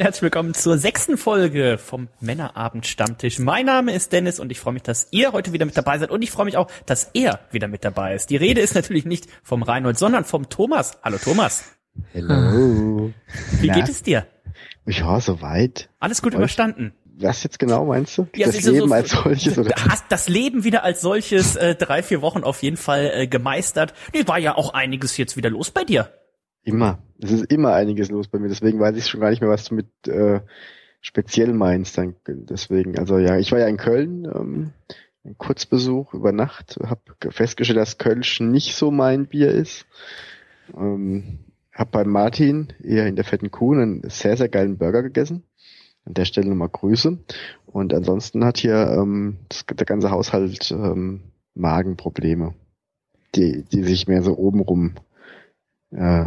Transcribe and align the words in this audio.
Hallo 0.00 0.06
und 0.06 0.12
herzlich 0.14 0.22
willkommen 0.22 0.54
zur 0.54 0.78
sechsten 0.78 1.18
Folge 1.18 1.76
vom 1.76 2.08
Männerabend 2.20 2.86
Stammtisch. 2.86 3.38
Mein 3.38 3.66
Name 3.66 3.92
ist 3.92 4.12
Dennis 4.12 4.40
und 4.40 4.50
ich 4.50 4.58
freue 4.58 4.72
mich, 4.72 4.82
dass 4.82 5.08
ihr 5.10 5.32
heute 5.32 5.52
wieder 5.52 5.66
mit 5.66 5.76
dabei 5.76 5.98
seid 5.98 6.10
und 6.10 6.22
ich 6.22 6.30
freue 6.30 6.46
mich 6.46 6.56
auch, 6.56 6.70
dass 6.86 7.10
er 7.12 7.40
wieder 7.50 7.68
mit 7.68 7.84
dabei 7.84 8.14
ist. 8.14 8.30
Die 8.30 8.36
Rede 8.36 8.62
ist 8.62 8.74
natürlich 8.74 9.04
nicht 9.04 9.26
vom 9.42 9.62
Reinhold, 9.62 9.98
sondern 9.98 10.24
vom 10.24 10.48
Thomas. 10.48 10.92
Hallo 11.02 11.18
Thomas. 11.22 11.64
Hello. 12.14 13.12
Wie 13.60 13.68
geht 13.68 13.90
es 13.90 14.02
dir? 14.02 14.26
Ja, 14.86 15.20
soweit. 15.20 15.90
Alles 15.98 16.22
gut 16.22 16.32
überstanden. 16.32 16.94
Was 17.18 17.42
jetzt 17.42 17.58
genau 17.58 17.84
meinst 17.84 18.16
du? 18.16 18.26
Ja, 18.34 18.46
das 18.46 18.62
Leben 18.62 18.88
so- 18.88 18.94
als 18.94 19.10
solches 19.10 19.58
oder? 19.58 19.74
Hast 19.90 20.04
das 20.08 20.30
Leben 20.30 20.64
wieder 20.64 20.82
als 20.82 21.02
solches 21.02 21.56
äh, 21.56 21.74
drei, 21.74 22.02
vier 22.02 22.22
Wochen 22.22 22.42
auf 22.42 22.62
jeden 22.62 22.78
Fall 22.78 23.10
äh, 23.14 23.26
gemeistert. 23.26 23.92
Nee, 24.14 24.26
war 24.26 24.38
ja 24.38 24.56
auch 24.56 24.72
einiges 24.72 25.18
jetzt 25.18 25.36
wieder 25.36 25.50
los 25.50 25.70
bei 25.70 25.84
dir. 25.84 26.10
Immer. 26.62 27.02
Es 27.18 27.30
ist 27.32 27.52
immer 27.52 27.74
einiges 27.74 28.10
los 28.10 28.28
bei 28.28 28.38
mir. 28.38 28.48
Deswegen 28.48 28.80
weiß 28.80 28.96
ich 28.96 29.06
schon 29.06 29.20
gar 29.20 29.30
nicht 29.30 29.40
mehr, 29.40 29.50
was 29.50 29.64
du 29.64 29.74
mit 29.74 30.08
äh, 30.08 30.40
speziell 31.00 31.52
meinst. 31.52 31.98
Dann, 31.98 32.16
deswegen, 32.26 32.98
also 32.98 33.18
ja, 33.18 33.38
ich 33.38 33.52
war 33.52 33.58
ja 33.58 33.66
in 33.66 33.76
Köln, 33.76 34.24
ähm, 34.24 34.72
ein 35.24 35.36
Kurzbesuch 35.36 36.14
über 36.14 36.32
Nacht, 36.32 36.78
habe 36.82 37.00
festgestellt, 37.30 37.78
dass 37.78 37.98
Kölsch 37.98 38.40
nicht 38.40 38.74
so 38.74 38.90
mein 38.90 39.26
Bier 39.26 39.50
ist. 39.50 39.86
Ähm, 40.74 41.40
hab 41.72 41.92
bei 41.92 42.04
Martin 42.04 42.72
eher 42.82 43.06
in 43.06 43.16
der 43.16 43.24
fetten 43.24 43.50
Kuh 43.50 43.74
einen 43.74 44.02
sehr, 44.08 44.36
sehr 44.36 44.48
geilen 44.48 44.78
Burger 44.78 45.02
gegessen. 45.02 45.44
An 46.04 46.14
der 46.14 46.24
Stelle 46.24 46.48
nochmal 46.48 46.70
Grüße. 46.70 47.18
Und 47.66 47.92
ansonsten 47.92 48.44
hat 48.44 48.58
hier 48.58 48.96
ähm, 48.98 49.38
das, 49.48 49.66
der 49.66 49.86
ganze 49.86 50.10
Haushalt 50.10 50.70
ähm, 50.70 51.20
Magenprobleme, 51.54 52.54
die, 53.34 53.64
die 53.64 53.82
sich 53.82 54.08
mehr 54.08 54.22
so 54.22 54.36
obenrum 54.36 54.94
äh, 55.90 56.26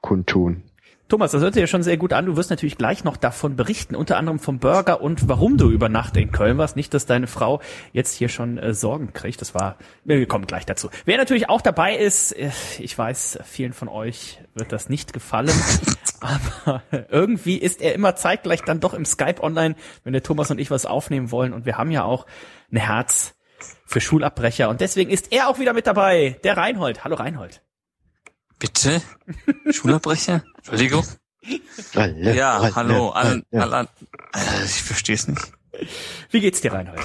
kundtun. 0.00 0.64
Thomas, 1.10 1.32
das 1.32 1.42
hört 1.42 1.54
sich 1.54 1.60
ja 1.60 1.66
schon 1.66 1.82
sehr 1.82 1.96
gut 1.96 2.12
an. 2.12 2.26
Du 2.26 2.36
wirst 2.36 2.50
natürlich 2.50 2.78
gleich 2.78 3.02
noch 3.02 3.16
davon 3.16 3.56
berichten, 3.56 3.96
unter 3.96 4.16
anderem 4.16 4.38
vom 4.38 4.60
Burger 4.60 5.00
und 5.00 5.28
warum 5.28 5.56
du 5.56 5.68
über 5.68 5.88
Nacht 5.88 6.16
in 6.16 6.30
Köln 6.30 6.56
warst. 6.56 6.76
Nicht, 6.76 6.94
dass 6.94 7.04
deine 7.04 7.26
Frau 7.26 7.60
jetzt 7.92 8.14
hier 8.14 8.28
schon 8.28 8.58
äh, 8.58 8.74
Sorgen 8.74 9.12
kriegt. 9.12 9.40
Das 9.40 9.52
war, 9.52 9.76
wir 10.04 10.24
kommen 10.28 10.46
gleich 10.46 10.66
dazu. 10.66 10.88
Wer 11.06 11.18
natürlich 11.18 11.48
auch 11.48 11.62
dabei 11.62 11.96
ist, 11.96 12.30
äh, 12.30 12.50
ich 12.78 12.96
weiß, 12.96 13.40
vielen 13.42 13.72
von 13.72 13.88
euch 13.88 14.38
wird 14.54 14.70
das 14.70 14.88
nicht 14.88 15.12
gefallen, 15.12 15.50
aber 16.20 16.82
irgendwie 17.10 17.56
ist 17.56 17.82
er 17.82 17.96
immer 17.96 18.14
zeitgleich 18.14 18.62
dann 18.62 18.78
doch 18.78 18.94
im 18.94 19.04
Skype 19.04 19.42
online, 19.42 19.74
wenn 20.04 20.12
der 20.12 20.22
Thomas 20.22 20.52
und 20.52 20.60
ich 20.60 20.70
was 20.70 20.86
aufnehmen 20.86 21.32
wollen. 21.32 21.52
Und 21.52 21.66
wir 21.66 21.76
haben 21.76 21.90
ja 21.90 22.04
auch 22.04 22.24
ein 22.70 22.76
Herz 22.76 23.34
für 23.84 24.00
Schulabbrecher. 24.00 24.68
Und 24.68 24.80
deswegen 24.80 25.10
ist 25.10 25.32
er 25.32 25.48
auch 25.48 25.58
wieder 25.58 25.72
mit 25.72 25.88
dabei, 25.88 26.38
der 26.44 26.56
Reinhold. 26.56 27.02
Hallo 27.02 27.16
Reinhold. 27.16 27.62
Bitte? 28.60 29.02
Schulabbrecher? 29.72 30.44
Entschuldigung? 30.58 31.04
Ralle, 31.94 32.34
Ja, 32.36 32.58
ralle, 32.58 32.74
hallo. 32.76 33.08
An, 33.10 33.42
an, 33.52 33.88
äh, 34.34 34.64
ich 34.64 34.82
verstehe 34.82 35.16
es 35.16 35.26
nicht. 35.26 35.40
Wie 36.30 36.40
geht's 36.40 36.60
dir, 36.60 36.72
Reinhold? 36.72 37.00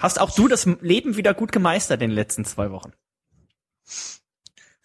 Hast 0.00 0.20
auch 0.20 0.30
du 0.34 0.48
das 0.48 0.64
Leben 0.80 1.16
wieder 1.16 1.34
gut 1.34 1.52
gemeistert 1.52 2.00
in 2.00 2.10
den 2.10 2.14
letzten 2.14 2.44
zwei 2.44 2.70
Wochen? 2.70 2.92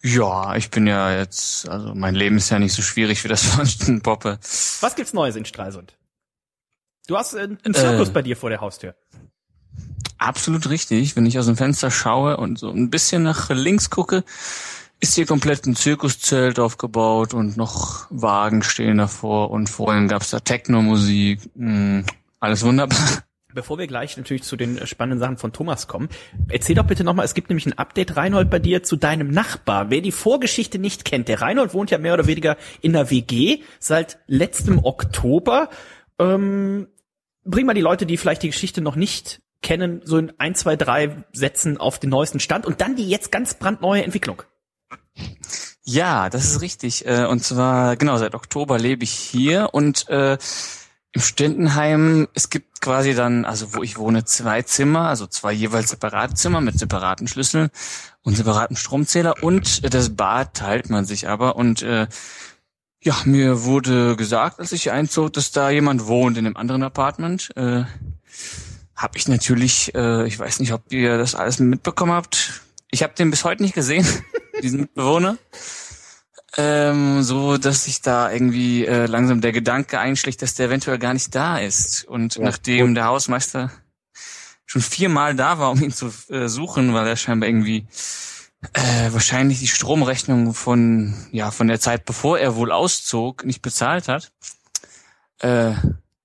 Ja, 0.02 0.56
ich 0.56 0.70
bin 0.70 0.86
ja 0.88 1.16
jetzt, 1.16 1.68
also 1.68 1.94
mein 1.94 2.16
Leben 2.16 2.36
ist 2.36 2.50
ja 2.50 2.58
nicht 2.58 2.72
so 2.74 2.82
schwierig 2.82 3.22
wie 3.22 3.28
das 3.28 3.44
von 3.44 4.02
Poppe. 4.02 4.38
Was 4.80 4.96
gibt's 4.96 5.12
Neues 5.12 5.36
in 5.36 5.44
Stralsund? 5.44 5.96
Du 7.06 7.16
hast 7.16 7.34
äh, 7.34 7.42
einen 7.42 7.74
Zirkus 7.74 8.08
Äh. 8.08 8.12
bei 8.12 8.22
dir 8.22 8.36
vor 8.36 8.50
der 8.50 8.60
Haustür. 8.60 8.96
Absolut 10.18 10.68
richtig. 10.68 11.14
Wenn 11.14 11.26
ich 11.26 11.38
aus 11.38 11.46
dem 11.46 11.56
Fenster 11.56 11.90
schaue 11.92 12.36
und 12.36 12.58
so 12.58 12.70
ein 12.70 12.90
bisschen 12.90 13.22
nach 13.22 13.50
links 13.50 13.90
gucke, 13.90 14.24
ist 15.02 15.16
hier 15.16 15.26
komplett 15.26 15.66
ein 15.66 15.74
Zirkuszelt 15.74 16.60
aufgebaut 16.60 17.34
und 17.34 17.56
noch 17.56 18.06
Wagen 18.10 18.62
stehen 18.62 18.98
davor 18.98 19.50
und 19.50 19.68
vorhin 19.68 20.06
gab's 20.06 20.30
da 20.30 20.38
Techno-Musik. 20.38 21.40
Hm, 21.56 22.04
alles 22.38 22.64
wunderbar. 22.64 22.98
Bevor 23.52 23.78
wir 23.78 23.88
gleich 23.88 24.16
natürlich 24.16 24.44
zu 24.44 24.56
den 24.56 24.86
spannenden 24.86 25.18
Sachen 25.18 25.36
von 25.36 25.52
Thomas 25.52 25.88
kommen, 25.88 26.08
erzähl 26.48 26.76
doch 26.76 26.86
bitte 26.86 27.02
nochmal, 27.04 27.26
es 27.26 27.34
gibt 27.34 27.50
nämlich 27.50 27.66
ein 27.66 27.76
Update, 27.76 28.16
Reinhold, 28.16 28.48
bei 28.48 28.60
dir 28.60 28.84
zu 28.84 28.96
deinem 28.96 29.28
Nachbar. 29.28 29.90
Wer 29.90 30.00
die 30.00 30.12
Vorgeschichte 30.12 30.78
nicht 30.78 31.04
kennt, 31.04 31.28
der 31.28 31.42
Reinhold 31.42 31.74
wohnt 31.74 31.90
ja 31.90 31.98
mehr 31.98 32.14
oder 32.14 32.28
weniger 32.28 32.56
in 32.80 32.92
der 32.92 33.10
WG 33.10 33.58
seit 33.80 34.20
letztem 34.28 34.78
Oktober. 34.82 35.68
Ähm, 36.20 36.86
bring 37.44 37.66
mal 37.66 37.74
die 37.74 37.82
Leute, 37.82 38.06
die 38.06 38.16
vielleicht 38.16 38.44
die 38.44 38.50
Geschichte 38.50 38.80
noch 38.80 38.96
nicht 38.96 39.42
kennen, 39.62 40.00
so 40.04 40.16
in 40.16 40.32
ein, 40.38 40.54
zwei, 40.54 40.76
drei 40.76 41.24
Sätzen 41.32 41.76
auf 41.76 41.98
den 41.98 42.10
neuesten 42.10 42.40
Stand 42.40 42.66
und 42.66 42.80
dann 42.80 42.94
die 42.94 43.08
jetzt 43.08 43.32
ganz 43.32 43.54
brandneue 43.54 44.04
Entwicklung. 44.04 44.44
Ja, 45.84 46.30
das 46.30 46.46
ist 46.46 46.60
richtig. 46.60 47.06
Äh, 47.06 47.26
Und 47.26 47.44
zwar, 47.44 47.96
genau, 47.96 48.16
seit 48.16 48.34
Oktober 48.34 48.78
lebe 48.78 49.04
ich 49.04 49.10
hier 49.12 49.70
und 49.72 50.08
äh, 50.08 50.38
im 51.14 51.20
Studentenheim, 51.20 52.28
es 52.34 52.48
gibt 52.48 52.80
quasi 52.80 53.14
dann, 53.14 53.44
also 53.44 53.74
wo 53.74 53.82
ich 53.82 53.98
wohne, 53.98 54.24
zwei 54.24 54.62
Zimmer, 54.62 55.08
also 55.08 55.26
zwei 55.26 55.52
jeweils 55.52 55.90
separate 55.90 56.34
Zimmer 56.34 56.60
mit 56.62 56.78
separaten 56.78 57.28
Schlüsseln 57.28 57.68
und 58.22 58.36
separaten 58.36 58.76
Stromzähler 58.76 59.42
und 59.42 59.92
das 59.92 60.16
Bad 60.16 60.54
teilt 60.54 60.88
man 60.88 61.04
sich 61.04 61.28
aber 61.28 61.56
und 61.56 61.82
äh, 61.82 62.06
ja, 63.02 63.16
mir 63.24 63.64
wurde 63.64 64.16
gesagt, 64.16 64.60
als 64.60 64.72
ich 64.72 64.90
einzog, 64.92 65.32
dass 65.32 65.50
da 65.50 65.70
jemand 65.70 66.06
wohnt 66.06 66.38
in 66.38 66.46
einem 66.46 66.56
anderen 66.56 66.84
Apartment. 66.84 67.50
Äh, 67.56 67.82
hab 68.94 69.16
ich 69.16 69.26
natürlich, 69.26 69.94
äh, 69.94 70.26
ich 70.26 70.38
weiß 70.38 70.60
nicht, 70.60 70.72
ob 70.72 70.92
ihr 70.92 71.18
das 71.18 71.34
alles 71.34 71.58
mitbekommen 71.58 72.12
habt. 72.12 72.62
Ich 72.92 73.02
habe 73.02 73.14
den 73.14 73.30
bis 73.30 73.44
heute 73.44 73.62
nicht 73.62 73.74
gesehen, 73.74 74.06
diesen 74.60 74.80
Mitbewohner. 74.80 75.38
Ähm, 76.56 77.22
so, 77.22 77.56
dass 77.56 77.84
sich 77.84 78.02
da 78.02 78.30
irgendwie 78.30 78.84
äh, 78.84 79.06
langsam 79.06 79.40
der 79.40 79.52
Gedanke 79.52 79.98
einschlägt, 79.98 80.42
dass 80.42 80.54
der 80.54 80.66
eventuell 80.66 80.98
gar 80.98 81.14
nicht 81.14 81.34
da 81.34 81.58
ist. 81.58 82.04
Und 82.04 82.36
Ja, 82.36 82.44
nachdem 82.44 82.94
der 82.94 83.06
Hausmeister 83.06 83.70
schon 84.66 84.82
viermal 84.82 85.34
da 85.34 85.58
war, 85.58 85.70
um 85.70 85.82
ihn 85.82 85.92
zu 85.92 86.12
äh, 86.28 86.48
suchen, 86.48 86.92
weil 86.92 87.06
er 87.06 87.16
scheinbar 87.16 87.48
irgendwie 87.48 87.86
äh, 88.74 89.12
wahrscheinlich 89.12 89.60
die 89.60 89.66
Stromrechnung 89.66 90.52
von 90.54 91.14
ja 91.32 91.50
von 91.50 91.68
der 91.68 91.80
Zeit, 91.80 92.04
bevor 92.04 92.38
er 92.38 92.54
wohl 92.54 92.70
auszog, 92.70 93.44
nicht 93.44 93.62
bezahlt 93.62 94.08
hat. 94.08 94.30
Äh, 95.40 95.74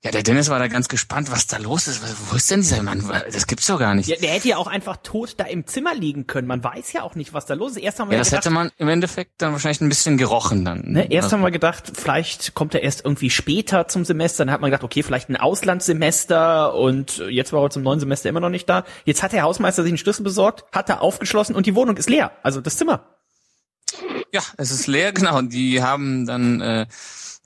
ja, 0.03 0.11
der 0.11 0.21
Dennis 0.21 0.49
war 0.49 0.59
da 0.59 0.67
ganz 0.67 0.89
gespannt, 0.89 1.31
was 1.31 1.47
da 1.47 1.57
los 1.57 1.87
ist. 1.87 2.01
Wo 2.29 2.35
ist 2.35 2.51
denn 2.51 2.61
dieser 2.61 2.83
Mann? 2.83 3.03
Das 3.31 3.47
gibt's 3.47 3.65
doch 3.65 3.79
gar 3.79 3.95
nicht. 3.95 4.07
Ja, 4.07 4.15
der 4.15 4.29
hätte 4.29 4.47
ja 4.47 4.57
auch 4.57 4.67
einfach 4.67 4.97
tot 4.97 5.33
da 5.37 5.45
im 5.45 5.65
Zimmer 5.65 5.95
liegen 5.95 6.27
können. 6.27 6.47
Man 6.47 6.63
weiß 6.63 6.93
ja 6.93 7.01
auch 7.01 7.15
nicht, 7.15 7.33
was 7.33 7.47
da 7.47 7.55
los 7.55 7.71
ist. 7.71 7.77
Erst 7.77 7.99
haben 7.99 8.09
wir 8.09 8.13
Ja, 8.13 8.17
ja 8.17 8.21
das 8.21 8.29
gedacht, 8.29 8.45
hätte 8.45 8.53
man 8.53 8.71
im 8.77 8.89
Endeffekt 8.89 9.41
dann 9.41 9.53
wahrscheinlich 9.53 9.81
ein 9.81 9.89
bisschen 9.89 10.17
gerochen 10.17 10.63
dann. 10.63 10.83
Ne, 10.85 11.11
erst 11.11 11.25
Also, 11.25 11.37
haben 11.37 11.43
wir 11.43 11.49
gedacht, 11.51 11.91
vielleicht 11.95 12.53
kommt 12.53 12.75
er 12.75 12.83
erst 12.83 13.05
irgendwie 13.05 13.31
später 13.31 13.87
zum 13.87 14.05
Semester. 14.05 14.45
Dann 14.45 14.53
hat 14.53 14.61
man 14.61 14.69
gedacht, 14.69 14.83
okay, 14.83 15.01
vielleicht 15.01 15.29
ein 15.29 15.35
Auslandssemester 15.35 16.75
und 16.75 17.17
jetzt 17.29 17.51
war 17.51 17.63
er 17.63 17.69
zum 17.71 17.81
neuen 17.81 17.99
Semester 17.99 18.29
immer 18.29 18.39
noch 18.39 18.49
nicht 18.49 18.69
da. 18.69 18.85
Jetzt 19.05 19.23
hat 19.23 19.33
der 19.33 19.41
Hausmeister 19.41 19.81
sich 19.81 19.89
einen 19.91 19.97
Schlüssel 19.97 20.23
besorgt, 20.23 20.63
hat 20.71 20.89
er 20.89 21.01
aufgeschlossen 21.01 21.55
und 21.55 21.65
die 21.65 21.73
Wohnung 21.73 21.97
ist 21.97 22.07
leer. 22.09 22.31
Also 22.43 22.61
das 22.61 22.77
Zimmer. 22.77 23.17
ja, 24.31 24.41
es 24.57 24.69
ist 24.71 24.85
leer, 24.88 25.11
genau. 25.11 25.41
Die 25.41 25.81
haben 25.81 26.25
dann 26.27 26.61
äh, 26.61 26.85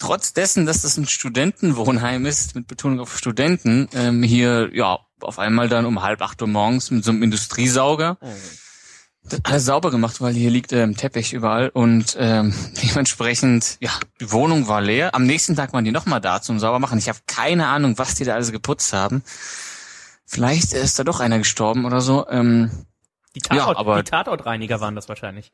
trotz 0.02 0.34
dessen, 0.34 0.66
dass 0.66 0.82
das 0.82 0.98
ein 0.98 1.08
Studentenwohnheim 1.08 2.26
ist, 2.26 2.56
mit 2.56 2.68
Betonung 2.68 3.00
auf 3.00 3.18
Studenten, 3.18 3.88
ähm, 3.94 4.24
hier 4.24 4.70
ja 4.74 5.00
auf 5.22 5.40
einmal 5.40 5.70
dann 5.70 5.86
um 5.86 6.02
halb 6.02 6.22
acht 6.22 6.42
Uhr 6.42 6.48
morgens 6.48 6.90
mit 6.92 7.04
so 7.06 7.12
einem 7.12 7.24
Industriesauger 7.24 8.18
das 9.24 9.40
alles 9.44 9.66
sauber 9.66 9.92
gemacht, 9.92 10.20
weil 10.20 10.34
hier 10.34 10.50
liegt 10.50 10.74
ähm, 10.74 10.98
Teppich 10.98 11.32
überall 11.34 11.70
und 11.70 12.18
ähm, 12.20 12.54
dementsprechend, 12.84 13.78
ja, 13.80 13.92
die 14.20 14.32
Wohnung 14.32 14.68
war 14.68 14.82
leer. 14.82 15.14
Am 15.14 15.26
nächsten 15.26 15.56
Tag 15.56 15.74
waren 15.74 15.86
die 15.86 15.92
nochmal 15.92 16.20
da 16.20 16.42
zum 16.42 16.58
Saubermachen. 16.60 16.98
Ich 16.98 17.08
habe 17.08 17.20
keine 17.28 17.68
Ahnung, 17.68 18.00
was 18.00 18.16
die 18.16 18.24
da 18.26 18.34
alles 18.34 18.52
geputzt 18.52 18.94
haben. 18.94 19.22
Vielleicht 20.26 20.74
ist 20.74 20.98
da 20.98 21.04
doch 21.04 21.20
einer 21.20 21.38
gestorben 21.38 21.86
oder 21.86 22.02
so. 22.02 22.26
Ähm, 22.30 22.72
Die, 23.36 23.42
Tatort, 23.42 23.76
Ja, 23.76 23.78
aber- 23.80 24.02
die 24.02 24.10
Tatortreiniger 24.10 24.82
waren 24.82 24.96
das 24.96 25.08
wahrscheinlich. 25.08 25.52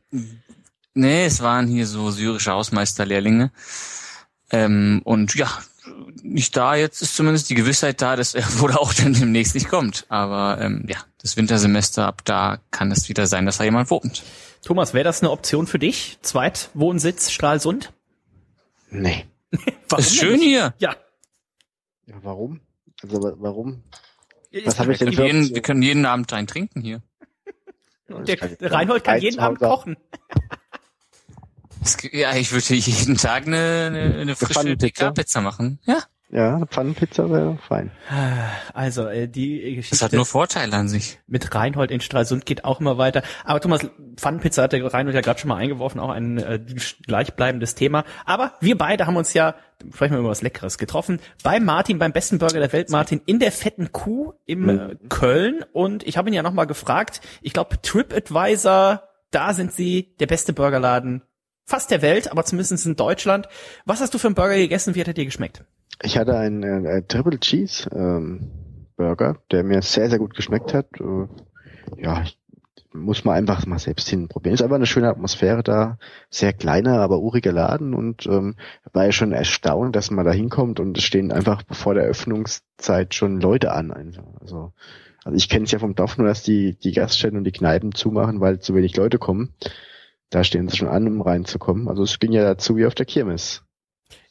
Nee, 0.93 1.25
es 1.25 1.41
waren 1.41 1.67
hier 1.67 1.85
so 1.85 2.09
syrische 2.09 2.51
Hausmeisterlehrlinge. 2.53 3.51
Ähm, 4.51 5.01
und 5.03 5.35
ja, 5.35 5.49
nicht 6.23 6.55
da, 6.57 6.75
jetzt 6.75 7.01
ist 7.01 7.15
zumindest 7.15 7.49
die 7.49 7.55
Gewissheit 7.55 8.01
da, 8.01 8.15
dass 8.15 8.33
er 8.33 8.43
wohl 8.59 8.71
auch 8.73 8.93
dann 8.93 9.13
demnächst 9.13 9.55
nicht 9.55 9.69
kommt. 9.69 10.05
Aber 10.09 10.59
ähm, 10.61 10.85
ja, 10.87 10.97
das 11.21 11.37
Wintersemester, 11.37 12.05
ab 12.05 12.21
da 12.25 12.59
kann 12.71 12.91
es 12.91 13.09
wieder 13.09 13.27
sein, 13.27 13.45
dass 13.45 13.57
da 13.57 13.63
jemand 13.63 13.89
wohnt. 13.89 14.23
Thomas, 14.63 14.93
wäre 14.93 15.03
das 15.03 15.21
eine 15.21 15.31
Option 15.31 15.67
für 15.67 15.79
dich? 15.79 16.17
Zweitwohnsitz 16.21 17.31
Stralsund? 17.31 17.93
Nee. 18.89 19.25
Warum 19.89 20.03
ist 20.03 20.15
schön 20.15 20.39
hier. 20.41 20.73
Ja. 20.79 20.95
Ja, 22.05 22.15
warum? 22.23 22.61
Also 23.03 23.21
wa- 23.21 23.33
warum? 23.37 23.83
Was 24.65 24.79
habe 24.79 24.93
ich 24.93 24.99
denn 24.99 25.09
Wir 25.09 25.13
für 25.17 25.21
können, 25.27 25.43
jeden, 25.43 25.55
wir 25.55 25.61
können 25.61 25.81
jeden 25.81 26.05
Abend 26.05 26.31
einen 26.33 26.47
trinken 26.47 26.81
hier. 26.81 27.01
Und 28.09 28.27
der, 28.29 28.37
der 28.37 28.71
Reinhold 28.71 29.03
kann 29.03 29.19
jeden 29.21 29.39
Abend 29.39 29.59
kochen. 29.59 29.97
Ja, 32.11 32.35
ich 32.35 32.51
würde 32.51 32.73
jeden 32.73 33.17
Tag 33.17 33.47
eine, 33.47 33.87
eine, 33.87 34.15
eine 34.19 34.35
frische 34.35 34.53
Pfannenpizza? 34.53 35.11
Pizza 35.11 35.41
machen. 35.41 35.79
Ja, 35.85 36.03
Ja, 36.29 36.55
eine 36.55 36.67
Pfannenpizza 36.67 37.29
wäre 37.29 37.57
fein. 37.57 37.89
Also 38.73 39.07
äh, 39.07 39.29
die 39.29 39.63
das 39.63 39.75
Geschichte 39.75 40.05
hat 40.05 40.11
nur 40.11 40.25
Vorteile 40.25 40.75
an 40.75 40.89
sich. 40.89 41.19
mit 41.25 41.55
Reinhold 41.55 41.89
in 41.89 42.01
Stralsund 42.01 42.45
geht 42.45 42.65
auch 42.65 42.81
immer 42.81 42.97
weiter. 42.97 43.23
Aber 43.45 43.61
Thomas, 43.61 43.87
Pfannenpizza 44.17 44.63
hat 44.63 44.73
der 44.73 44.93
Reinhold 44.93 45.15
ja 45.15 45.21
gerade 45.21 45.39
schon 45.39 45.47
mal 45.47 45.55
eingeworfen, 45.55 46.01
auch 46.01 46.09
ein 46.09 46.37
äh, 46.37 46.59
gleichbleibendes 47.05 47.75
Thema. 47.75 48.03
Aber 48.25 48.53
wir 48.59 48.77
beide 48.77 49.07
haben 49.07 49.15
uns 49.15 49.33
ja, 49.33 49.55
sprechen 49.93 50.13
wir 50.13 50.19
über 50.19 50.29
was 50.29 50.41
Leckeres, 50.41 50.77
getroffen. 50.77 51.19
Bei 51.43 51.61
Martin, 51.61 51.97
beim 51.97 52.11
besten 52.11 52.39
Burger 52.39 52.59
der 52.59 52.73
Welt, 52.73 52.89
Martin, 52.89 53.21
in 53.25 53.39
der 53.39 53.53
fetten 53.53 53.93
Kuh 53.93 54.33
im 54.45 54.67
äh, 54.67 54.95
Köln. 55.07 55.63
Und 55.71 56.05
ich 56.05 56.17
habe 56.17 56.29
ihn 56.29 56.33
ja 56.33 56.43
nochmal 56.43 56.67
gefragt, 56.67 57.21
ich 57.41 57.53
glaube 57.53 57.81
TripAdvisor, 57.81 59.03
da 59.31 59.53
sind 59.53 59.71
sie 59.71 60.15
der 60.19 60.27
beste 60.27 60.51
Burgerladen 60.51 61.21
fast 61.67 61.91
der 61.91 62.01
Welt, 62.01 62.31
aber 62.31 62.43
zumindest 62.45 62.85
in 62.85 62.95
Deutschland. 62.95 63.47
Was 63.85 64.01
hast 64.01 64.13
du 64.13 64.17
für 64.17 64.27
einen 64.27 64.35
Burger 64.35 64.55
gegessen? 64.55 64.95
Wie 64.95 65.01
hat 65.01 65.07
er 65.07 65.13
dir 65.13 65.25
geschmeckt? 65.25 65.63
Ich 66.01 66.17
hatte 66.17 66.37
einen 66.37 66.85
äh, 66.85 67.03
Triple 67.03 67.39
Cheese 67.39 67.89
ähm, 67.93 68.51
Burger, 68.95 69.37
der 69.51 69.63
mir 69.63 69.81
sehr, 69.81 70.09
sehr 70.09 70.17
gut 70.17 70.33
geschmeckt 70.33 70.73
hat. 70.73 70.87
Äh, 70.99 72.01
ja, 72.01 72.23
ich 72.23 72.37
muss 72.93 73.25
man 73.25 73.35
einfach 73.35 73.65
mal 73.65 73.79
selbst 73.79 74.07
hinprobieren. 74.07 74.55
Ist 74.55 74.61
einfach 74.61 74.77
eine 74.77 74.85
schöne 74.85 75.09
Atmosphäre 75.09 75.61
da, 75.61 75.99
sehr 76.29 76.53
kleiner, 76.53 76.99
aber 76.99 77.19
uriger 77.19 77.51
Laden 77.51 77.93
und 77.93 78.25
ähm, 78.27 78.55
war 78.93 79.05
ja 79.05 79.11
schon 79.11 79.33
erstaunt, 79.33 79.95
dass 79.95 80.09
man 80.09 80.25
da 80.25 80.31
hinkommt 80.31 80.79
und 80.79 80.97
es 80.97 81.03
stehen 81.03 81.31
einfach 81.31 81.63
vor 81.69 81.93
der 81.93 82.05
Öffnungszeit 82.05 83.13
schon 83.13 83.41
Leute 83.41 83.73
an. 83.73 83.91
Also, 84.39 84.71
also 85.23 85.35
ich 85.35 85.49
kenne 85.49 85.65
es 85.65 85.71
ja 85.71 85.79
vom 85.79 85.95
Dorf 85.95 86.17
nur, 86.17 86.27
dass 86.27 86.43
die, 86.43 86.77
die 86.79 86.93
Gaststätten 86.93 87.37
und 87.37 87.43
die 87.43 87.51
Kneipen 87.51 87.93
zumachen, 87.93 88.39
weil 88.39 88.59
zu 88.59 88.73
wenig 88.73 88.95
Leute 88.95 89.19
kommen. 89.19 89.53
Da 90.29 90.43
stehen 90.43 90.67
sie 90.67 90.77
schon 90.77 90.87
an, 90.89 91.07
um 91.07 91.21
reinzukommen. 91.21 91.87
Also 91.87 92.03
es 92.03 92.19
ging 92.19 92.31
ja 92.31 92.43
dazu 92.43 92.75
wie 92.75 92.85
auf 92.85 92.95
der 92.95 93.05
Kirmes. 93.05 93.63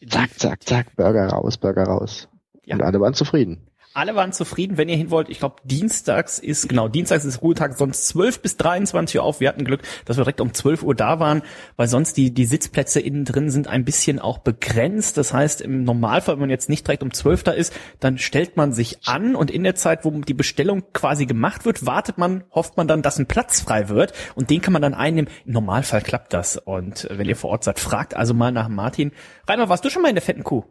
Zack, 0.09 0.39
zack, 0.39 0.63
zack, 0.63 0.97
Burger 0.97 1.29
raus, 1.29 1.57
Burger 1.57 1.85
raus. 1.85 2.29
Ja. 2.65 2.77
Und 2.77 2.83
alle 2.83 3.01
waren 3.01 3.15
zufrieden. 3.15 3.66
Alle 3.97 4.15
waren 4.15 4.33
zufrieden, 4.33 4.77
wenn 4.77 4.91
ihr 4.91 4.97
hin 4.97 5.11
wollt. 5.11 5.31
Ich 5.31 5.39
glaube, 5.39 5.57
dienstags 5.65 6.39
ist, 6.39 6.69
genau, 6.69 6.87
dienstags 6.87 7.25
ist 7.25 7.41
Ruhetag, 7.41 7.79
sonst 7.79 8.09
12 8.09 8.43
bis 8.43 8.59
23 8.59 9.19
Uhr 9.19 9.25
auf. 9.25 9.41
Wir 9.41 9.49
hatten 9.49 9.65
Glück, 9.65 9.81
dass 10.05 10.19
wir 10.19 10.25
direkt 10.25 10.43
um 10.43 10.53
12 10.53 10.83
Uhr 10.83 10.95
da 10.95 11.19
waren, 11.19 11.41
weil 11.77 11.89
sonst 11.89 12.19
die, 12.19 12.31
die 12.35 12.45
Sitzplätze 12.45 13.01
innen 13.01 13.25
drin 13.25 13.49
sind 13.49 13.69
ein 13.69 13.87
bisschen 13.87 14.19
auch 14.19 14.37
begrenzt. 14.37 15.17
Das 15.17 15.33
heißt, 15.33 15.63
im 15.63 15.85
Normalfall, 15.85 16.35
wenn 16.35 16.43
man 16.43 16.51
jetzt 16.51 16.69
nicht 16.69 16.87
direkt 16.87 17.03
um 17.03 17.11
12 17.11 17.45
da 17.45 17.53
ist, 17.53 17.73
dann 17.99 18.19
stellt 18.19 18.59
man 18.59 18.75
sich 18.75 18.99
an 19.07 19.35
und 19.35 19.51
in 19.51 19.65
der 19.65 19.77
Zeit, 19.77 20.05
wo 20.05 20.11
die 20.11 20.35
Bestellung 20.35 20.83
quasi 20.93 21.25
gemacht 21.25 21.65
wird, 21.65 21.87
wartet 21.87 22.19
man, 22.19 22.45
hofft 22.51 22.77
man 22.77 22.89
dann, 22.89 23.01
dass 23.01 23.19
ein 23.19 23.25
Platz 23.25 23.63
frei 23.63 23.89
wird 23.89 24.13
und 24.35 24.51
den 24.51 24.61
kann 24.61 24.75
man 24.75 24.83
dann 24.83 24.93
einnehmen. 24.93 25.31
Im 25.47 25.55
Normalfall 25.55 26.03
klappt 26.03 26.35
das. 26.35 26.59
Und 26.59 27.09
wenn 27.11 27.27
ihr 27.27 27.37
vor 27.37 27.49
Ort 27.49 27.65
seid, 27.65 27.81
fragt 27.81 28.15
also 28.15 28.35
mal 28.35 28.53
nach 28.53 28.69
Martin. 28.69 29.13
Reimer, 29.49 29.71
warst 29.71 29.87
du 29.87 29.89
schon 29.89 30.03
mal 30.03 30.11
in 30.11 30.17
der 30.17 30.23
fetten 30.23 30.45
Kuh? 30.45 30.65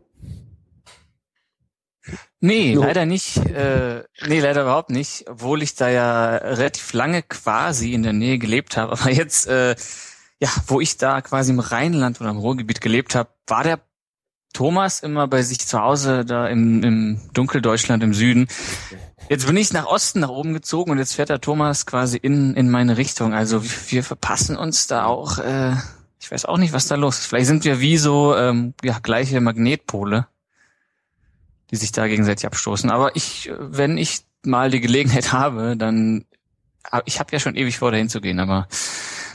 Nee, 2.46 2.76
no. 2.76 2.82
leider 2.82 3.08
nicht. 3.08 3.38
Äh, 3.38 4.04
nee, 4.28 4.40
leider 4.40 4.62
überhaupt 4.62 4.92
nicht. 4.92 5.26
Obwohl 5.28 5.64
ich 5.64 5.74
da 5.74 5.90
ja 5.90 6.36
relativ 6.36 6.94
lange 6.94 7.24
quasi 7.24 7.94
in 7.94 8.04
der 8.04 8.14
Nähe 8.14 8.38
gelebt 8.38 8.78
habe. 8.78 8.92
Aber 8.92 9.10
jetzt, 9.10 9.48
äh, 9.48 9.76
ja, 10.40 10.50
wo 10.68 10.80
ich 10.80 10.98
da 10.98 11.22
quasi 11.22 11.52
im 11.52 11.60
Rheinland 11.60 12.22
oder 12.22 12.30
im 12.30 12.38
Ruhrgebiet 12.38 12.82
gelebt 12.82 13.16
habe, 13.16 13.30
war 13.48 13.64
der 13.64 13.80
Thomas 14.54 15.02
immer 15.02 15.28
bei 15.28 15.42
sich 15.42 15.60
zu 15.60 15.82
Hause 15.82 16.24
da 16.24 16.48
im, 16.48 16.84
im 16.84 17.20
Dunkeldeutschland 17.34 18.04
im 18.04 18.14
Süden. 18.14 18.48
Jetzt 19.28 19.48
bin 19.48 19.58
ich 19.58 19.74
nach 19.74 19.88
Osten, 19.88 20.20
nach 20.20 20.30
oben 20.30 20.54
gezogen 20.54 20.92
und 20.92 21.00
jetzt 21.00 21.16
fährt 21.16 21.30
der 21.30 21.42
Thomas 21.42 21.88
quasi 21.88 22.18
in, 22.18 22.54
in 22.54 22.70
meine 22.70 22.96
Richtung. 22.98 23.34
Also 23.34 23.64
wir, 23.64 23.72
wir 23.88 24.04
verpassen 24.04 24.56
uns 24.56 24.86
da 24.86 25.06
auch, 25.06 25.40
äh, 25.40 25.72
ich 26.22 26.30
weiß 26.30 26.46
auch 26.46 26.58
nicht, 26.58 26.74
was 26.74 26.88
da 26.88 26.94
los 26.94 27.18
ist. 27.18 27.26
Vielleicht 27.26 27.48
sind 27.48 27.66
wir 27.66 27.80
wie 27.80 27.98
so 27.98 28.36
ähm, 28.36 28.76
ja, 28.84 29.00
gleiche 29.00 29.42
Magnetpole 29.42 30.28
die 31.72 31.76
sich 31.76 31.92
da 31.92 32.08
gegenseitig 32.08 32.46
abstoßen. 32.46 32.90
Aber 32.90 33.16
ich, 33.16 33.52
wenn 33.58 33.98
ich 33.98 34.22
mal 34.44 34.70
die 34.70 34.82
Gelegenheit 34.82 35.32
habe, 35.32 35.76
dann, 35.78 36.26
ich 37.06 37.20
habe 37.20 37.32
ja 37.32 37.40
schon 37.40 37.56
ewig 37.56 37.78
vor, 37.78 37.92
dahin 37.92 38.10
zu 38.10 38.22
gehen, 38.22 38.40
aber 38.40 38.68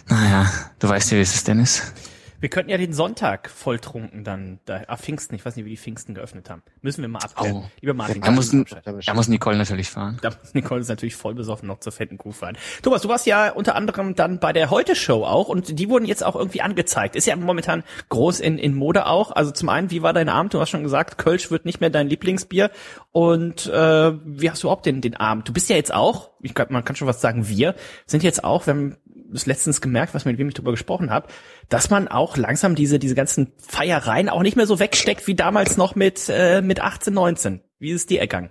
naja, 0.08 0.50
du 0.78 0.88
weißt 0.88 1.12
ja, 1.12 1.18
wie 1.18 1.22
es 1.22 1.34
ist, 1.34 1.48
Dennis. 1.48 1.92
Wir 2.40 2.48
könnten 2.48 2.70
ja 2.70 2.78
den 2.78 2.92
Sonntag 2.92 3.50
volltrunken 3.50 4.24
dann, 4.24 4.60
da, 4.64 4.82
ah, 4.86 4.96
Pfingsten, 4.96 5.34
ich 5.34 5.44
weiß 5.44 5.56
nicht, 5.56 5.66
wie 5.66 5.70
die 5.70 5.76
Pfingsten 5.76 6.14
geöffnet 6.14 6.48
haben. 6.48 6.62
Müssen 6.80 7.02
wir 7.02 7.08
mal 7.08 7.18
abklären. 7.18 7.56
Oh. 7.56 7.70
Lieber 7.80 7.94
Martin. 7.94 8.22
Da 8.22 8.30
muss, 8.30 8.50
da 8.50 9.14
muss 9.14 9.28
Nicole 9.28 9.58
natürlich 9.58 9.90
fahren. 9.90 10.18
Da 10.22 10.30
muss 10.30 10.54
Nicole 10.54 10.80
ist 10.80 10.88
natürlich 10.88 11.16
voll 11.16 11.34
besoffen 11.34 11.68
noch 11.68 11.80
zur 11.80 11.92
fetten 11.92 12.16
Kuh 12.16 12.32
fahren. 12.32 12.56
Thomas, 12.82 13.02
du 13.02 13.08
warst 13.08 13.26
ja 13.26 13.50
unter 13.50 13.74
anderem 13.74 14.14
dann 14.14 14.40
bei 14.40 14.52
der 14.54 14.70
Heute-Show 14.70 15.24
auch 15.24 15.48
und 15.48 15.78
die 15.78 15.88
wurden 15.90 16.06
jetzt 16.06 16.24
auch 16.24 16.34
irgendwie 16.34 16.62
angezeigt. 16.62 17.14
Ist 17.14 17.26
ja 17.26 17.36
momentan 17.36 17.84
groß 18.08 18.40
in, 18.40 18.58
in 18.58 18.74
Mode 18.74 19.06
auch. 19.06 19.32
Also 19.32 19.50
zum 19.50 19.68
einen, 19.68 19.90
wie 19.90 20.02
war 20.02 20.14
dein 20.14 20.30
Abend? 20.30 20.54
Du 20.54 20.60
hast 20.60 20.70
schon 20.70 20.82
gesagt, 20.82 21.18
Kölsch 21.18 21.50
wird 21.50 21.66
nicht 21.66 21.80
mehr 21.80 21.90
dein 21.90 22.08
Lieblingsbier. 22.08 22.70
Und 23.12 23.66
äh, 23.66 24.12
wie 24.24 24.50
hast 24.50 24.62
du 24.62 24.68
überhaupt 24.68 24.86
den, 24.86 25.02
den 25.02 25.16
Abend? 25.16 25.46
Du 25.48 25.52
bist 25.52 25.68
ja 25.68 25.76
jetzt 25.76 25.92
auch, 25.92 26.30
ich 26.40 26.54
glaub, 26.54 26.70
man 26.70 26.84
kann 26.84 26.96
schon 26.96 27.08
was 27.08 27.20
sagen, 27.20 27.48
wir 27.48 27.74
sind 28.06 28.22
jetzt 28.22 28.44
auch, 28.44 28.66
wir 28.66 28.74
haben 28.74 28.96
das 29.32 29.46
letztens 29.46 29.80
gemerkt, 29.80 30.14
was 30.14 30.24
mit 30.24 30.38
wem 30.38 30.48
ich 30.48 30.54
drüber 30.54 30.72
gesprochen 30.72 31.10
habe, 31.10 31.28
dass 31.68 31.90
man 31.90 32.08
auch 32.08 32.36
langsam 32.36 32.74
diese 32.74 32.98
diese 32.98 33.14
ganzen 33.14 33.52
Feiereien 33.58 34.28
auch 34.28 34.42
nicht 34.42 34.56
mehr 34.56 34.66
so 34.66 34.78
wegsteckt 34.78 35.26
wie 35.26 35.34
damals 35.34 35.76
noch 35.76 35.94
mit 35.94 36.28
äh, 36.28 36.62
mit 36.62 36.80
18, 36.80 37.12
19. 37.14 37.60
Wie 37.78 37.90
ist 37.90 38.02
es 38.02 38.06
dir 38.06 38.20
ergangen? 38.20 38.50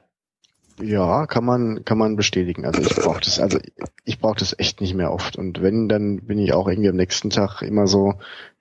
Ja, 0.81 1.27
kann 1.27 1.43
man 1.43 1.83
kann 1.83 1.97
man 1.97 2.15
bestätigen. 2.15 2.65
Also 2.65 2.81
ich 2.81 2.95
brauche 2.95 3.21
das 3.21 3.39
also 3.39 3.59
ich 4.05 4.19
brauche 4.19 4.39
das 4.39 4.57
echt 4.57 4.81
nicht 4.81 4.93
mehr 4.93 5.11
oft 5.11 5.35
und 5.35 5.61
wenn 5.61 5.89
dann 5.89 6.21
bin 6.25 6.39
ich 6.39 6.53
auch 6.53 6.67
irgendwie 6.67 6.89
am 6.89 6.95
nächsten 6.95 7.29
Tag 7.29 7.61
immer 7.61 7.87
so 7.87 8.13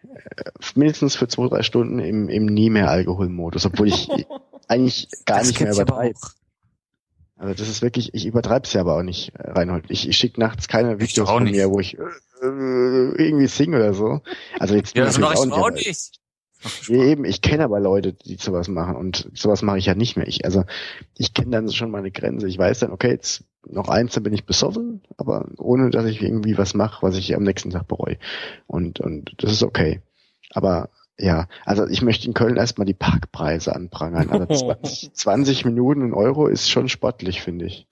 äh, 0.02 0.50
mindestens 0.74 1.14
für 1.14 1.28
zwei 1.28 1.48
drei 1.48 1.62
Stunden 1.62 2.00
im 2.00 2.28
im 2.28 2.46
nie 2.46 2.70
mehr 2.70 2.90
Alkoholmodus, 2.90 3.66
obwohl 3.66 3.88
ich 3.88 4.08
eigentlich 4.68 5.08
gar 5.24 5.38
das 5.38 5.48
nicht 5.48 5.60
mehr 5.60 5.72
übertreibe. 5.72 6.18
Also 7.38 7.54
das 7.54 7.68
ist 7.68 7.82
wirklich, 7.82 8.12
ich 8.14 8.26
übertreibe 8.26 8.66
es 8.66 8.72
ja 8.72 8.80
aber 8.80 8.96
auch 8.96 9.02
nicht, 9.02 9.32
äh, 9.36 9.50
Reinhold. 9.50 9.84
Ich, 9.88 10.08
ich 10.08 10.16
schicke 10.16 10.40
nachts 10.40 10.66
keine 10.66 11.00
Videos 11.00 11.30
von 11.30 11.44
mir, 11.44 11.70
wo 11.70 11.78
ich 11.78 11.96
äh, 11.96 12.04
irgendwie 12.42 13.46
singe 13.46 13.76
oder 13.76 13.94
so. 13.94 14.20
Also 14.58 14.74
jetzt 14.74 14.96
ja, 14.96 15.04
das 15.04 15.18
mache 15.18 15.34
ich 15.34 15.52
auch 15.52 15.70
nicht. 15.70 15.86
nicht. 15.86 16.20
Ja, 16.88 17.04
eben, 17.04 17.24
ich 17.24 17.40
kenne 17.40 17.62
aber 17.62 17.78
Leute, 17.78 18.12
die 18.12 18.34
sowas 18.34 18.66
machen 18.66 18.96
und 18.96 19.30
sowas 19.34 19.62
mache 19.62 19.78
ich 19.78 19.86
ja 19.86 19.94
nicht 19.94 20.16
mehr. 20.16 20.26
Ich, 20.26 20.44
also 20.44 20.64
ich 21.16 21.32
kenne 21.32 21.52
dann 21.52 21.70
schon 21.70 21.92
meine 21.92 22.10
Grenze. 22.10 22.48
Ich 22.48 22.58
weiß 22.58 22.80
dann, 22.80 22.90
okay, 22.90 23.10
jetzt 23.10 23.44
noch 23.64 23.88
eins, 23.88 24.14
dann 24.14 24.24
bin 24.24 24.32
ich 24.32 24.44
besoffen, 24.44 25.02
aber 25.16 25.48
ohne 25.58 25.90
dass 25.90 26.06
ich 26.06 26.20
irgendwie 26.20 26.58
was 26.58 26.74
mache, 26.74 27.06
was 27.06 27.16
ich 27.16 27.36
am 27.36 27.44
nächsten 27.44 27.70
Tag 27.70 27.86
bereue. 27.86 28.18
Und, 28.66 28.98
und 28.98 29.34
das 29.38 29.52
ist 29.52 29.62
okay. 29.62 30.02
Aber 30.50 30.90
ja, 31.18 31.48
also 31.64 31.86
ich 31.86 32.02
möchte 32.02 32.26
in 32.26 32.34
Köln 32.34 32.56
erstmal 32.56 32.86
die 32.86 32.94
Parkpreise 32.94 33.74
anprangern. 33.74 34.30
Also 34.30 34.74
20, 34.82 35.12
20 35.12 35.64
Minuten 35.64 36.02
in 36.02 36.14
Euro 36.14 36.46
ist 36.46 36.70
schon 36.70 36.88
sportlich, 36.88 37.42
finde 37.42 37.66
ich. 37.66 37.86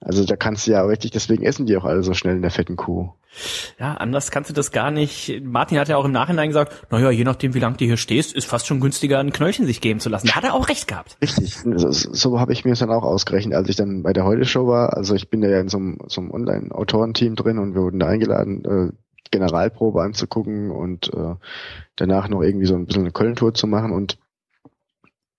Also 0.00 0.24
da 0.24 0.36
kannst 0.36 0.66
du 0.66 0.72
ja 0.72 0.82
richtig, 0.82 1.12
deswegen 1.12 1.44
essen 1.44 1.66
die 1.66 1.76
auch 1.76 1.84
alle 1.84 2.02
so 2.02 2.12
schnell 2.12 2.36
in 2.36 2.42
der 2.42 2.50
fetten 2.50 2.76
Kuh. 2.76 3.10
Ja, 3.80 3.94
anders 3.94 4.30
kannst 4.30 4.50
du 4.50 4.54
das 4.54 4.70
gar 4.70 4.90
nicht. 4.90 5.42
Martin 5.42 5.78
hat 5.78 5.88
ja 5.88 5.96
auch 5.96 6.04
im 6.04 6.12
Nachhinein 6.12 6.48
gesagt, 6.48 6.86
naja, 6.90 7.10
je 7.10 7.24
nachdem, 7.24 7.54
wie 7.54 7.58
lange 7.58 7.76
du 7.76 7.84
hier 7.84 7.96
stehst, 7.96 8.32
ist 8.32 8.46
fast 8.46 8.66
schon 8.66 8.80
günstiger, 8.80 9.18
ein 9.18 9.32
Knöllchen 9.32 9.66
sich 9.66 9.80
geben 9.80 9.98
zu 9.98 10.08
lassen. 10.08 10.28
Da 10.28 10.36
hat 10.36 10.44
er 10.44 10.54
auch 10.54 10.68
recht 10.68 10.86
gehabt. 10.86 11.16
Richtig. 11.20 11.56
So, 11.56 11.90
so 11.90 12.38
habe 12.38 12.52
ich 12.52 12.64
mir 12.64 12.72
es 12.72 12.78
dann 12.78 12.90
auch 12.90 13.02
ausgerechnet, 13.02 13.54
als 13.54 13.68
ich 13.68 13.76
dann 13.76 14.02
bei 14.02 14.12
der 14.12 14.24
Heute-Show 14.24 14.66
war. 14.66 14.96
Also 14.96 15.14
ich 15.14 15.30
bin 15.30 15.42
ja 15.42 15.58
in 15.58 15.68
so 15.68 15.78
einem, 15.78 15.98
so 16.06 16.20
einem 16.20 16.30
Online-Autorenteam 16.30 17.34
drin 17.34 17.58
und 17.58 17.74
wir 17.74 17.82
wurden 17.82 17.98
da 17.98 18.06
eingeladen, 18.06 18.64
äh, 18.64 18.92
Generalprobe 19.30 20.02
anzugucken 20.02 20.70
und 20.70 21.12
äh, 21.12 21.34
danach 21.96 22.28
noch 22.28 22.42
irgendwie 22.42 22.66
so 22.66 22.74
ein 22.74 22.86
bisschen 22.86 23.02
eine 23.02 23.12
Köln-Tour 23.12 23.54
zu 23.54 23.66
machen 23.66 23.92
und 23.92 24.18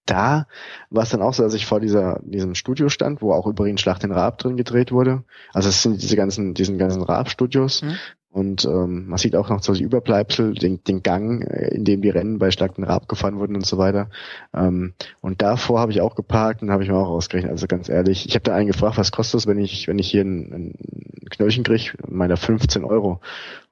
da 0.05 0.47
war 0.91 1.03
es 1.03 1.09
dann 1.09 1.21
auch 1.21 1.33
so, 1.33 1.43
dass 1.43 1.53
ich 1.55 1.65
vor 1.65 1.79
dieser, 1.79 2.19
diesem 2.23 2.53
Studio 2.53 2.89
stand, 2.89 3.21
wo 3.21 3.33
auch 3.33 3.47
übrigens 3.47 3.81
Schlacht 3.81 4.03
den 4.03 4.11
Raab 4.11 4.37
drin 4.37 4.55
gedreht 4.55 4.91
wurde. 4.91 5.23
Also 5.51 5.69
es 5.69 5.81
sind 5.81 6.01
diese 6.01 6.15
ganzen, 6.15 6.53
diesen 6.53 6.77
ganzen 6.77 7.01
Raab-Studios. 7.01 7.81
Mhm. 7.81 7.95
Und 8.35 8.65
ähm, 8.65 9.07
man 9.07 9.17
sieht 9.17 9.33
auch 9.33 9.47
noch 9.47 9.63
so 9.63 9.71
die 9.71 9.83
Überbleibsel, 9.83 10.55
den, 10.55 10.83
den 10.83 11.03
Gang, 11.03 11.41
äh, 11.41 11.73
in 11.73 11.85
dem 11.85 12.01
die 12.01 12.09
Rennen 12.09 12.37
bei 12.37 12.51
Schlag 12.51 12.75
den 12.75 12.83
Raab 12.83 13.07
gefahren 13.07 13.39
wurden 13.39 13.55
und 13.55 13.65
so 13.65 13.77
weiter. 13.77 14.09
Ähm, 14.53 14.93
und 15.21 15.41
davor 15.41 15.79
habe 15.79 15.93
ich 15.93 16.01
auch 16.01 16.15
geparkt 16.15 16.61
und 16.61 16.69
habe 16.69 16.83
ich 16.83 16.89
mir 16.89 16.97
auch 16.97 17.07
ausgerechnet. 17.07 17.49
Also 17.49 17.65
ganz 17.65 17.87
ehrlich, 17.87 18.25
ich 18.25 18.35
habe 18.35 18.43
da 18.43 18.53
einen 18.53 18.67
gefragt, 18.67 18.97
was 18.97 19.13
kostet 19.13 19.39
es, 19.39 19.47
wenn 19.47 19.57
ich, 19.57 19.87
wenn 19.87 19.99
ich 19.99 20.11
hier 20.11 20.23
ein, 20.25 20.51
ein 20.51 21.29
Knöllchen 21.29 21.63
kriege? 21.63 21.93
Meiner 22.09 22.35
15 22.35 22.83
Euro. 22.83 23.21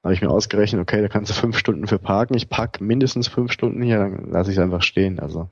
Da 0.00 0.04
habe 0.04 0.14
ich 0.14 0.22
mir 0.22 0.30
ausgerechnet, 0.30 0.80
okay, 0.80 1.02
da 1.02 1.08
kannst 1.08 1.30
du 1.30 1.34
fünf 1.34 1.58
Stunden 1.58 1.86
für 1.86 1.98
parken. 1.98 2.34
Ich 2.34 2.48
park 2.48 2.80
mindestens 2.80 3.28
fünf 3.28 3.52
Stunden 3.52 3.82
hier, 3.82 3.98
dann 3.98 4.30
lasse 4.30 4.50
ich 4.50 4.56
es 4.56 4.62
einfach 4.62 4.82
stehen. 4.82 5.20
Also 5.20 5.50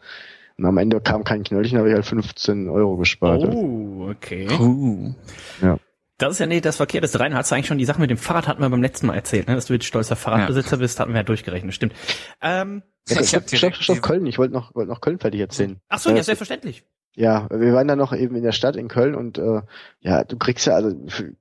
und 0.57 0.65
am 0.65 0.79
Ende 0.79 1.03
kam 1.03 1.25
kein 1.25 1.43
Knöllchen, 1.43 1.77
habe 1.77 1.89
ich 1.89 1.95
halt 1.95 2.07
15 2.07 2.71
Euro 2.71 2.97
gespart. 2.97 3.45
Oh, 3.45 4.09
okay. 4.11 4.49
Uh. 4.59 5.13
Ja. 5.61 5.77
Das 6.23 6.35
ist 6.35 6.39
ja 6.39 6.47
nicht 6.47 6.65
das 6.65 6.77
Verkehrteste. 6.77 7.19
Rein 7.19 7.35
hast 7.35 7.51
du 7.51 7.57
eigentlich 7.57 7.67
schon 7.67 7.79
die 7.79 7.85
Sache 7.85 8.01
mit 8.01 8.09
dem 8.09 8.17
Fahrrad 8.17 8.47
hatten 8.47 8.63
wir 8.63 8.71
beim 8.71 8.81
letzten 8.81 9.09
Mal 9.09 9.17
erzählt, 9.17 9.49
ne? 9.49 9.57
dass 9.57 9.67
du 9.67 9.73
jetzt 9.73 9.87
stolzer 9.87 10.15
Fahrradbesitzer 10.15 10.77
ja. 10.77 10.77
bist, 10.77 11.01
hatten 11.01 11.13
wir 11.13 11.19
ja 11.19 11.25
durchgerechnet, 11.25 11.75
stimmt. 11.75 11.95
Ähm, 12.41 12.85
ja, 13.09 13.21
ich 13.21 13.29
stopp, 13.29 13.51
stopp, 13.51 13.75
stopp, 13.75 14.03
Köln, 14.03 14.25
ich 14.27 14.39
wollte 14.39 14.55
noch, 14.55 14.73
wollte 14.77 14.89
noch 14.89 15.01
Köln 15.01 15.19
fertig 15.19 15.41
erzählen. 15.41 15.81
Ach 15.89 15.99
so, 15.99 16.11
ja, 16.11 16.23
selbstverständlich. 16.23 16.85
Ja, 17.17 17.49
wir 17.51 17.75
waren 17.75 17.89
dann 17.89 17.99
noch 17.99 18.15
eben 18.15 18.37
in 18.37 18.45
der 18.45 18.53
Stadt 18.53 18.77
in 18.77 18.87
Köln 18.87 19.17
und 19.17 19.37
äh, 19.39 19.63
ja, 19.99 20.23
du 20.23 20.39
kriegst 20.39 20.65
ja, 20.67 20.75
also 20.75 20.97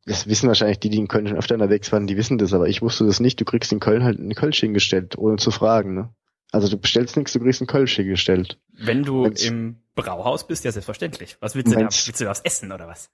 das 0.06 0.28
wissen 0.28 0.48
wahrscheinlich 0.48 0.80
die, 0.80 0.90
die 0.90 0.98
in 0.98 1.08
Köln 1.08 1.28
schon 1.28 1.38
öfter 1.38 1.54
unterwegs 1.54 1.92
waren, 1.92 2.08
die 2.08 2.18
wissen 2.18 2.40
das, 2.40 2.52
aber 2.52 2.68
ich 2.68 2.82
wusste 2.82 3.06
das 3.06 3.20
nicht, 3.20 3.40
du 3.40 3.46
kriegst 3.46 3.72
in 3.72 3.80
Köln 3.80 4.04
halt 4.04 4.18
einen 4.18 4.34
Kölsch 4.34 4.60
hingestellt, 4.62 5.16
ohne 5.16 5.38
zu 5.38 5.52
fragen, 5.52 5.94
ne? 5.94 6.10
Also 6.52 6.68
du 6.68 6.78
bestellst 6.78 7.16
nichts, 7.18 7.34
du 7.34 7.40
kriegst 7.40 7.62
einen 7.62 7.68
Kölsch 7.68 7.96
hingestellt. 7.96 8.60
Wenn 8.74 9.04
du 9.04 9.26
wenn's, 9.26 9.46
im 9.46 9.84
Brauhaus 9.94 10.48
bist, 10.48 10.66
ja 10.66 10.72
selbstverständlich. 10.72 11.38
Was 11.40 11.56
willst 11.56 11.72
du 11.72 11.76
da? 11.76 11.82
Willst 11.84 12.20
du 12.20 12.26
was 12.26 12.42
essen 12.42 12.72
oder 12.72 12.88
was? 12.88 13.10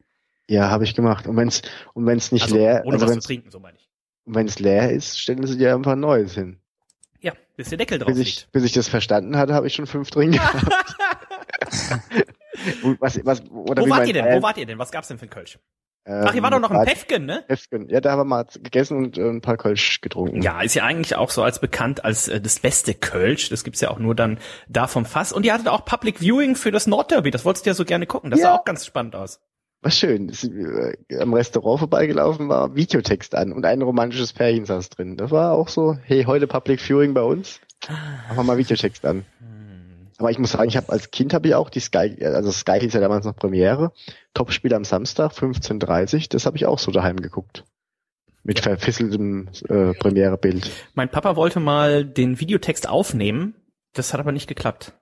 Ja, 0.49 0.69
habe 0.69 0.85
ich 0.85 0.95
gemacht. 0.95 1.27
Und 1.27 1.35
wenn's 1.35 1.61
und 1.93 2.05
wenn's 2.05 2.31
nicht 2.31 2.43
also, 2.43 2.55
leer, 2.55 2.83
ohne 2.85 2.95
also 2.95 3.07
was 3.07 3.13
zu 3.15 3.19
trinken, 3.21 3.51
so 3.51 3.59
meine 3.59 3.77
ich. 3.77 3.89
Und 4.25 4.35
wenn 4.35 4.47
es 4.47 4.59
leer 4.59 4.91
ist, 4.91 5.19
stellen 5.19 5.45
sie 5.45 5.57
dir 5.57 5.73
einfach 5.75 5.93
ein 5.93 5.99
neues 5.99 6.33
hin. 6.33 6.59
Ja, 7.19 7.33
bis 7.55 7.69
der 7.69 7.77
Deckel 7.77 7.99
drauf 7.99 8.07
Bis 8.07 8.19
ich, 8.19 8.47
bis 8.51 8.63
ich 8.63 8.73
das 8.73 8.87
verstanden 8.87 9.37
hatte, 9.37 9.53
habe 9.53 9.67
ich 9.67 9.73
schon 9.73 9.87
fünf 9.87 10.09
drin 10.09 10.31
gehabt. 10.33 10.65
was, 12.99 13.19
was, 13.25 13.41
oder 13.51 13.83
Wo 13.83 13.89
wart 13.89 14.07
ihr 14.07 14.13
denn? 14.13 14.37
Wo 14.37 14.41
wart 14.41 14.57
ihr 14.57 14.65
denn? 14.65 14.79
Was 14.79 14.91
gab's 14.91 15.07
denn 15.07 15.17
für 15.17 15.25
ein 15.25 15.29
Kölsch? 15.29 15.59
ähm, 16.05 16.25
Ach, 16.27 16.33
ihr 16.33 16.41
wart 16.43 16.53
doch 16.53 16.59
noch 16.59 16.71
in 16.71 16.77
war- 16.77 16.85
Pefken, 16.85 17.25
ne? 17.25 17.43
Pefken. 17.47 17.89
Ja, 17.89 18.01
da 18.01 18.11
haben 18.11 18.19
wir 18.19 18.25
mal 18.25 18.45
gegessen 18.45 18.97
und 18.97 19.17
äh, 19.17 19.29
ein 19.29 19.41
paar 19.41 19.57
Kölsch 19.57 20.01
getrunken. 20.01 20.41
Ja, 20.41 20.61
ist 20.61 20.75
ja 20.75 20.83
eigentlich 20.83 21.15
auch 21.15 21.29
so 21.31 21.43
als 21.43 21.59
bekannt 21.59 22.05
als 22.05 22.27
äh, 22.27 22.39
das 22.39 22.59
beste 22.59 22.93
Kölsch. 22.93 23.49
Das 23.49 23.63
gibt's 23.63 23.81
ja 23.81 23.89
auch 23.89 23.99
nur 23.99 24.15
dann 24.15 24.39
da 24.67 24.87
vom 24.87 25.05
Fass. 25.05 25.33
Und 25.33 25.45
ihr 25.45 25.53
hattet 25.53 25.67
auch 25.67 25.85
Public 25.85 26.19
Viewing 26.21 26.55
für 26.55 26.71
das 26.71 26.87
Nordderby. 26.87 27.31
Das 27.31 27.45
wolltest 27.45 27.65
du 27.65 27.71
ja 27.71 27.73
so 27.73 27.85
gerne 27.85 28.05
gucken. 28.05 28.31
Das 28.31 28.39
Ja. 28.39 28.47
sah 28.47 28.55
auch 28.55 28.65
ganz 28.65 28.85
spannend 28.85 29.15
aus. 29.15 29.39
War 29.81 29.91
schön. 29.91 30.29
Ist, 30.29 30.43
äh, 30.43 30.97
am 31.19 31.33
Restaurant 31.33 31.79
vorbeigelaufen, 31.79 32.49
war 32.49 32.75
Videotext 32.75 33.35
an 33.35 33.53
und 33.53 33.65
ein 33.65 33.81
romantisches 33.81 34.33
Pärchen 34.33 34.65
saß 34.65 34.89
drin. 34.89 35.17
Das 35.17 35.31
war 35.31 35.53
auch 35.53 35.67
so, 35.67 35.97
hey, 36.03 36.23
heute 36.23 36.47
Public 36.47 36.81
Viewing 36.81 37.13
bei 37.13 37.21
uns. 37.21 37.59
Machen 37.87 38.37
wir 38.37 38.43
mal 38.43 38.57
Videotext 38.57 39.05
an. 39.05 39.25
Aber 40.17 40.31
ich 40.31 40.39
muss 40.39 40.51
sagen, 40.51 40.67
ich 40.67 40.77
habe 40.77 40.91
als 40.91 41.11
Kind 41.11 41.33
habe 41.33 41.47
ich 41.47 41.55
auch 41.55 41.69
die 41.69 41.79
Sky, 41.79 42.17
also 42.25 42.51
Sky 42.51 42.79
hieß 42.79 42.93
ja 42.93 42.99
damals 42.99 43.25
noch 43.25 43.35
Premiere, 43.35 43.91
Topspiel 44.33 44.73
am 44.73 44.83
Samstag, 44.83 45.31
15.30 45.31 46.29
das 46.29 46.45
habe 46.45 46.57
ich 46.57 46.65
auch 46.65 46.79
so 46.79 46.91
daheim 46.91 47.17
geguckt. 47.17 47.63
Mit 48.43 48.61
verfisseltem 48.61 49.49
äh, 49.67 49.93
Premierebild. 49.93 50.71
Mein 50.95 51.09
Papa 51.09 51.35
wollte 51.35 51.59
mal 51.59 52.05
den 52.05 52.39
Videotext 52.39 52.87
aufnehmen. 52.87 53.55
Das 53.93 54.13
hat 54.13 54.21
aber 54.21 54.31
nicht 54.31 54.47
geklappt. 54.47 54.93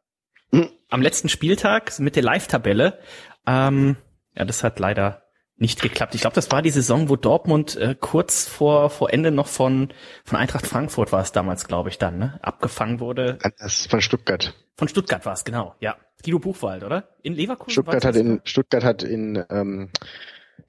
Hm. 0.51 0.70
Am 0.89 1.01
letzten 1.01 1.29
Spieltag 1.29 2.00
mit 2.00 2.15
der 2.15 2.24
Live-Tabelle. 2.24 3.00
Ähm, 3.46 3.98
ja, 4.36 4.46
das 4.46 4.63
hat 4.63 4.80
leider 4.80 5.24
nicht 5.58 5.82
geklappt. 5.82 6.15
Ich 6.15 6.22
glaube, 6.22 6.36
das 6.36 6.51
war 6.51 6.62
die 6.62 6.70
Saison, 6.70 7.08
wo 7.08 7.15
Dortmund 7.15 7.77
äh, 7.77 7.96
kurz 7.98 8.48
vor 8.48 8.89
vor 8.89 9.13
Ende 9.13 9.32
noch 9.32 9.48
von 9.48 9.94
von 10.25 10.38
Eintracht 10.38 10.68
Frankfurt 10.68 11.12
war 11.13 11.22
es 11.22 11.32
damals, 11.32 11.65
glaube 11.68 11.89
ich, 11.89 11.98
dann, 11.98 12.18
ne? 12.18 12.39
Abgefangen 12.42 13.00
wurde. 13.00 13.38
Das 13.58 13.80
ist 13.80 13.89
von 13.89 14.01
Stuttgart. 14.01 14.54
Von 14.75 14.89
Stuttgart 14.89 15.25
war 15.25 15.34
es, 15.34 15.46
genau. 15.46 15.75
Ja. 15.80 15.96
Guido 16.24 16.39
Buchwald, 16.39 16.84
oder? 16.84 17.10
In 17.22 17.34
Leverkusen? 17.34 17.72
Stuttgart 17.72 18.04
hat 18.04 18.15
in 18.15 18.38
das? 18.39 18.50
Stuttgart 18.50 18.84
hat 18.84 19.04
in 19.04 19.44
ähm, 19.50 19.92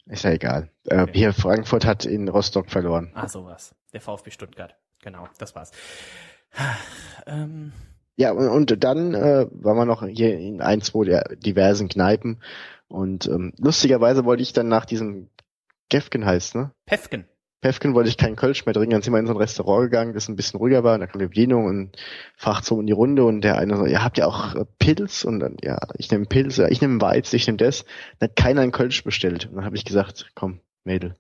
ist 0.07 0.23
ja 0.25 0.31
egal. 0.31 0.71
Äh, 0.85 1.03
Okay. 1.03 1.13
Hier 1.15 1.33
Frankfurt 1.33 1.85
hat 1.85 2.05
in 2.05 2.29
Rostock 2.29 2.71
verloren. 2.71 3.11
Ah, 3.15 3.29
sowas. 3.29 3.75
Der 3.93 4.01
VfB 4.01 4.31
Stuttgart. 4.31 4.77
Genau, 5.03 5.29
das 5.39 5.55
war's. 5.57 5.73
ähm, 7.27 7.73
Ja, 8.17 8.33
und, 8.33 8.49
und 8.49 8.85
dann 8.85 9.15
äh, 9.15 9.47
waren 9.51 9.77
wir 9.77 9.85
noch 9.85 10.07
hier 10.07 10.39
in 10.39 10.61
ein, 10.61 10.81
zwei 10.81 11.05
der 11.05 11.35
diversen 11.37 11.89
Kneipen. 11.89 12.41
Und 12.89 13.27
ähm, 13.27 13.53
lustigerweise 13.59 14.25
wollte 14.25 14.43
ich 14.43 14.53
dann 14.53 14.69
nach 14.69 14.85
diesem 14.85 15.31
Gefgen 15.89 16.25
heißt, 16.25 16.55
ne? 16.55 16.73
Pefken. 16.87 17.27
Pefken 17.61 17.95
wollte 17.95 18.09
ich 18.09 18.17
keinen 18.17 18.37
Kölsch 18.37 18.67
mehr 18.67 18.75
trinken, 18.75 18.93
dann 18.93 19.03
sind 19.03 19.13
wir 19.13 19.19
in 19.19 19.27
so 19.27 19.33
ein 19.33 19.39
Restaurant 19.39 19.91
gegangen, 19.91 20.15
das 20.15 20.29
ein 20.29 20.37
bisschen 20.37 20.59
ruhiger 20.59 20.85
war, 20.85 20.95
und 20.95 21.01
da 21.01 21.07
kam 21.07 21.21
die 21.21 21.27
Bedienung 21.27 21.65
und 21.65 21.97
fragt 22.37 22.65
so 22.65 22.79
in 22.79 22.87
die 22.87 22.93
Runde 22.93 23.25
und 23.25 23.41
der 23.41 23.57
eine 23.57 23.77
so, 23.77 23.87
ja, 23.87 24.05
habt 24.05 24.19
ihr 24.19 24.29
auch 24.29 24.55
äh, 24.55 24.65
Pilz? 24.79 25.25
Und 25.25 25.41
dann, 25.41 25.57
ja, 25.63 25.79
ich 25.97 26.11
nehme 26.11 26.27
Pilz, 26.27 26.59
ja, 26.59 26.69
ich 26.69 26.81
nehme 26.81 27.01
Weiz, 27.01 27.33
ich 27.33 27.47
nehme 27.47 27.57
das. 27.57 27.85
Dann 28.19 28.29
hat 28.29 28.37
keiner 28.37 28.61
einen 28.61 28.73
Kölsch 28.73 29.03
bestellt. 29.05 29.47
Und 29.47 29.57
dann 29.57 29.65
habe 29.65 29.77
ich 29.77 29.85
gesagt, 29.85 30.31
komm, 30.35 30.61
Mädel, 30.85 31.17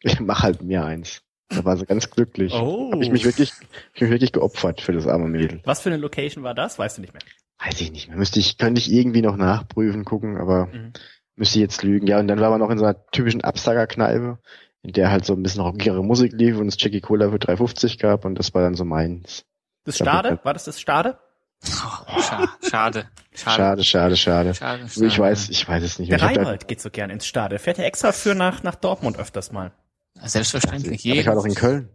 ich 0.00 0.20
mach 0.20 0.42
halt 0.42 0.62
mir 0.62 0.84
eins. 0.84 1.22
Da 1.48 1.64
war 1.64 1.76
sie 1.76 1.86
ganz 1.86 2.10
glücklich. 2.10 2.52
Oh. 2.54 2.90
Hab 2.92 3.00
ich 3.02 3.10
mich 3.10 3.24
wirklich, 3.24 3.52
hab 3.52 3.94
ich 3.94 4.02
mich 4.02 4.10
wirklich 4.10 4.32
geopfert 4.32 4.80
für 4.80 4.92
das 4.92 5.06
arme 5.06 5.28
Mädel. 5.28 5.60
Was 5.64 5.80
für 5.80 5.90
eine 5.90 5.98
Location 5.98 6.42
war 6.44 6.54
das? 6.54 6.78
Weißt 6.78 6.96
du 6.96 7.02
nicht 7.02 7.12
mehr. 7.12 7.22
Weiß 7.64 7.80
ich 7.80 7.92
nicht 7.92 8.08
mehr. 8.08 8.16
Müsste 8.16 8.40
ich, 8.40 8.58
könnte 8.58 8.80
ich 8.80 8.90
irgendwie 8.92 9.22
noch 9.22 9.36
nachprüfen, 9.36 10.04
gucken, 10.04 10.36
aber 10.36 10.66
Mhm. 10.66 10.92
müsste 11.36 11.58
ich 11.58 11.62
jetzt 11.62 11.82
lügen. 11.82 12.06
Ja, 12.06 12.18
und 12.18 12.28
dann 12.28 12.40
waren 12.40 12.52
wir 12.52 12.58
noch 12.58 12.70
in 12.70 12.78
so 12.78 12.84
einer 12.84 13.06
typischen 13.12 13.42
Absagerkneipe, 13.42 14.38
in 14.82 14.92
der 14.92 15.10
halt 15.10 15.24
so 15.24 15.34
ein 15.34 15.42
bisschen 15.42 15.62
rockigere 15.62 16.02
Musik 16.02 16.32
lief 16.32 16.56
und 16.58 16.68
es 16.68 16.76
Jackie 16.78 17.00
Cola 17.00 17.30
für 17.30 17.36
3,50 17.38 17.98
gab 18.00 18.24
und 18.24 18.34
das 18.38 18.52
war 18.54 18.62
dann 18.62 18.74
so 18.74 18.84
meins. 18.84 19.44
Das 19.84 19.96
Stade? 19.96 20.30
bitte. 20.30 20.44
War 20.44 20.54
das 20.54 20.64
das 20.64 20.80
Stade? 20.80 21.18
Oh, 21.64 22.20
scha 22.20 22.48
schade. 22.68 23.08
Schade, 23.34 23.84
schade, 23.84 24.16
schade. 24.16 24.54
Schade, 24.54 24.86
Du, 24.92 25.04
Ich 25.04 25.16
weiß, 25.18 25.48
ich 25.50 25.68
weiß 25.68 25.82
es 25.84 25.98
nicht 26.00 26.10
Der 26.10 26.20
Reinhold 26.20 26.66
geht 26.66 26.80
so 26.80 26.90
gern 26.90 27.08
ins 27.10 27.24
Stade. 27.26 27.60
Fährt 27.60 27.78
er 27.78 27.86
extra 27.86 28.10
für 28.10 28.34
nach, 28.34 28.64
nach 28.64 28.74
Dortmund 28.74 29.16
öfters 29.18 29.52
mal. 29.52 29.72
Selbstverständlich. 30.20 31.04
ich 31.06 31.26
war 31.26 31.34
doch 31.36 31.46
in 31.46 31.54
Köln. 31.54 31.88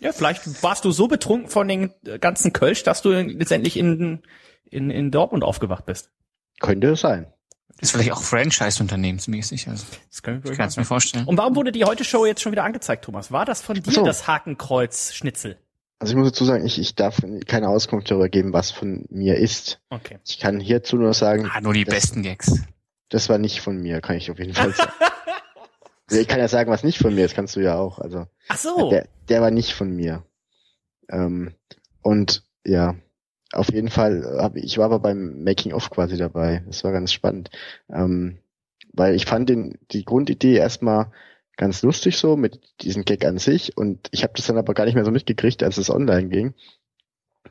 Ja, 0.00 0.12
vielleicht 0.12 0.62
warst 0.62 0.84
du 0.84 0.90
so 0.92 1.08
betrunken 1.08 1.48
von 1.48 1.66
den 1.68 1.92
äh, 2.06 2.18
ganzen 2.18 2.52
Kölsch, 2.52 2.82
dass 2.82 3.02
du 3.02 3.10
letztendlich 3.10 3.76
in, 3.76 4.22
in, 4.70 4.90
in 4.90 5.10
Dortmund 5.10 5.44
aufgewacht 5.44 5.86
bist. 5.86 6.10
Könnte 6.60 6.90
es 6.92 7.00
sein. 7.00 7.26
Ist 7.80 7.90
vielleicht 7.92 8.12
auch 8.12 8.22
Franchise-unternehmensmäßig. 8.22 9.68
Also, 9.68 9.84
Das 10.08 10.22
kann 10.22 10.40
ich 10.44 10.50
ich 10.50 10.56
kann 10.56 10.68
es 10.68 10.76
mir 10.76 10.84
vorstellen. 10.84 11.26
Und 11.26 11.36
warum 11.38 11.56
wurde 11.56 11.72
die 11.72 11.84
Heute-Show 11.84 12.24
jetzt 12.24 12.40
schon 12.40 12.52
wieder 12.52 12.62
angezeigt, 12.64 13.04
Thomas? 13.04 13.32
War 13.32 13.44
das 13.44 13.62
von 13.62 13.74
dir, 13.74 13.90
so. 13.90 14.04
das 14.04 14.26
Hakenkreuz-Schnitzel? 14.28 15.58
Also 15.98 16.12
ich 16.12 16.16
muss 16.18 16.28
dazu 16.28 16.44
sagen, 16.44 16.64
ich, 16.66 16.78
ich 16.78 16.94
darf 16.94 17.20
keine 17.46 17.68
Auskunft 17.68 18.10
darüber 18.10 18.28
geben, 18.28 18.52
was 18.52 18.70
von 18.70 19.06
mir 19.10 19.36
ist. 19.38 19.80
Okay. 19.90 20.18
Ich 20.26 20.38
kann 20.38 20.60
hierzu 20.60 20.96
nur 20.96 21.14
sagen, 21.14 21.50
Ah, 21.52 21.60
nur 21.60 21.72
die 21.72 21.84
das, 21.84 21.94
besten 21.94 22.22
Gags. 22.22 22.62
das 23.08 23.28
war 23.28 23.38
nicht 23.38 23.60
von 23.60 23.78
mir, 23.80 24.00
kann 24.00 24.16
ich 24.16 24.30
auf 24.30 24.38
jeden 24.38 24.54
Fall 24.54 24.72
sagen. 24.74 24.92
Ja, 26.10 26.18
ich 26.20 26.28
kann 26.28 26.38
ja 26.40 26.48
sagen, 26.48 26.70
was 26.70 26.84
nicht 26.84 26.98
von 26.98 27.14
mir 27.14 27.24
ist, 27.24 27.34
kannst 27.34 27.56
du 27.56 27.60
ja 27.60 27.76
auch. 27.76 27.98
Also 27.98 28.26
Ach 28.48 28.58
so. 28.58 28.90
Der, 28.90 29.08
der 29.28 29.40
war 29.40 29.50
nicht 29.50 29.72
von 29.72 29.90
mir. 29.94 30.24
Ähm, 31.10 31.54
und 32.02 32.44
ja, 32.66 32.94
auf 33.54 33.72
jeden 33.72 33.90
Fall 33.90 34.38
habe 34.40 34.60
ich 34.60 34.78
war 34.78 34.86
aber 34.86 34.98
beim 35.00 35.42
Making 35.44 35.72
of 35.72 35.90
quasi 35.90 36.16
dabei. 36.16 36.62
Das 36.66 36.84
war 36.84 36.92
ganz 36.92 37.12
spannend, 37.12 37.50
ähm, 37.90 38.38
weil 38.92 39.14
ich 39.14 39.26
fand 39.26 39.48
den 39.48 39.78
die 39.90 40.04
Grundidee 40.04 40.56
erstmal 40.56 41.10
ganz 41.56 41.82
lustig 41.82 42.16
so 42.16 42.36
mit 42.36 42.60
diesem 42.80 43.04
Gag 43.04 43.24
an 43.24 43.38
sich 43.38 43.76
und 43.76 44.08
ich 44.10 44.22
habe 44.22 44.32
das 44.36 44.46
dann 44.46 44.58
aber 44.58 44.74
gar 44.74 44.84
nicht 44.84 44.94
mehr 44.94 45.04
so 45.04 45.10
mitgekriegt, 45.10 45.62
als 45.62 45.78
es 45.78 45.90
online 45.90 46.28
ging. 46.28 46.54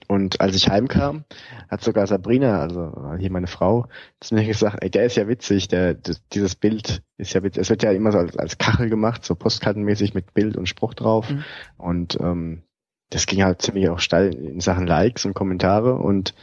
Und 0.08 0.42
als 0.42 0.56
ich 0.56 0.70
heimkam, 0.70 1.24
hat 1.70 1.82
sogar 1.82 2.08
Sabrina, 2.08 2.60
also 2.62 3.16
hier 3.20 3.32
meine 3.32 3.48
Frau, 3.48 3.88
zu 4.20 4.36
mir 4.36 4.44
gesagt, 4.44 4.80
ey, 4.82 4.90
der 4.90 5.06
ist 5.06 5.16
ja 5.16 5.28
witzig, 5.28 5.68
der, 5.68 5.94
das, 5.94 6.22
dieses 6.30 6.56
Bild 6.56 7.04
ist 7.18 7.34
ja 7.34 7.44
witzig. 7.44 7.62
Es 7.62 7.70
wird 7.70 7.84
ja 7.84 7.92
immer 7.92 8.12
so 8.12 8.18
als, 8.18 8.36
als 8.38 8.58
Kachel 8.58 8.90
gemacht, 8.90 9.24
so 9.24 9.36
postkartenmäßig 9.36 10.14
mit 10.14 10.34
Bild 10.34 10.58
und 10.58 10.68
Spruch 10.68 10.94
drauf. 10.94 11.30
Mhm. 11.30 11.44
Und 11.78 12.18
ähm, 12.20 12.64
das 13.10 13.26
ging 13.26 13.44
halt 13.44 13.62
ziemlich 13.62 13.90
auch 13.90 14.00
steil 14.00 14.34
in 14.34 14.60
Sachen 14.60 14.88
Likes 14.88 15.26
und 15.26 15.34
Kommentare 15.34 15.96
und 15.96 16.34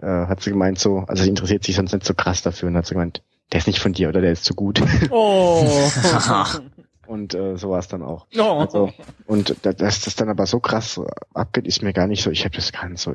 äh, 0.00 0.06
hat 0.06 0.42
sie 0.42 0.50
gemeint 0.50 0.78
so, 0.78 1.04
also 1.06 1.22
sie 1.22 1.28
interessiert 1.30 1.64
sich 1.64 1.74
sonst 1.76 1.92
nicht 1.92 2.06
so 2.06 2.14
krass 2.14 2.42
dafür 2.42 2.68
und 2.68 2.76
hat 2.76 2.86
sie 2.86 2.94
gemeint, 2.94 3.22
der 3.52 3.58
ist 3.58 3.66
nicht 3.66 3.78
von 3.78 3.92
dir 3.92 4.08
oder 4.08 4.20
der 4.20 4.32
ist 4.32 4.44
zu 4.44 4.54
gut. 4.54 4.82
Oh. 5.10 5.88
und 7.06 7.34
äh, 7.34 7.56
so 7.56 7.70
war 7.70 7.78
es 7.78 7.88
dann 7.88 8.02
auch. 8.02 8.26
oh. 8.36 8.42
Also, 8.42 8.92
und 9.26 9.56
da- 9.62 9.72
dass 9.72 10.00
das 10.02 10.16
dann 10.16 10.28
aber 10.28 10.46
so 10.46 10.60
krass 10.60 11.00
abgeht, 11.32 11.66
ist 11.66 11.82
mir 11.82 11.92
gar 11.92 12.06
nicht 12.06 12.22
so, 12.22 12.30
ich 12.30 12.44
habe 12.44 12.56
das 12.56 12.72
gar 12.72 12.88
nicht 12.88 13.00
so 13.00 13.14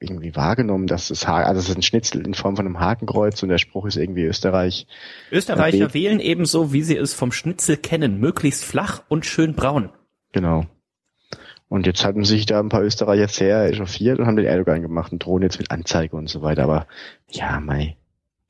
irgendwie 0.00 0.34
wahrgenommen, 0.36 0.86
dass 0.86 1.10
es 1.10 1.24
also 1.26 1.60
es 1.60 1.68
ist 1.68 1.76
ein 1.76 1.82
Schnitzel 1.82 2.24
in 2.26 2.34
Form 2.34 2.56
von 2.56 2.66
einem 2.66 2.80
Hakenkreuz 2.80 3.42
und 3.42 3.48
der 3.48 3.58
Spruch 3.58 3.86
ist 3.86 3.96
irgendwie 3.96 4.24
Österreich. 4.24 4.86
Österreicher 5.30 5.76
Ja, 5.78 5.94
wählen 5.94 6.20
ebenso, 6.20 6.72
wie 6.72 6.82
sie 6.82 6.96
es 6.96 7.14
vom 7.14 7.32
Schnitzel 7.32 7.76
kennen, 7.76 8.18
möglichst 8.20 8.64
flach 8.64 9.02
und 9.08 9.26
schön 9.26 9.54
braun. 9.54 9.90
Genau. 10.32 10.66
Und 11.68 11.86
jetzt 11.86 12.04
hatten 12.04 12.24
sich 12.24 12.46
da 12.46 12.60
ein 12.60 12.70
paar 12.70 12.82
Österreicher 12.82 13.28
sehr 13.28 13.64
echauffiert 13.66 14.18
und 14.18 14.26
haben 14.26 14.36
den 14.36 14.46
Erdogan 14.46 14.80
gemacht 14.80 15.12
und 15.12 15.18
drohen 15.24 15.42
jetzt 15.42 15.58
mit 15.58 15.70
Anzeige 15.70 16.16
und 16.16 16.28
so 16.28 16.40
weiter. 16.42 16.62
Aber 16.62 16.86
ja, 17.30 17.60
Mai. 17.60 17.96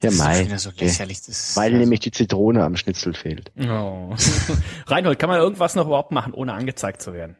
Ja, 0.02 0.10
Das 0.10 0.14
ist 0.14 0.18
Mai. 0.20 0.56
so 0.56 0.68
Okay. 0.70 0.84
lächerlich. 0.86 1.18
Das 1.18 1.28
ist, 1.28 1.56
Weil 1.56 1.72
also, 1.72 1.78
nämlich 1.78 2.00
die 2.00 2.12
Zitrone 2.12 2.62
am 2.62 2.76
Schnitzel 2.76 3.14
fehlt. 3.14 3.50
Oh. 3.58 4.14
Reinhold, 4.86 5.18
kann 5.18 5.28
man 5.28 5.40
irgendwas 5.40 5.74
noch 5.74 5.86
überhaupt 5.86 6.12
machen, 6.12 6.32
ohne 6.32 6.52
angezeigt 6.52 7.02
zu 7.02 7.12
werden? 7.12 7.36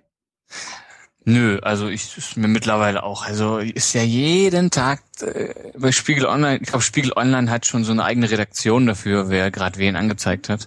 Nö, 1.25 1.59
also 1.61 1.89
ich 1.89 2.17
ist 2.17 2.37
mir 2.39 2.49
mittlerweile 2.49 3.03
auch. 3.03 3.27
Also 3.27 3.59
ist 3.59 3.93
ja 3.93 4.03
jeden 4.03 4.71
Tag 4.71 5.03
äh, 5.21 5.53
bei 5.79 5.93
Spiegel 5.93 6.25
Online. 6.25 6.59
Ich 6.63 6.69
glaube, 6.69 6.83
Spiegel 6.83 7.13
Online 7.15 7.51
hat 7.51 7.67
schon 7.67 7.85
so 7.85 7.93
eine 7.93 8.03
eigene 8.03 8.31
Redaktion 8.31 8.87
dafür, 8.87 9.29
wer 9.29 9.51
gerade 9.51 9.79
wen 9.79 9.95
angezeigt 9.95 10.49
hat. 10.49 10.67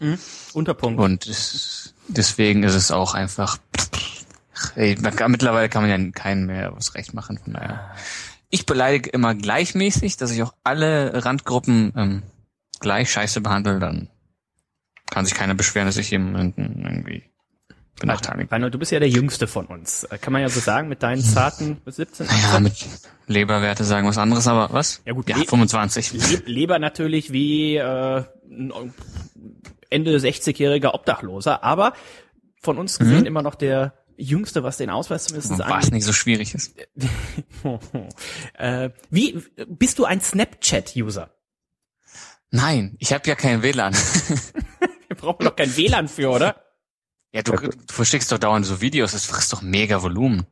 Unterpunkt. 0.54 1.00
Und 1.02 1.26
es, 1.26 1.96
deswegen 2.08 2.62
ist 2.64 2.76
es 2.76 2.92
auch 2.92 3.16
einfach. 3.16 3.58
Ey, 4.76 4.96
kann, 4.96 5.32
mittlerweile 5.32 5.70
kann 5.70 5.88
man 5.88 5.90
ja 6.06 6.12
keinen 6.12 6.46
mehr 6.46 6.76
was 6.76 6.96
recht 6.96 7.14
machen. 7.14 7.38
Von 7.38 7.54
daher. 7.54 7.92
Ich 8.50 8.66
beleidige 8.66 9.10
immer 9.12 9.34
gleichmäßig, 9.36 10.18
dass 10.18 10.32
ich 10.32 10.44
auch 10.44 10.54
alle 10.64 11.26
Randgruppen 11.26 11.94
ähm, 11.96 12.24
gleich 12.80 13.12
scheiße 13.12 13.42
behandle. 13.42 13.80
Dann 13.80 14.10
kann 15.10 15.26
sich 15.26 15.36
keiner 15.36 15.56
beschweren, 15.56 15.88
dass 15.88 15.98
ich 15.98 16.12
jemanden 16.12 16.84
irgendwie 16.86 17.24
benachteilige. 18.00 18.52
Reinhold, 18.52 18.74
du 18.74 18.80
bist 18.80 18.92
ja 18.92 19.00
der 19.00 19.10
Jüngste 19.10 19.46
von 19.48 19.68
uns. 19.68 20.06
Äh, 20.06 20.18
Kann 20.18 20.34
man 20.34 20.42
ja 20.42 20.50
so 20.50 20.60
sagen, 20.60 20.88
mit 20.90 21.04
deinen 21.04 21.22
zarten 21.22 21.82
17, 21.86 22.28
18? 22.28 22.52
Ja, 22.54 22.60
mit 22.60 22.74
Leberwerte 23.28 23.84
sagen 23.84 24.08
was 24.08 24.18
anderes, 24.18 24.48
aber 24.48 24.74
was? 24.74 25.02
Ja 25.06 25.14
gut, 25.14 25.30
ja 25.30 25.38
Le- 25.38 25.46
25. 25.46 26.14
Le 26.14 26.42
Leber 26.46 26.80
natürlich 26.80 27.32
wie 27.32 27.76
äh, 27.76 28.24
ein 28.50 28.94
Ende 29.90 30.18
60-jähriger 30.18 30.94
Obdachloser, 30.94 31.64
aber 31.64 31.94
von 32.62 32.78
uns 32.78 32.98
gesehen 33.00 33.22
Mhm. 33.22 33.26
immer 33.26 33.42
noch 33.44 33.56
der 33.56 33.94
Jüngste, 34.22 34.64
was 34.64 34.78
den 34.78 34.90
Ausweis 34.90 35.26
zumindest 35.26 35.52
Was 35.54 35.62
angeht. 35.62 35.92
nicht 35.94 36.06
so 36.06 36.14
schwierig 36.14 36.54
ist. 36.54 36.74
äh, 38.54 38.90
wie 39.10 39.44
bist 39.68 40.00
du 40.00 40.06
ein 40.06 40.22
Snapchat-User? 40.22 41.34
Nein, 42.52 42.96
ich 43.00 43.14
habe 43.14 43.28
ja 43.28 43.36
kein 43.36 43.64
WLAN. 43.64 43.94
Wir 45.08 45.16
brauchen 45.16 45.46
doch 45.46 45.56
kein 45.56 45.76
WLAN 45.76 46.08
für, 46.08 46.30
oder? 46.30 46.64
Ja, 47.34 47.42
du, 47.42 47.54
du 47.54 47.72
verschickst 47.94 48.32
doch 48.32 48.38
dauernd 48.38 48.66
so 48.66 48.82
Videos, 48.82 49.14
das 49.14 49.26
frisst 49.26 49.54
doch 49.54 49.62
mega 49.62 50.02
Volumen. 50.04 50.46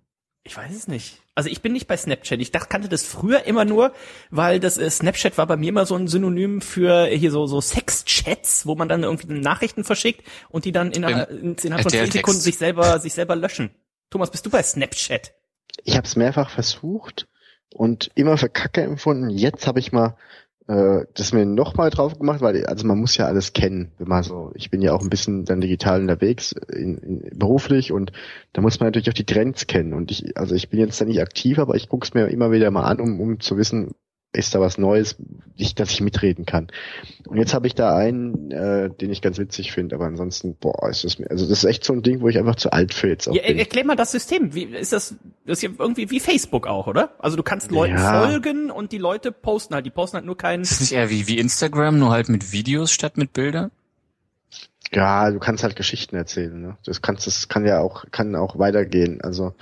Ich 0.44 0.56
weiß 0.56 0.76
es 0.76 0.88
nicht. 0.88 1.18
Also 1.36 1.50
ich 1.50 1.62
bin 1.62 1.74
nicht 1.74 1.88
bei 1.88 1.96
Snapchat. 1.96 2.40
Ich 2.40 2.52
dachte, 2.52 2.70
kannte 2.70 2.90
das 2.90 3.04
früher 3.04 3.44
immer 3.46 3.66
nur, 3.66 3.94
weil 4.30 4.60
das 4.60 4.78
äh, 4.78 4.90
Snapchat 4.90 5.38
war 5.38 5.48
bei 5.48 5.58
mir 5.58 5.70
immer 5.70 5.86
so 5.86 5.96
ein 5.96 6.08
Synonym 6.08 6.62
für 6.62 7.06
hier 7.06 7.32
so 7.32 7.46
so 7.46 7.62
Sexchats, 7.62 8.66
wo 8.66 8.76
man 8.76 8.90
dann 8.90 9.04
irgendwie 9.04 9.34
Nachrichten 9.34 9.84
verschickt 9.84 10.26
und 10.50 10.66
die 10.66 10.72
dann 10.72 10.92
innerhalb, 10.92 11.30
innerhalb 11.30 11.84
von 11.84 11.92
zehn 11.92 12.12
Sekunden 12.12 12.40
sich 12.42 12.58
selber 12.58 13.00
sich 13.00 13.14
selber 13.14 13.36
löschen. 13.36 13.72
Thomas, 14.10 14.32
bist 14.32 14.46
du 14.46 14.50
bei 14.50 14.64
Snapchat? 14.64 15.34
Ich 15.84 15.96
habe 15.96 16.08
es 16.08 16.16
mehrfach 16.16 16.50
versucht 16.50 17.28
und 17.74 18.10
immer 18.16 18.38
für 18.38 18.50
Kacke 18.50 18.82
empfunden. 18.82 19.30
Jetzt 19.30 19.68
habe 19.68 19.80
ich 19.80 19.92
mal 19.92 20.18
äh, 20.70 21.06
das 21.16 21.34
mir 21.34 21.48
nochmal 21.48 21.90
drauf 21.90 22.20
gemacht, 22.20 22.42
weil 22.42 22.66
also 22.68 22.86
man 22.86 23.00
muss 23.00 23.18
ja 23.18 23.26
alles 23.26 23.54
kennen, 23.54 23.92
wenn 23.98 24.08
man 24.08 24.22
so, 24.22 24.52
ich 24.54 24.70
bin 24.70 24.84
ja 24.84 24.94
auch 24.94 25.02
ein 25.02 25.10
bisschen 25.10 25.44
dann 25.44 25.62
digital 25.62 26.00
unterwegs 26.00 26.52
in, 26.52 26.98
in, 27.00 27.38
beruflich 27.38 27.92
und 27.92 28.12
da 28.54 28.62
muss 28.62 28.80
man 28.80 28.88
natürlich 28.88 29.10
auch 29.10 29.14
die 29.14 29.26
Trends 29.26 29.66
kennen 29.66 29.94
und 29.94 30.12
ich, 30.12 30.38
also 30.38 30.54
ich 30.54 30.70
bin 30.70 30.80
jetzt 30.80 31.02
da 31.02 31.06
nicht 31.06 31.22
aktiv, 31.22 31.58
aber 31.58 31.74
ich 31.74 31.90
gucke 31.90 32.06
es 32.06 32.14
mir 32.14 32.28
immer 32.28 32.52
wieder 32.52 32.70
mal 32.70 32.84
an, 32.84 33.00
um, 33.00 33.20
um 33.20 33.40
zu 33.40 33.58
wissen, 33.58 33.96
ist 34.32 34.54
da 34.54 34.60
was 34.60 34.78
Neues, 34.78 35.16
nicht, 35.58 35.80
dass 35.80 35.90
ich 35.92 36.02
mitreden 36.02 36.46
kann. 36.46 36.68
Und 37.28 37.38
jetzt 37.38 37.54
habe 37.54 37.66
ich 37.66 37.74
da 37.74 37.96
einen, 37.96 38.52
äh, 38.52 38.90
den 38.90 39.12
ich 39.12 39.22
ganz 39.22 39.40
witzig 39.40 39.72
finde, 39.72 39.96
aber 39.96 40.06
ansonsten, 40.06 40.56
boah, 40.56 40.88
ist 40.88 41.04
das 41.04 41.18
mir, 41.18 41.32
also 41.32 41.48
das 41.48 41.60
ist 41.60 41.64
echt 41.64 41.84
so 41.84 41.94
ein 41.94 42.04
Ding, 42.04 42.22
wo 42.22 42.28
ich 42.28 42.38
einfach 42.38 42.56
zu 42.56 42.72
alt 42.72 42.94
für 42.94 43.08
jetzt 43.08 43.28
auch 43.28 43.34
ja, 43.34 43.42
bin. 43.48 43.58
Erklär 43.58 43.86
mal 43.86 43.96
das 43.96 44.12
System. 44.12 44.54
Wie 44.54 44.66
ist 44.66 44.94
das? 44.94 45.16
Das 45.46 45.58
ist 45.58 45.64
ja 45.64 45.72
irgendwie 45.78 46.12
wie 46.12 46.20
Facebook 46.20 46.68
auch, 46.68 46.86
oder? 46.86 47.16
Also 47.18 47.38
du 47.38 47.44
kannst 47.44 47.72
Leuten 47.72 47.96
ja. 47.96 48.24
folgen 48.24 48.70
und 48.70 48.92
die 48.92 49.00
Leute 49.00 49.32
posten 49.32 49.74
halt. 49.74 49.86
Die 49.86 49.92
posten 49.92 50.18
halt 50.18 50.26
nur 50.26 50.38
keinen. 50.38 50.62
Ist 50.62 50.74
das 50.74 50.80
nicht 50.82 50.92
eher 50.92 51.10
wie, 51.10 51.28
wie 51.28 51.40
Instagram, 51.40 51.98
nur 51.98 52.12
halt 52.12 52.30
mit 52.30 52.52
Videos 52.52 52.92
statt 52.92 53.18
mit 53.18 53.34
Bildern? 53.34 53.72
Ja, 54.92 55.30
du 55.32 55.40
kannst 55.40 55.64
halt 55.64 55.76
Geschichten 55.76 56.16
erzählen. 56.16 56.62
Ne? 56.62 56.78
Das 56.86 57.02
kannst, 57.02 57.28
das 57.28 57.48
kann 57.48 57.66
ja 57.66 57.80
auch, 57.80 58.06
kann 58.12 58.36
auch 58.36 58.58
weitergehen. 58.58 59.22
Also 59.22 59.54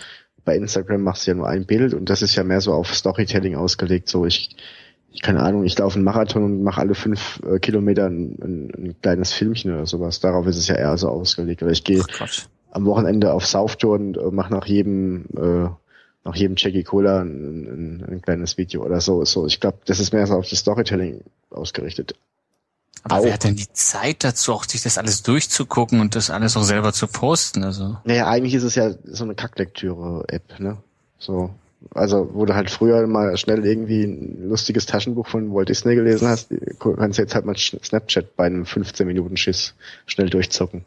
bei 0.47 0.55
Instagram 0.55 1.03
machst 1.03 1.27
du 1.27 1.31
ja 1.31 1.35
nur 1.35 1.49
ein 1.49 1.65
Bild 1.65 1.93
und 1.93 2.09
das 2.09 2.21
ist 2.21 2.35
ja 2.35 2.43
mehr 2.45 2.61
so 2.61 2.71
auf 2.71 2.95
Storytelling 2.95 3.57
ausgelegt. 3.57 4.07
So 4.07 4.25
ich, 4.25 4.55
ich 5.11 5.21
keine 5.21 5.41
Ahnung, 5.43 5.65
ich 5.65 5.77
laufe 5.77 5.95
einen 5.95 6.05
Marathon 6.05 6.43
und 6.45 6.63
mache 6.63 6.79
alle 6.79 6.95
fünf 6.95 7.41
äh, 7.45 7.59
Kilometer 7.59 8.05
ein, 8.05 8.37
ein, 8.41 8.71
ein, 8.73 8.95
kleines 9.01 9.33
Filmchen 9.33 9.73
oder 9.73 9.85
sowas. 9.85 10.21
Darauf 10.21 10.47
ist 10.47 10.55
es 10.55 10.69
ja 10.69 10.75
eher 10.75 10.97
so 10.97 11.09
ausgelegt. 11.09 11.63
Oder 11.63 11.73
ich 11.73 11.83
gehe 11.83 12.01
am 12.71 12.85
Wochenende 12.85 13.33
auf 13.33 13.45
Southtour 13.45 13.95
und 13.95 14.17
äh, 14.17 14.31
mache 14.31 14.53
nach 14.53 14.65
jedem 14.65 15.25
äh, 15.35 15.67
nach 16.23 16.35
jedem 16.35 16.55
Jackie 16.57 16.83
Cola 16.83 17.21
ein, 17.21 17.99
ein, 17.99 18.05
ein 18.09 18.21
kleines 18.21 18.57
Video 18.57 18.85
oder 18.85 19.01
so. 19.01 19.25
So, 19.25 19.45
ich 19.47 19.59
glaube, 19.59 19.79
das 19.85 19.99
ist 19.99 20.13
mehr 20.13 20.25
so 20.27 20.35
auf 20.35 20.47
das 20.49 20.59
Storytelling 20.59 21.25
ausgerichtet. 21.49 22.15
Aber 23.03 23.15
auch. 23.15 23.23
wer 23.23 23.33
hat 23.33 23.43
denn 23.43 23.55
die 23.55 23.71
Zeit 23.73 24.23
dazu, 24.23 24.53
auch 24.53 24.65
sich 24.65 24.81
das 24.83 24.97
alles 24.97 25.23
durchzugucken 25.23 25.99
und 25.99 26.15
das 26.15 26.29
alles 26.29 26.57
auch 26.57 26.63
selber 26.63 26.93
zu 26.93 27.07
posten? 27.07 27.63
Also. 27.63 27.97
Naja, 28.03 28.27
eigentlich 28.27 28.53
ist 28.53 28.63
es 28.63 28.75
ja 28.75 28.91
so 29.05 29.23
eine 29.23 29.35
Kacklektüre-App, 29.35 30.59
ne? 30.59 30.77
So. 31.19 31.51
Also, 31.93 32.29
wo 32.33 32.45
du 32.45 32.55
halt 32.55 32.71
früher 32.71 33.05
mal 33.07 33.37
schnell 33.37 33.65
irgendwie 33.65 34.03
ein 34.03 34.49
lustiges 34.49 34.87
Taschenbuch 34.87 35.27
von 35.27 35.53
Walt 35.53 35.69
Disney 35.69 35.95
gelesen 35.95 36.27
hast, 36.27 36.49
kannst 36.79 37.19
du 37.19 37.21
jetzt 37.21 37.35
halt 37.35 37.45
mal 37.45 37.55
Snapchat 37.55 38.35
bei 38.35 38.45
einem 38.45 38.65
15 38.65 39.05
Minuten 39.05 39.37
Schiss 39.37 39.73
schnell 40.05 40.29
durchzocken. 40.29 40.85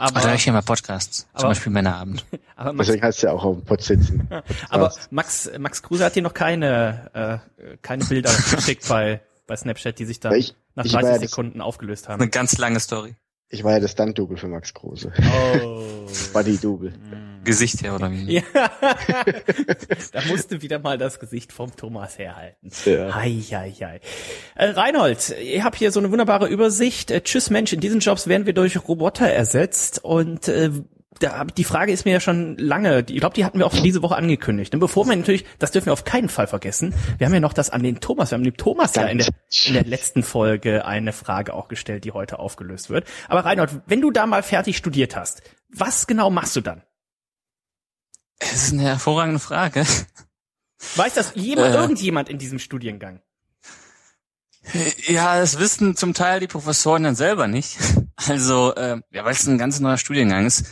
Aber, 0.00 0.22
Oder 0.22 0.34
ich 0.34 0.44
hier 0.44 0.54
mal 0.54 0.62
Podcasts, 0.62 1.26
zum 1.36 1.50
Beispiel 1.50 1.72
Männerabend. 1.72 2.24
Aber 2.56 2.72
Max, 2.72 2.86
Deswegen 2.86 3.04
heißt 3.04 3.18
es 3.18 3.22
ja 3.22 3.32
auch 3.32 3.44
auf 3.44 3.56
dem 3.56 3.64
Pod 3.66 3.82
sitzen. 3.82 4.26
aber 4.70 4.92
Max, 5.10 5.50
Max 5.58 5.82
Kruse 5.82 6.06
hat 6.06 6.16
dir 6.16 6.22
noch 6.22 6.32
keine, 6.32 7.10
äh, 7.12 7.76
keine 7.82 8.04
Bilder 8.04 8.30
geschickt 8.50 8.88
bei, 8.88 9.20
bei 9.50 9.56
Snapchat, 9.56 9.98
die 9.98 10.04
sich 10.04 10.20
da 10.20 10.30
ich, 10.30 10.54
nach 10.76 10.86
30 10.86 11.02
ja 11.02 11.18
Sekunden 11.18 11.60
aufgelöst 11.60 12.08
haben. 12.08 12.22
Eine 12.22 12.30
ganz 12.30 12.56
lange 12.56 12.78
Story. 12.78 13.16
Ich 13.48 13.64
war 13.64 13.72
ja 13.72 13.80
das 13.80 13.90
Stunt-Double 13.90 14.36
für 14.36 14.46
Max 14.46 14.72
Kruse. 14.72 15.12
Oh. 15.64 15.82
Body-Double. 16.32 16.90
Mm. 16.90 17.42
Gesicht 17.42 17.82
her, 17.82 17.96
oder 17.96 18.12
wie? 18.12 18.34
Ja. 18.34 18.42
da 20.12 20.22
musste 20.28 20.62
wieder 20.62 20.78
mal 20.78 20.98
das 20.98 21.18
Gesicht 21.18 21.52
vom 21.52 21.74
Thomas 21.74 22.16
herhalten. 22.16 22.70
Ja. 22.84 23.12
Hei, 23.12 23.42
hei, 23.50 23.72
hei. 23.72 24.00
Äh, 24.54 24.66
Reinhold, 24.66 25.34
ihr 25.42 25.64
habt 25.64 25.74
hier 25.76 25.90
so 25.90 25.98
eine 25.98 26.12
wunderbare 26.12 26.46
Übersicht. 26.46 27.10
Äh, 27.10 27.22
tschüss 27.22 27.50
Mensch, 27.50 27.72
in 27.72 27.80
diesen 27.80 27.98
Jobs 27.98 28.28
werden 28.28 28.46
wir 28.46 28.52
durch 28.52 28.86
Roboter 28.86 29.28
ersetzt 29.28 30.04
und 30.04 30.46
äh, 30.46 30.70
da, 31.20 31.44
die 31.44 31.64
Frage 31.64 31.92
ist 31.92 32.04
mir 32.04 32.12
ja 32.12 32.20
schon 32.20 32.56
lange, 32.56 33.04
ich 33.08 33.20
glaube, 33.20 33.34
die 33.34 33.44
hatten 33.44 33.58
wir 33.58 33.66
auch 33.66 33.74
diese 33.74 34.02
Woche 34.02 34.16
angekündigt. 34.16 34.72
Und 34.74 34.80
bevor 34.80 35.06
wir 35.06 35.14
natürlich, 35.14 35.44
das 35.58 35.70
dürfen 35.70 35.86
wir 35.86 35.92
auf 35.92 36.04
keinen 36.04 36.28
Fall 36.28 36.46
vergessen, 36.46 36.94
wir 37.18 37.26
haben 37.26 37.34
ja 37.34 37.40
noch 37.40 37.52
das 37.52 37.70
an 37.70 37.82
den 37.82 38.00
Thomas, 38.00 38.30
wir 38.30 38.36
haben 38.36 38.44
dem 38.44 38.56
Thomas 38.56 38.94
ja 38.94 39.04
in 39.04 39.18
der, 39.18 39.28
in 39.66 39.74
der 39.74 39.84
letzten 39.84 40.22
Folge 40.22 40.84
eine 40.84 41.12
Frage 41.12 41.54
auch 41.54 41.68
gestellt, 41.68 42.04
die 42.04 42.12
heute 42.12 42.38
aufgelöst 42.38 42.90
wird. 42.90 43.06
Aber 43.28 43.44
Reinhold, 43.44 43.82
wenn 43.86 44.00
du 44.00 44.10
da 44.10 44.26
mal 44.26 44.42
fertig 44.42 44.76
studiert 44.76 45.14
hast, 45.14 45.42
was 45.68 46.06
genau 46.06 46.30
machst 46.30 46.56
du 46.56 46.62
dann? 46.62 46.82
Das 48.38 48.54
ist 48.54 48.72
eine 48.72 48.84
hervorragende 48.84 49.40
Frage. 49.40 49.84
Weiß 50.96 51.14
das 51.14 51.32
jemand, 51.34 51.74
äh, 51.74 51.78
irgendjemand 51.78 52.30
in 52.30 52.38
diesem 52.38 52.58
Studiengang? 52.58 53.20
Ja, 55.06 55.38
das 55.38 55.58
wissen 55.58 55.96
zum 55.96 56.14
Teil 56.14 56.40
die 56.40 56.46
Professoren 56.46 57.02
dann 57.02 57.14
selber 57.14 57.46
nicht. 57.46 57.76
Also, 58.28 58.74
äh, 58.74 59.00
ja, 59.10 59.24
weil 59.24 59.32
es 59.32 59.46
ein 59.46 59.56
ganz 59.56 59.80
neuer 59.80 59.96
Studiengang 59.96 60.46
ist 60.46 60.66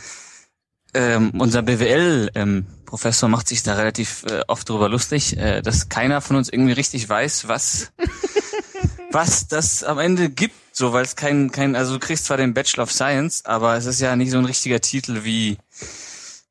ähm, 0.93 1.31
unser 1.37 1.61
BWL-Professor 1.61 3.27
ähm, 3.27 3.31
macht 3.31 3.47
sich 3.47 3.63
da 3.63 3.75
relativ 3.75 4.23
äh, 4.29 4.41
oft 4.47 4.67
drüber 4.69 4.89
lustig, 4.89 5.37
äh, 5.37 5.61
dass 5.61 5.89
keiner 5.89 6.21
von 6.21 6.35
uns 6.35 6.49
irgendwie 6.49 6.73
richtig 6.73 7.07
weiß, 7.07 7.47
was 7.47 7.91
was 9.11 9.47
das 9.47 9.83
am 9.83 9.99
Ende 9.99 10.29
gibt, 10.29 10.55
so 10.71 10.93
weil 10.93 11.03
es 11.03 11.15
kein 11.15 11.51
kein 11.51 11.75
also 11.75 11.93
du 11.93 11.99
kriegst 11.99 12.25
zwar 12.25 12.37
den 12.37 12.53
Bachelor 12.53 12.83
of 12.83 12.91
Science, 12.91 13.45
aber 13.45 13.75
es 13.75 13.85
ist 13.85 14.01
ja 14.01 14.15
nicht 14.15 14.31
so 14.31 14.37
ein 14.37 14.45
richtiger 14.45 14.81
Titel 14.81 15.23
wie 15.23 15.57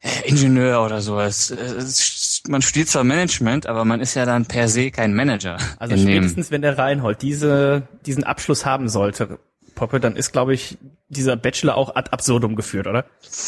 äh, 0.00 0.28
Ingenieur 0.28 0.84
oder 0.84 1.00
sowas. 1.00 1.50
Es, 1.50 2.42
man 2.48 2.62
studiert 2.62 2.88
zwar 2.88 3.04
Management, 3.04 3.66
aber 3.66 3.84
man 3.84 4.00
ist 4.00 4.14
ja 4.14 4.24
dann 4.24 4.46
per 4.46 4.68
se 4.68 4.90
kein 4.90 5.14
Manager. 5.14 5.58
Also 5.78 5.96
spätestens, 5.96 6.50
wenn 6.50 6.62
der 6.62 6.78
Reinhold 6.78 7.22
diese 7.22 7.88
diesen 8.06 8.24
Abschluss 8.24 8.64
haben 8.64 8.88
sollte, 8.88 9.40
Poppe, 9.78 10.00
dann 10.00 10.16
ist, 10.16 10.32
glaube 10.32 10.54
ich, 10.54 10.76
dieser 11.08 11.36
Bachelor 11.36 11.76
auch 11.76 11.94
ad 11.94 12.10
absurdum 12.10 12.56
geführt, 12.56 12.86
oder? 12.86 13.06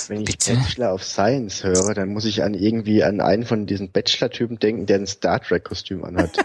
Wenn 0.09 0.21
ich 0.21 0.27
Bitte? 0.27 0.55
Bachelor 0.55 0.95
of 0.95 1.05
Science 1.05 1.65
höre, 1.65 1.95
dann 1.95 2.11
muss 2.11 2.25
ich 2.25 2.43
an 2.43 2.55
irgendwie 2.55 3.03
an 3.03 3.21
einen 3.21 3.45
von 3.45 3.67
diesen 3.67 3.91
Bachelor-Typen 3.91 4.59
denken, 4.59 4.87
der 4.87 5.01
ein 5.01 5.07
Star 5.07 5.41
Trek-Kostüm 5.41 6.05
anhat. 6.05 6.39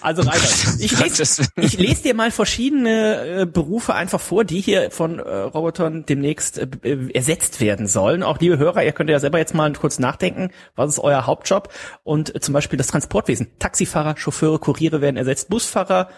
Also 0.00 0.22
Reiter, 0.22 0.46
ich 0.78 0.96
lese, 1.02 1.42
ich 1.56 1.76
lese 1.76 2.02
dir 2.04 2.14
mal 2.14 2.30
verschiedene 2.30 3.40
äh, 3.40 3.46
Berufe 3.46 3.94
einfach 3.94 4.20
vor, 4.20 4.44
die 4.44 4.60
hier 4.60 4.92
von 4.92 5.18
äh, 5.18 5.22
Robotern 5.22 6.06
demnächst 6.06 6.58
äh, 6.58 6.68
äh, 6.84 7.12
ersetzt 7.12 7.60
werden 7.60 7.88
sollen. 7.88 8.22
Auch 8.22 8.38
liebe 8.38 8.58
Hörer, 8.58 8.84
ihr 8.84 8.92
könnt 8.92 9.10
ja 9.10 9.18
selber 9.18 9.38
jetzt 9.38 9.54
mal 9.54 9.72
kurz 9.72 9.98
nachdenken, 9.98 10.50
was 10.76 10.90
ist 10.90 10.98
euer 11.00 11.26
Hauptjob? 11.26 11.72
Und 12.04 12.32
äh, 12.34 12.40
zum 12.40 12.54
Beispiel 12.54 12.76
das 12.76 12.86
Transportwesen. 12.86 13.48
Taxifahrer, 13.58 14.16
Chauffeure, 14.16 14.60
Kuriere 14.60 15.00
werden 15.00 15.16
ersetzt, 15.16 15.48
Busfahrer. 15.48 16.10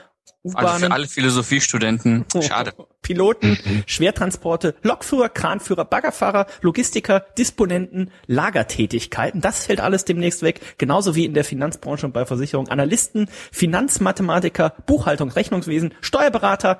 Also 0.55 0.87
für 0.87 0.93
alle 0.93 1.07
Philosophiestudenten. 1.07 2.25
Schade. 2.43 2.73
Piloten, 3.03 3.59
Schwertransporte, 3.87 4.75
Lokführer, 4.83 5.29
Kranführer, 5.29 5.85
Baggerfahrer, 5.85 6.47
Logistiker, 6.61 7.25
Disponenten, 7.39 8.11
Lagertätigkeiten. 8.27 9.41
Das 9.41 9.65
fällt 9.67 9.81
alles 9.81 10.05
demnächst 10.05 10.43
weg. 10.43 10.61
Genauso 10.79 11.15
wie 11.15 11.25
in 11.25 11.35
der 11.35 11.45
Finanzbranche 11.45 12.07
und 12.07 12.13
bei 12.13 12.27
Versicherungen. 12.27 12.71
Analysten, 12.71 13.29
Finanzmathematiker, 13.53 14.75
Buchhaltung, 14.87 15.31
Rechnungswesen, 15.31 15.95
Steuerberater, 16.01 16.79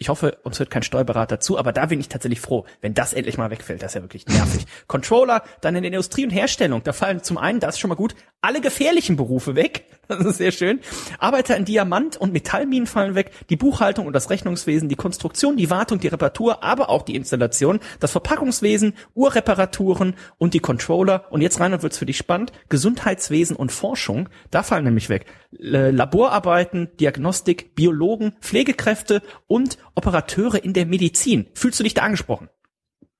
ich 0.00 0.08
hoffe, 0.08 0.38
uns 0.44 0.58
hört 0.58 0.70
kein 0.70 0.82
Steuerberater 0.82 1.40
zu, 1.40 1.58
aber 1.58 1.72
da 1.72 1.84
bin 1.84 2.00
ich 2.00 2.08
tatsächlich 2.08 2.40
froh, 2.40 2.64
wenn 2.80 2.94
das 2.94 3.12
endlich 3.12 3.36
mal 3.36 3.50
wegfällt. 3.50 3.82
Das 3.82 3.90
ist 3.90 3.96
ja 3.96 4.00
wirklich 4.00 4.26
nervig. 4.26 4.64
Controller, 4.86 5.42
dann 5.60 5.76
in 5.76 5.82
der 5.82 5.92
Industrie 5.92 6.24
und 6.24 6.30
Herstellung. 6.30 6.82
Da 6.82 6.94
fallen 6.94 7.22
zum 7.22 7.36
einen, 7.36 7.60
das 7.60 7.74
ist 7.74 7.80
schon 7.80 7.90
mal 7.90 7.96
gut, 7.96 8.14
alle 8.40 8.62
gefährlichen 8.62 9.16
Berufe 9.16 9.54
weg. 9.54 9.84
Das 10.08 10.24
ist 10.24 10.38
sehr 10.38 10.50
schön. 10.50 10.80
Arbeiter 11.20 11.56
in 11.56 11.64
Diamant- 11.64 12.16
und 12.16 12.32
Metallminen 12.32 12.88
fallen 12.88 13.14
weg. 13.14 13.30
Die 13.48 13.56
Buchhaltung 13.56 14.06
und 14.06 14.12
das 14.12 14.28
Rechnungswesen, 14.28 14.88
die 14.88 14.96
Konstruktion, 14.96 15.56
die 15.56 15.70
Wartung, 15.70 16.00
die 16.00 16.08
Reparatur, 16.08 16.64
aber 16.64 16.88
auch 16.88 17.02
die 17.02 17.14
Installation, 17.14 17.78
das 18.00 18.10
Verpackungswesen, 18.10 18.94
Uhrreparaturen 19.14 20.16
und 20.38 20.54
die 20.54 20.58
Controller. 20.58 21.26
Und 21.30 21.42
jetzt 21.42 21.60
rein 21.60 21.74
und 21.74 21.84
wird's 21.84 21.98
für 21.98 22.06
dich 22.06 22.16
spannend. 22.16 22.50
Gesundheitswesen 22.70 23.54
und 23.54 23.70
Forschung, 23.70 24.28
da 24.50 24.64
fallen 24.64 24.84
nämlich 24.84 25.10
weg. 25.10 25.26
Laborarbeiten, 25.52 26.88
Diagnostik, 26.98 27.76
Biologen, 27.76 28.32
Pflegekräfte 28.40 29.22
und 29.46 29.78
Operateure 29.94 30.62
in 30.62 30.72
der 30.72 30.86
Medizin. 30.86 31.46
Fühlst 31.54 31.78
du 31.78 31.84
dich 31.84 31.94
da 31.94 32.02
angesprochen? 32.02 32.48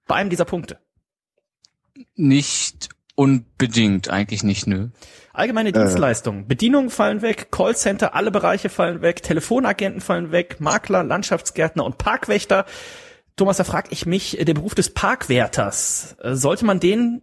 Bei 0.07 0.17
einem 0.17 0.31
dieser 0.31 0.45
Punkte? 0.45 0.79
Nicht 2.17 2.89
unbedingt, 3.15 4.09
eigentlich 4.09 4.43
nicht, 4.43 4.67
nö. 4.67 4.89
Allgemeine 5.33 5.71
äh. 5.71 5.73
Dienstleistungen. 5.73 6.47
Bedienungen 6.49 6.91
fallen 6.91 7.23
weg, 7.23 7.49
Callcenter, 7.51 8.15
alle 8.15 8.31
Bereiche 8.31 8.69
fallen 8.69 9.03
weg, 9.03 9.23
Telefonagenten 9.23 10.01
fallen 10.01 10.33
weg, 10.33 10.61
Makler, 10.61 11.05
Landschaftsgärtner 11.05 11.85
und 11.85 11.99
Parkwächter. 11.99 12.67
Thomas, 13.37 13.59
da 13.59 13.65
frage 13.65 13.89
ich 13.91 14.07
mich, 14.07 14.39
der 14.41 14.55
Beruf 14.55 14.75
des 14.75 14.93
Parkwärters, 14.93 16.17
äh, 16.21 16.35
sollte 16.35 16.65
man 16.65 16.81
den 16.81 17.23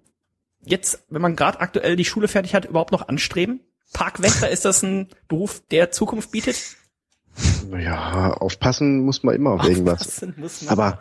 jetzt, 0.61 1.03
wenn 1.09 1.21
man 1.21 1.35
gerade 1.35 1.59
aktuell 1.59 1.95
die 1.95 2.05
Schule 2.05 2.27
fertig 2.27 2.53
hat, 2.53 2.65
überhaupt 2.65 2.91
noch 2.91 3.07
anstreben? 3.07 3.61
Parkwächter, 3.93 4.49
ist 4.49 4.65
das 4.65 4.83
ein 4.83 5.09
Beruf, 5.27 5.63
der 5.71 5.91
Zukunft 5.91 6.31
bietet? 6.31 6.57
Ja, 7.79 8.33
aufpassen 8.33 9.01
muss 9.03 9.23
man 9.23 9.35
immer 9.35 9.51
auf 9.51 9.63
irgendwas. 9.67 10.25
Muss 10.37 10.61
man. 10.63 10.69
Aber, 10.71 10.99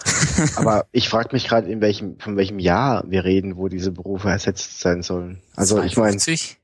aber 0.56 0.86
ich 0.92 1.08
frage 1.08 1.30
mich 1.32 1.46
gerade, 1.48 1.68
in 1.70 1.80
welchem, 1.80 2.18
von 2.18 2.36
welchem 2.36 2.58
Jahr 2.58 3.04
wir 3.08 3.24
reden, 3.24 3.56
wo 3.56 3.68
diese 3.68 3.92
Berufe 3.92 4.28
ersetzt 4.28 4.80
sein 4.80 5.02
sollen. 5.02 5.40
Also 5.54 5.76
ich 5.82 5.96
meine, 5.96 6.16
52? 6.18 6.58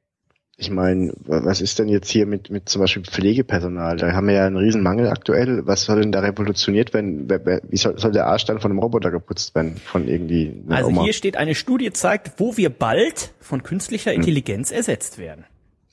ich 0.59 0.71
meine, 0.71 1.13
was 1.25 1.61
ist 1.61 1.79
denn 1.79 1.89
jetzt 1.89 2.11
hier 2.11 2.27
mit, 2.27 2.51
mit 2.51 2.69
zum 2.69 2.81
Beispiel 2.83 3.03
Pflegepersonal? 3.05 3.97
Da 3.97 4.13
haben 4.13 4.27
wir 4.27 4.35
ja 4.35 4.47
einen 4.47 4.57
riesen 4.57 4.83
Mangel 4.83 5.09
aktuell. 5.09 5.67
Was 5.67 5.85
soll 5.85 6.03
denn 6.03 6.13
da 6.13 6.21
revolutioniert 6.21 6.93
werden? 6.95 7.29
Wer- 7.31 7.45
wer- 7.47 7.63
Wie 7.69 7.77
soll, 7.77 7.99
soll 7.99 8.13
der 8.13 8.27
Arsch 8.27 8.45
dann 8.45 8.61
von 8.61 8.71
einem 8.71 8.81
Roboter 8.81 9.11
geputzt 9.11 9.55
werden? 9.55 9.77
Von 9.85 10.07
irgendwie 10.09 10.63
Also 10.69 10.89
Oma? 10.89 11.05
hier 11.05 11.13
steht, 11.15 11.37
eine 11.37 11.55
Studie 11.55 11.93
zeigt, 11.93 12.39
wo 12.39 12.57
wir 12.57 12.71
bald 12.71 13.33
von 13.41 13.63
künstlicher 13.63 14.13
Intelligenz 14.13 14.71
ersetzt 14.71 15.19
werden. 15.19 15.45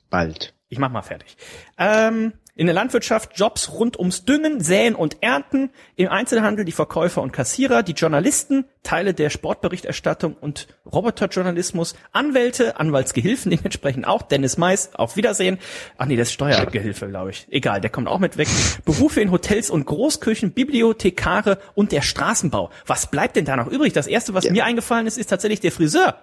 Bald. 0.10 0.54
Ich 0.72 0.78
mach 0.78 0.92
mal 0.92 1.02
fertig. 1.02 1.36
Ähm, 1.80 2.34
in 2.60 2.66
der 2.68 2.76
Landwirtschaft 2.76 3.32
Jobs 3.40 3.72
rund 3.72 3.98
ums 3.98 4.26
Düngen, 4.26 4.60
Säen 4.60 4.94
und 4.94 5.24
Ernten, 5.24 5.70
im 5.96 6.10
Einzelhandel 6.10 6.66
die 6.66 6.74
Verkäufer 6.74 7.22
und 7.22 7.32
Kassierer, 7.32 7.84
die 7.84 7.94
Journalisten, 7.94 8.66
Teile 8.84 9.14
der 9.14 9.30
Sportberichterstattung 9.30 10.34
und 10.34 10.68
Roboterjournalismus, 10.86 11.96
Anwälte, 12.12 12.78
Anwaltsgehilfen 12.78 13.50
dementsprechend 13.56 14.06
auch, 14.06 14.24
Dennis 14.24 14.58
Mais, 14.58 14.94
auf 14.94 15.16
Wiedersehen. 15.16 15.58
Ach 15.98 16.06
nee, 16.06 16.18
das 16.18 16.28
ist 16.28 16.34
Steuergehilfe, 16.34 17.08
glaube 17.08 17.30
ich. 17.30 17.48
Egal, 17.50 17.80
der 17.80 17.90
kommt 17.92 18.10
auch 18.10 18.20
mit 18.20 18.36
weg. 18.38 18.50
Berufe 18.84 19.22
in 19.22 19.32
Hotels 19.32 19.70
und 19.70 19.86
Großküchen, 19.86 20.52
Bibliothekare 20.52 21.60
und 21.76 21.94
der 21.94 22.02
Straßenbau. 22.02 22.72
Was 22.86 23.10
bleibt 23.10 23.38
denn 23.38 23.46
da 23.46 23.56
noch 23.56 23.68
übrig? 23.68 23.94
Das 23.94 24.06
erste, 24.06 24.34
was 24.34 24.44
Ja. 24.44 24.52
mir 24.52 24.66
eingefallen 24.66 25.08
ist, 25.08 25.18
ist 25.18 25.28
tatsächlich 25.28 25.62
der 25.62 25.72
Friseur. 25.72 26.16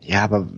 Ja, 0.00 0.24
aber 0.24 0.48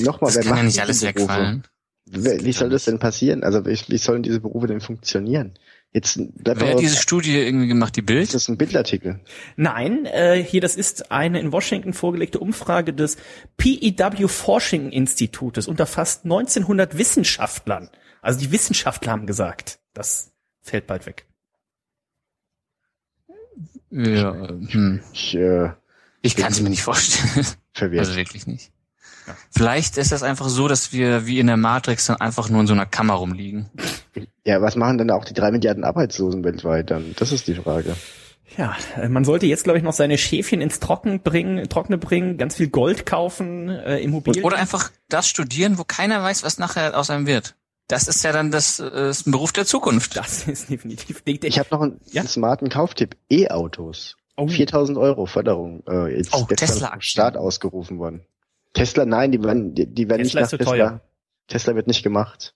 nochmal, 0.00 0.28
Das 0.32 0.36
wer 0.36 0.42
kann 0.42 0.50
macht 0.52 0.58
ja 0.60 0.64
nicht 0.64 0.80
alles 0.80 1.00
Berufe? 1.00 1.18
wegfallen. 1.20 1.64
Wie 2.12 2.52
soll 2.52 2.68
das 2.68 2.84
denn 2.84 2.98
passieren? 2.98 3.42
Also 3.42 3.64
wie, 3.64 3.78
wie 3.88 3.98
sollen 3.98 4.22
diese 4.22 4.40
Berufe 4.40 4.66
denn 4.66 4.80
funktionieren? 4.80 5.54
Jetzt 5.92 6.18
Wer 6.36 6.56
hat 6.56 6.80
diese 6.80 6.96
Studie 6.96 7.36
irgendwie 7.36 7.68
gemacht? 7.68 7.94
Die 7.96 8.00
ist 8.00 8.06
Bild? 8.06 8.34
das 8.34 8.48
ein 8.48 8.56
Bildartikel? 8.56 9.20
Nein, 9.56 10.06
äh, 10.06 10.42
hier, 10.42 10.62
das 10.62 10.76
ist 10.76 11.12
eine 11.12 11.38
in 11.38 11.52
Washington 11.52 11.92
vorgelegte 11.92 12.38
Umfrage 12.38 12.94
des 12.94 13.18
PEW 13.58 14.26
Forschung 14.28 14.90
Institutes 14.90 15.68
unter 15.68 15.86
fast 15.86 16.24
1900 16.24 16.96
Wissenschaftlern. 16.96 17.90
Also 18.22 18.40
die 18.40 18.52
Wissenschaftler 18.52 19.12
haben 19.12 19.26
gesagt, 19.26 19.80
das 19.92 20.32
fällt 20.62 20.86
bald 20.86 21.04
weg. 21.04 21.26
Ja, 23.90 24.48
hm. 24.48 25.00
Ich 25.12 25.34
äh, 25.34 25.72
Ich 26.22 26.36
kann 26.36 26.52
es 26.52 26.60
mir 26.62 26.70
nicht 26.70 26.82
vorstellen. 26.82 27.46
verwirrt. 27.74 28.06
Also 28.06 28.16
wirklich 28.16 28.46
nicht. 28.46 28.71
Vielleicht 29.50 29.98
ist 29.98 30.12
das 30.12 30.22
einfach 30.22 30.48
so, 30.48 30.68
dass 30.68 30.92
wir 30.92 31.26
wie 31.26 31.38
in 31.38 31.46
der 31.46 31.56
Matrix 31.56 32.06
dann 32.06 32.16
einfach 32.16 32.48
nur 32.48 32.60
in 32.62 32.66
so 32.66 32.72
einer 32.72 32.86
Kammer 32.86 33.14
rumliegen. 33.14 33.70
ja, 34.44 34.60
was 34.60 34.76
machen 34.76 34.98
denn 34.98 35.10
auch 35.10 35.24
die 35.24 35.34
drei 35.34 35.50
Milliarden 35.50 35.84
Arbeitslosen 35.84 36.42
weltweit 36.44 36.90
dann? 36.90 37.14
Das 37.18 37.32
ist 37.32 37.46
die 37.46 37.54
Frage. 37.54 37.94
Ja, 38.58 38.76
äh, 38.96 39.08
man 39.08 39.24
sollte 39.24 39.46
jetzt, 39.46 39.64
glaube 39.64 39.78
ich, 39.78 39.84
noch 39.84 39.92
seine 39.94 40.18
Schäfchen 40.18 40.60
ins 40.60 40.78
Trocken 40.80 41.20
bringen, 41.22 41.68
Trockene 41.68 41.96
bringen, 41.98 42.36
ganz 42.36 42.56
viel 42.56 42.68
Gold 42.68 43.06
kaufen, 43.06 43.68
äh, 43.70 43.98
Immobilien. 44.00 44.44
Oder 44.44 44.58
einfach 44.58 44.90
das 45.08 45.26
studieren, 45.28 45.78
wo 45.78 45.84
keiner 45.84 46.22
weiß, 46.22 46.42
was 46.44 46.58
nachher 46.58 46.98
aus 46.98 47.08
einem 47.08 47.26
wird. 47.26 47.54
Das 47.88 48.08
ist 48.08 48.22
ja 48.24 48.32
dann 48.32 48.50
das, 48.50 48.78
äh, 48.78 49.08
ist 49.10 49.26
ein 49.26 49.30
Beruf 49.32 49.52
der 49.52 49.64
Zukunft. 49.64 50.16
das 50.16 50.42
ist 50.48 50.68
definitiv. 50.68 51.22
Der, 51.22 51.42
Ich 51.44 51.58
habe 51.58 51.68
noch 51.70 51.80
einen, 51.80 52.00
Ja? 52.10 52.22
einen 52.22 52.28
smarten 52.28 52.68
Kauftipp. 52.68 53.16
E-Autos. 53.30 54.16
Oh. 54.36 54.48
4000 54.48 54.98
Euro 54.98 55.26
Förderung. 55.26 55.82
Äh, 55.88 56.16
jetzt 56.16 56.34
Oh, 56.34 56.46
vom 56.46 57.00
Staat 57.00 57.36
ausgerufen 57.36 57.98
worden. 57.98 58.22
Tesla, 58.72 59.04
nein, 59.04 59.32
die 59.32 59.42
werden, 59.42 59.74
die, 59.74 59.86
die 59.86 60.08
werden 60.08 60.22
Tesla 60.22 60.40
nicht 60.40 60.46
ist 60.46 60.52
nach 60.52 60.58
zu 60.58 60.58
Tesla. 60.58 60.72
teuer. 60.72 61.00
Tesla 61.48 61.74
wird 61.74 61.86
nicht 61.86 62.02
gemacht. 62.02 62.54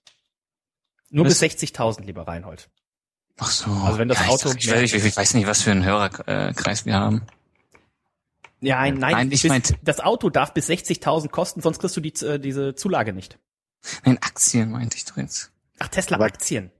nur 1.09 1.25
bis 1.25 1.39
Das- 1.39 1.51
60.000, 1.51 2.03
lieber 2.05 2.27
Reinhold. 2.27 2.69
Ach 3.39 3.51
so. 3.51 3.69
Also 3.71 3.99
wenn 3.99 4.07
das 4.07 4.19
ja, 4.19 4.27
Auto 4.27 4.49
Ich, 4.57 4.67
ich, 4.67 4.93
ich, 4.95 5.05
ich 5.05 5.15
weiß 5.17 5.35
nicht, 5.35 5.45
was 5.45 5.61
für 5.61 5.69
einen 5.71 5.85
Hörerkreis 5.85 6.85
wir 6.87 6.95
haben. 6.95 7.21
Ja, 8.61 8.77
nein, 8.79 8.95
nein, 8.95 9.11
Nein, 9.11 9.31
ich 9.31 9.43
bis, 9.43 9.49
meinte- 9.49 9.75
das 9.83 9.99
Auto 9.99 10.31
darf 10.31 10.53
bis 10.55 10.67
60.000 10.69 11.29
kosten, 11.29 11.61
sonst 11.61 11.77
kriegst 11.77 11.95
du 11.95 12.01
die, 12.01 12.13
äh, 12.25 12.39
diese 12.39 12.73
Zulage 12.73 13.13
nicht. 13.13 13.37
Nein, 14.03 14.17
Aktien 14.21 14.71
meinte 14.71 14.97
ich 14.97 15.05
doch 15.05 15.17
jetzt. 15.17 15.51
Ach, 15.77 15.87
Tesla 15.89 16.15
Aber- 16.17 16.25
Aktien. 16.25 16.71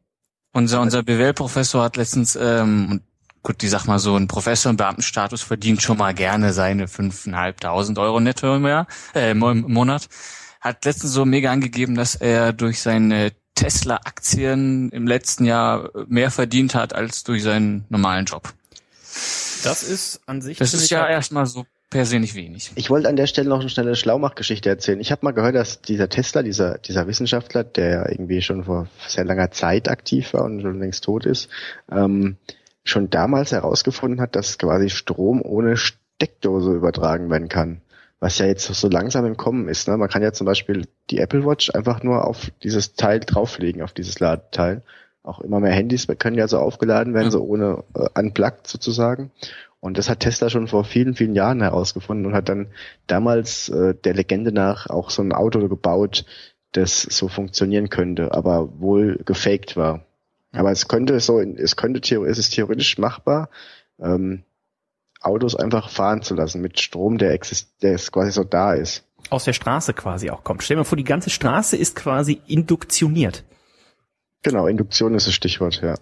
Unser, 0.54 0.82
unser 0.82 1.04
BWL-Professor 1.04 1.84
hat 1.84 1.97
letztens, 1.97 2.36
ähm, 2.36 3.02
gut, 3.47 3.63
ich 3.63 3.69
sag 3.69 3.86
mal 3.86 3.97
so, 3.97 4.17
ein 4.17 4.27
Professor 4.27 4.69
im 4.69 4.75
Beamtenstatus 4.75 5.41
verdient 5.41 5.81
schon 5.81 5.97
mal 5.97 6.13
gerne 6.13 6.51
seine 6.51 6.88
5.500 6.88 7.97
Euro 7.97 8.19
netto 8.19 8.53
im 8.53 8.67
Jahr, 8.67 8.88
äh, 9.15 9.31
im 9.31 9.39
Monat. 9.39 10.10
Hat 10.60 10.83
letztens 10.83 11.13
so 11.13 11.23
mega 11.23 11.49
angegeben, 11.49 11.95
dass 11.95 12.15
er 12.15 12.51
durch 12.51 12.81
seine 12.81 13.31
Tesla-Aktien 13.55 14.89
im 14.89 15.07
letzten 15.07 15.45
Jahr 15.45 15.91
mehr 16.07 16.29
verdient 16.29 16.75
hat 16.75 16.93
als 16.93 17.23
durch 17.23 17.41
seinen 17.41 17.86
normalen 17.88 18.25
Job. 18.25 18.53
Das 19.63 19.81
ist 19.81 20.19
an 20.25 20.41
sich 20.41 20.57
Das 20.57 20.73
ist 20.73 20.89
ja 20.89 21.07
erstmal 21.07 21.45
so 21.45 21.65
per 21.89 22.05
se 22.05 22.19
nicht 22.19 22.36
wenig. 22.36 22.71
Ich 22.75 22.89
wollte 22.89 23.07
an 23.07 23.15
der 23.15 23.27
Stelle 23.27 23.47
noch 23.47 23.62
eine 23.62 23.69
schnelle 23.69 23.95
Schlaumachgeschichte 23.95 24.67
erzählen. 24.67 24.99
Ich 24.99 25.13
habe 25.13 25.23
mal 25.23 25.31
gehört, 25.31 25.55
dass 25.55 25.81
dieser 25.81 26.10
Tesla, 26.10 26.43
dieser, 26.43 26.79
dieser 26.79 27.07
Wissenschaftler, 27.07 27.63
der 27.63 28.12
irgendwie 28.12 28.41
schon 28.41 28.65
vor 28.65 28.89
sehr 29.07 29.23
langer 29.23 29.51
Zeit 29.51 29.88
aktiv 29.88 30.33
war 30.33 30.43
und 30.43 30.62
schon 30.62 30.79
längst 30.79 31.05
tot 31.05 31.25
ist, 31.25 31.47
ähm, 31.89 32.36
schon 32.89 33.10
damals 33.10 33.52
herausgefunden 33.52 34.21
hat, 34.21 34.36
dass 34.36 34.58
quasi 34.58 34.89
Strom 34.89 35.41
ohne 35.41 35.78
Steckdose 35.78 36.73
übertragen 36.73 37.30
werden 37.30 37.50
kann. 37.50 37.82
Was 38.19 38.39
ja 38.39 38.47
jetzt 38.47 38.65
so 38.65 38.89
langsam 38.89 39.26
im 39.26 39.38
Kommen 39.38 39.67
ist. 39.67 39.88
Ne? 39.88 39.95
Man 39.97 40.10
kann 40.10 40.23
ja 40.23 40.34
zum 40.34 40.45
Beispiel 40.45 40.88
die 41.12 41.19
Apple 41.19 41.45
Watch 41.45 41.69
einfach 41.76 42.02
nur 42.02 42.26
auf 42.26 42.52
dieses 42.63 42.95
Teil 42.95 43.19
drauflegen, 43.19 43.84
auf 43.84 43.93
dieses 43.93 44.19
Ladeteil. 44.19 44.82
Auch 45.21 45.39
immer 45.39 45.60
mehr 45.60 45.73
Handys 45.73 46.08
können 46.17 46.38
ja 46.38 46.47
so 46.47 46.58
aufgeladen 46.58 47.13
werden, 47.13 47.26
Ja. 47.26 47.32
so 47.32 47.43
ohne 47.43 47.84
äh, 47.93 48.08
unplugged 48.19 48.65
sozusagen. 48.65 49.32
Und 49.80 50.00
das 50.00 50.10
hat 50.10 50.21
Tesla 50.21 50.50
schon 50.50 50.67
vor 50.67 50.84
vielen, 50.84 51.13
vielen 51.13 51.36
Jahren 51.36 51.62
herausgefunden 51.62 52.26
und 52.26 52.34
hat 52.34 52.50
dann 52.50 52.67
damals 53.06 53.69
äh, 53.69 53.93
der 53.93 54.15
Legende 54.15 54.52
nach 54.52 54.89
auch 54.89 55.12
so 55.12 55.21
ein 55.21 55.32
Auto 55.34 55.67
gebaut, 55.67 56.26
das 56.71 57.02
so 57.04 57.28
funktionieren 57.28 57.89
könnte, 57.89 58.34
aber 58.34 58.80
wohl 58.80 59.19
gefaked 59.26 59.78
war. 59.78 60.07
Aber 60.51 60.71
es 60.71 60.88
könnte 60.88 61.19
so, 61.19 61.39
es 61.39 61.75
könnte 61.75 61.99
es 61.99 62.38
ist 62.38 62.53
theoretisch 62.53 62.97
machbar, 62.97 63.49
ähm, 63.99 64.43
Autos 65.21 65.55
einfach 65.55 65.89
fahren 65.89 66.21
zu 66.21 66.36
lassen 66.36 66.62
mit 66.62 66.79
Strom, 66.79 67.17
der 67.17 67.31
exist, 67.31 67.71
der 67.81 67.93
ist 67.93 68.12
quasi 68.12 68.31
so 68.31 68.43
da 68.43 68.73
ist. 68.73 69.03
Aus 69.29 69.45
der 69.45 69.53
Straße 69.53 69.93
quasi 69.93 70.29
auch 70.29 70.43
kommt. 70.43 70.63
Stell 70.63 70.75
dir 70.75 70.81
mal 70.81 70.86
vor, 70.86 70.97
die 70.97 71.03
ganze 71.03 71.29
Straße 71.29 71.75
ist 71.75 71.95
quasi 71.95 72.41
induktioniert. 72.47 73.43
Genau, 74.43 74.67
Induktion 74.67 75.15
ist 75.15 75.27
das 75.27 75.33
Stichwort, 75.33 75.81
ja. 75.81 75.95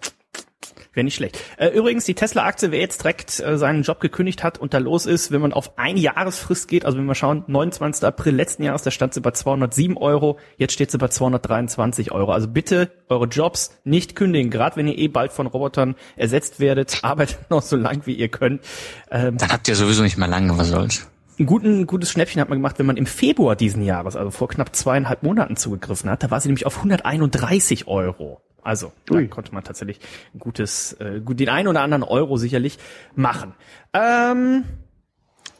Wäre 0.96 1.04
nicht 1.04 1.16
schlecht. 1.16 1.38
Äh, 1.58 1.68
übrigens, 1.68 2.06
die 2.06 2.14
Tesla-Aktie, 2.14 2.70
wer 2.70 2.80
jetzt 2.80 3.02
direkt 3.02 3.38
äh, 3.40 3.58
seinen 3.58 3.82
Job 3.82 4.00
gekündigt 4.00 4.42
hat 4.42 4.56
und 4.56 4.72
da 4.72 4.78
los 4.78 5.04
ist, 5.04 5.30
wenn 5.30 5.42
man 5.42 5.52
auf 5.52 5.76
eine 5.76 6.00
Jahresfrist 6.00 6.68
geht, 6.68 6.86
also 6.86 6.96
wenn 6.96 7.04
wir 7.04 7.14
schauen, 7.14 7.44
29. 7.48 8.02
April 8.02 8.34
letzten 8.34 8.62
Jahres, 8.62 8.80
da 8.82 8.90
stand 8.90 9.12
sie 9.12 9.20
bei 9.20 9.32
207 9.32 9.98
Euro, 9.98 10.38
jetzt 10.56 10.72
steht 10.72 10.90
sie 10.90 10.96
bei 10.96 11.08
223 11.08 12.12
Euro. 12.12 12.32
Also 12.32 12.48
bitte 12.48 12.90
eure 13.10 13.26
Jobs 13.26 13.76
nicht 13.84 14.16
kündigen, 14.16 14.50
gerade 14.50 14.76
wenn 14.76 14.88
ihr 14.88 14.96
eh 14.96 15.08
bald 15.08 15.32
von 15.32 15.46
Robotern 15.46 15.96
ersetzt 16.16 16.60
werdet, 16.60 17.00
arbeitet 17.02 17.50
noch 17.50 17.60
so 17.60 17.76
lang 17.76 18.06
wie 18.06 18.14
ihr 18.14 18.28
könnt. 18.30 18.62
Ähm, 19.10 19.36
Dann 19.36 19.52
habt 19.52 19.68
ihr 19.68 19.76
sowieso 19.76 20.02
nicht 20.02 20.16
mehr 20.16 20.28
lange 20.28 20.56
was 20.56 20.68
soll's. 20.68 21.06
ein 21.38 21.44
guten, 21.44 21.80
ein 21.80 21.86
gutes 21.86 22.10
Schnäppchen 22.10 22.40
hat 22.40 22.48
man 22.48 22.56
gemacht, 22.56 22.78
wenn 22.78 22.86
man 22.86 22.96
im 22.96 23.04
Februar 23.04 23.54
diesen 23.54 23.82
Jahres, 23.82 24.16
also 24.16 24.30
vor 24.30 24.48
knapp 24.48 24.74
zweieinhalb 24.74 25.22
Monaten 25.22 25.56
zugegriffen 25.56 26.08
hat. 26.08 26.22
Da 26.22 26.30
war 26.30 26.40
sie 26.40 26.48
nämlich 26.48 26.64
auf 26.64 26.78
131 26.78 27.86
Euro. 27.86 28.40
Also 28.66 28.92
da 29.06 29.14
Ui. 29.14 29.28
konnte 29.28 29.54
man 29.54 29.64
tatsächlich 29.64 30.00
gutes, 30.38 30.92
äh, 30.94 31.20
gut, 31.24 31.38
den 31.40 31.48
einen 31.48 31.68
oder 31.68 31.80
anderen 31.82 32.02
Euro 32.02 32.36
sicherlich 32.36 32.78
machen. 33.14 33.54
Ähm, 33.94 34.64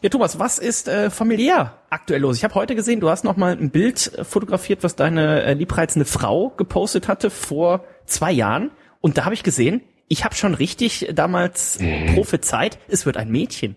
ja, 0.03 0.11
Thomas, 0.11 0.39
was 0.39 0.59
ist 0.59 0.89
äh, 0.89 1.09
familiär 1.11 1.79
aktuell 1.89 2.21
los? 2.21 2.37
Ich 2.37 2.45
habe 2.45 2.55
heute 2.55 2.75
gesehen, 2.75 3.01
du 3.01 3.09
hast 3.09 3.25
noch 3.25 3.37
mal 3.37 3.53
ein 3.57 3.71
Bild 3.71 4.13
äh, 4.19 4.25
fotografiert, 4.25 4.83
was 4.83 4.97
deine 4.97 5.43
äh, 5.43 5.55
liebreizende 5.55 6.05
Frau 6.05 6.51
gepostet 6.51 7.09
hatte 7.09 7.31
vor 7.31 7.85
zwei 8.05 8.33
Jahren. 8.33 8.71
Und 9.01 9.17
da 9.19 9.25
habe 9.25 9.35
ich 9.35 9.43
gesehen, 9.43 9.83
ich 10.09 10.25
habe 10.25 10.35
schon 10.35 10.55
richtig 10.55 11.11
damals 11.15 11.79
prophezeit, 12.15 12.79
es 12.89 13.07
wird 13.07 13.17
ein 13.17 13.29
Mädchen. 13.31 13.75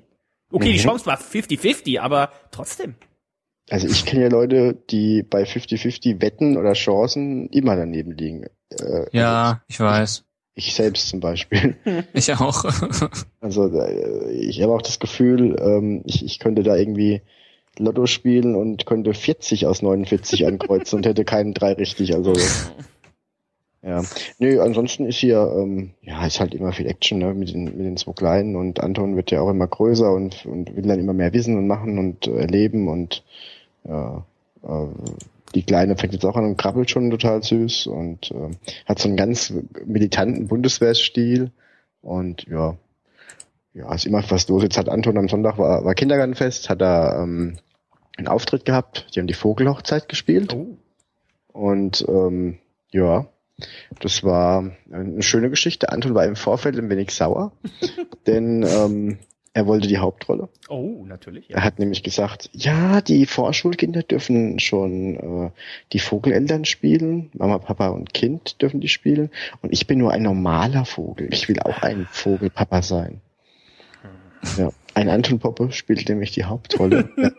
Okay, 0.52 0.72
die 0.74 0.80
Mhm. 0.80 0.84
Chance 0.84 1.06
war 1.06 1.18
50-50, 1.20 2.00
aber 2.00 2.32
trotzdem. 2.52 2.96
Also 3.70 3.88
ich 3.88 4.06
kenne 4.06 4.24
ja 4.24 4.30
Leute, 4.30 4.76
die 4.90 5.24
bei 5.24 5.44
50-50 5.44 6.22
Wetten 6.22 6.58
oder 6.58 6.74
Chancen 6.74 7.50
immer 7.50 7.76
daneben 7.76 8.12
liegen. 8.12 8.46
Äh, 8.72 9.06
Ja, 9.12 9.62
ich 9.68 9.80
weiß. 9.80 10.24
Ich 10.56 10.74
selbst 10.74 11.08
zum 11.10 11.20
Beispiel. 11.20 11.76
Ich 12.14 12.34
auch. 12.34 12.66
Also 13.42 13.68
äh, 13.68 14.32
ich 14.32 14.62
habe 14.62 14.74
auch 14.74 14.82
das 14.82 15.00
Gefühl, 15.00 15.56
ähm, 15.60 16.02
ich, 16.06 16.26
ich 16.26 16.40
könnte 16.40 16.62
da 16.64 16.76
irgendwie 16.76 17.22
Lotto 17.78 18.06
spielen 18.06 18.56
und 18.56 18.86
könnte 18.86 19.14
40 19.14 19.66
aus 19.66 19.82
49 19.82 20.46
ankreuzen 20.46 20.98
und 20.98 21.06
hätte 21.06 21.24
keinen 21.24 21.54
drei 21.54 21.74
richtig. 21.74 22.14
Also 22.14 22.34
ja. 23.82 24.04
Nö, 24.40 24.60
ansonsten 24.60 25.06
ist 25.06 25.18
hier, 25.18 25.52
ähm, 25.56 25.92
ja, 26.02 26.26
ist 26.26 26.42
halt 26.42 26.54
immer 26.54 26.74
viel 26.74 26.88
Action 26.88 27.20
ne, 27.20 27.34
mit, 27.34 27.54
den, 27.54 27.64
mit 27.66 27.86
den 27.86 27.98
zwei 27.98 28.12
Kleinen 28.12 28.56
und 28.58 28.82
Anton 28.82 29.16
wird 29.16 29.32
ja 29.32 29.40
auch 29.42 29.50
immer 29.50 29.68
größer 29.68 30.12
und, 30.12 30.46
und 30.46 30.76
will 30.76 30.84
dann 30.84 31.00
immer 31.00 31.14
mehr 31.14 31.32
wissen 31.34 31.58
und 31.58 31.68
machen 31.68 31.98
und 31.98 32.28
äh, 32.28 32.42
erleben 32.42 32.90
und 32.90 33.24
ja, 33.88 34.26
äh, 34.63 34.88
die 35.56 35.63
Kleine 35.63 35.98
fängt 35.98 36.13
jetzt 36.13 36.26
auch 36.26 36.36
an 36.36 36.46
und 36.46 36.58
krabbelt 36.58 36.89
schon 36.92 37.10
total 37.10 37.42
süß 37.42 37.88
und 37.88 38.32
äh, 38.32 38.52
hat 38.86 39.00
so 39.00 39.08
einen 39.08 39.18
ganz 39.18 39.54
militanten 39.86 40.48
Bundeswehrstil 40.48 41.52
und 42.02 42.46
ja, 42.48 42.78
ja, 43.74 43.94
ist 43.94 44.06
immer 44.06 44.24
was 44.30 44.48
los. 44.48 44.63
Jetzt 44.63 44.78
hat 44.78 44.89
Anton 44.89 45.18
am 45.18 45.30
Sonntag 45.30 45.58
war, 45.58 45.86
war 45.86 45.96
Kindergartenfest, 45.96 46.70
hat 46.70 46.82
er 46.82 47.20
ähm, 47.22 47.58
einen 48.18 48.28
Auftritt 48.28 48.65
gehabt. 48.65 49.08
Die 49.13 49.20
haben 49.20 49.28
die 49.28 49.34
Vogelhochzeit 49.34 50.10
gespielt. 50.10 50.54
Oh. 50.54 50.78
Und 51.54 52.06
ähm, 52.08 52.58
ja, 52.92 53.28
das 54.00 54.24
war 54.24 54.72
eine 54.92 55.22
schöne 55.22 55.50
Geschichte. 55.50 55.92
Anton 55.92 56.15
war 56.15 56.26
im 56.26 56.36
Vorfeld 56.36 56.78
ein 56.78 56.89
wenig 56.89 57.12
sauer, 57.12 57.52
denn 58.28 58.63
ähm, 58.63 59.18
er 59.54 59.68
wollte 59.68 59.88
die 59.88 59.98
Hauptrolle. 59.98 60.50
Oh, 60.68 61.04
natürlich. 61.06 61.50
Er 61.50 61.64
hat 61.64 61.80
nämlich 61.80 62.04
gesagt, 62.04 62.50
ja, 62.54 63.02
die 63.02 63.26
Vorschulkinder 63.26 64.04
dürfen 64.04 64.60
schon 64.60 65.16
äh, 65.16 65.52
die 65.92 66.00
Vogeleltern 66.00 66.66
spielen, 66.66 67.30
Mama, 67.34 67.58
Papa 67.58 67.90
und 67.90 68.14
Kind 68.14 68.62
dürfen 68.62 68.80
die 68.80 68.88
spielen 68.88 69.32
und 69.62 69.74
ich 69.74 69.88
bin 69.88 69.98
nur 69.98 70.12
ein 70.12 70.24
normaler 70.24 70.86
Vogel. 70.86 71.30
Ich 71.32 71.50
will 71.50 71.60
auch 71.62 71.82
ein 71.82 72.08
Vogelpapa 72.12 72.82
sein. 72.82 73.22
Ja, 74.58 74.72
ein 74.94 75.10
Anton 75.10 75.40
Poppe 75.40 75.72
spielt 75.72 76.08
nämlich 76.08 76.32
die 76.32 76.46
Hauptrolle. 76.46 77.10
ja, 77.18 77.32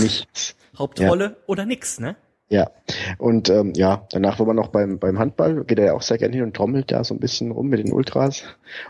nichts. 0.00 0.54
Hauptrolle 0.78 1.36
oder 1.46 1.66
nix, 1.66 1.98
ne? 1.98 2.16
Ja, 2.50 2.70
und 3.18 3.50
ähm, 3.50 3.74
ja, 3.74 4.06
danach 4.10 4.38
war 4.38 4.46
man 4.46 4.56
noch 4.56 4.68
beim, 4.68 4.98
beim 4.98 5.18
Handball, 5.18 5.64
geht 5.64 5.78
er 5.78 5.86
ja 5.86 5.92
auch 5.92 6.00
sehr 6.00 6.16
gerne 6.16 6.34
hin 6.34 6.44
und 6.44 6.56
trommelt 6.56 6.90
da 6.90 7.04
so 7.04 7.12
ein 7.12 7.20
bisschen 7.20 7.50
rum 7.50 7.68
mit 7.68 7.80
den 7.80 7.92
Ultras 7.92 8.44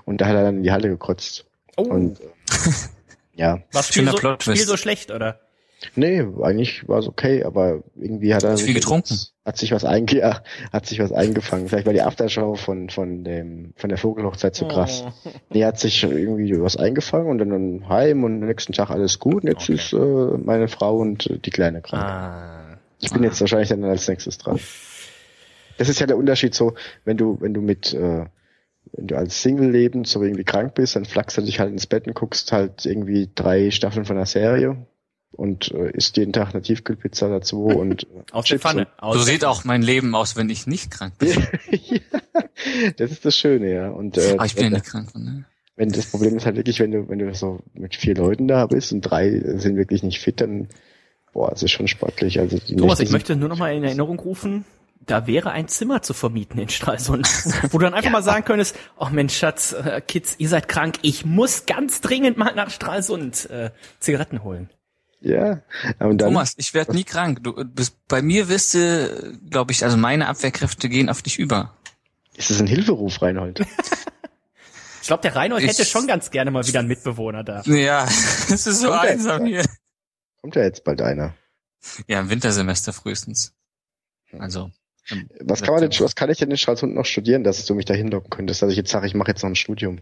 und 0.05 0.21
da 0.21 0.27
hat 0.27 0.37
er 0.37 0.45
dann 0.45 0.59
in 0.59 0.63
die 0.63 0.71
Halle 0.71 0.89
gekotzt. 0.89 1.45
Oh, 1.77 1.83
Und 1.83 2.21
äh, 2.21 2.25
ja, 3.35 3.63
was 3.73 3.89
Spiel 3.89 4.03
schöner 4.03 4.13
so, 4.13 4.19
Plot 4.19 4.43
Spiel 4.43 4.57
so 4.57 4.77
schlecht, 4.77 5.11
oder? 5.11 5.41
nee, 5.95 6.27
eigentlich 6.43 6.89
war 6.89 6.99
es 6.99 7.07
okay, 7.07 7.45
aber 7.45 7.83
irgendwie 7.95 8.35
hat 8.35 8.43
er 8.43 8.57
viel 8.57 8.75
getrunken? 8.75 9.17
hat 9.45 9.57
sich 9.57 9.73
was 9.73 9.85
einge 9.85 10.19
ja, 10.19 10.43
hat 10.73 10.87
sich 10.87 10.99
was 10.99 11.13
eingefangen. 11.13 11.69
Vielleicht 11.69 11.87
war 11.87 11.93
die 11.93 12.03
Aftershow 12.03 12.57
von 12.57 12.91
von 12.91 13.25
dem 13.25 13.73
von 13.77 13.89
der 13.89 13.99
Vogelhochzeit 13.99 14.55
so 14.55 14.67
krass. 14.67 15.05
Oh. 15.07 15.31
Nee, 15.51 15.65
hat 15.65 15.79
sich 15.79 16.03
irgendwie 16.03 16.61
was 16.61 16.77
eingefangen 16.77 17.29
und 17.29 17.39
dann, 17.39 17.51
dann 17.51 17.89
heim 17.89 18.25
und 18.25 18.43
am 18.43 18.49
nächsten 18.49 18.73
Tag 18.73 18.91
alles 18.91 19.19
gut. 19.19 19.45
Und 19.45 19.49
jetzt 19.49 19.71
Okay. 19.71 19.75
ist 19.75 19.93
äh, 19.93 19.97
meine 19.97 20.69
Frau 20.69 20.99
und 20.99 21.27
äh, 21.31 21.39
die 21.39 21.51
Kleine 21.51 21.81
krank. 21.81 22.03
Ah. 22.05 22.79
Ich 23.01 23.13
bin 23.13 23.23
jetzt 23.23 23.41
wahrscheinlich 23.41 23.69
dann 23.69 23.85
als 23.85 24.09
nächstes 24.09 24.39
dran. 24.39 24.59
Das 25.79 25.89
ist 25.89 26.01
ja 26.01 26.07
der 26.07 26.17
Unterschied 26.17 26.55
so, 26.55 26.75
wenn 27.05 27.17
du, 27.17 27.39
wenn 27.41 27.55
du 27.55 27.63
mit, 27.63 27.95
äh, 27.95 28.27
wenn 28.93 29.07
du 29.07 29.17
als 29.17 29.43
Single 29.43 29.71
lebend 29.71 30.07
so 30.07 30.23
irgendwie 30.23 30.45
krank 30.45 30.75
bist, 30.75 30.97
dann 30.97 31.05
flachst 31.05 31.37
du 31.37 31.43
dich 31.43 31.61
halt 31.61 31.73
ins 31.73 31.87
Bett 31.87 32.07
und 32.07 32.15
guckst 32.15 32.53
halt 32.53 32.87
irgendwie 32.87 33.29
drei 33.35 33.71
Staffeln 33.71 34.05
von 34.05 34.17
einer 34.17 34.27
Serie 34.27 34.87
und 35.33 35.71
äh, 35.73 35.91
isst 35.91 36.17
jeden 36.17 36.33
Tag 36.33 36.55
eine 36.55 36.63
Tiefkühlpizza 36.63 37.29
dazu 37.29 37.65
und 37.65 38.03
äh, 38.11 38.33
der 38.33 38.43
Chips 38.43 38.63
Pfanne. 38.63 38.89
Aus 38.99 39.17
So 39.17 39.23
sieht 39.23 39.45
auch 39.45 39.65
mein 39.65 39.83
Leben 39.83 40.15
aus, 40.15 40.37
wenn 40.37 40.49
ich 40.51 40.67
nicht 40.67 40.91
krank 40.91 41.19
bin. 41.19 41.31
ja, 41.71 42.01
das 42.97 43.11
ist 43.11 43.25
das 43.25 43.37
Schöne, 43.37 43.73
ja. 43.73 43.91
Und 43.91 44.19
äh, 44.19 44.35
Aber 44.35 44.47
ich 44.47 44.55
bin 44.55 44.65
ja 44.65 44.71
nicht 44.71 44.87
krank. 44.87 45.15
Ne? 45.15 45.45
wenn 45.79 45.91
das 45.91 46.07
Problem 46.07 46.37
ist 46.37 46.45
halt 46.45 46.57
wirklich, 46.57 46.81
wenn 46.81 46.91
du, 46.91 47.09
wenn 47.09 47.21
du 47.21 47.33
so 47.35 47.61
mit 47.73 47.95
vier 47.95 48.17
Leuten 48.17 48.49
da 48.49 48.67
bist 48.67 48.93
und 48.93 49.01
drei 49.01 49.41
sind 49.59 49.77
wirklich 49.77 50.03
nicht 50.03 50.19
fit, 50.19 50.41
dann 50.41 50.69
boah, 51.33 51.53
es 51.53 51.63
ist 51.63 51.71
schon 51.71 51.87
sportlich. 51.87 52.41
Also 52.41 52.59
die 52.59 52.75
Thomas, 52.75 52.99
ich 52.99 53.13
möchte 53.13 53.37
nur 53.37 53.49
noch 53.49 53.59
mal 53.59 53.73
in 53.73 53.85
Erinnerung 53.85 54.19
rufen, 54.19 54.65
da 55.01 55.27
wäre 55.27 55.51
ein 55.51 55.69
Zimmer 55.69 56.03
zu 56.03 56.13
vermieten 56.15 56.59
in 56.59 56.69
Stralsund, 56.69 57.27
wo 57.71 57.79
du 57.79 57.85
dann 57.85 57.95
einfach 57.95 58.11
mal 58.11 58.23
sagen 58.23 58.45
könntest, 58.45 58.77
oh 58.99 59.09
Mensch, 59.11 59.37
Schatz, 59.37 59.73
äh, 59.73 60.01
Kids, 60.07 60.35
ihr 60.39 60.49
seid 60.49 60.69
krank, 60.69 60.99
ich 61.03 61.25
muss 61.25 61.67
ganz 61.67 62.01
dringend 62.01 62.37
mal 62.37 62.55
nach 62.55 62.71
Stralsund 62.71 63.49
äh, 63.51 63.71
Zigaretten 64.01 64.43
holen. 64.43 64.71
Ja, 65.21 65.63
und 65.99 66.19
dann, 66.19 66.31
Thomas, 66.31 66.55
ich 66.59 66.75
werde 66.75 66.93
nie 66.95 67.03
krank. 67.05 67.43
Du 67.43 67.53
bist 67.65 67.97
bei 68.07 68.23
mir 68.23 68.49
wirst 68.49 68.75
du, 68.75 69.37
glaube 69.51 69.73
ich, 69.73 69.83
also 69.83 69.97
meine 69.97 70.29
Abwehrkräfte 70.29 70.89
gehen 70.89 71.09
auf 71.09 71.23
dich 71.23 71.39
über. 71.41 71.75
ist 72.37 72.51
es 72.51 72.61
ein 72.61 72.69
Hilferuf, 72.69 73.21
Reinhold? 73.21 73.61
Ich 75.01 75.07
glaube, 75.09 75.23
der 75.23 75.35
Reinhold 75.35 75.65
Ich- 75.65 75.71
hätte 75.71 75.87
schon 75.87 76.07
ganz 76.07 76.31
gerne 76.31 76.51
mal 76.53 76.67
wieder 76.67 76.79
einen 76.81 76.89
Mitbewohner 76.89 77.43
da. 77.43 77.63
Ja, 77.63 78.05
es 78.51 78.67
ist 78.67 78.81
so 78.81 78.89
Kommt 78.91 79.01
einsam 79.01 79.47
hier. 79.47 79.65
Kommt 80.41 80.55
ja 80.55 80.63
jetzt 80.63 80.85
bald 80.85 81.01
einer. 81.03 81.35
Ja, 82.07 82.21
im 82.21 82.31
Wintersemester 82.31 82.93
frühestens. 82.93 83.55
Also. 84.39 84.71
Im 85.11 85.29
Was 85.41 85.63
kann 85.63 85.75
man 85.75 85.89
denn, 85.89 86.01
was 86.01 86.15
kann 86.15 86.31
ich 86.31 86.39
denn 86.39 86.51
in 86.51 86.57
Stralsund 86.57 86.95
noch 86.95 87.07
studieren, 87.07 87.45
dass 87.45 87.65
du 87.65 87.75
mich 87.75 87.85
da 87.85 87.95
hinlocken 87.95 88.31
könntest, 88.31 88.63
dass 88.63 88.71
ich 88.71 88.77
jetzt 88.77 88.91
sage, 88.91 89.07
ich 89.07 89.15
mache 89.15 89.31
jetzt 89.31 89.43
noch 89.43 89.51
ein 89.51 89.57
Studium? 89.57 90.01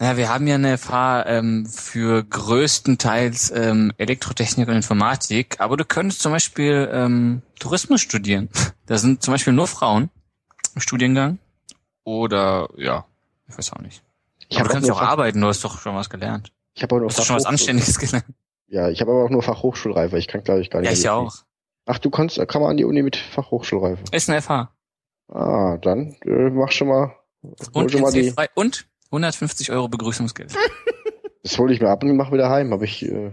Ja, 0.00 0.18
wir 0.18 0.28
haben 0.28 0.46
ja 0.46 0.56
eine 0.56 0.76
FH 0.76 1.24
ähm, 1.26 1.64
für 1.64 2.22
größtenteils 2.22 3.50
ähm, 3.52 3.92
Elektrotechnik 3.96 4.68
und 4.68 4.74
Informatik, 4.74 5.56
aber 5.58 5.78
du 5.78 5.86
könntest 5.86 6.20
zum 6.20 6.32
Beispiel 6.32 6.88
ähm, 6.92 7.42
Tourismus 7.58 8.00
studieren. 8.00 8.48
Da 8.88 8.98
sind 8.98 9.20
zum 9.20 9.34
Beispiel 9.34 9.52
nur 9.52 9.66
Frauen 9.66 10.10
im 10.76 10.80
Studiengang. 10.80 11.38
Oder 12.04 12.68
ja, 12.76 13.04
ich 13.48 13.58
weiß 13.58 13.72
auch 13.72 13.80
nicht. 13.80 14.00
Ich 14.48 14.60
aber 14.60 14.68
du 14.68 14.74
kannst 14.74 14.86
ja 14.86 14.94
auch 14.94 15.02
arbeiten, 15.02 15.40
du 15.40 15.48
hast 15.48 15.64
doch 15.64 15.80
schon 15.80 15.96
was 15.96 16.08
gelernt. 16.08 16.52
ich 16.74 16.84
habe 16.84 16.94
aber 16.94 17.00
Du 17.00 17.02
nur 17.06 17.08
hast 17.10 17.18
doch 17.18 17.24
schon 17.24 17.34
was 17.34 17.46
Anständiges 17.46 17.98
gelernt. 17.98 18.26
Ja, 18.68 18.88
ich 18.88 19.00
habe 19.00 19.10
aber 19.10 19.24
auch 19.24 19.30
nur 19.30 19.42
Fachhochschulreife. 19.42 20.16
Ich 20.18 20.28
kann 20.28 20.44
glaube 20.44 20.60
ich 20.60 20.70
gar 20.70 20.82
nicht. 20.82 20.88
Ja, 20.88 20.92
ich 20.92 21.02
mehr 21.02 21.14
auch. 21.14 21.34
Ach, 21.86 21.98
du 21.98 22.10
kannst, 22.10 22.36
kann 22.48 22.60
man 22.60 22.72
an 22.72 22.76
die 22.76 22.84
Uni 22.84 23.02
mit 23.02 23.16
Fachhochschulreife. 23.16 24.02
Ist 24.12 24.28
eine 24.28 24.42
FH. 24.42 24.72
Ah, 25.28 25.76
dann 25.78 26.16
äh, 26.24 26.50
mach 26.50 26.70
schon 26.72 26.88
mal. 26.88 27.14
Hol 27.74 27.84
Und 27.84 27.92
schon 27.92 28.00
mal 28.00 28.12
die, 28.12 28.28
NC-frei 28.30 28.48
und 28.54 28.86
150 29.06 29.70
Euro 29.72 29.88
Begrüßungsgeld. 29.88 30.54
das 31.42 31.58
hole 31.58 31.72
ich 31.72 31.80
mir 31.80 31.88
ab 31.88 32.02
und 32.02 32.16
mach 32.16 32.32
wieder 32.32 32.50
heim. 32.50 32.72
Habe 32.72 32.84
ich. 32.84 33.04
Äh, 33.04 33.30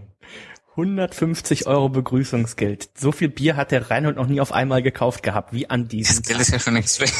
150 0.75 1.67
Euro 1.67 1.89
Begrüßungsgeld. 1.89 2.89
So 2.97 3.11
viel 3.11 3.29
Bier 3.29 3.55
hat 3.55 3.71
der 3.71 3.91
Reinhold 3.91 4.15
noch 4.15 4.25
nie 4.25 4.41
auf 4.41 4.51
einmal 4.51 4.81
gekauft 4.81 5.21
gehabt, 5.21 5.53
wie 5.53 5.69
an 5.69 5.83
Das 5.83 5.89
diesem 5.89 6.23
Geld 6.23 6.39
ist 6.39 6.51
ja 6.51 6.57
schon 6.59 6.73
längst 6.73 6.99
weg. 6.99 7.11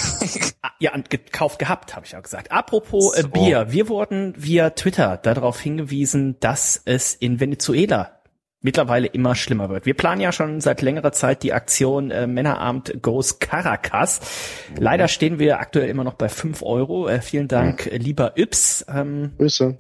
Ah, 0.64 0.72
Ja, 0.80 0.94
an- 0.94 1.04
gekauft 1.08 1.60
gehabt, 1.60 1.96
habe 1.96 2.04
ich 2.06 2.16
auch 2.16 2.24
gesagt. 2.24 2.52
Apropos 2.52 3.16
äh, 3.16 3.22
So. 3.22 3.28
Bier. 3.28 3.68
Wir 3.72 3.90
wurden 3.90 4.34
via 4.38 4.72
Twitter 4.72 5.18
darauf 5.18 5.60
hingewiesen, 5.60 6.40
dass 6.40 6.82
es 6.86 7.14
in 7.14 7.40
Venezuela 7.40 8.20
mittlerweile 8.64 9.08
immer 9.08 9.36
schlimmer 9.36 9.70
wird. 9.70 9.86
Wir 9.86 9.94
planen 9.94 10.22
ja 10.22 10.32
schon 10.32 10.62
seit 10.62 10.82
längerer 10.82 11.12
Zeit 11.12 11.44
die 11.44 11.54
Aktion 11.54 12.10
äh, 12.10 12.26
Männerabend 12.26 13.04
Goes 13.04 13.38
Caracas. 13.40 14.22
Leider 14.78 15.08
stehen 15.08 15.38
wir 15.38 15.60
aktuell 15.60 15.90
immer 15.90 16.04
noch 16.04 16.16
bei 16.16 16.30
5 16.30 16.64
Euro. 16.64 17.08
Äh, 17.08 17.22
vielen 17.22 17.48
Dank, 17.48 17.86
äh, 17.86 17.98
lieber 17.98 18.38
Yps. 18.38 18.86
Ähm, 18.88 19.34
Grüße. 19.38 19.78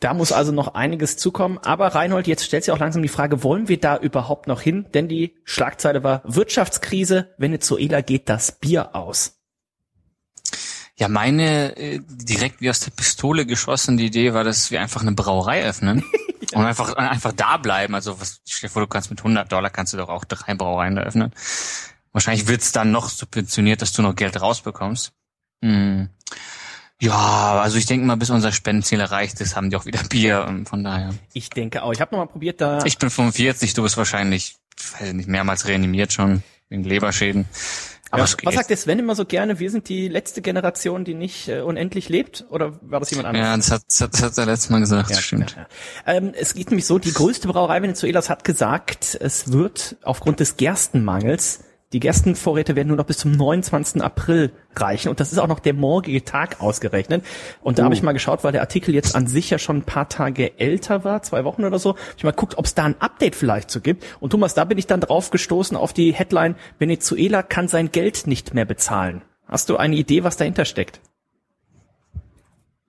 da 0.00 0.14
muss 0.14 0.32
also 0.32 0.52
noch 0.52 0.74
einiges 0.74 1.16
zukommen. 1.16 1.58
Aber 1.58 1.88
Reinhold, 1.88 2.26
jetzt 2.26 2.44
stellt 2.44 2.64
sich 2.64 2.72
auch 2.72 2.78
langsam 2.78 3.02
die 3.02 3.08
Frage, 3.08 3.42
wollen 3.42 3.68
wir 3.68 3.80
da 3.80 3.96
überhaupt 3.96 4.46
noch 4.46 4.60
hin? 4.60 4.86
Denn 4.92 5.08
die 5.08 5.34
Schlagzeile 5.44 6.04
war 6.04 6.22
Wirtschaftskrise, 6.24 7.34
Venezuela 7.38 8.02
geht 8.02 8.28
das 8.28 8.52
Bier 8.52 8.94
aus. 8.94 9.32
Ja, 10.98 11.08
meine 11.08 11.76
äh, 11.76 12.00
direkt 12.06 12.60
wie 12.60 12.70
aus 12.70 12.80
der 12.80 12.90
Pistole 12.90 13.44
geschossen 13.44 13.98
die 13.98 14.06
Idee 14.06 14.32
war, 14.32 14.44
dass 14.44 14.70
wir 14.70 14.80
einfach 14.80 15.02
eine 15.02 15.12
Brauerei 15.12 15.62
öffnen 15.64 16.02
und 16.54 16.64
einfach 16.64 16.94
einfach 16.94 17.32
da 17.32 17.56
bleiben. 17.56 17.94
Also 17.94 18.20
was 18.20 18.40
stell 18.46 18.68
dir 18.68 18.72
vor, 18.72 18.82
du 18.82 18.88
kannst 18.88 19.10
mit 19.10 19.20
100 19.20 19.50
Dollar 19.50 19.70
kannst 19.70 19.92
du 19.92 19.96
doch 19.96 20.08
auch 20.08 20.24
drei 20.24 20.54
Brauereien 20.54 20.96
eröffnen. 20.96 21.32
Wahrscheinlich 22.12 22.48
wird's 22.48 22.72
dann 22.72 22.92
noch 22.92 23.08
subventioniert, 23.10 23.82
dass 23.82 23.92
du 23.92 24.02
noch 24.02 24.14
Geld 24.16 24.40
rausbekommst. 24.40 25.12
Hm. 25.62 26.08
Ja, 27.00 27.60
also 27.60 27.76
ich 27.76 27.84
denke 27.84 28.06
mal, 28.06 28.16
bis 28.16 28.30
unser 28.30 28.52
Spendenziel 28.52 29.00
erreicht 29.00 29.40
ist, 29.40 29.54
haben 29.54 29.68
die 29.68 29.76
auch 29.76 29.84
wieder 29.84 30.02
Bier. 30.04 30.46
ähm, 30.48 30.64
Von 30.64 30.82
daher. 30.82 31.10
Ich 31.34 31.50
denke 31.50 31.82
auch. 31.82 31.92
Ich 31.92 32.00
habe 32.00 32.14
noch 32.14 32.24
mal 32.24 32.30
probiert, 32.30 32.60
da 32.60 32.78
Ich 32.84 32.96
bin 32.96 33.10
45, 33.10 33.74
du 33.74 33.82
bist 33.82 33.98
wahrscheinlich, 33.98 34.56
weiß 34.98 35.08
ich 35.08 35.14
nicht, 35.14 35.28
mehrmals 35.28 35.66
reanimiert 35.66 36.12
schon 36.12 36.42
wegen 36.70 36.84
Leberschäden. 36.84 37.46
Aber 38.10 38.24
Ja, 38.24 38.34
was 38.44 38.54
sagt 38.54 38.70
der 38.70 38.76
Sven 38.76 38.98
immer 38.98 39.14
so 39.14 39.24
gerne? 39.24 39.58
Wir 39.58 39.70
sind 39.70 39.88
die 39.88 40.08
letzte 40.08 40.40
Generation, 40.42 41.04
die 41.04 41.14
nicht 41.14 41.48
äh, 41.48 41.60
unendlich 41.60 42.08
lebt? 42.08 42.44
Oder 42.50 42.78
war 42.82 43.00
das 43.00 43.10
jemand 43.10 43.28
anderes? 43.28 43.46
Ja, 43.46 43.56
das 43.56 43.70
hat, 43.70 43.82
das 43.88 44.00
hat, 44.00 44.12
das 44.14 44.22
hat 44.22 44.38
er 44.38 44.46
letztes 44.46 44.70
Mal 44.70 44.80
gesagt, 44.80 45.10
das 45.10 45.20
stimmt. 45.20 45.56
Ja, 45.56 45.66
ja. 46.12 46.18
Ähm, 46.18 46.32
es 46.38 46.54
geht 46.54 46.70
nämlich 46.70 46.86
so, 46.86 46.98
die 46.98 47.12
größte 47.12 47.48
Brauerei 47.48 47.82
Venezuelas 47.82 48.30
hat 48.30 48.44
gesagt, 48.44 49.16
es 49.20 49.50
wird 49.52 49.96
aufgrund 50.02 50.40
des 50.40 50.56
Gerstenmangels, 50.56 51.60
die 51.96 52.00
Gerstenvorräte 52.00 52.76
werden 52.76 52.88
nur 52.88 52.98
noch 52.98 53.06
bis 53.06 53.16
zum 53.16 53.32
29. 53.32 54.02
April 54.02 54.52
reichen 54.74 55.08
und 55.08 55.18
das 55.18 55.32
ist 55.32 55.38
auch 55.38 55.46
noch 55.46 55.60
der 55.60 55.72
morgige 55.72 56.22
Tag 56.22 56.60
ausgerechnet. 56.60 57.24
Und 57.62 57.78
da 57.78 57.84
habe 57.84 57.94
ich 57.94 58.02
mal 58.02 58.12
geschaut, 58.12 58.44
weil 58.44 58.52
der 58.52 58.60
Artikel 58.60 58.94
jetzt 58.94 59.16
an 59.16 59.26
sich 59.26 59.48
ja 59.48 59.56
schon 59.56 59.78
ein 59.78 59.82
paar 59.82 60.06
Tage 60.10 60.60
älter 60.60 61.04
war, 61.04 61.22
zwei 61.22 61.44
Wochen 61.44 61.64
oder 61.64 61.78
so. 61.78 61.94
Ich 62.18 62.22
mal 62.22 62.34
guckt, 62.34 62.58
ob 62.58 62.66
es 62.66 62.74
da 62.74 62.84
ein 62.84 63.00
Update 63.00 63.34
vielleicht 63.34 63.70
so 63.70 63.80
gibt. 63.80 64.04
Und 64.20 64.28
Thomas, 64.28 64.52
da 64.52 64.66
bin 64.66 64.76
ich 64.76 64.86
dann 64.86 65.00
drauf 65.00 65.30
gestoßen 65.30 65.74
auf 65.74 65.94
die 65.94 66.12
Headline, 66.12 66.56
Venezuela 66.78 67.42
kann 67.42 67.66
sein 67.66 67.90
Geld 67.90 68.26
nicht 68.26 68.52
mehr 68.52 68.66
bezahlen. 68.66 69.22
Hast 69.46 69.70
du 69.70 69.78
eine 69.78 69.96
Idee, 69.96 70.22
was 70.22 70.36
dahinter 70.36 70.66
steckt? 70.66 71.00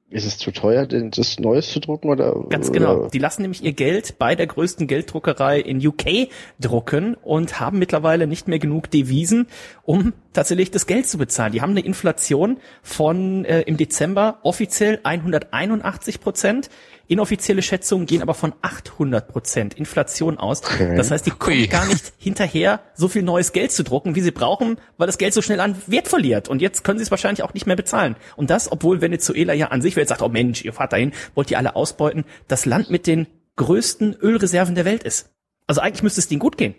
Ist 0.10 0.26
es 0.26 0.38
zu 0.38 0.52
teuer, 0.52 0.86
denn 0.86 1.12
das 1.12 1.38
Neues 1.38 1.70
zu 1.70 1.82
drucken 1.82 2.10
oder? 2.10 2.46
Ganz 2.48 2.72
genau. 2.72 2.96
Oder? 2.96 3.10
Die 3.10 3.20
lassen 3.20 3.42
nämlich 3.42 3.62
ihr 3.62 3.74
Geld 3.74 4.18
bei 4.18 4.36
der 4.36 4.48
größten 4.48 4.88
Gelddruckerei 4.88 5.60
in 5.60 5.86
UK 5.86 6.30
drucken 6.62 7.16
und 7.16 7.60
haben 7.60 7.78
mittlerweile 7.78 8.26
nicht 8.26 8.48
mehr 8.48 8.60
genug 8.60 8.90
Devisen, 8.90 9.48
um 9.84 10.14
tatsächlich 10.32 10.72
das 10.72 10.88
Geld 10.88 11.08
zu 11.08 11.18
bezahlen. 11.18 11.52
Die 11.52 11.62
haben 11.62 11.72
eine 11.72 11.82
Inflation 11.82 12.58
von 12.84 13.44
äh, 13.44 13.64
im 13.64 13.76
Dezember 13.76 14.40
offiziell 14.44 15.02
181 15.04 16.22
Prozent, 16.22 16.70
Inoffizielle 17.08 17.62
Schätzungen 17.62 18.06
gehen 18.06 18.22
aber 18.22 18.34
von 18.34 18.54
800 18.62 19.28
Prozent 19.28 19.74
Inflation 19.76 20.38
aus. 20.38 20.64
Okay. 20.64 20.96
Das 20.96 21.10
heißt, 21.10 21.26
die 21.26 21.32
kommen 21.32 21.70
gar 21.70 21.86
nicht 21.86 22.14
hinterher, 22.18 22.82
so 22.96 23.08
viel 23.08 23.24
neues 23.24 23.54
Geld 23.54 23.72
zu 23.72 23.84
drucken, 23.84 24.16
wie 24.16 24.22
sie 24.22 24.32
brauchen, 24.32 24.78
weil 24.98 25.08
das 25.08 25.18
Geld 25.18 25.34
so 25.34 25.42
schnell 25.42 25.60
an 25.62 25.76
Wert 25.88 26.08
verliert. 26.08 26.50
Und 26.50 26.62
jetzt 26.62 26.84
können 26.84 27.00
sie 27.00 27.04
es 27.04 27.12
wahrscheinlich 27.12 27.44
auch 27.44 27.54
nicht 27.54 27.66
mehr 27.66 27.78
bezahlen. 27.78 28.18
Und 28.36 28.50
das, 28.50 28.72
obwohl 28.72 29.02
Venezuela 29.02 29.54
ja 29.54 29.68
an 29.68 29.82
sich, 29.82 29.96
wer 29.96 30.02
jetzt 30.02 30.10
sagt, 30.10 30.22
oh 30.22 30.30
Mensch, 30.30 30.66
ihr 30.66 30.74
fahrt 30.74 30.92
dahin, 30.94 31.14
wollt 31.34 31.50
ihr 31.50 31.58
alle 31.58 31.76
ausbeuten, 31.76 32.26
das 32.48 32.66
Land 32.66 32.90
mit 32.90 33.08
den 33.08 33.28
größten 33.56 34.16
Ölreserven 34.22 34.76
der 34.76 34.86
Welt 34.86 35.04
ist. 35.04 35.30
Also 35.66 35.82
eigentlich 35.82 36.04
müsste 36.04 36.20
es 36.20 36.28
denen 36.28 36.40
gut 36.40 36.58
gehen. 36.58 36.76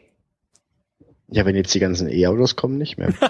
Ja, 1.29 1.45
wenn 1.45 1.57
jetzt 1.57 1.75
die 1.75 1.81
ganzen 1.81 2.09
E-Autos 2.09 2.57
kommen, 2.57 2.79
nicht 2.79 2.99
mehr. 2.99 3.13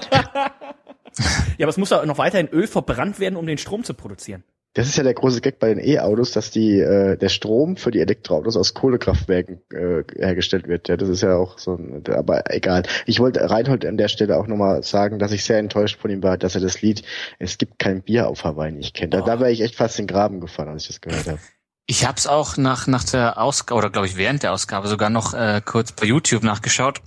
Ja, 1.56 1.64
aber 1.64 1.70
es 1.70 1.76
muss 1.76 1.90
ja 1.90 2.04
noch 2.06 2.18
weiterhin 2.18 2.48
Öl 2.48 2.66
verbrannt 2.66 3.18
werden, 3.18 3.37
um 3.37 3.46
den 3.46 3.58
Strom 3.58 3.82
zu 3.82 3.94
produzieren. 3.94 4.44
Das 4.74 4.87
ist 4.87 4.96
ja 4.96 5.02
der 5.02 5.14
große 5.14 5.40
Gag 5.40 5.59
bei 5.59 5.72
den 5.74 5.83
E-Autos, 5.83 6.33
dass 6.33 6.50
die 6.50 6.78
äh, 6.78 7.16
der 7.16 7.31
Strom 7.31 7.76
für 7.76 7.90
die 7.90 8.00
Elektroautos 8.00 8.57
aus 8.57 8.74
Kohlekraftwerken 8.74 9.61
äh, 9.72 10.04
hergestellt 10.16 10.68
wird. 10.68 10.88
Ja, 10.88 10.96
das 10.96 11.09
ist 11.09 11.22
ja 11.22 11.37
auch 11.37 11.59
so 11.59 11.74
ein, 11.74 12.02
aber 12.09 12.54
egal. 12.54 12.83
Ich 13.07 13.18
wollte 13.18 13.48
Reinhold 13.48 13.87
an 13.87 13.96
der 13.96 14.09
Stelle 14.09 14.37
auch 14.37 14.46
nochmal 14.46 14.83
sagen, 14.83 15.18
dass 15.18 15.33
ich 15.33 15.44
sehr 15.44 15.59
enttäuscht 15.59 15.98
von 15.98 16.11
ihm 16.11 16.22
war, 16.22 16.37
dass 16.37 16.54
er 16.54 16.61
das 16.61 16.83
Lied 16.83 17.02
Es 17.38 17.59
gibt 17.59 17.78
kein 17.78 18.02
Bier 18.02 18.28
auf 18.28 18.44
Hawaii 18.44 18.72
nicht 18.72 18.94
kennt. 18.94 19.14
Da, 19.14 19.22
da 19.22 19.40
wäre 19.40 19.50
ich 19.50 19.62
echt 19.62 19.74
fast 19.74 19.98
in 19.98 20.07
den 20.07 20.14
Graben 20.14 20.40
gefahren, 20.40 20.68
als 20.68 20.83
ich 20.83 20.88
das 20.88 21.00
gehört 21.00 21.26
habe. 21.26 21.40
Ich 21.87 22.07
habe 22.07 22.18
es 22.18 22.26
auch 22.26 22.59
nach, 22.59 22.87
nach 22.87 23.04
der 23.04 23.40
Ausgabe, 23.40 23.78
oder 23.78 23.90
glaube 23.90 24.07
ich 24.07 24.16
während 24.16 24.42
der 24.42 24.52
Ausgabe 24.52 24.88
sogar 24.88 25.09
noch 25.09 25.33
äh, 25.33 25.62
kurz 25.64 25.92
bei 25.92 26.07
YouTube 26.07 26.42
nachgeschaut. 26.42 27.00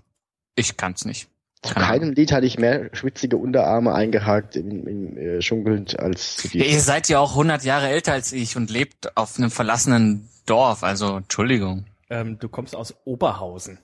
Ich 0.56 0.76
kann's 0.76 1.06
nicht. 1.06 1.30
Zu 1.64 1.76
Keine 1.76 1.86
keinem 1.86 2.12
Lied 2.14 2.32
hatte 2.32 2.48
ich 2.48 2.58
mehr 2.58 2.90
schwitzige 2.94 3.38
Unterarme 3.38 3.94
eingehakt 3.94 4.56
im, 4.56 4.88
im 4.88 5.18
äh, 5.18 5.42
schunkelnd 5.44 6.00
als 6.00 6.38
zu 6.38 6.48
Ja, 6.48 6.64
dir. 6.64 6.72
ihr 6.72 6.82
seid 6.82 7.08
ja 7.08 7.20
auch 7.20 7.32
100 7.32 7.64
Jahre 7.64 7.88
älter 7.90 8.14
als 8.14 8.32
ich 8.34 8.58
und 8.58 8.72
lebt 8.72 9.16
auf 9.16 9.38
einem 9.38 9.52
verlassenen 9.52 10.28
Dorf, 10.48 10.84
also 10.84 11.18
Entschuldigung. 11.18 11.86
Ähm, 12.10 12.40
du 12.40 12.50
kommst 12.50 12.76
aus 12.76 12.96
Oberhausen. 13.06 13.78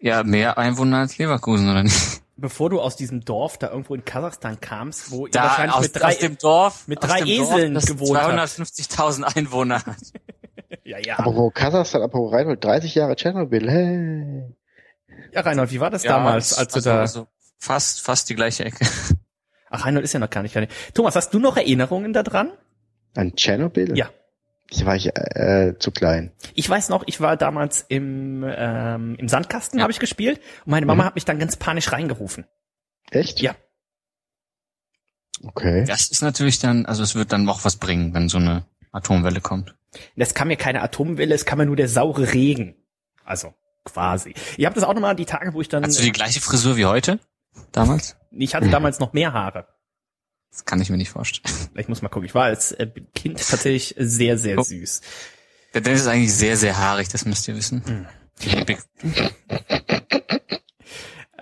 Ja, 0.00 0.24
mehr 0.24 0.58
Einwohner 0.58 0.98
als 0.98 1.18
Leverkusen, 1.18 1.70
oder 1.70 1.84
nicht? 1.84 2.20
Bevor 2.36 2.70
du 2.70 2.80
aus 2.80 2.96
diesem 2.96 3.24
Dorf 3.24 3.58
da 3.58 3.70
irgendwo 3.70 3.94
in 3.94 4.04
Kasachstan 4.04 4.60
kamst, 4.60 5.12
wo 5.12 5.26
ihr 5.26 5.30
Da 5.32 5.44
wahrscheinlich 5.44 5.76
aus, 5.76 5.82
mit 5.84 5.96
drei, 5.96 6.08
aus 6.08 6.18
dem 6.18 6.38
Dorf, 6.38 6.88
mit 6.88 7.04
drei 7.04 7.18
dem 7.20 7.28
Eseln 7.28 7.74
Dorf, 7.74 7.84
das 7.84 7.92
gewohnt 7.96 8.18
habt. 8.20 8.32
250.000 8.32 9.22
Einwohner 9.36 9.86
hat. 9.86 9.96
ja, 10.84 10.98
ja. 10.98 11.18
Apropos 11.20 11.52
Kasachstan, 11.54 12.02
apropos 12.02 12.32
Reinhold, 12.32 12.64
30 12.64 12.96
Jahre 12.96 13.14
Tschernobyl, 13.14 13.70
hey. 13.70 14.42
Ja, 15.32 15.40
Reinhold, 15.40 15.70
wie 15.70 15.80
war 15.80 15.90
das 15.90 16.02
Ja, 16.04 16.12
damals, 16.12 16.54
als 16.54 16.72
du 16.72 16.76
also, 16.78 16.90
da, 16.90 17.00
also 17.00 17.26
fast, 17.58 18.00
fast 18.00 18.28
die 18.30 18.34
gleiche 18.34 18.64
Ecke. 18.64 18.84
ach, 19.70 19.84
Reinhold 19.84 20.04
ist 20.04 20.12
ja 20.12 20.20
noch 20.20 20.30
gar 20.30 20.42
nicht, 20.42 20.54
gar 20.54 20.60
nicht. 20.60 20.72
Thomas, 20.94 21.16
hast 21.16 21.30
du 21.34 21.38
noch 21.38 21.56
Erinnerungen 21.56 22.12
daran? 22.12 22.52
An 23.14 23.34
Tschernobyl? 23.34 23.96
Ja. 23.96 24.10
Da 24.74 24.86
war 24.86 24.96
ich 24.96 25.06
äh, 25.14 25.74
zu 25.78 25.90
klein. 25.90 26.32
Ich 26.54 26.68
weiß 26.68 26.88
noch, 26.88 27.02
ich 27.06 27.20
war 27.20 27.36
damals 27.36 27.84
im, 27.88 28.42
ähm, 28.46 29.16
im 29.18 29.28
Sandkasten, 29.28 29.78
Ja. 29.78 29.82
habe 29.82 29.92
ich 29.92 29.98
gespielt, 29.98 30.40
und 30.64 30.70
meine 30.70 30.86
Mama 30.86 31.02
Mhm. 31.02 31.06
hat 31.08 31.14
mich 31.14 31.26
dann 31.26 31.38
ganz 31.38 31.56
panisch 31.56 31.92
reingerufen. 31.92 32.46
Echt? 33.10 33.40
Ja. 33.42 33.54
Okay. 35.44 35.84
Das 35.86 36.08
ist 36.10 36.22
natürlich 36.22 36.58
dann, 36.58 36.86
also 36.86 37.02
es 37.02 37.14
wird 37.14 37.32
dann 37.32 37.48
auch 37.48 37.64
was 37.64 37.76
bringen, 37.76 38.14
wenn 38.14 38.28
so 38.28 38.38
eine 38.38 38.64
Atomwelle 38.92 39.40
kommt. 39.40 39.74
Das 40.16 40.32
kam 40.34 40.48
mir 40.48 40.56
keine 40.56 40.80
Atomwelle, 40.82 41.34
es 41.34 41.44
kam 41.44 41.58
mir 41.58 41.66
nur 41.66 41.76
der 41.76 41.88
saure 41.88 42.32
Regen. 42.32 42.76
Also, 43.24 43.52
quasi. 43.84 44.34
Ihr 44.56 44.66
habt 44.66 44.76
das 44.76 44.84
auch 44.84 44.94
nochmal 44.94 45.16
die 45.16 45.24
Tage, 45.26 45.52
wo 45.54 45.60
ich 45.60 45.68
dann, 45.68 45.84
Hast 45.84 45.98
du 45.98 46.02
die 46.02 46.12
gleiche 46.12 46.40
Frisur 46.40 46.76
wie 46.76 46.86
heute? 46.86 47.18
Damals? 47.72 48.16
ich 48.30 48.54
hatte 48.54 48.68
damals 48.70 48.98
noch 48.98 49.12
mehr 49.12 49.32
Haare. 49.32 49.66
Das 50.50 50.64
kann 50.64 50.80
ich 50.80 50.90
mir 50.90 50.96
nicht 50.98 51.10
vorstellen. 51.10 51.54
Ich 51.76 51.88
muss 51.88 52.02
mal 52.02 52.08
gucken. 52.08 52.26
Ich 52.26 52.34
war 52.34 52.44
als 52.44 52.72
äh, 52.72 52.86
Kind 53.14 53.38
tatsächlich 53.48 53.94
sehr, 53.98 54.36
sehr 54.38 54.58
Oh. 54.58 54.62
süß. 54.62 55.00
Der 55.74 55.80
Dennis 55.80 56.02
ist 56.02 56.06
eigentlich 56.06 56.34
sehr, 56.34 56.56
sehr 56.56 56.76
haarig, 56.76 57.08
das 57.08 57.24
müsst 57.24 57.48
ihr 57.48 57.56
wissen. 57.56 58.06
Big- 58.66 58.82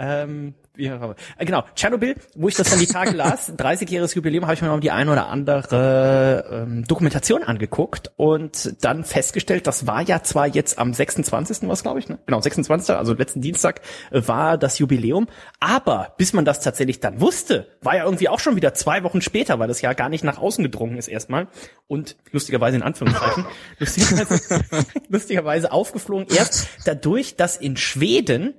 Ähm, 0.00 0.54
wie, 0.74 0.86
äh, 0.86 1.14
genau, 1.40 1.62
Tschernobyl, 1.74 2.16
wo 2.34 2.48
ich 2.48 2.54
das 2.54 2.70
dann 2.70 2.78
die 2.78 2.86
Tage 2.86 3.10
las, 3.14 3.52
30-jähriges 3.52 4.14
Jubiläum, 4.16 4.44
habe 4.44 4.54
ich 4.54 4.62
mir 4.62 4.68
noch 4.68 4.80
die 4.80 4.90
eine 4.90 5.12
oder 5.12 5.28
andere 5.28 6.46
ähm, 6.50 6.84
Dokumentation 6.86 7.42
angeguckt 7.42 8.10
und 8.16 8.82
dann 8.82 9.04
festgestellt, 9.04 9.66
das 9.66 9.86
war 9.86 10.00
ja 10.00 10.22
zwar 10.22 10.46
jetzt 10.46 10.78
am 10.78 10.94
26. 10.94 11.68
was 11.68 11.82
glaube 11.82 11.98
ich, 11.98 12.08
ne? 12.08 12.18
Genau, 12.24 12.40
26. 12.40 12.96
also 12.96 13.12
letzten 13.12 13.42
Dienstag 13.42 13.82
äh, 14.10 14.22
war 14.26 14.56
das 14.56 14.78
Jubiläum, 14.78 15.26
aber 15.60 16.14
bis 16.16 16.32
man 16.32 16.46
das 16.46 16.60
tatsächlich 16.60 17.00
dann 17.00 17.20
wusste, 17.20 17.66
war 17.82 17.96
ja 17.96 18.04
irgendwie 18.04 18.30
auch 18.30 18.40
schon 18.40 18.56
wieder 18.56 18.72
zwei 18.72 19.02
Wochen 19.02 19.20
später, 19.20 19.58
weil 19.58 19.68
das 19.68 19.82
ja 19.82 19.92
gar 19.92 20.08
nicht 20.08 20.24
nach 20.24 20.38
außen 20.38 20.64
gedrungen 20.64 20.96
ist 20.96 21.08
erstmal 21.08 21.48
und 21.88 22.16
lustigerweise 22.32 22.78
in 22.78 22.82
Anführungszeichen, 22.82 23.44
lustigerweise, 23.78 24.64
lustigerweise 25.10 25.72
aufgeflogen 25.72 26.26
erst 26.34 26.68
dadurch, 26.86 27.36
dass 27.36 27.58
in 27.58 27.76
Schweden 27.76 28.54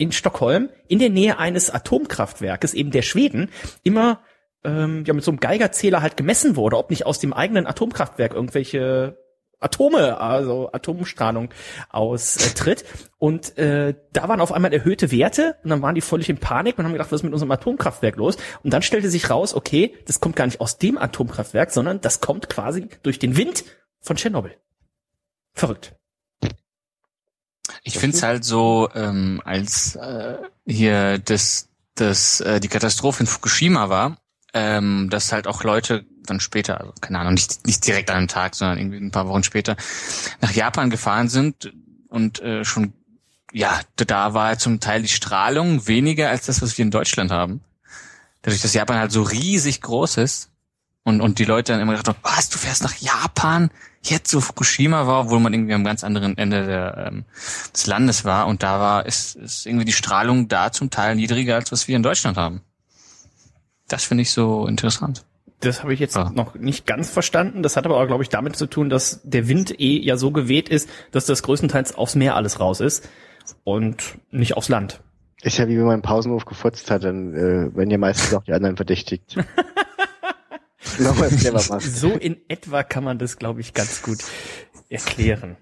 in 0.00 0.12
Stockholm 0.12 0.70
in 0.88 0.98
der 0.98 1.10
Nähe 1.10 1.38
eines 1.38 1.70
Atomkraftwerkes, 1.70 2.72
eben 2.72 2.90
der 2.90 3.02
Schweden, 3.02 3.50
immer 3.82 4.20
ähm, 4.64 5.04
ja 5.06 5.12
mit 5.12 5.22
so 5.22 5.30
einem 5.30 5.40
Geigerzähler 5.40 6.00
halt 6.00 6.16
gemessen 6.16 6.56
wurde, 6.56 6.78
ob 6.78 6.88
nicht 6.88 7.04
aus 7.04 7.18
dem 7.18 7.34
eigenen 7.34 7.66
Atomkraftwerk 7.66 8.32
irgendwelche 8.32 9.18
Atome, 9.58 10.18
also 10.18 10.72
Atomstrahlung 10.72 11.50
austritt. 11.90 12.86
Und 13.18 13.58
äh, 13.58 13.94
da 14.14 14.26
waren 14.26 14.40
auf 14.40 14.52
einmal 14.52 14.72
erhöhte 14.72 15.12
Werte 15.12 15.56
und 15.62 15.68
dann 15.68 15.82
waren 15.82 15.94
die 15.94 16.00
völlig 16.00 16.30
in 16.30 16.38
Panik 16.38 16.78
und 16.78 16.86
haben 16.86 16.92
gedacht, 16.92 17.12
was 17.12 17.20
ist 17.20 17.24
mit 17.24 17.34
unserem 17.34 17.50
Atomkraftwerk 17.50 18.16
los? 18.16 18.38
Und 18.62 18.72
dann 18.72 18.80
stellte 18.80 19.10
sich 19.10 19.28
raus, 19.28 19.52
okay, 19.52 19.94
das 20.06 20.20
kommt 20.20 20.34
gar 20.34 20.46
nicht 20.46 20.62
aus 20.62 20.78
dem 20.78 20.96
Atomkraftwerk, 20.96 21.72
sondern 21.72 22.00
das 22.00 22.20
kommt 22.20 22.48
quasi 22.48 22.88
durch 23.02 23.18
den 23.18 23.36
Wind 23.36 23.64
von 24.00 24.16
Tschernobyl. 24.16 24.56
Verrückt. 25.52 25.94
Ich 27.82 27.98
finde 27.98 28.16
es 28.16 28.22
halt 28.22 28.44
so, 28.44 28.88
ähm, 28.94 29.40
als 29.44 29.96
äh, 29.96 30.36
hier 30.66 31.18
das, 31.18 31.68
das, 31.94 32.40
äh, 32.40 32.60
die 32.60 32.68
Katastrophe 32.68 33.20
in 33.20 33.26
Fukushima 33.26 33.88
war, 33.88 34.18
ähm, 34.52 35.08
dass 35.10 35.32
halt 35.32 35.46
auch 35.46 35.64
Leute 35.64 36.04
dann 36.24 36.40
später, 36.40 36.80
also 36.80 36.92
keine 37.00 37.18
Ahnung, 37.18 37.34
nicht, 37.34 37.66
nicht 37.66 37.86
direkt 37.86 38.10
an 38.10 38.16
einem 38.16 38.28
Tag, 38.28 38.54
sondern 38.54 38.78
irgendwie 38.78 38.98
ein 38.98 39.10
paar 39.10 39.28
Wochen 39.28 39.44
später 39.44 39.76
nach 40.40 40.52
Japan 40.52 40.90
gefahren 40.90 41.28
sind 41.28 41.72
und 42.08 42.40
äh, 42.40 42.64
schon, 42.64 42.92
ja, 43.52 43.80
da 43.96 44.34
war 44.34 44.58
zum 44.58 44.80
Teil 44.80 45.02
die 45.02 45.08
Strahlung 45.08 45.86
weniger 45.86 46.30
als 46.30 46.46
das, 46.46 46.62
was 46.62 46.76
wir 46.76 46.84
in 46.84 46.90
Deutschland 46.90 47.30
haben. 47.30 47.62
Dadurch, 48.42 48.62
dass 48.62 48.74
Japan 48.74 48.98
halt 48.98 49.12
so 49.12 49.22
riesig 49.22 49.80
groß 49.80 50.18
ist 50.18 50.50
und, 51.04 51.20
und 51.20 51.38
die 51.38 51.44
Leute 51.44 51.72
dann 51.72 51.80
immer 51.80 51.92
gedacht 51.92 52.08
haben, 52.08 52.18
was, 52.22 52.48
du 52.48 52.58
fährst 52.58 52.82
nach 52.82 52.96
Japan? 52.96 53.70
Jetzt 54.02 54.30
so 54.30 54.40
Fukushima 54.40 55.06
war, 55.06 55.24
obwohl 55.24 55.40
man 55.40 55.52
irgendwie 55.52 55.74
am 55.74 55.84
ganz 55.84 56.04
anderen 56.04 56.38
Ende 56.38 56.64
der, 56.66 57.06
ähm, 57.12 57.24
des 57.74 57.86
Landes 57.86 58.24
war 58.24 58.46
und 58.46 58.62
da 58.62 58.80
war, 58.80 59.04
ist, 59.06 59.36
ist 59.36 59.66
irgendwie 59.66 59.84
die 59.84 59.92
Strahlung 59.92 60.48
da 60.48 60.72
zum 60.72 60.88
Teil 60.90 61.16
niedriger 61.16 61.56
als 61.56 61.70
was 61.70 61.86
wir 61.86 61.96
in 61.96 62.02
Deutschland 62.02 62.38
haben. 62.38 62.62
Das 63.88 64.04
finde 64.04 64.22
ich 64.22 64.30
so 64.30 64.66
interessant. 64.66 65.24
Das 65.60 65.82
habe 65.82 65.92
ich 65.92 66.00
jetzt 66.00 66.16
Ah. 66.16 66.30
noch 66.34 66.54
nicht 66.54 66.86
ganz 66.86 67.10
verstanden. 67.10 67.62
Das 67.62 67.76
hat 67.76 67.84
aber 67.84 67.98
auch, 67.98 68.06
glaube 68.06 68.22
ich, 68.22 68.30
damit 68.30 68.56
zu 68.56 68.66
tun, 68.66 68.88
dass 68.88 69.20
der 69.24 69.48
Wind 69.48 69.78
eh 69.78 69.98
ja 70.02 70.16
so 70.16 70.30
geweht 70.30 70.70
ist, 70.70 70.88
dass 71.10 71.26
das 71.26 71.42
größtenteils 71.42 71.94
aufs 71.94 72.14
Meer 72.14 72.36
alles 72.36 72.58
raus 72.60 72.80
ist 72.80 73.06
und 73.64 74.16
nicht 74.30 74.56
aufs 74.56 74.70
Land. 74.70 75.00
Ist 75.42 75.58
ja 75.58 75.68
wie 75.68 75.76
wenn 75.76 75.84
man 75.84 75.96
im 75.96 76.02
Pausenhof 76.02 76.46
gefurzt 76.46 76.90
hat, 76.90 77.04
dann 77.04 77.34
äh, 77.34 77.76
werden 77.76 77.90
ja 77.90 77.98
meistens 77.98 78.32
auch 78.32 78.44
die 78.44 78.52
anderen 78.54 78.76
verdächtigt. 78.76 79.36
Nochmal 80.98 81.28
clever 81.30 81.62
machen. 81.68 81.80
So 81.80 82.12
in 82.12 82.40
etwa 82.48 82.82
kann 82.82 83.04
man 83.04 83.18
das, 83.18 83.36
glaube 83.36 83.60
ich, 83.60 83.74
ganz 83.74 84.02
gut 84.02 84.18
erklären. 84.88 85.56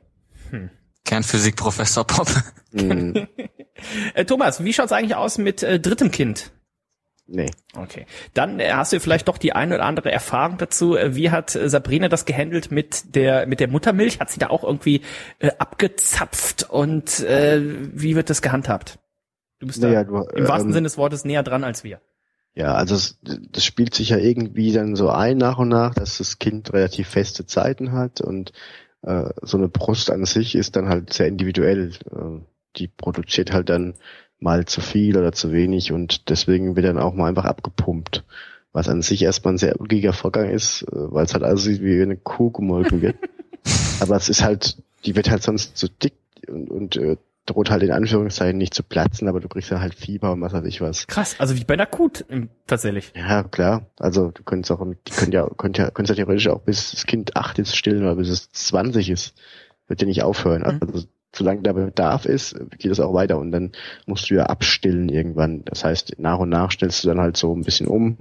Kernphysik-Professor 1.05 2.05
Pop. 2.05 2.29
Hm, 2.73 3.27
Äh, 4.15 4.25
Thomas, 4.25 4.65
wie 4.65 4.73
schaut's 4.73 4.91
eigentlich 4.93 5.15
aus 5.15 5.39
mit 5.39 5.63
äh, 5.63 5.79
drittem 5.79 6.11
Kind? 6.11 6.51
nee. 7.29 7.51
Okay, 7.75 8.07
dann 8.35 8.59
äh, 8.59 8.73
hast 8.73 8.93
du 8.93 9.01
vielleicht 9.01 9.29
doch 9.29 9.39
die 9.39 9.53
eine 9.53 9.77
oder 9.77 9.85
andere 9.85 10.11
Erfahrung 10.11 10.59
dazu. 10.59 10.97
Äh, 10.97 11.15
Wie 11.15 11.31
hat 11.31 11.55
äh, 11.55 11.69
Sabrina 11.69 12.09
das 12.09 12.25
gehandelt 12.25 12.71
mit 12.71 13.15
der 13.15 13.47
mit 13.47 13.61
der 13.61 13.69
Muttermilch? 13.69 14.19
Hat 14.19 14.31
sie 14.31 14.41
da 14.41 14.49
auch 14.49 14.65
irgendwie 14.65 15.03
äh, 15.39 15.51
abgezapft 15.59 16.67
und 16.69 17.21
äh, 17.21 17.61
wie 17.63 18.17
wird 18.17 18.31
das 18.31 18.43
gehandhabt? 18.43 18.99
Du 19.61 19.67
bist 19.67 19.81
Naja, 19.83 20.05
da 20.05 20.11
du, 20.11 20.37
im 20.37 20.49
wahrsten 20.49 20.71
ähm, 20.71 20.75
Sinne 20.75 20.87
des 20.87 20.99
Wortes 20.99 21.25
näher 21.25 21.43
dran 21.43 21.65
als 21.65 21.85
wir. 21.85 22.01
Ja, 22.55 22.75
also 22.75 22.95
es, 22.97 23.19
das 23.23 23.65
spielt 23.65 23.95
sich 23.95 24.11
ja 24.11 24.19
irgendwie 24.19 24.73
dann 24.73 24.97
so 24.97 25.11
ein 25.11 25.39
nach 25.39 25.59
und 25.59 25.69
nach, 25.69 25.95
dass 25.95 26.19
das 26.19 26.39
Kind 26.39 26.73
relativ 26.73 27.09
feste 27.09 27.47
Zeiten 27.47 27.93
hat 27.93 28.21
und 28.21 28.53
äh, 29.03 29.31
so 29.43 29.57
eine 29.59 29.69
Brust 29.69 30.11
an 30.11 30.25
sich 30.25 30.55
ist 30.55 30.77
dann 30.77 30.89
halt 30.89 31.13
sehr 31.13 31.29
individuell. 31.29 31.93
Äh, 32.11 32.41
die 32.77 32.89
produziert 32.89 33.53
halt 33.53 33.69
dann 33.69 33.95
mal 34.41 34.67
zu 34.67 34.81
viel 34.81 35.17
oder 35.17 35.33
zu 35.33 35.53
wenig 35.53 35.93
und 35.93 36.29
deswegen 36.29 36.77
wird 36.77 36.87
dann 36.87 36.99
auch 36.99 37.15
mal 37.15 37.29
einfach 37.29 37.45
abgepumpt. 37.45 38.25
Was 38.73 38.89
an 38.89 39.03
sich 39.03 39.23
erstmal 39.23 39.55
ein 39.55 39.59
sehr 39.59 39.81
ulkiger 39.81 40.13
Vorgang 40.13 40.51
ist, 40.51 40.83
äh, 40.83 40.87
weil 40.93 41.25
es 41.25 41.35
halt 41.35 41.45
aussieht 41.45 41.83
wie 41.83 42.01
eine 42.01 42.17
Kuh 42.17 42.51
gemolken 42.51 43.03
wird. 43.03 43.17
Aber 44.01 44.17
es 44.17 44.29
ist 44.29 44.43
halt, 44.43 44.83
die 45.05 45.17
wird 45.17 45.31
halt 45.31 45.43
sonst 45.43 45.77
so 45.77 45.89
dick 45.89 46.15
und, 46.47 46.71
und 46.71 46.97
äh, 46.97 47.17
droht 47.49 47.71
halt 47.71 47.83
in 47.83 47.91
Anführungszeichen 47.91 48.59
nicht 48.59 48.75
zu 48.75 48.83
platzen, 48.83 49.29
aber 49.29 49.41
du 49.41 49.49
kriegst 49.49 49.71
ja 49.71 49.81
halt 49.81 49.95
Fieber 49.95 50.33
und 50.33 50.41
was 50.41 50.53
weiß 50.53 50.65
ich 50.65 50.81
was. 50.81 51.07
Krass, 51.07 51.37
also 51.39 51.57
wie 51.57 51.65
bei 51.65 51.75
einer 51.75 51.87
Kut 51.87 52.25
im, 52.29 52.51
tatsächlich. 52.67 53.13
Ja, 53.17 53.43
klar. 53.43 53.87
Also 53.99 54.31
du 54.31 54.43
könntest 54.43 54.71
auch, 54.73 54.85
die 55.07 55.13
können 55.13 55.33
ja, 55.33 55.49
könnt 55.57 55.79
ja, 55.79 55.91
könntest 55.91 56.17
ja 56.17 56.25
theoretisch 56.25 56.49
auch 56.49 56.61
bis 56.61 56.93
das 56.93 57.07
Kind 57.07 57.37
acht 57.37 57.59
ist 57.59 57.77
stillen 57.77 58.03
oder 58.03 58.17
bis 58.17 58.29
es 58.29 58.51
20 58.53 59.11
ist. 59.11 59.35
Wird 59.87 60.01
ja 60.03 60.07
nicht 60.07 60.23
aufhören. 60.23 60.63
Mhm. 60.63 60.81
Also 60.87 61.07
solange 61.35 61.63
der 61.63 61.73
Bedarf 61.73 62.27
ist, 62.27 62.57
geht 62.79 62.93
es 62.93 63.01
auch 63.01 63.15
weiter 63.15 63.39
und 63.39 63.53
dann 63.53 63.73
musst 64.07 64.31
du 64.31 64.35
ja 64.35 64.45
abstillen 64.45 65.09
irgendwann. 65.09 65.65
Das 65.65 65.85
heißt, 65.85 66.17
nach 66.19 66.39
und 66.39 66.51
nach 66.51 66.71
stellst 66.71 67.05
du 67.05 67.09
dann 67.09 67.21
halt 67.21 67.37
so 67.37 67.55
ein 67.55 67.63
bisschen 67.63 67.87
um 67.87 68.19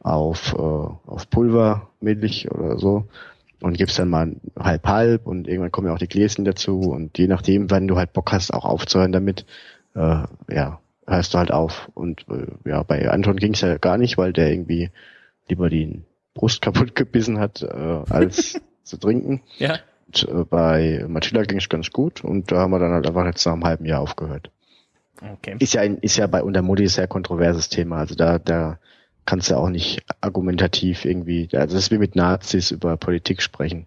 auf, 0.00 0.54
äh, 0.54 0.58
auf 0.58 1.30
Pulver, 1.30 1.90
Milch 2.00 2.50
oder 2.50 2.78
so 2.78 3.08
und 3.64 3.78
gibst 3.78 3.98
dann 3.98 4.10
mal 4.10 4.36
halb 4.58 4.86
halb 4.86 5.26
und 5.26 5.48
irgendwann 5.48 5.72
kommen 5.72 5.86
ja 5.86 5.94
auch 5.94 5.98
die 5.98 6.06
Gläschen 6.06 6.44
dazu 6.44 6.80
und 6.80 7.16
je 7.16 7.26
nachdem, 7.26 7.70
wann 7.70 7.88
du 7.88 7.96
halt 7.96 8.12
Bock 8.12 8.30
hast, 8.30 8.52
auch 8.52 8.66
aufzuhören 8.66 9.10
damit, 9.10 9.46
äh, 9.94 10.24
ja, 10.50 10.80
hörst 11.06 11.32
du 11.32 11.38
halt 11.38 11.50
auf. 11.50 11.90
Und 11.94 12.26
äh, 12.28 12.68
ja, 12.68 12.82
bei 12.82 13.08
Anton 13.08 13.36
ging 13.36 13.54
es 13.54 13.62
ja 13.62 13.78
gar 13.78 13.96
nicht, 13.96 14.18
weil 14.18 14.34
der 14.34 14.50
irgendwie 14.50 14.90
lieber 15.48 15.70
die 15.70 16.02
Brust 16.34 16.60
kaputt 16.60 16.94
gebissen 16.94 17.38
hat, 17.38 17.62
äh, 17.62 18.02
als 18.10 18.60
zu 18.82 18.98
trinken. 18.98 19.40
Ja. 19.56 19.78
Und, 20.08 20.28
äh, 20.28 20.44
bei 20.44 21.06
Matilda 21.08 21.44
ging 21.44 21.56
es 21.56 21.70
ganz 21.70 21.90
gut 21.90 22.22
und 22.22 22.52
da 22.52 22.56
haben 22.58 22.70
wir 22.70 22.78
dann 22.78 22.92
halt 22.92 23.06
einfach 23.06 23.24
jetzt 23.24 23.46
nach 23.46 23.54
einem 23.54 23.64
halben 23.64 23.86
Jahr 23.86 24.02
aufgehört. 24.02 24.50
Okay. 25.22 25.56
Ist 25.58 25.72
ja 25.72 25.80
ein, 25.80 25.96
ist 25.98 26.18
ja 26.18 26.26
bei 26.26 26.42
unter 26.42 26.60
Mutti 26.60 26.86
sehr 26.86 27.08
kontroverses 27.08 27.70
Thema. 27.70 27.96
Also 27.96 28.14
da, 28.14 28.38
da 28.38 28.78
kannst 29.26 29.50
du 29.50 29.56
auch 29.56 29.68
nicht 29.68 30.02
argumentativ 30.20 31.04
irgendwie, 31.04 31.48
also 31.52 31.74
das 31.74 31.84
ist 31.84 31.90
wie 31.90 31.98
mit 31.98 32.16
Nazis 32.16 32.70
über 32.70 32.96
Politik 32.96 33.42
sprechen. 33.42 33.86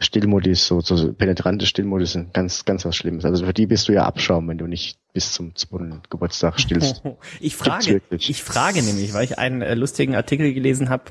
Stillmodis, 0.00 0.64
so, 0.64 0.80
so 0.80 1.12
penetrante 1.12 1.66
Stillmodis 1.66 2.12
sind 2.12 2.32
ganz, 2.32 2.64
ganz 2.64 2.84
was 2.84 2.94
Schlimmes. 2.94 3.24
Also 3.24 3.44
für 3.44 3.52
die 3.52 3.66
bist 3.66 3.88
du 3.88 3.92
ja 3.92 4.04
Abschaum, 4.04 4.46
wenn 4.46 4.56
du 4.56 4.68
nicht 4.68 4.96
bis 5.12 5.32
zum 5.32 5.56
zweiten 5.56 6.02
Geburtstag 6.08 6.60
stillst. 6.60 7.02
Ich 7.40 7.56
frage, 7.56 8.00
ich 8.10 8.42
frage 8.42 8.82
nämlich, 8.82 9.12
weil 9.12 9.24
ich 9.24 9.38
einen 9.38 9.60
äh, 9.60 9.74
lustigen 9.74 10.14
Artikel 10.14 10.54
gelesen 10.54 10.88
habe, 10.88 11.04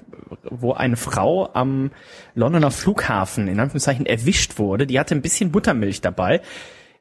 wo 0.50 0.72
eine 0.72 0.96
Frau 0.96 1.50
am 1.54 1.92
Londoner 2.34 2.72
Flughafen 2.72 3.50
in 3.50 3.60
Anführungszeichen 3.60 4.06
erwischt 4.06 4.58
wurde. 4.58 4.88
Die 4.88 5.00
hatte 5.00 5.16
ein 5.16 5.22
bisschen 5.22 5.52
Buttermilch 5.52 6.00
dabei. 6.00 6.42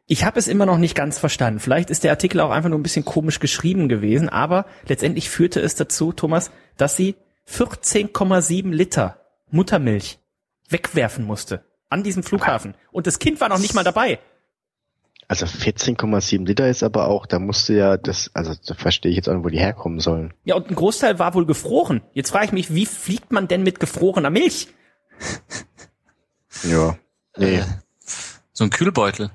Ich 0.06 0.24
habe 0.24 0.38
es 0.38 0.46
immer 0.46 0.66
noch 0.66 0.78
nicht 0.78 0.94
ganz 0.94 1.18
verstanden. 1.18 1.58
Vielleicht 1.58 1.90
ist 1.90 2.04
der 2.04 2.12
Artikel 2.12 2.40
auch 2.40 2.50
einfach 2.50 2.68
nur 2.70 2.78
ein 2.78 2.84
bisschen 2.84 3.04
komisch 3.04 3.40
geschrieben 3.40 3.88
gewesen, 3.88 4.28
aber 4.28 4.66
letztendlich 4.86 5.28
führte 5.28 5.60
es 5.60 5.74
dazu, 5.74 6.12
Thomas, 6.12 6.52
dass 6.76 6.96
sie 6.96 7.16
14,7 7.48 8.70
Liter 8.70 9.20
Muttermilch 9.50 10.18
wegwerfen 10.68 11.24
musste 11.24 11.64
an 11.88 12.02
diesem 12.02 12.22
Flughafen. 12.22 12.74
Und 12.92 13.06
das 13.06 13.18
Kind 13.18 13.40
war 13.40 13.48
noch 13.48 13.58
nicht 13.58 13.74
mal 13.74 13.84
dabei. 13.84 14.18
Also 15.28 15.46
14,7 15.46 16.46
Liter 16.46 16.68
ist 16.68 16.84
aber 16.84 17.08
auch, 17.08 17.26
da 17.26 17.40
musst 17.40 17.68
du 17.68 17.72
ja 17.72 17.96
das, 17.96 18.30
also 18.32 18.54
da 18.64 18.74
verstehe 18.74 19.10
ich 19.10 19.16
jetzt 19.16 19.28
auch 19.28 19.34
nicht, 19.34 19.44
wo 19.44 19.48
die 19.48 19.58
herkommen 19.58 19.98
sollen. 19.98 20.32
Ja, 20.44 20.54
und 20.54 20.70
ein 20.70 20.76
Großteil 20.76 21.18
war 21.18 21.34
wohl 21.34 21.46
gefroren. 21.46 22.02
Jetzt 22.12 22.30
frage 22.30 22.46
ich 22.46 22.52
mich, 22.52 22.72
wie 22.72 22.86
fliegt 22.86 23.32
man 23.32 23.48
denn 23.48 23.64
mit 23.64 23.80
gefrorener 23.80 24.30
Milch? 24.30 24.68
Ja. 26.62 26.96
Nee. 27.36 27.62
So 28.52 28.64
ein 28.64 28.70
Kühlbeutel. 28.70 29.30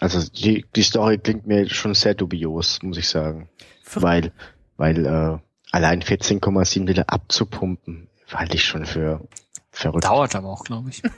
Also 0.00 0.28
die, 0.30 0.64
die 0.76 0.82
Story 0.82 1.18
klingt 1.18 1.46
mir 1.46 1.68
schon 1.68 1.94
sehr 1.94 2.14
dubios, 2.14 2.80
muss 2.82 2.98
ich 2.98 3.08
sagen. 3.08 3.48
Weil, 3.94 4.32
weil 4.76 5.04
äh, 5.06 5.38
allein 5.72 6.02
14,7 6.02 6.84
Liter 6.86 7.04
abzupumpen, 7.08 8.08
halte 8.32 8.54
ich 8.56 8.64
schon 8.64 8.86
für 8.86 9.26
verrückt. 9.70 10.04
Dauert 10.04 10.34
aber 10.36 10.48
auch, 10.50 10.64
glaube 10.64 10.90
ich. 10.90 11.02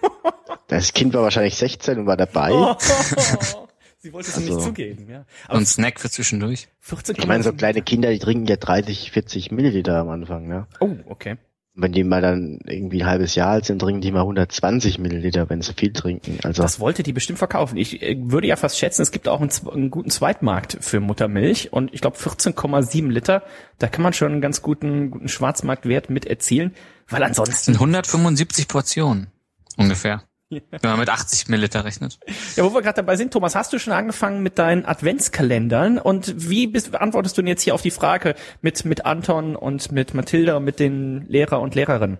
Das 0.66 0.93
Kind 0.93 1.12
war 1.14 1.24
wahrscheinlich 1.24 1.57
16 1.57 1.99
und 1.99 2.07
war 2.07 2.16
dabei. 2.16 2.53
Oh, 2.53 2.76
Sie 3.99 4.12
wollte 4.12 4.31
es 4.31 4.37
ihm 4.39 4.45
nicht 4.45 4.55
Also- 4.55 4.66
zugeben, 4.66 5.09
ja. 5.11 5.18
Und 5.18 5.26
Aber 5.49 5.59
ein 5.59 5.66
Snack 5.66 5.99
für 5.99 6.09
zwischendurch. 6.09 6.68
14, 6.78 7.16
Ich 7.18 7.26
meine, 7.26 7.43
so 7.43 7.53
kleine 7.53 7.83
Kinder, 7.83 8.11
die 8.12 8.20
trinken 8.20 8.47
ja 8.47 8.55
30, 8.55 9.11
40 9.11 9.51
Milliliter 9.51 9.99
am 9.99 10.11
Anfang, 10.11 10.47
ne? 10.47 10.68
Oh, 10.78 10.95
okay. 11.07 11.39
Wenn 11.75 11.93
die 11.93 12.03
mal 12.03 12.21
dann 12.21 12.59
irgendwie 12.66 13.03
ein 13.03 13.09
halbes 13.09 13.37
Jahr 13.37 13.51
alt 13.51 13.64
sind, 13.64 13.79
trinken 13.79 14.01
die 14.01 14.11
mal 14.11 14.21
120 14.21 14.99
Milliliter, 14.99 15.49
wenn 15.49 15.62
sie 15.62 15.73
viel 15.73 15.93
trinken. 15.93 16.39
Also 16.43 16.62
Das 16.62 16.81
wollte 16.81 17.03
die 17.03 17.12
bestimmt 17.12 17.39
verkaufen. 17.39 17.77
Ich 17.77 18.03
äh, 18.03 18.16
würde 18.21 18.49
ja 18.49 18.57
fast 18.57 18.79
schätzen, 18.79 19.03
es 19.03 19.12
gibt 19.12 19.29
auch 19.29 19.41
einen, 19.41 19.51
einen 19.73 19.91
guten 19.91 20.11
Zweitmarkt 20.11 20.79
für 20.81 21.01
Muttermilch 21.01 21.73
und 21.73 21.95
ich 21.95 22.01
glaube 22.01 22.16
14,7 22.16 23.09
Liter, 23.09 23.45
da 23.79 23.87
kann 23.87 24.03
man 24.03 24.12
schon 24.12 24.33
einen 24.33 24.41
ganz 24.41 24.62
guten, 24.62 25.11
guten 25.11 25.29
Schwarzmarktwert 25.29 26.11
mit 26.11 26.27
erzielen, 26.27 26.75
weil 27.09 27.21
Das 27.21 27.29
ansonsten, 27.31 27.73
sind 27.73 27.75
175 27.75 28.66
Portionen. 28.66 29.29
Ungefähr. 29.77 30.25
Wenn 30.51 30.63
man 30.83 30.99
mit 30.99 31.09
80 31.09 31.49
Milliliter 31.49 31.85
rechnet. 31.85 32.19
ja, 32.57 32.65
wo 32.65 32.75
wir 32.75 32.83
gerade 32.83 32.97
dabei 32.97 33.17
sind, 33.17 33.33
Thomas, 33.33 33.55
hast 33.55 33.73
du 33.73 33.79
schon 33.79 33.93
angefangen 33.93 34.43
mit 34.43 34.59
deinen 34.59 34.85
Adventskalendern 34.85 35.99
und 35.99 36.51
wie 36.51 36.67
bist, 36.67 36.91
beantwortest 36.91 37.39
du 37.39 37.43
denn 37.43 37.49
jetzt 37.49 37.63
hier 37.63 37.75
auf 37.75 37.83
die 37.83 37.93
Frage 37.93 38.35
mit, 38.61 38.85
mit 38.85 39.07
Anton 39.07 39.55
und 39.55 39.93
mit 39.93 40.13
Mathilda 40.13 40.57
und 40.57 40.65
mit 40.65 40.81
den 40.81 41.25
Lehrer 41.29 41.61
und 41.61 41.75
Lehrerinnen? 41.77 42.19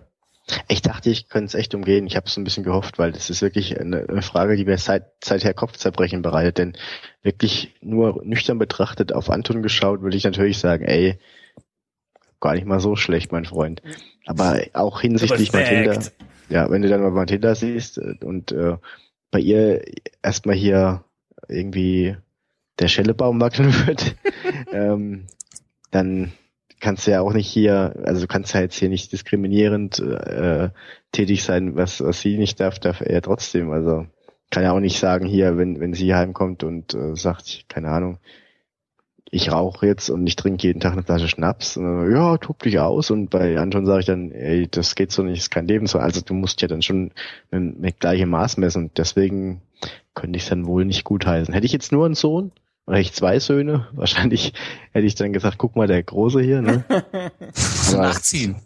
ich 0.67 0.81
dachte, 0.81 1.09
ich 1.09 1.29
könnte 1.29 1.45
es 1.45 1.53
echt 1.53 1.75
umgehen. 1.75 2.07
Ich 2.07 2.15
habe 2.15 2.25
es 2.27 2.37
ein 2.37 2.43
bisschen 2.43 2.63
gehofft, 2.63 2.99
weil 2.99 3.11
das 3.11 3.29
ist 3.29 3.41
wirklich 3.41 3.79
eine, 3.79 4.07
eine 4.07 4.21
Frage, 4.21 4.55
die 4.55 4.65
mir 4.65 4.77
seit 4.77 5.05
seither 5.23 5.53
Kopfzerbrechen 5.53 6.21
bereitet. 6.21 6.57
Denn 6.57 6.77
wirklich 7.21 7.75
nur 7.81 8.21
nüchtern 8.23 8.57
betrachtet 8.57 9.13
auf 9.13 9.29
Anton 9.29 9.61
geschaut, 9.61 10.01
würde 10.01 10.17
ich 10.17 10.23
natürlich 10.23 10.57
sagen, 10.57 10.85
ey, 10.85 11.19
gar 12.39 12.55
nicht 12.55 12.65
mal 12.65 12.79
so 12.79 12.95
schlecht, 12.95 13.31
mein 13.31 13.45
Freund. 13.45 13.81
Aber 14.25 14.61
auch 14.73 15.01
hinsichtlich 15.01 15.53
Respekt. 15.53 15.87
Mathilda, 15.87 16.11
ja, 16.51 16.69
wenn 16.69 16.81
du 16.81 16.89
dann 16.89 17.01
mal 17.01 17.11
Mathilda 17.11 17.55
siehst 17.55 17.97
äh, 17.97 18.15
und 18.23 18.51
äh, 18.51 18.77
bei 19.31 19.39
ihr 19.39 19.81
erstmal 20.21 20.55
hier 20.55 21.03
irgendwie 21.47 22.17
der 22.79 22.87
Schellebaum 22.87 23.39
wackeln 23.39 23.73
wird, 23.87 24.15
ähm, 24.71 25.25
dann 25.91 26.33
kannst 26.79 27.07
du 27.07 27.11
ja 27.11 27.21
auch 27.21 27.33
nicht 27.33 27.47
hier, 27.47 27.95
also 28.03 28.21
du 28.21 28.27
kannst 28.27 28.53
ja 28.53 28.61
jetzt 28.61 28.75
hier 28.75 28.89
nicht 28.89 29.11
diskriminierend 29.11 29.99
äh, 29.99 30.69
tätig 31.11 31.43
sein, 31.43 31.75
was, 31.75 32.01
was 32.01 32.21
sie 32.21 32.37
nicht 32.37 32.59
darf, 32.59 32.79
darf 32.79 33.01
er 33.01 33.21
trotzdem. 33.21 33.71
Also 33.71 34.07
kann 34.49 34.63
ja 34.63 34.73
auch 34.73 34.79
nicht 34.79 34.99
sagen, 34.99 35.25
hier, 35.25 35.57
wenn, 35.57 35.79
wenn 35.79 35.93
sie 35.93 36.13
heimkommt 36.13 36.63
und 36.63 36.93
äh, 36.93 37.15
sagt, 37.15 37.65
keine 37.69 37.89
Ahnung, 37.89 38.17
ich 39.33 39.51
rauche 39.51 39.87
jetzt 39.87 40.09
und 40.09 40.27
ich 40.27 40.35
trinke 40.35 40.67
jeden 40.67 40.81
Tag 40.81 40.91
eine 40.91 41.03
Flasche 41.03 41.29
Schnaps. 41.29 41.77
Und, 41.77 42.11
ja, 42.13 42.37
tob 42.37 42.59
dich 42.63 42.77
aus. 42.79 43.11
Und 43.11 43.29
bei 43.29 43.57
Anton 43.57 43.85
sage 43.85 44.01
ich 44.01 44.05
dann, 44.05 44.31
ey, 44.31 44.67
das 44.69 44.95
geht 44.95 45.11
so 45.13 45.23
nicht, 45.23 45.39
ist 45.39 45.51
kein 45.51 45.67
Leben 45.67 45.87
so. 45.87 45.99
Also 45.99 46.19
du 46.21 46.33
musst 46.33 46.61
ja 46.61 46.67
dann 46.67 46.81
schon 46.81 47.11
mit, 47.49 47.79
mit 47.79 47.99
gleichem 48.01 48.29
Maß 48.29 48.57
messen. 48.57 48.83
Und 48.83 48.97
deswegen 48.97 49.61
könnte 50.13 50.35
ich 50.37 50.43
es 50.43 50.49
dann 50.49 50.65
wohl 50.67 50.83
nicht 50.83 51.05
gutheißen. 51.05 51.53
Hätte 51.53 51.65
ich 51.65 51.71
jetzt 51.71 51.93
nur 51.93 52.05
einen 52.05 52.15
Sohn 52.15 52.51
oder 52.85 52.97
hätte 52.97 53.07
ich 53.07 53.13
zwei 53.13 53.39
Söhne, 53.39 53.87
wahrscheinlich 53.93 54.51
hätte 54.91 55.05
ich 55.07 55.15
dann 55.15 55.31
gesagt, 55.31 55.57
guck 55.57 55.77
mal, 55.77 55.87
der 55.87 56.03
Große 56.03 56.41
hier, 56.41 56.61
ne? 56.61 56.83
Aber- 56.89 57.97
nachziehen. 57.97 58.57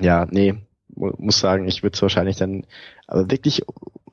Ja, 0.00 0.26
nee, 0.30 0.54
mu- 0.94 1.12
muss 1.18 1.38
sagen, 1.38 1.68
ich 1.68 1.82
würde 1.84 1.94
es 1.94 2.02
wahrscheinlich 2.02 2.36
dann, 2.36 2.64
aber 3.06 3.30
wirklich 3.30 3.62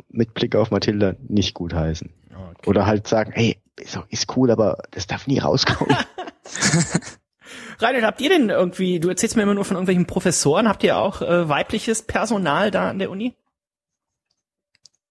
mit 0.10 0.34
Blick 0.36 0.56
auf 0.56 0.70
Mathilda 0.72 1.16
nicht 1.28 1.54
gutheißen. 1.56 2.10
Okay. 2.32 2.70
Oder 2.70 2.86
halt 2.86 3.08
sagen, 3.08 3.32
hey, 3.34 3.58
ist, 3.80 3.96
doch- 3.96 4.08
ist 4.10 4.36
cool, 4.38 4.52
aber 4.52 4.84
das 4.92 5.08
darf 5.08 5.28
nie 5.28 5.40
rauskommen. 5.40 5.96
Reinhard, 7.80 8.04
habt 8.06 8.22
ihr 8.22 8.30
denn 8.30 8.50
irgendwie, 8.50 9.00
du 9.00 9.10
erzählst 9.10 9.36
mir 9.36 9.44
immer 9.44 9.54
nur 9.54 9.66
von 9.66 9.76
irgendwelchen 9.76 10.06
Professoren, 10.06 10.68
habt 10.70 10.84
ihr 10.84 10.98
auch 10.98 11.22
äh, 11.22 11.50
weibliches 11.50 12.04
Personal 12.04 12.72
da 12.72 12.90
an 12.90 13.00
der 13.00 13.10
Uni? 13.10 13.36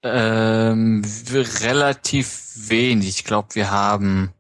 Ähm, 0.03 1.03
relativ 1.63 2.53
wenig. 2.69 3.09
Ich 3.09 3.25
glaube, 3.25 3.55
wir 3.55 3.71
haben, 3.71 4.33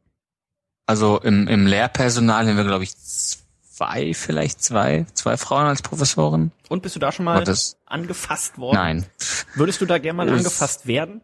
also 0.86 1.18
im, 1.20 1.48
im 1.48 1.66
Lehrpersonal 1.66 2.46
haben 2.46 2.56
wir, 2.56 2.64
glaube 2.64 2.84
ich, 2.84 2.94
zwei, 2.96 4.12
vielleicht 4.14 4.62
zwei, 4.62 5.06
zwei 5.14 5.36
Frauen 5.36 5.66
als 5.66 5.80
Professoren. 5.82 6.52
Und 6.68 6.82
bist 6.82 6.96
du 6.96 7.00
da 7.00 7.12
schon 7.12 7.24
mal 7.24 7.44
das, 7.44 7.76
angefasst 7.86 8.58
worden? 8.58 8.76
nein. 8.76 9.06
Würdest 9.54 9.80
du 9.80 9.86
da 9.86 9.98
gerne 9.98 10.16
mal 10.18 10.26
Das- 10.26 10.38
angefasst 10.38 10.86
werden? 10.86 11.22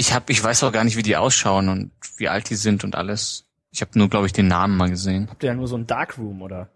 Ich 0.00 0.14
hab, 0.14 0.30
ich 0.30 0.42
weiß 0.42 0.62
auch 0.64 0.72
gar 0.72 0.84
nicht, 0.84 0.96
wie 0.96 1.02
die 1.02 1.18
ausschauen 1.18 1.68
und 1.68 1.90
wie 2.16 2.30
alt 2.30 2.48
die 2.48 2.54
sind 2.54 2.84
und 2.84 2.94
alles. 2.94 3.44
Ich 3.70 3.82
habe 3.82 3.98
nur, 3.98 4.08
glaube 4.08 4.24
ich, 4.24 4.32
den 4.32 4.48
Namen 4.48 4.78
mal 4.78 4.88
gesehen. 4.88 5.28
Habt 5.28 5.42
ihr 5.42 5.48
ja 5.48 5.54
nur 5.54 5.68
so 5.68 5.76
ein 5.76 5.86
Darkroom 5.86 6.40
oder? 6.40 6.70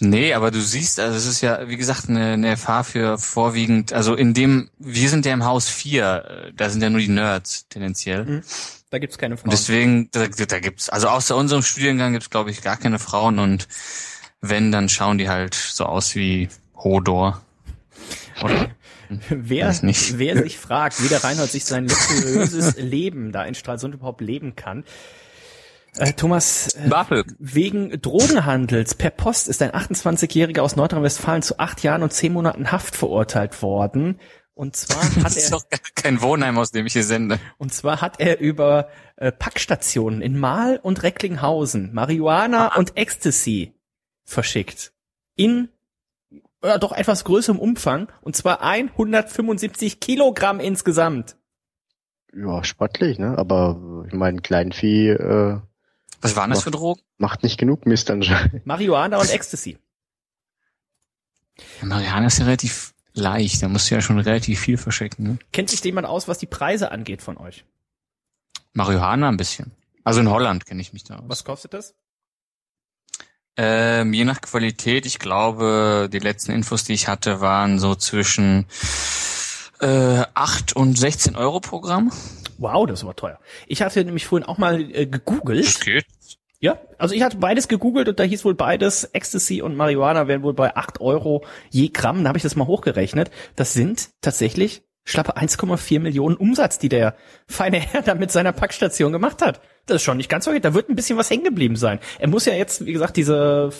Nee, 0.00 0.34
aber 0.34 0.50
du 0.50 0.60
siehst, 0.60 0.98
also 0.98 1.16
es 1.16 1.26
ist 1.26 1.42
ja, 1.42 1.68
wie 1.68 1.76
gesagt, 1.76 2.08
eine, 2.08 2.32
eine 2.32 2.56
FH 2.56 2.82
für 2.82 3.18
vorwiegend, 3.18 3.92
also 3.92 4.16
in 4.16 4.34
dem, 4.34 4.68
wir 4.80 5.08
sind 5.08 5.26
ja 5.26 5.32
im 5.32 5.44
Haus 5.44 5.68
4, 5.68 6.50
da 6.56 6.68
sind 6.68 6.82
ja 6.82 6.90
nur 6.90 6.98
die 6.98 7.06
Nerds 7.06 7.68
tendenziell. 7.68 8.24
Mhm. 8.24 8.42
Da 8.90 8.98
gibt's 8.98 9.16
keine 9.16 9.36
Frauen. 9.36 9.44
Und 9.44 9.52
deswegen, 9.52 10.08
da, 10.10 10.26
da 10.26 10.58
gibt's, 10.58 10.88
also 10.88 11.06
außer 11.06 11.36
unserem 11.36 11.62
Studiengang 11.62 12.14
gibt's 12.14 12.30
glaube 12.30 12.50
ich 12.50 12.62
gar 12.62 12.76
keine 12.76 12.98
Frauen 12.98 13.38
und 13.38 13.68
wenn, 14.40 14.72
dann 14.72 14.88
schauen 14.88 15.18
die 15.18 15.28
halt 15.28 15.54
so 15.54 15.86
aus 15.86 16.16
wie 16.16 16.48
Hodor. 16.74 17.40
Oder? 18.42 18.70
Wer, 19.28 19.68
weiß 19.68 19.82
nicht. 19.82 20.18
wer 20.18 20.42
sich 20.42 20.58
fragt, 20.58 21.02
wie 21.02 21.08
der 21.08 21.22
Reinhold 21.22 21.50
sich 21.50 21.64
sein 21.64 21.88
luxuriöses 21.88 22.76
Leben 22.78 23.32
da 23.32 23.44
in 23.44 23.54
Stralsund 23.54 23.94
überhaupt 23.94 24.20
leben 24.20 24.56
kann. 24.56 24.84
Äh, 25.96 26.12
Thomas, 26.14 26.74
äh, 26.74 27.24
wegen 27.38 28.00
Drogenhandels 28.00 28.96
per 28.96 29.10
Post 29.10 29.48
ist 29.48 29.62
ein 29.62 29.70
28-Jähriger 29.70 30.60
aus 30.60 30.74
Nordrhein-Westfalen 30.76 31.42
zu 31.42 31.58
acht 31.58 31.82
Jahren 31.82 32.02
und 32.02 32.12
zehn 32.12 32.32
Monaten 32.32 32.72
Haft 32.72 32.96
verurteilt 32.96 33.62
worden. 33.62 34.18
Und 34.54 34.76
zwar 34.76 35.02
hat 35.16 35.24
Das 35.24 35.36
ist 35.36 35.50
er 35.50 35.58
doch 35.58 35.68
gar 35.68 35.80
kein 35.94 36.20
Wohnheim, 36.20 36.58
aus 36.58 36.72
dem 36.72 36.86
ich 36.86 36.94
hier 36.94 37.04
sende. 37.04 37.38
und 37.58 37.72
zwar 37.72 38.00
hat 38.00 38.20
er 38.20 38.40
über 38.40 38.88
äh, 39.16 39.30
Packstationen 39.30 40.20
in 40.20 40.38
Mahl 40.38 40.80
und 40.82 41.02
Recklinghausen 41.02 41.92
Marihuana 41.92 42.76
und 42.76 42.96
Ecstasy 42.96 43.74
verschickt. 44.24 44.92
In 45.36 45.68
ja, 46.64 46.78
doch 46.78 46.92
etwas 46.92 47.24
größerem 47.24 47.58
Umfang 47.58 48.10
und 48.22 48.36
zwar 48.36 48.62
175 48.62 50.00
Kilogramm 50.00 50.60
insgesamt. 50.60 51.36
Ja, 52.34 52.64
sportlich, 52.64 53.18
ne? 53.18 53.38
Aber 53.38 54.04
ich 54.08 54.12
meine, 54.14 54.40
Kleinvieh 54.40 55.10
äh, 55.10 55.60
Was 56.20 56.36
waren 56.36 56.50
das 56.50 56.64
für 56.64 56.70
Drogen? 56.70 57.00
macht 57.16 57.42
nicht 57.42 57.58
genug 57.58 57.86
Mist 57.86 58.10
anscheinend. 58.10 58.66
Marihuana 58.66 59.18
und 59.18 59.30
Ecstasy. 59.30 59.78
Ja, 61.80 61.86
Mariana 61.86 62.26
ist 62.26 62.38
ja 62.38 62.46
relativ 62.46 62.94
leicht, 63.12 63.62
da 63.62 63.68
musst 63.68 63.90
du 63.90 63.94
ja 63.94 64.00
schon 64.00 64.18
relativ 64.18 64.58
viel 64.58 64.76
verschicken. 64.76 65.24
Ne? 65.24 65.38
Kennt 65.52 65.70
sich 65.70 65.84
jemand 65.84 66.06
aus, 66.08 66.26
was 66.26 66.38
die 66.38 66.46
Preise 66.46 66.90
angeht 66.90 67.22
von 67.22 67.36
euch? 67.36 67.64
Marihuana 68.72 69.28
ein 69.28 69.36
bisschen. 69.36 69.70
Also 70.02 70.20
in 70.20 70.28
Holland 70.28 70.66
kenne 70.66 70.80
ich 70.80 70.92
mich 70.92 71.04
da 71.04 71.16
aus. 71.16 71.24
Was 71.28 71.44
kostet 71.44 71.74
das? 71.74 71.94
Ähm, 73.56 74.12
je 74.12 74.24
nach 74.24 74.40
Qualität, 74.40 75.06
ich 75.06 75.18
glaube, 75.18 76.08
die 76.12 76.18
letzten 76.18 76.52
Infos, 76.52 76.84
die 76.84 76.92
ich 76.94 77.06
hatte, 77.06 77.40
waren 77.40 77.78
so 77.78 77.94
zwischen 77.94 78.66
äh, 79.80 80.22
8 80.34 80.74
und 80.74 80.98
16 80.98 81.36
Euro 81.36 81.60
pro 81.60 81.80
Gramm. 81.80 82.12
Wow, 82.58 82.86
das 82.86 83.00
ist 83.00 83.04
aber 83.04 83.16
teuer. 83.16 83.38
Ich 83.66 83.82
hatte 83.82 84.04
nämlich 84.04 84.26
vorhin 84.26 84.46
auch 84.46 84.58
mal 84.58 84.80
äh, 84.80 85.06
gegoogelt. 85.06 85.80
geht. 85.80 86.06
Ja, 86.60 86.78
also 86.98 87.14
ich 87.14 87.22
hatte 87.22 87.36
beides 87.36 87.68
gegoogelt 87.68 88.08
und 88.08 88.18
da 88.18 88.22
hieß 88.22 88.44
wohl 88.44 88.54
beides, 88.54 89.04
Ecstasy 89.04 89.60
und 89.60 89.76
Marihuana 89.76 90.28
wären 90.28 90.42
wohl 90.42 90.54
bei 90.54 90.74
8 90.74 91.00
Euro 91.00 91.44
je 91.68 91.90
Gramm. 91.90 92.24
Da 92.24 92.28
habe 92.28 92.38
ich 92.38 92.42
das 92.42 92.56
mal 92.56 92.66
hochgerechnet. 92.66 93.30
Das 93.54 93.74
sind 93.74 94.08
tatsächlich 94.22 94.82
schlappe 95.04 95.36
1,4 95.36 96.00
Millionen 96.00 96.36
Umsatz, 96.36 96.78
die 96.78 96.88
der 96.88 97.14
feine 97.46 97.78
Herr 97.78 98.02
da 98.02 98.14
mit 98.14 98.32
seiner 98.32 98.52
Packstation 98.52 99.12
gemacht 99.12 99.42
hat. 99.42 99.60
Das 99.86 99.96
ist 99.96 100.02
schon 100.02 100.16
nicht 100.16 100.30
ganz 100.30 100.46
so 100.46 100.58
Da 100.58 100.74
wird 100.74 100.88
ein 100.88 100.96
bisschen 100.96 101.18
was 101.18 101.28
hängen 101.28 101.44
geblieben 101.44 101.76
sein. 101.76 101.98
Er 102.18 102.28
muss 102.28 102.46
ja 102.46 102.54
jetzt, 102.54 102.86
wie 102.86 102.92
gesagt, 102.92 103.16
diese 103.16 103.70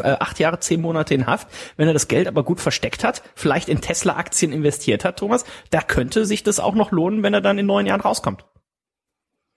äh, 0.00 0.16
acht 0.18 0.38
Jahre, 0.38 0.60
zehn 0.60 0.82
Monate 0.82 1.14
in 1.14 1.26
Haft. 1.26 1.48
Wenn 1.76 1.88
er 1.88 1.94
das 1.94 2.08
Geld 2.08 2.28
aber 2.28 2.44
gut 2.44 2.60
versteckt 2.60 3.04
hat, 3.04 3.22
vielleicht 3.34 3.68
in 3.68 3.80
Tesla-Aktien 3.80 4.52
investiert 4.52 5.04
hat, 5.04 5.18
Thomas, 5.18 5.44
da 5.70 5.80
könnte 5.80 6.26
sich 6.26 6.42
das 6.42 6.60
auch 6.60 6.74
noch 6.74 6.92
lohnen, 6.92 7.22
wenn 7.22 7.32
er 7.32 7.40
dann 7.40 7.58
in 7.58 7.66
neun 7.66 7.86
Jahren 7.86 8.02
rauskommt. 8.02 8.44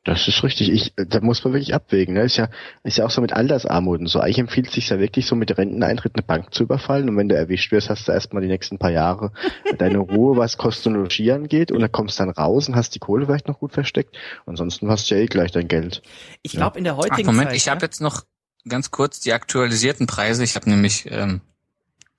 Das 0.09 0.27
ist 0.27 0.43
richtig. 0.43 0.71
Ich, 0.71 0.93
da 0.95 1.21
muss 1.21 1.43
man 1.43 1.53
wirklich 1.53 1.75
abwägen. 1.75 2.15
Ne? 2.15 2.23
Ist 2.23 2.37
ja, 2.37 2.49
ist 2.83 2.97
ja 2.97 3.05
auch 3.05 3.11
so 3.11 3.21
mit 3.21 3.31
Altersarmut 3.31 3.99
und 3.99 4.07
so. 4.07 4.19
Eigentlich 4.19 4.39
empfiehlt 4.39 4.67
es 4.67 4.73
sich 4.73 4.89
ja 4.89 4.97
wirklich 4.97 5.27
so 5.27 5.35
mit 5.35 5.55
Renteneintritt 5.55 6.15
eine 6.15 6.23
Bank 6.23 6.51
zu 6.51 6.63
überfallen 6.63 7.09
und 7.09 7.17
wenn 7.17 7.29
du 7.29 7.35
erwischt 7.35 7.71
wirst, 7.71 7.91
hast 7.91 8.07
du 8.07 8.11
erstmal 8.11 8.41
die 8.41 8.47
nächsten 8.47 8.79
paar 8.79 8.89
Jahre 8.89 9.31
deine 9.77 9.99
Ruhe, 9.99 10.35
was 10.35 10.57
Kosten 10.57 10.95
und 10.95 11.01
Logis 11.03 11.29
angeht 11.29 11.71
und 11.71 11.81
dann 11.81 11.91
kommst 11.91 12.19
dann 12.19 12.31
raus 12.31 12.67
und 12.67 12.75
hast 12.75 12.95
die 12.95 12.99
Kohle 12.99 13.27
vielleicht 13.27 13.47
noch 13.47 13.59
gut 13.59 13.71
versteckt. 13.71 14.17
Ansonsten 14.47 14.89
hast 14.89 15.11
du 15.11 15.15
ja 15.15 15.21
eh 15.21 15.27
gleich 15.27 15.51
dein 15.51 15.67
Geld. 15.67 16.01
Ich 16.41 16.53
glaube, 16.53 16.79
in 16.79 16.85
der 16.85 16.93
Ach, 16.93 17.03
heutigen 17.03 17.27
Moment, 17.27 17.49
Zeit. 17.49 17.57
ich 17.57 17.69
habe 17.69 17.77
ne? 17.77 17.85
jetzt 17.85 18.01
noch 18.01 18.23
ganz 18.67 18.89
kurz 18.89 19.19
die 19.19 19.33
aktualisierten 19.33 20.07
Preise. 20.07 20.43
Ich 20.43 20.55
habe 20.55 20.67
nämlich 20.71 21.05
ähm, 21.11 21.41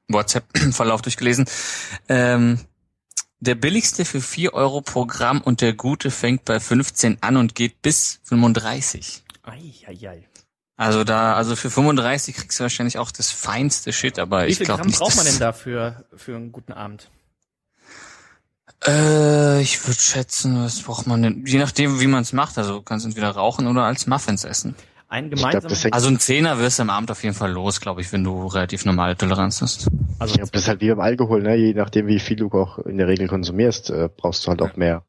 WhatsApp-Verlauf 0.06 1.02
durchgelesen. 1.02 1.46
Ähm, 2.08 2.60
der 3.40 3.54
billigste 3.54 4.04
für 4.04 4.20
4 4.20 4.54
Euro 4.54 4.80
pro 4.82 5.06
Gramm 5.06 5.40
und 5.40 5.60
der 5.60 5.72
gute 5.72 6.10
fängt 6.10 6.44
bei 6.44 6.60
15 6.60 7.18
an 7.22 7.36
und 7.36 7.54
geht 7.54 7.82
bis 7.82 8.20
35. 8.24 9.22
Ei, 9.42 9.72
ei, 9.86 10.08
ei. 10.08 10.26
Also 10.76 11.04
da, 11.04 11.34
also 11.34 11.56
für 11.56 11.70
35 11.70 12.34
kriegst 12.36 12.58
du 12.58 12.62
wahrscheinlich 12.62 12.96
auch 12.98 13.10
das 13.10 13.30
feinste 13.30 13.92
Shit, 13.92 14.18
aber 14.18 14.46
Wie 14.46 14.50
ich 14.50 14.58
viel 14.58 14.66
glaube 14.66 14.80
Gramm 14.80 14.86
nicht. 14.88 14.98
braucht 14.98 15.16
man 15.16 15.26
denn 15.26 15.38
da 15.38 15.52
für, 15.52 16.04
für 16.16 16.36
einen 16.36 16.52
guten 16.52 16.72
Abend? 16.72 17.10
Äh, 18.86 19.60
ich 19.60 19.86
würde 19.86 20.00
schätzen, 20.00 20.64
was 20.64 20.80
braucht 20.80 21.06
man 21.06 21.22
denn? 21.22 21.44
Je 21.46 21.58
nachdem, 21.58 22.00
wie 22.00 22.06
man 22.06 22.22
es 22.22 22.32
macht. 22.32 22.56
Also 22.56 22.76
du 22.76 22.82
kannst 22.82 23.04
entweder 23.04 23.30
rauchen 23.30 23.66
oder 23.66 23.84
als 23.84 24.06
Muffins 24.06 24.44
essen. 24.44 24.74
Ein 25.10 25.28
glaube, 25.30 25.60
das, 25.68 25.82
hängt- 25.84 25.92
Also 25.94 26.08
ein 26.08 26.18
Zehner 26.20 26.58
wirst 26.58 26.78
du 26.78 26.82
am 26.84 26.90
Abend 26.90 27.10
auf 27.10 27.22
jeden 27.24 27.34
Fall 27.34 27.50
los, 27.50 27.80
glaube 27.80 28.00
ich, 28.00 28.12
wenn 28.12 28.22
du 28.24 28.46
relativ 28.46 28.84
normale 28.84 29.16
Toleranz 29.16 29.60
hast. 29.60 29.88
also 30.20 30.32
ich 30.34 30.38
glaub, 30.38 30.52
das 30.52 30.62
ist 30.62 30.68
halt 30.68 30.80
wie 30.80 30.88
beim 30.88 31.00
Alkohol, 31.00 31.42
ne? 31.42 31.56
Je 31.56 31.74
nachdem, 31.74 32.06
wie 32.06 32.20
viel 32.20 32.36
du 32.36 32.48
auch 32.52 32.78
in 32.78 32.96
der 32.96 33.08
Regel 33.08 33.26
konsumierst, 33.28 33.90
äh, 33.90 34.08
brauchst 34.16 34.46
du 34.46 34.50
halt 34.50 34.62
auch 34.62 34.76
mehr. 34.76 35.02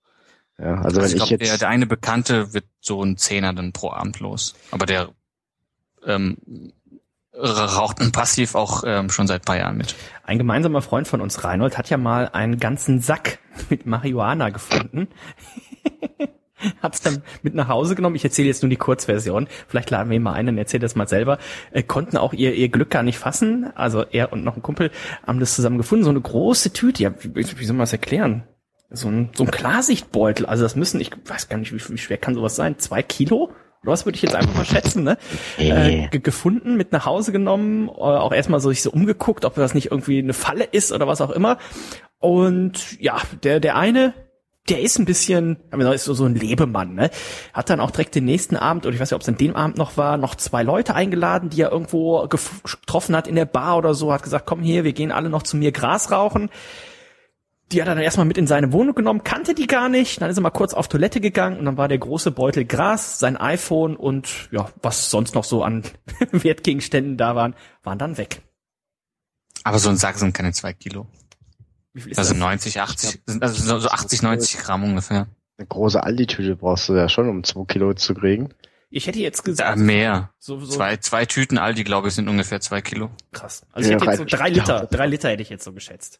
Ja, 0.57 0.75
also, 0.81 0.83
Also 0.83 0.97
wenn 1.01 1.05
ich 1.05 1.11
ich 1.13 1.17
glaube, 1.19 1.37
der, 1.37 1.47
jetzt 1.47 1.61
der 1.61 1.69
eine 1.69 1.85
Bekannte 1.85 2.53
wird 2.53 2.65
so 2.81 3.03
ein 3.03 3.15
Zehner 3.17 3.53
dann 3.53 3.73
pro 3.73 3.91
Abend 3.91 4.19
los. 4.19 4.55
Aber 4.71 4.85
der 4.87 5.09
ähm, 6.05 6.37
raucht 7.33 8.01
ein 8.01 8.11
passiv 8.11 8.55
auch 8.55 8.83
ähm, 8.85 9.09
schon 9.11 9.27
seit 9.27 9.45
paar 9.45 9.57
Jahren 9.57 9.77
mit. 9.77 9.95
ein 10.23 10.37
gemeinsamer 10.37 10.81
Freund 10.81 11.07
von 11.07 11.21
uns, 11.21 11.43
Reinhold, 11.43 11.77
hat 11.77 11.89
ja 11.89 11.97
mal 11.97 12.27
einen 12.29 12.57
ganzen 12.59 12.99
Sack 13.01 13.39
mit 13.69 13.85
Marihuana 13.85 14.49
gefunden. 14.49 15.07
Hat's 16.81 17.01
dann 17.01 17.23
mit 17.43 17.55
nach 17.55 17.67
Hause 17.67 17.95
genommen. 17.95 18.15
Ich 18.15 18.23
erzähle 18.23 18.47
jetzt 18.47 18.61
nur 18.63 18.69
die 18.69 18.75
Kurzversion. 18.77 19.47
Vielleicht 19.67 19.89
laden 19.89 20.09
wir 20.09 20.17
ihn 20.17 20.23
mal 20.23 20.33
ein 20.33 20.47
und 20.49 20.57
erzählt 20.57 20.83
das 20.83 20.95
mal 20.95 21.07
selber. 21.07 21.37
Äh, 21.71 21.83
konnten 21.83 22.17
auch 22.17 22.33
ihr, 22.33 22.53
ihr 22.53 22.69
Glück 22.69 22.89
gar 22.89 23.03
nicht 23.03 23.17
fassen. 23.17 23.71
Also 23.75 24.03
er 24.11 24.31
und 24.33 24.43
noch 24.43 24.55
ein 24.55 24.61
Kumpel 24.61 24.91
haben 25.25 25.39
das 25.39 25.55
zusammen 25.55 25.77
gefunden. 25.77 26.03
So 26.03 26.09
eine 26.11 26.21
große 26.21 26.73
Tüte. 26.73 27.03
Ja, 27.03 27.13
wie, 27.19 27.35
wie 27.35 27.65
soll 27.65 27.75
man 27.75 27.83
das 27.83 27.93
erklären? 27.93 28.43
So 28.89 29.07
ein, 29.07 29.29
so 29.35 29.45
ein 29.45 29.51
Klarsichtbeutel. 29.51 30.45
Also 30.45 30.63
das 30.63 30.75
müssen, 30.75 30.99
ich 30.99 31.11
weiß 31.25 31.47
gar 31.49 31.57
nicht, 31.57 31.73
wie, 31.73 31.93
wie 31.93 31.97
schwer 31.97 32.17
kann 32.17 32.35
sowas 32.35 32.55
sein? 32.55 32.77
Zwei 32.77 33.01
Kilo? 33.03 33.51
Oder 33.83 33.93
was 33.93 34.05
würde 34.05 34.15
ich 34.17 34.21
jetzt 34.21 34.35
einfach 34.35 34.53
mal 34.53 34.65
schätzen, 34.65 35.03
ne? 35.03 35.17
Äh, 35.57 36.07
ge- 36.09 36.19
gefunden, 36.21 36.77
mit 36.77 36.91
nach 36.91 37.07
Hause 37.07 37.31
genommen, 37.31 37.87
äh, 37.87 37.91
auch 37.93 38.31
erstmal 38.31 38.59
so 38.59 38.69
sich 38.69 38.83
so 38.83 38.91
umgeguckt, 38.91 39.43
ob 39.43 39.55
das 39.55 39.73
nicht 39.73 39.89
irgendwie 39.89 40.19
eine 40.19 40.33
Falle 40.33 40.65
ist 40.65 40.91
oder 40.91 41.07
was 41.07 41.19
auch 41.19 41.31
immer. 41.31 41.57
Und 42.19 42.99
ja, 43.01 43.17
der, 43.43 43.59
der 43.59 43.75
eine, 43.77 44.13
der 44.69 44.81
ist 44.81 44.99
ein 44.99 45.05
bisschen, 45.05 45.57
aber 45.71 45.93
ist 45.93 46.05
so, 46.05 46.25
ein 46.25 46.35
Lebemann, 46.35 46.93
ne? 46.93 47.09
Hat 47.53 47.69
dann 47.69 47.79
auch 47.79 47.91
direkt 47.91 48.13
den 48.13 48.25
nächsten 48.25 48.55
Abend, 48.55 48.85
oder 48.85 48.93
ich 48.93 49.01
weiß 49.01 49.09
nicht, 49.09 49.15
ob 49.15 49.21
es 49.21 49.27
an 49.27 49.37
dem 49.37 49.55
Abend 49.55 49.77
noch 49.77 49.97
war, 49.97 50.17
noch 50.17 50.35
zwei 50.35 50.61
Leute 50.61 50.93
eingeladen, 50.93 51.49
die 51.49 51.61
er 51.61 51.71
irgendwo 51.71 52.27
getroffen 52.27 53.15
hat 53.15 53.27
in 53.27 53.35
der 53.35 53.45
Bar 53.45 53.77
oder 53.77 53.95
so, 53.95 54.13
hat 54.13 54.23
gesagt, 54.23 54.45
komm 54.45 54.61
hier, 54.61 54.83
wir 54.83 54.93
gehen 54.93 55.11
alle 55.11 55.29
noch 55.29 55.43
zu 55.43 55.57
mir 55.57 55.71
Gras 55.71 56.11
rauchen. 56.11 56.49
Die 57.71 57.81
hat 57.81 57.87
er 57.87 57.95
dann 57.95 58.03
erstmal 58.03 58.25
mit 58.25 58.37
in 58.37 58.47
seine 58.47 58.71
Wohnung 58.73 58.93
genommen, 58.93 59.23
kannte 59.23 59.55
die 59.55 59.65
gar 59.65 59.87
nicht. 59.87 60.21
Dann 60.21 60.29
ist 60.29 60.37
er 60.37 60.41
mal 60.41 60.49
kurz 60.51 60.73
auf 60.73 60.89
Toilette 60.89 61.21
gegangen 61.21 61.57
und 61.57 61.65
dann 61.65 61.77
war 61.77 61.87
der 61.87 61.97
große 61.97 62.31
Beutel 62.31 62.65
Gras, 62.65 63.17
sein 63.17 63.37
iPhone 63.37 63.95
und 63.95 64.49
ja, 64.51 64.69
was 64.81 65.09
sonst 65.09 65.35
noch 65.35 65.45
so 65.45 65.63
an 65.63 65.83
Wertgegenständen 66.31 67.17
da 67.17 67.35
waren, 67.35 67.55
waren 67.83 67.97
dann 67.97 68.17
weg. 68.17 68.41
Aber 69.63 69.79
so 69.79 69.89
ein 69.89 69.97
Sack 69.97 70.17
sind 70.17 70.33
keine 70.33 70.51
zwei 70.51 70.73
Kilo. 70.73 71.07
Wie 71.93 72.01
viel 72.01 72.11
ist 72.13 72.17
Also 72.19 72.31
das? 72.31 72.39
90, 72.39 72.79
80, 72.81 73.21
sind 73.25 73.43
also 73.43 73.61
so- 73.61 73.79
so 73.79 73.89
80, 73.89 74.21
90 74.21 74.59
Gramm 74.59 74.83
ungefähr. 74.83 75.27
eine 75.57 75.67
große 75.67 76.01
Aldi-Tüte 76.01 76.55
brauchst 76.55 76.89
du 76.89 76.95
ja 76.95 77.07
schon, 77.09 77.29
um 77.29 77.43
zwei 77.43 77.65
Kilo 77.65 77.93
zu 77.93 78.13
kriegen. 78.15 78.53
Ich 78.89 79.07
hätte 79.07 79.19
jetzt 79.19 79.39
Ja, 79.39 79.43
gesagt, 79.43 79.77
mehr. 79.79 80.33
so, 80.39 80.59
so 80.59 80.71
Zwei, 80.75 80.97
zwei 80.97 81.25
Tüten 81.25 81.57
Aldi, 81.57 81.83
glaube 81.83 82.09
ich, 82.09 82.13
sind 82.15 82.27
ungefähr 82.27 82.59
zwei 82.61 82.81
Kilo. 82.81 83.09
krass. 83.31 83.65
Also 83.71 83.87
ich 83.89 83.93
Ja, 83.93 83.99
hätte 83.99 84.05
jetzt 84.11 84.17
so 84.31 84.37
drei 84.37 84.49
Liter, 84.49 84.85
drei 84.87 85.07
Liter 85.07 85.29
hätte 85.29 85.41
ich 85.43 85.49
jetzt 85.49 85.63
so 85.63 85.71
geschätzt. 85.73 86.19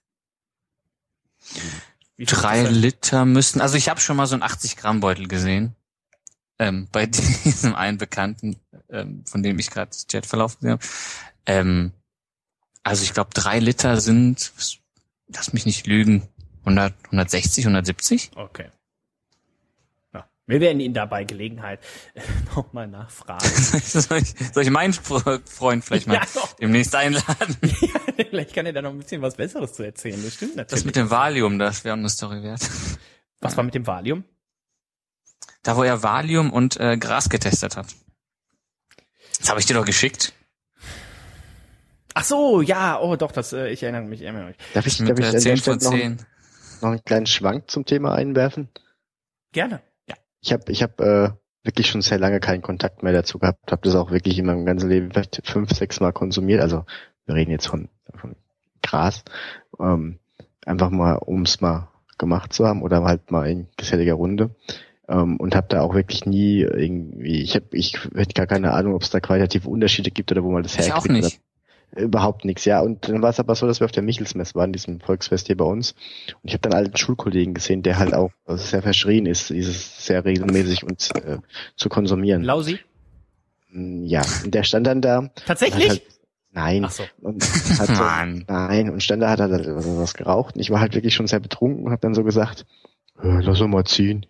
Drei? 2.17 2.63
Liter 2.63 3.26
müssten, 3.26 3.61
also 3.61 3.76
ich 3.78 3.89
habe 3.89 3.99
schon 3.99 4.15
mal 4.15 4.28
so 4.28 4.36
einen 4.36 4.43
80 4.43 4.78
Gramm 4.78 4.99
Beutel 4.99 5.28
gesehen. 5.28 5.76
Ähm, 6.59 6.88
bei 6.91 7.05
diesem 7.07 7.74
einen 7.76 7.97
Bekannten, 7.97 8.57
ähm, 8.89 9.24
von 9.26 9.41
dem 9.41 9.57
ich 9.57 9.72
gerade 9.72 9.89
das 9.89 10.05
Chatverlauf 10.07 10.57
gesehen 10.59 10.72
habe. 10.74 10.84
Ähm, 11.47 11.91
also 12.84 13.03
ich 13.03 13.13
glaube, 13.13 13.32
drei 13.34 13.59
Liter 13.59 13.99
sind, 13.99 14.53
lass 15.34 15.53
mich 15.53 15.65
nicht 15.65 15.88
lügen, 15.88 16.27
100, 16.61 16.93
160, 17.05 17.65
170? 17.65 18.32
Okay. 18.36 18.69
Ja, 20.13 20.29
wir 20.47 20.59
werden 20.59 20.79
ihn 20.79 20.93
da 20.93 21.05
bei 21.05 21.23
Gelegenheit 21.23 21.79
nochmal 22.55 22.88
nachfragen. 22.88 23.47
soll, 23.84 24.17
ich, 24.19 24.34
soll 24.53 24.63
ich 24.63 24.69
meinen 24.69 24.93
Fre- 24.93 25.41
Freund 25.49 25.84
vielleicht 25.86 26.07
mal 26.07 26.15
Ja, 26.15 26.21
demnächst 26.59 26.93
einladen? 26.95 27.57
Vielleicht 28.29 28.53
kann 28.53 28.65
er 28.65 28.73
da 28.73 28.82
noch 28.82 28.91
ein 28.91 28.99
bisschen 28.99 29.21
was 29.21 29.36
Besseres 29.36 29.73
zu 29.73 29.84
erzählen. 29.84 30.21
Das 30.23 30.36
stimmt 30.36 30.55
natürlich. 30.55 30.69
Das 30.82 30.86
mit 30.86 30.95
dem 30.95 31.09
Valium, 31.09 31.57
das 31.59 31.84
wäre 31.84 31.97
eine 31.97 32.09
Story 32.09 32.43
wert. 32.43 32.61
was 33.39 33.57
war 33.57 33.63
mit 33.63 33.73
dem 33.73 33.86
Valium? 33.88 34.23
Da, 35.63 35.75
wo 35.75 35.84
er 35.84 36.01
Valium 36.03 36.51
und 36.53 36.77
äh, 36.79 36.97
Gras 36.97 37.29
getestet 37.29 37.75
hat. 37.77 37.88
Das 39.39 39.49
habe 39.49 39.59
ich 39.59 39.65
dir 39.65 39.73
doch 39.73 39.86
geschickt. 39.86 40.34
Ach 42.14 42.24
so, 42.24 42.62
ja, 42.62 42.99
oh 42.99 43.16
doch, 43.16 43.32
das, 43.32 43.53
äh, 43.53 43.70
ich 43.70 43.84
erinnere 43.84 44.03
mich, 44.03 44.22
ich 44.22 44.26
erinnere 44.28 44.47
mich. 44.47 44.57
Darf 44.74 44.86
ich, 44.86 44.97
darf 44.97 45.18
ich 45.18 45.26
äh, 45.26 45.28
an 45.28 45.32
der 45.32 45.39
10 45.39 45.57
Stelle 45.57 45.80
von 45.80 45.91
noch, 45.91 45.99
10. 45.99 46.18
noch 46.82 46.89
einen 46.89 47.03
kleinen 47.05 47.26
Schwank 47.26 47.70
zum 47.70 47.86
Thema 47.86 48.16
einwerfen? 48.16 48.70
Gerne. 49.51 49.82
Ich 50.43 50.51
habe 50.51 50.72
ich 50.72 50.82
hab, 50.82 50.99
äh, 50.99 51.30
wirklich 51.64 51.88
schon 51.88 52.01
sehr 52.01 52.20
lange 52.20 52.39
keinen 52.39 52.62
Kontakt 52.62 53.03
mehr 53.03 53.14
dazu 53.14 53.39
gehabt. 53.39 53.72
Habe 53.72 53.82
das 53.84 53.95
auch 53.95 54.12
wirklich 54.12 54.38
in 54.39 54.45
meinem 54.45 54.66
ganzen 54.66 54.89
Leben 54.89 55.12
vielleicht 55.12 55.41
fünf, 55.45 55.72
sechs 55.72 55.99
Mal 55.99 56.12
konsumiert. 56.12 56.62
Also 56.62 56.86
wir 57.26 57.36
reden 57.36 57.51
jetzt 57.51 57.68
von, 57.68 57.89
von 58.16 58.36
Gras. 58.82 59.24
Ähm, 59.80 60.20
einfach 60.66 60.89
mal, 60.89 61.20
ums 61.26 61.62
mal 61.62 61.89
gemacht 62.18 62.53
zu 62.53 62.68
haben 62.68 62.82
oder 62.82 63.03
halt 63.03 63.32
mal 63.32 63.47
in 63.49 63.68
geselliger 63.78 64.14
Runde. 64.14 64.55
Ähm, 65.07 65.38
und 65.38 65.55
habe 65.55 65.68
da 65.70 65.82
auch 65.82 65.93
wirklich 65.93 66.26
nie 66.26 66.62
irgendwie, 66.62 67.41
ich 67.43 67.55
habe 67.55 67.66
ich 67.72 67.99
hätte 68.16 68.34
gar 68.34 68.47
keine 68.47 68.74
Ahnung, 68.74 68.95
ob 68.95 69.03
es 69.03 69.09
da 69.09 69.20
qualitative 69.20 69.70
Unterschiede 69.70 70.12
gibt 70.12 70.32
oder 70.32 70.43
wo 70.43 70.51
man 70.51 70.64
das 70.64 70.76
Ich 70.76 70.91
auch 70.93 71.05
herkriegt. 71.05 71.24
nicht. 71.24 71.41
Überhaupt 71.95 72.45
nichts, 72.45 72.63
ja. 72.65 72.79
Und 72.79 73.09
dann 73.09 73.21
war 73.21 73.29
es 73.31 73.39
aber 73.39 73.53
so, 73.55 73.67
dass 73.67 73.81
wir 73.81 73.85
auf 73.85 73.91
der 73.91 74.03
Michelsmess 74.03 74.55
waren, 74.55 74.71
diesem 74.71 75.01
Volksfest 75.01 75.47
hier 75.47 75.57
bei 75.57 75.65
uns. 75.65 75.91
Und 76.41 76.47
ich 76.49 76.53
habe 76.53 76.61
dann 76.61 76.73
alten 76.73 76.95
Schulkollegen 76.95 77.53
gesehen, 77.53 77.83
der 77.83 77.99
halt 77.99 78.13
auch 78.13 78.31
also 78.45 78.63
sehr 78.63 78.81
verschrien 78.81 79.25
ist, 79.25 79.49
dieses 79.49 80.05
sehr 80.05 80.23
regelmäßig 80.23 80.83
und 80.83 81.09
äh, 81.15 81.39
zu 81.75 81.89
konsumieren. 81.89 82.43
Lausi? 82.43 82.79
Ja, 83.73 84.21
und 84.43 84.53
der 84.53 84.63
stand 84.63 84.87
dann 84.87 85.01
da. 85.01 85.29
Tatsächlich? 85.45 85.89
Halt, 85.89 86.01
nein. 86.51 86.85
Ach 86.85 86.91
so. 86.91 87.03
Und 87.21 87.43
hat 87.43 87.87
so, 87.87 87.93
Mann. 88.03 88.45
nein, 88.47 88.89
und 88.89 89.03
stand 89.03 89.21
da, 89.21 89.29
hat 89.29 89.39
er 89.41 89.49
halt 89.49 89.67
was, 89.67 89.85
was 89.97 90.13
geraucht. 90.13 90.55
Und 90.55 90.61
ich 90.61 90.71
war 90.71 90.79
halt 90.79 90.95
wirklich 90.95 91.13
schon 91.13 91.27
sehr 91.27 91.39
betrunken 91.41 91.85
und 91.85 91.91
habe 91.91 92.01
dann 92.01 92.13
so 92.13 92.23
gesagt, 92.23 92.65
"Äh, 93.21 93.41
lass 93.41 93.59
doch 93.59 93.67
mal 93.67 93.83
ziehen. 93.85 94.25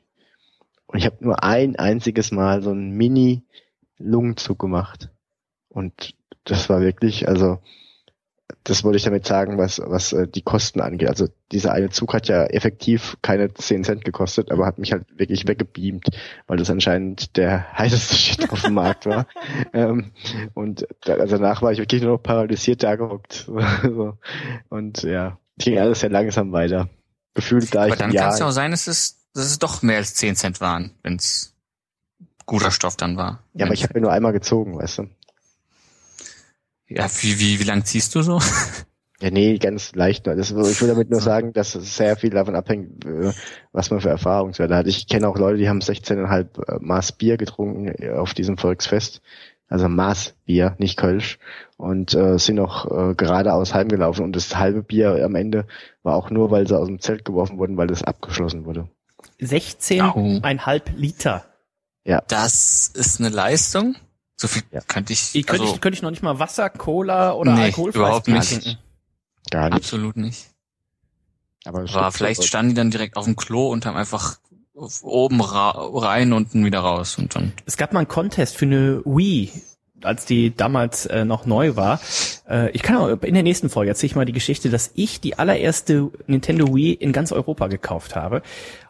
Und 0.87 0.97
ich 0.97 1.05
habe 1.05 1.17
nur 1.19 1.43
ein 1.43 1.75
einziges 1.75 2.31
Mal 2.31 2.61
so 2.63 2.71
einen 2.71 2.91
Mini-Lungenzug 2.91 4.57
gemacht. 4.59 5.09
Und 5.69 6.15
das 6.45 6.69
war 6.69 6.81
wirklich, 6.81 7.27
also 7.27 7.59
das 8.63 8.83
wollte 8.83 8.97
ich 8.97 9.03
damit 9.03 9.25
sagen, 9.25 9.57
was, 9.57 9.81
was 9.83 10.13
äh, 10.13 10.27
die 10.27 10.41
Kosten 10.41 10.81
angeht. 10.81 11.09
Also 11.09 11.27
dieser 11.51 11.73
eine 11.73 11.89
Zug 11.89 12.13
hat 12.13 12.27
ja 12.27 12.45
effektiv 12.45 13.17
keine 13.21 13.53
10 13.53 13.83
Cent 13.83 14.05
gekostet, 14.05 14.51
aber 14.51 14.65
hat 14.65 14.77
mich 14.77 14.91
halt 14.91 15.05
wirklich 15.17 15.47
weggebeamt, 15.47 16.09
weil 16.47 16.57
das 16.57 16.69
anscheinend 16.69 17.37
der 17.37 17.71
heißeste 17.77 18.15
Shit 18.15 18.51
auf 18.51 18.61
dem 18.61 18.73
Markt 18.73 19.05
war. 19.05 19.27
Ähm, 19.73 20.11
und 20.53 20.85
da, 21.05 21.15
also 21.15 21.37
danach 21.37 21.61
war 21.61 21.71
ich 21.71 21.77
wirklich 21.77 22.01
nur 22.01 22.13
noch 22.13 22.23
paralysiert 22.23 22.83
da 22.83 22.95
gehockt. 22.95 23.49
so. 23.83 24.17
Und 24.69 25.03
ja, 25.03 25.39
ging 25.57 25.77
alles 25.77 26.01
sehr 26.01 26.09
langsam 26.09 26.51
weiter. 26.51 26.89
Gefühlt 27.33 27.73
da 27.73 27.83
Aber 27.83 27.89
ich 27.89 27.95
dann 27.95 28.09
ein 28.09 28.15
kann 28.15 28.33
es 28.33 28.39
ja 28.39 28.47
auch 28.47 28.51
sein, 28.51 28.71
dass 28.71 28.87
es, 28.87 29.27
dass 29.33 29.45
es 29.45 29.59
doch 29.59 29.81
mehr 29.81 29.97
als 29.97 30.15
10 30.15 30.35
Cent 30.35 30.61
waren, 30.61 30.91
wenn 31.03 31.15
es 31.15 31.55
guter 32.45 32.71
Stoff 32.71 32.97
dann 32.97 33.15
war. 33.15 33.43
ja, 33.53 33.65
aber 33.65 33.73
ich 33.73 33.83
habe 33.83 33.93
mir 33.93 34.01
nur 34.01 34.11
einmal 34.11 34.33
gezogen, 34.33 34.77
weißt 34.77 34.99
du. 34.99 35.09
Ja, 36.95 37.07
wie, 37.21 37.39
wie, 37.39 37.59
wie 37.59 37.63
lang 37.63 37.85
ziehst 37.85 38.15
du 38.15 38.21
so? 38.21 38.39
Ja, 39.21 39.29
nee, 39.29 39.59
ganz 39.59 39.93
leicht. 39.93 40.25
Das, 40.25 40.49
ich 40.49 40.81
will 40.81 40.87
damit 40.87 41.11
nur 41.11 41.21
sagen, 41.21 41.53
dass 41.53 41.75
es 41.75 41.95
sehr 41.95 42.17
viel 42.17 42.31
davon 42.31 42.55
abhängt, 42.55 43.05
äh, 43.05 43.31
was 43.71 43.91
man 43.91 44.01
für 44.01 44.09
Erfahrungswerte 44.09 44.75
hat. 44.75 44.87
Ich 44.87 45.07
kenne 45.07 45.27
auch 45.27 45.37
Leute, 45.37 45.59
die 45.59 45.69
haben 45.69 45.79
16,5 45.79 46.67
äh, 46.67 46.79
Maß 46.81 47.11
Bier 47.13 47.37
getrunken 47.37 47.87
äh, 47.87 48.09
auf 48.09 48.33
diesem 48.33 48.57
Volksfest. 48.57 49.21
Also 49.67 49.87
Maß 49.87 50.33
Bier, 50.45 50.75
nicht 50.79 50.97
Kölsch. 50.97 51.37
Und 51.77 52.15
äh, 52.15 52.39
sind 52.39 52.59
auch 52.59 52.85
äh, 52.85 53.13
geradeaus 53.13 53.75
heimgelaufen. 53.75 54.25
Und 54.25 54.35
das 54.35 54.57
halbe 54.57 54.81
Bier 54.81 55.23
am 55.23 55.35
Ende 55.35 55.67
war 56.01 56.15
auch 56.15 56.31
nur, 56.31 56.49
weil 56.49 56.67
sie 56.67 56.77
aus 56.77 56.87
dem 56.87 56.99
Zelt 56.99 57.23
geworfen 57.23 57.59
wurden, 57.59 57.77
weil 57.77 57.87
das 57.87 58.03
abgeschlossen 58.03 58.65
wurde. 58.65 58.89
16,5 59.39 60.81
Liter. 60.95 61.45
Das 62.27 62.91
ist 62.95 63.19
eine 63.19 63.29
Leistung. 63.29 63.95
So 64.41 64.47
viel 64.47 64.63
Ja. 64.71 64.81
könnte 64.87 65.13
ich, 65.13 65.35
Ich, 65.35 65.45
könnte, 65.45 65.61
also, 65.63 65.75
ich, 65.75 65.81
könnte 65.81 65.95
ich 65.97 66.01
noch 66.01 66.09
nicht 66.09 66.23
mal 66.23 66.39
Wasser, 66.39 66.71
Cola 66.71 67.33
oder 67.33 67.53
Nee, 67.53 67.65
alkoholfreies 67.65 67.95
überhaupt 68.07 68.27
nicht. 68.27 68.49
trinken. 68.49 68.77
Gar 69.51 69.65
nicht. 69.65 69.73
absolut 69.75 70.17
nicht. 70.17 70.47
Aber 71.65 71.81
Aber 71.81 71.85
gibt 72.05 72.13
vielleicht 72.17 72.41
so- 72.41 72.47
standen 72.47 72.69
die 72.69 72.75
dann 72.75 72.89
direkt 72.89 73.17
auf 73.17 73.25
dem 73.25 73.35
Klo 73.35 73.69
und 73.69 73.85
haben 73.85 73.95
einfach 73.97 74.37
oben 75.03 75.41
rein, 75.41 76.33
unten 76.33 76.65
wieder 76.65 76.79
raus 76.79 77.19
und 77.19 77.35
dann. 77.35 77.53
Es 77.67 77.77
gab 77.77 77.93
mal 77.93 77.99
einen 77.99 78.07
Contest 78.07 78.57
für 78.57 78.65
eine 78.65 79.03
Wii, 79.05 79.51
als 80.01 80.25
die 80.25 80.55
damals 80.55 81.05
äh, 81.05 81.23
noch 81.23 81.45
neu 81.45 81.75
war. 81.75 81.99
Äh, 82.49 82.71
ich 82.71 82.81
kann 82.81 82.95
auch 82.97 83.09
in 83.21 83.35
der 83.35 83.43
nächsten 83.43 83.69
Folge 83.69 83.91
erzähle 83.91 84.07
ich 84.07 84.15
mal 84.15 84.25
die 84.25 84.31
Geschichte, 84.33 84.71
dass 84.71 84.89
ich 84.95 85.21
die 85.21 85.37
allererste 85.37 86.09
Nintendo 86.25 86.73
Wii 86.73 86.93
in 86.93 87.11
ganz 87.13 87.31
Europa 87.31 87.67
gekauft 87.67 88.15
habe. 88.15 88.41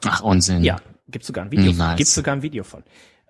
Ach, 0.05 0.21
Unsinn. 0.21 0.63
Ja, 0.63 0.77
gibt's 1.09 1.27
sogar 1.27 1.43
ein 1.43 1.51
Video. 1.51 1.65
Niemals. 1.65 1.97
Gibt's 1.97 2.15
sogar 2.15 2.35
ein 2.37 2.41
Video 2.41 2.63
von. 2.63 2.83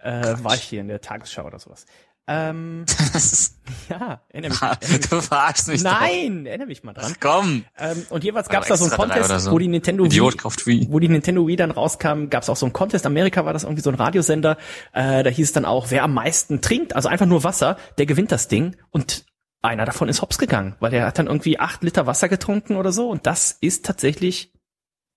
Äh, 0.04 0.36
war 0.44 0.56
ich 0.56 0.62
hier 0.64 0.82
in 0.82 0.88
der 0.88 1.00
Tagesschau 1.02 1.46
oder 1.46 1.60
sowas. 1.60 1.86
Ähm, 2.28 2.86
Das 3.14 3.16
ist, 3.34 3.60
ja, 3.90 4.22
erinnere 4.30 4.52
mich, 4.52 4.62
erinnere 4.62 4.98
mich. 5.00 5.10
du 5.10 5.22
verarschst 5.22 5.68
mich 5.68 5.84
Nein, 5.84 6.46
erinnere 6.46 6.68
mich 6.68 6.84
mal 6.84 6.94
dran. 6.94 7.14
Komm. 7.20 7.66
Ähm, 7.78 8.06
und 8.10 8.24
jeweils 8.24 8.48
Aber 8.48 8.54
gab's 8.58 8.68
da 8.68 8.78
so 8.78 8.86
einen 8.86 8.94
Contest, 8.94 9.46
so. 9.46 9.52
wo 9.52 9.60
die 9.60 9.68
Nintendo 9.68 10.06
Idiot 10.06 10.34
Wii, 10.34 10.38
kauft 10.38 10.68
Wii. 10.68 10.88
wo 10.90 11.00
die 11.00 11.10
Nintendo 11.10 11.48
Wii 11.48 11.56
dann 11.56 11.72
rauskam, 11.72 12.28
gab's 12.30 12.48
auch 12.50 12.56
so 12.56 12.66
einen 12.66 12.74
Contest. 12.74 13.06
Amerika 13.06 13.44
war 13.46 13.54
das 13.54 13.64
irgendwie 13.64 13.82
so 13.82 13.90
ein 13.90 13.96
Radiosender. 13.96 14.58
Äh, 14.94 15.24
da 15.24 15.30
hieß 15.30 15.48
es 15.48 15.54
dann 15.54 15.66
auch, 15.66 15.88
wer 15.90 16.04
am 16.04 16.14
meisten 16.14 16.62
trinkt, 16.62 16.96
also 16.96 17.10
einfach 17.10 17.26
nur 17.26 17.44
Wasser, 17.44 17.78
der 17.98 18.06
gewinnt 18.06 18.32
das 18.32 18.48
Ding. 18.48 18.78
Und 18.92 19.26
einer 19.64 19.86
davon 19.86 20.08
ist 20.08 20.22
hops 20.22 20.38
gegangen, 20.38 20.76
weil 20.80 20.92
der 20.92 21.06
hat 21.08 21.20
dann 21.20 21.28
irgendwie 21.28 21.60
acht 21.60 21.84
Liter 21.84 22.06
Wasser 22.08 22.30
getrunken 22.30 22.76
oder 22.78 22.92
so. 22.92 23.10
Und 23.10 23.26
das 23.26 23.52
ist 23.62 23.86
tatsächlich 23.86 24.54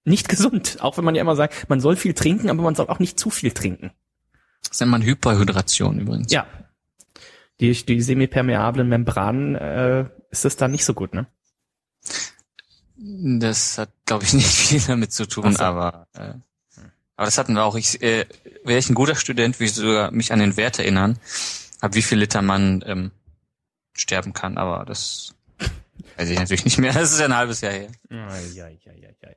nicht 0.04 0.28
gesund. 0.30 0.78
Auch 0.80 0.96
wenn 0.96 1.04
man 1.04 1.14
ja 1.14 1.20
immer 1.20 1.36
sagt, 1.36 1.68
man 1.68 1.80
soll 1.80 1.96
viel 1.96 2.14
trinken, 2.14 2.50
aber 2.50 2.62
man 2.62 2.74
soll 2.74 2.88
auch 2.88 2.98
nicht 2.98 3.20
zu 3.20 3.30
viel 3.30 3.52
trinken. 3.52 3.92
Das 4.68 4.80
nennt 4.80 4.90
man 4.90 5.02
Hyperhydration 5.02 5.98
übrigens. 6.00 6.32
Ja. 6.32 6.46
Die, 7.60 7.72
die 7.72 8.00
semipermeablen 8.00 8.88
Membranen 8.88 9.54
äh, 9.54 10.06
ist 10.30 10.44
das 10.44 10.56
dann 10.56 10.72
nicht 10.72 10.84
so 10.84 10.94
gut, 10.94 11.14
ne? 11.14 11.26
Das 12.96 13.78
hat, 13.78 13.90
glaube 14.06 14.24
ich, 14.24 14.32
nicht 14.34 14.48
viel 14.48 14.80
damit 14.80 15.12
zu 15.12 15.26
tun, 15.26 15.54
so. 15.54 15.62
aber 15.62 16.08
äh, 16.14 16.34
aber 17.16 17.26
das 17.26 17.38
hatten 17.38 17.54
wir 17.54 17.64
auch. 17.64 17.76
Ich 17.76 18.02
äh, 18.02 18.26
wäre 18.64 18.78
ich 18.78 18.90
ein 18.90 18.94
guter 18.94 19.14
Student, 19.14 19.58
würde 19.58 19.66
ich 19.66 19.74
sogar 19.74 20.10
mich 20.10 20.32
an 20.32 20.40
den 20.40 20.56
Wert 20.56 20.78
erinnern, 20.78 21.18
ab 21.80 21.94
wie 21.94 22.02
viel 22.02 22.18
Liter 22.18 22.42
man 22.42 22.82
ähm, 22.86 23.12
sterben 23.92 24.32
kann, 24.32 24.58
aber 24.58 24.84
das 24.84 25.34
weiß 26.16 26.28
ich 26.28 26.38
natürlich 26.38 26.64
nicht 26.64 26.78
mehr. 26.78 26.92
Das 26.94 27.12
ist 27.12 27.20
ja 27.20 27.26
ein 27.26 27.36
halbes 27.36 27.60
Jahr 27.60 27.72
her. 27.72 27.88
Ja, 28.10 28.36
ja, 28.36 28.68
ja, 28.68 28.92
ja, 28.92 29.08
ja. 29.22 29.28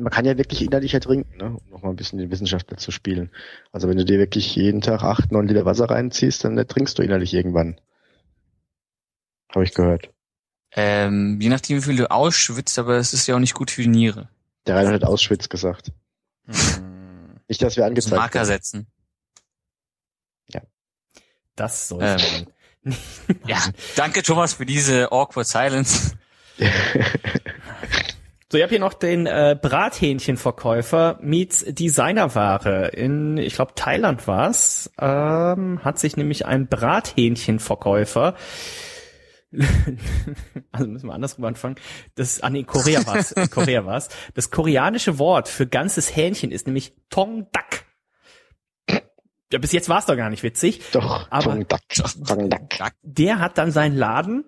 Man 0.00 0.12
kann 0.12 0.24
ja 0.24 0.38
wirklich 0.38 0.62
innerlich 0.62 0.94
ertrinken, 0.94 1.36
ne? 1.36 1.56
um 1.56 1.70
nochmal 1.70 1.92
ein 1.92 1.96
bisschen 1.96 2.18
den 2.18 2.30
Wissenschaftler 2.30 2.76
zu 2.76 2.90
spielen. 2.90 3.30
Also 3.72 3.88
wenn 3.88 3.96
du 3.96 4.04
dir 4.04 4.18
wirklich 4.18 4.54
jeden 4.54 4.80
Tag 4.80 5.02
acht, 5.02 5.32
neun 5.32 5.48
Liter 5.48 5.64
Wasser 5.64 5.90
reinziehst, 5.90 6.44
dann 6.44 6.56
ertrinkst 6.56 6.98
du 6.98 7.02
innerlich 7.02 7.34
irgendwann. 7.34 7.80
Habe 9.52 9.64
ich 9.64 9.74
gehört. 9.74 10.10
Ähm, 10.72 11.38
je 11.40 11.48
nachdem, 11.48 11.78
wie 11.78 11.82
viel 11.82 11.96
du 11.96 12.10
ausschwitzt, 12.10 12.78
aber 12.78 12.96
es 12.96 13.12
ist 13.12 13.26
ja 13.26 13.34
auch 13.34 13.40
nicht 13.40 13.54
gut 13.54 13.70
für 13.70 13.82
die 13.82 13.88
Niere. 13.88 14.28
Der 14.66 14.76
Reinhard 14.76 14.94
hat 14.94 15.04
Auschwitz 15.04 15.48
gesagt. 15.48 15.92
Hm, 16.44 17.40
Nicht, 17.48 17.62
dass 17.62 17.76
wir 17.76 17.86
angezeigt 17.86 18.16
Marker 18.16 18.40
werden. 18.40 18.46
setzen. 18.46 18.86
Das 21.58 21.88
soll 21.88 22.02
Ähm. 22.02 22.46
man. 22.84 22.96
Ja, 23.44 23.60
danke 23.96 24.22
Thomas 24.22 24.54
für 24.54 24.64
diese 24.64 25.10
awkward 25.10 25.46
silence. 25.46 26.16
So, 28.50 28.56
ich 28.56 28.62
habe 28.62 28.70
hier 28.70 28.80
noch 28.80 28.94
den 28.94 29.26
äh, 29.26 29.58
Brathähnchenverkäufer 29.60 31.18
meets 31.20 31.64
Designerware. 31.66 32.88
In, 32.88 33.36
ich 33.36 33.54
glaube, 33.54 33.72
Thailand 33.74 34.26
war's. 34.26 34.90
Ähm, 34.98 35.84
hat 35.84 35.98
sich 35.98 36.16
nämlich 36.16 36.46
ein 36.46 36.66
Brathähnchenverkäufer 36.66 38.34
also 40.72 40.86
müssen 40.88 41.06
wir 41.06 41.14
andersrum 41.14 41.44
anfangen. 41.46 41.76
Das, 42.14 42.42
ah 42.42 42.50
nee, 42.50 42.64
Korea 42.64 43.06
war's. 43.06 43.32
In 43.32 43.48
Korea 43.50 43.86
war's. 43.86 44.08
Das 44.34 44.50
koreanische 44.50 45.18
Wort 45.18 45.48
für 45.48 45.66
ganzes 45.66 46.14
Hähnchen 46.14 46.50
ist 46.50 46.66
nämlich 46.66 46.94
Tongdak. 47.08 47.86
Ja, 49.50 49.58
bis 49.58 49.72
jetzt 49.72 49.88
war's 49.88 50.04
doch 50.04 50.16
gar 50.16 50.28
nicht 50.28 50.42
witzig. 50.42 50.82
Doch, 50.92 51.26
Aber- 51.30 51.44
Tong 51.44 51.66
Dak, 51.66 51.80
Tong 52.26 52.50
Dak. 52.50 52.92
Der 53.02 53.38
hat 53.38 53.56
dann 53.56 53.70
seinen 53.72 53.96
Laden, 53.96 54.44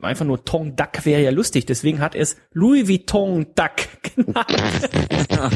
einfach 0.00 0.24
nur 0.24 0.44
Tong 0.44 0.76
Dak 0.76 1.04
wäre 1.04 1.22
ja 1.22 1.30
lustig, 1.30 1.66
deswegen 1.66 2.00
hat 2.00 2.14
er 2.14 2.22
es 2.22 2.36
Louis 2.52 2.88
Vuitton 2.88 3.46
Dak 3.54 3.88
genannt. 4.02 4.46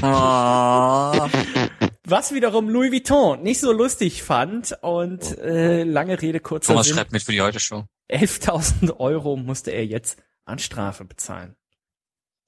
Oh. 0.02 1.28
Was 2.04 2.34
wiederum 2.34 2.68
Louis 2.68 2.90
Vuitton 2.92 3.42
nicht 3.42 3.60
so 3.60 3.72
lustig 3.72 4.22
fand 4.22 4.76
und 4.82 5.38
äh, 5.38 5.84
lange 5.84 6.20
Rede, 6.20 6.40
kurzer 6.40 6.72
Thomas 6.72 6.86
Sinn, 6.86 6.96
schreibt 6.96 7.12
mit 7.12 7.22
für 7.22 7.32
die 7.32 7.40
Heute-Show. 7.40 7.84
11.000 8.10 8.98
Euro 8.98 9.36
musste 9.36 9.70
er 9.70 9.86
jetzt 9.86 10.20
an 10.44 10.58
Strafe 10.58 11.04
bezahlen. 11.04 11.54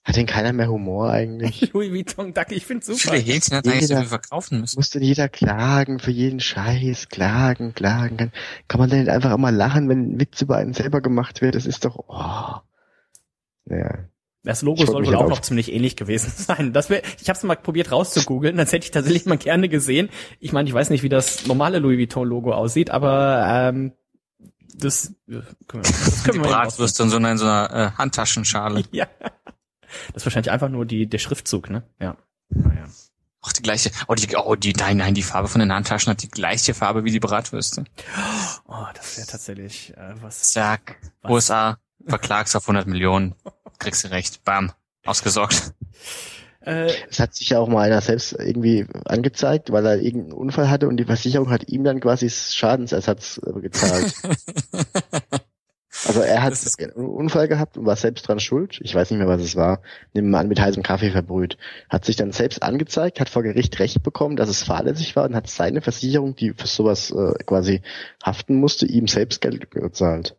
Hat 0.05 0.17
denn 0.17 0.27
keiner 0.27 0.53
mehr 0.53 0.69
Humor 0.69 1.11
eigentlich? 1.11 1.71
Louis 1.73 1.93
Vuitton 1.93 2.35
Dak, 2.35 2.51
ich 2.51 2.67
find's 2.67 2.87
super. 2.87 2.99
viele 3.15 3.19
Hähnchen 3.19 3.57
hat 3.57 3.67
eigentlich 3.67 3.87
so 3.87 3.95
Jeder- 3.95 4.01
viel 4.01 4.09
verkaufen 4.09 4.61
müssen? 4.61 4.79
Muss 4.79 4.91
denn 4.91 5.03
jeder 5.03 5.29
klagen 5.29 6.01
für 6.01 6.11
jeden 6.11 6.41
Scheiß? 6.41 7.09
Klagen, 7.09 7.73
klagen. 7.75 8.17
Kann, 8.17 8.33
kann 8.67 8.81
man 8.81 8.91
denn 8.91 9.01
nicht 9.01 9.11
einfach 9.11 9.33
immer 9.33 9.53
lachen, 9.53 9.89
wenn 9.89 10.15
ein 10.15 10.21
Witz 10.21 10.41
über 10.43 10.57
einen 10.57 10.73
selber 10.75 11.01
gemacht 11.01 11.41
wird? 11.41 11.55
Das 11.55 11.67
ist 11.67 11.85
doch, 11.85 11.97
oh. 12.09 12.61
Ja. 13.73 13.99
Das 14.45 14.63
Logo 14.63 14.85
soll 14.85 15.07
wohl 15.07 15.15
auch 15.15 15.23
auf- 15.23 15.31
noch 15.31 15.41
ziemlich 15.41 15.73
ähnlich 15.73 15.95
gewesen 15.95 16.33
sein. 16.37 16.73
Das 16.73 16.91
wär, 16.91 17.03
ich 17.21 17.29
habe 17.29 17.37
es 17.37 17.45
mal 17.45 17.55
probiert 17.55 17.93
rauszugoogeln, 17.93 18.57
das 18.57 18.73
hätte 18.73 18.85
ich 18.87 18.91
tatsächlich 18.91 19.25
mal 19.27 19.39
gerne 19.39 19.69
gesehen. 19.69 20.09
Ich 20.41 20.53
meine, 20.53 20.69
ich 20.69 20.75
weiß 20.75 20.91
nicht, 20.91 21.05
wie 21.05 21.09
das 21.09 21.47
normale 21.47 21.79
Louis 21.79 21.97
Vuitton 21.99 22.27
Logo 22.27 22.53
aussieht, 22.53 22.91
aber 22.91 23.47
ähm, 23.49 23.93
das, 24.75 25.15
äh, 25.29 25.43
können 25.69 25.85
wir, 25.85 25.93
das 25.93 26.23
Die 26.25 26.29
können 26.31 26.43
wir 26.43 26.51
mal 26.51 26.63
Bratwürste 26.65 27.05
und 27.05 27.11
so 27.11 27.19
in 27.19 27.39
so 27.39 27.45
einer 27.45 27.71
äh, 27.95 27.99
Handtaschenschale. 27.99 28.83
Ja. 28.91 29.07
Das 30.09 30.23
ist 30.23 30.27
wahrscheinlich 30.27 30.51
einfach 30.51 30.69
nur 30.69 30.87
die, 30.87 31.07
der 31.07 31.19
Schriftzug, 31.19 31.71
ne? 31.71 31.83
Ja. 32.01 32.17
Naja. 32.51 32.85
Auch 33.41 33.53
die 33.53 33.63
gleiche. 33.63 33.91
Oh, 34.07 34.15
die, 34.15 34.37
oh, 34.37 34.55
die, 34.55 34.73
nein, 34.73 34.99
nein, 34.99 35.15
die 35.15 35.23
Farbe 35.25 35.49
von 35.49 35.59
den 35.59 35.73
Handtaschen 35.73 36.11
hat 36.11 36.23
die 36.23 36.29
gleiche 36.29 36.75
Farbe 36.75 37.05
wie 37.05 37.11
die 37.11 37.19
Bratwürste. 37.19 37.85
Oh, 38.69 38.85
das 38.95 39.17
wäre 39.19 39.27
tatsächlich 39.27 39.93
äh, 39.97 40.15
was. 40.23 40.53
Zack. 40.53 40.99
Was? 41.23 41.31
USA, 41.33 41.79
verklagst 42.07 42.55
auf 42.55 42.65
100 42.65 42.87
Millionen. 42.87 43.35
Kriegst 43.79 44.05
du 44.05 44.09
recht. 44.13 44.45
Bam. 44.45 44.73
Ausgesorgt. 45.05 45.75
Äh, 46.61 46.93
Es 47.11 47.19
hat 47.19 47.35
sich 47.35 47.49
ja 47.49 47.59
auch 47.59 47.67
mal 47.67 47.83
einer 47.83 48.01
selbst 48.01 48.35
irgendwie 48.35 48.87
angezeigt, 49.05 49.73
weil 49.73 49.85
er 49.85 50.01
irgendeinen 50.01 50.35
Unfall 50.35 50.71
hatte 50.71 50.87
und 50.87 50.97
die 50.97 51.05
Versicherung 51.05 51.51
hat 51.51 51.69
ihm 51.69 51.83
dann 51.83 51.99
quasi 51.99 52.31
Schadensersatz 52.31 53.41
äh, 53.45 53.61
gezahlt. 53.61 54.15
Also 56.07 56.21
er 56.21 56.43
hat 56.43 56.55
einen 56.79 56.93
Unfall 56.93 57.49
gehabt 57.49 57.77
und 57.77 57.85
war 57.85 57.97
selbst 57.97 58.27
dran 58.27 58.41
schuld. 58.41 58.81
Ich 58.83 58.95
weiß 58.95 59.11
nicht 59.11 59.19
mehr, 59.19 59.29
was 59.29 59.43
es 59.43 59.57
war. 59.57 59.83
Nehmen 60.15 60.31
wir 60.31 60.39
an, 60.39 60.49
mit 60.49 60.59
heißem 60.59 60.83
Kaffee 60.83 61.11
verbrüht. 61.11 61.59
Hat 61.91 62.07
sich 62.07 62.17
dann 62.17 62.33
selbst 62.33 62.63
angezeigt, 62.63 63.21
hat 63.21 63.29
vor 63.29 63.43
Gericht 63.43 63.79
Recht 63.79 64.03
bekommen, 64.03 64.37
dass 64.37 64.49
es 64.49 64.63
fahrlässig 64.63 65.15
war 65.17 65.25
und 65.25 65.37
hat 65.37 65.49
seine 65.49 65.83
Versicherung, 65.83 66.35
die 66.35 66.55
für 66.55 66.67
sowas 66.67 67.11
äh, 67.11 67.35
quasi 67.45 67.83
haften 68.25 68.57
musste, 68.57 68.87
ihm 68.87 69.07
selbst 69.07 69.43
Geld 69.43 69.71
gezahlt. 69.71 70.37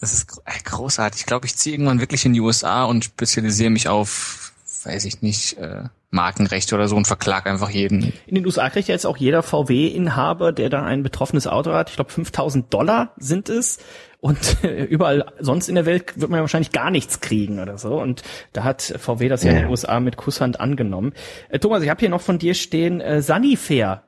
Das 0.00 0.14
ist 0.14 0.28
großartig. 0.64 1.20
Ich 1.20 1.26
glaube, 1.26 1.46
ich 1.46 1.56
ziehe 1.56 1.74
irgendwann 1.74 2.00
wirklich 2.00 2.24
in 2.24 2.32
die 2.32 2.40
USA 2.40 2.84
und 2.84 3.04
spezialisiere 3.04 3.70
mich 3.70 3.88
auf, 3.88 4.49
weiß 4.84 5.04
ich 5.04 5.22
nicht, 5.22 5.58
äh, 5.58 5.84
Markenrechte 6.10 6.74
oder 6.74 6.88
so 6.88 6.96
und 6.96 7.06
verklag 7.06 7.46
einfach 7.46 7.70
jeden. 7.70 8.12
In 8.26 8.34
den 8.34 8.44
USA 8.44 8.68
kriegt 8.70 8.88
ja 8.88 8.94
jetzt 8.94 9.06
auch 9.06 9.16
jeder 9.16 9.42
VW-Inhaber, 9.42 10.52
der 10.52 10.68
da 10.68 10.82
ein 10.82 11.02
betroffenes 11.02 11.46
Auto 11.46 11.72
hat, 11.72 11.90
ich 11.90 11.96
glaube 11.96 12.10
5000 12.10 12.72
Dollar 12.72 13.14
sind 13.16 13.48
es. 13.48 13.78
Und 14.20 14.58
überall 14.88 15.32
sonst 15.38 15.68
in 15.68 15.76
der 15.76 15.86
Welt 15.86 16.20
wird 16.20 16.30
man 16.30 16.38
ja 16.38 16.42
wahrscheinlich 16.42 16.72
gar 16.72 16.90
nichts 16.90 17.20
kriegen 17.20 17.60
oder 17.60 17.78
so. 17.78 18.00
Und 18.00 18.22
da 18.52 18.64
hat 18.64 18.82
VW 18.82 19.28
das 19.28 19.44
ja, 19.44 19.50
ja 19.50 19.56
in 19.56 19.62
den 19.64 19.70
USA 19.70 20.00
mit 20.00 20.16
Kusshand 20.16 20.60
angenommen. 20.60 21.12
Äh, 21.48 21.58
Thomas, 21.58 21.82
ich 21.82 21.88
habe 21.88 22.00
hier 22.00 22.10
noch 22.10 22.20
von 22.20 22.38
dir 22.38 22.54
stehen, 22.54 23.00
äh, 23.00 23.22
Sunnyfair. 23.22 24.04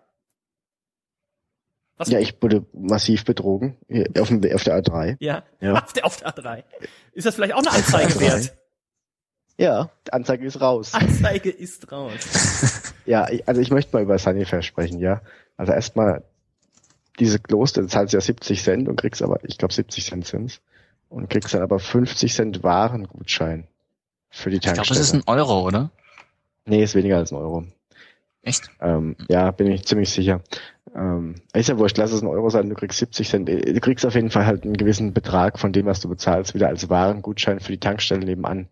Was? 1.97 2.11
Ja, 2.11 2.19
ich 2.19 2.43
wurde 2.43 2.67
massiv 2.73 3.25
betrogen 3.25 3.77
auf, 4.19 4.29
dem, 4.29 4.41
auf 4.53 4.65
der 4.65 4.83
A3. 4.83 5.17
Ja, 5.21 5.45
ja. 5.61 5.75
Auf, 5.83 5.93
der, 5.93 6.05
auf 6.05 6.17
der 6.17 6.35
A3. 6.35 6.65
Ist 7.13 7.27
das 7.27 7.37
vielleicht 7.37 7.55
auch 7.55 7.59
eine 7.59 7.71
Anzeige 7.71 8.19
wert? 8.19 8.55
Ja, 9.57 9.91
die 10.07 10.13
Anzeige 10.13 10.47
ist 10.47 10.61
raus. 10.61 10.95
Anzeige 10.95 11.51
ist 11.51 11.91
raus. 11.93 12.93
ja, 13.07 13.29
ich, 13.29 13.47
also 13.47 13.61
ich 13.61 13.71
möchte 13.71 13.95
mal 13.95 14.03
über 14.03 14.19
Sunnyfair 14.19 14.63
sprechen, 14.63 14.99
ja. 14.99 15.21
Also 15.57 15.73
erstmal, 15.73 16.25
diese 17.19 17.39
Kloster, 17.39 17.87
zahlst 17.87 18.15
ja 18.15 18.21
70 18.21 18.63
Cent 18.63 18.89
und 18.89 18.97
kriegst 18.97 19.23
aber, 19.23 19.41
ich 19.45 19.59
glaube 19.59 19.75
70 19.75 20.07
Cent 20.07 20.27
sind's, 20.27 20.61
und 21.09 21.29
kriegst 21.29 21.53
dann 21.53 21.63
aber 21.63 21.79
50 21.79 22.33
Cent 22.33 22.63
Warengutschein 22.63 23.67
für 24.31 24.51
die 24.51 24.59
Tankstelle. 24.59 24.83
Ich 24.83 24.89
glaube, 24.89 24.99
das 24.99 25.09
ist 25.09 25.15
ein 25.15 25.23
Euro, 25.27 25.67
oder? 25.67 25.91
Nee, 26.65 26.83
ist 26.83 26.95
weniger 26.95 27.19
als 27.19 27.33
ein 27.33 27.37
Euro. 27.37 27.67
Echt? 28.43 28.71
Ähm, 28.81 29.17
ja, 29.29 29.51
bin 29.51 29.71
ich 29.71 29.87
ziemlich 29.87 30.11
sicher. 30.11 30.41
Ähm, 30.95 31.37
ist 31.53 31.69
ja 31.69 31.79
wurscht, 31.79 31.97
lass 31.99 32.13
es 32.13 32.23
ein 32.23 32.29
Euro 32.29 32.51
sein, 32.51 32.69
du 32.69 32.75
kriegst 32.75 32.99
70 32.99 33.29
Cent. 33.29 33.49
Du 33.49 33.81
kriegst 33.81 34.05
auf 34.05 34.15
jeden 34.15 34.31
Fall 34.31 34.47
halt 34.47 34.65
einen 34.65 34.77
gewissen 34.77 35.13
Betrag 35.13 35.59
von 35.59 35.73
dem, 35.73 35.87
was 35.87 36.01
du 36.01 36.09
bezahlst, 36.09 36.55
wieder 36.55 36.69
als 36.69 36.89
Warengutschein 36.89 37.61
für 37.61 37.73
die 37.73 37.79
Tankstelle 37.79 38.25
nebenan. 38.25 38.69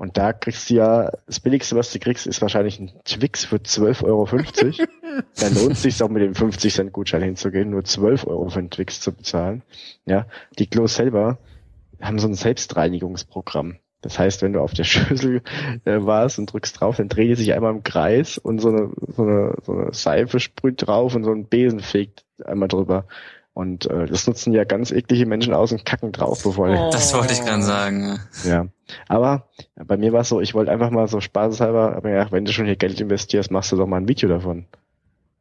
Und 0.00 0.16
da 0.16 0.32
kriegst 0.32 0.70
du 0.70 0.74
ja, 0.76 1.12
das 1.26 1.40
billigste, 1.40 1.76
was 1.76 1.92
du 1.92 1.98
kriegst, 1.98 2.26
ist 2.26 2.40
wahrscheinlich 2.40 2.80
ein 2.80 2.90
Twix 3.04 3.44
für 3.44 3.56
12,50 3.56 4.04
Euro. 4.06 4.26
Dann 5.38 5.54
lohnt 5.54 5.72
es 5.72 5.82
sich 5.82 6.02
auch 6.02 6.08
mit 6.08 6.22
dem 6.22 6.34
50 6.34 6.72
Cent 6.72 6.92
Gutschein 6.94 7.20
hinzugehen, 7.20 7.68
nur 7.68 7.84
12 7.84 8.26
Euro 8.26 8.48
für 8.48 8.60
einen 8.60 8.70
Twix 8.70 9.02
zu 9.02 9.12
bezahlen. 9.12 9.62
Ja, 10.06 10.24
die 10.58 10.68
Klos 10.68 10.94
selber 10.94 11.36
haben 12.00 12.18
so 12.18 12.28
ein 12.28 12.32
Selbstreinigungsprogramm. 12.32 13.76
Das 14.00 14.18
heißt, 14.18 14.40
wenn 14.40 14.54
du 14.54 14.60
auf 14.60 14.72
der 14.72 14.84
Schüssel 14.84 15.42
äh, 15.84 15.98
warst 16.00 16.38
und 16.38 16.50
drückst 16.50 16.80
drauf, 16.80 16.96
dann 16.96 17.10
dreht 17.10 17.28
die 17.28 17.34
sich 17.34 17.52
einmal 17.52 17.74
im 17.74 17.82
Kreis 17.82 18.38
und 18.38 18.58
so 18.58 18.70
eine, 18.70 18.90
so 19.06 19.22
eine, 19.22 19.54
so 19.66 19.72
eine 19.72 19.92
Seife 19.92 20.40
sprüht 20.40 20.86
drauf 20.86 21.14
und 21.14 21.24
so 21.24 21.30
ein 21.30 21.44
Besen 21.44 21.80
fegt 21.80 22.24
einmal 22.42 22.68
drüber. 22.68 23.04
Und 23.60 23.84
äh, 23.90 24.06
das 24.06 24.26
nutzen 24.26 24.54
ja 24.54 24.64
ganz 24.64 24.90
eklige 24.90 25.26
Menschen 25.26 25.52
aus 25.52 25.70
und 25.70 25.84
kacken 25.84 26.12
drauf, 26.12 26.42
bevor 26.42 26.70
oh. 26.70 26.90
Das 26.90 27.12
wollte 27.12 27.34
ich 27.34 27.42
gerade 27.42 27.62
sagen. 27.62 28.18
Ja. 28.42 28.68
Aber 29.06 29.50
bei 29.74 29.98
mir 29.98 30.14
war 30.14 30.22
es 30.22 30.30
so, 30.30 30.40
ich 30.40 30.54
wollte 30.54 30.72
einfach 30.72 30.88
mal 30.88 31.08
so 31.08 31.20
spaßeshalber, 31.20 31.94
aber 31.94 32.08
ja, 32.08 32.32
wenn 32.32 32.46
du 32.46 32.54
schon 32.54 32.64
hier 32.64 32.76
Geld 32.76 32.98
investierst, 33.02 33.50
machst 33.50 33.70
du 33.70 33.76
doch 33.76 33.86
mal 33.86 33.98
ein 33.98 34.08
Video 34.08 34.30
davon. 34.30 34.64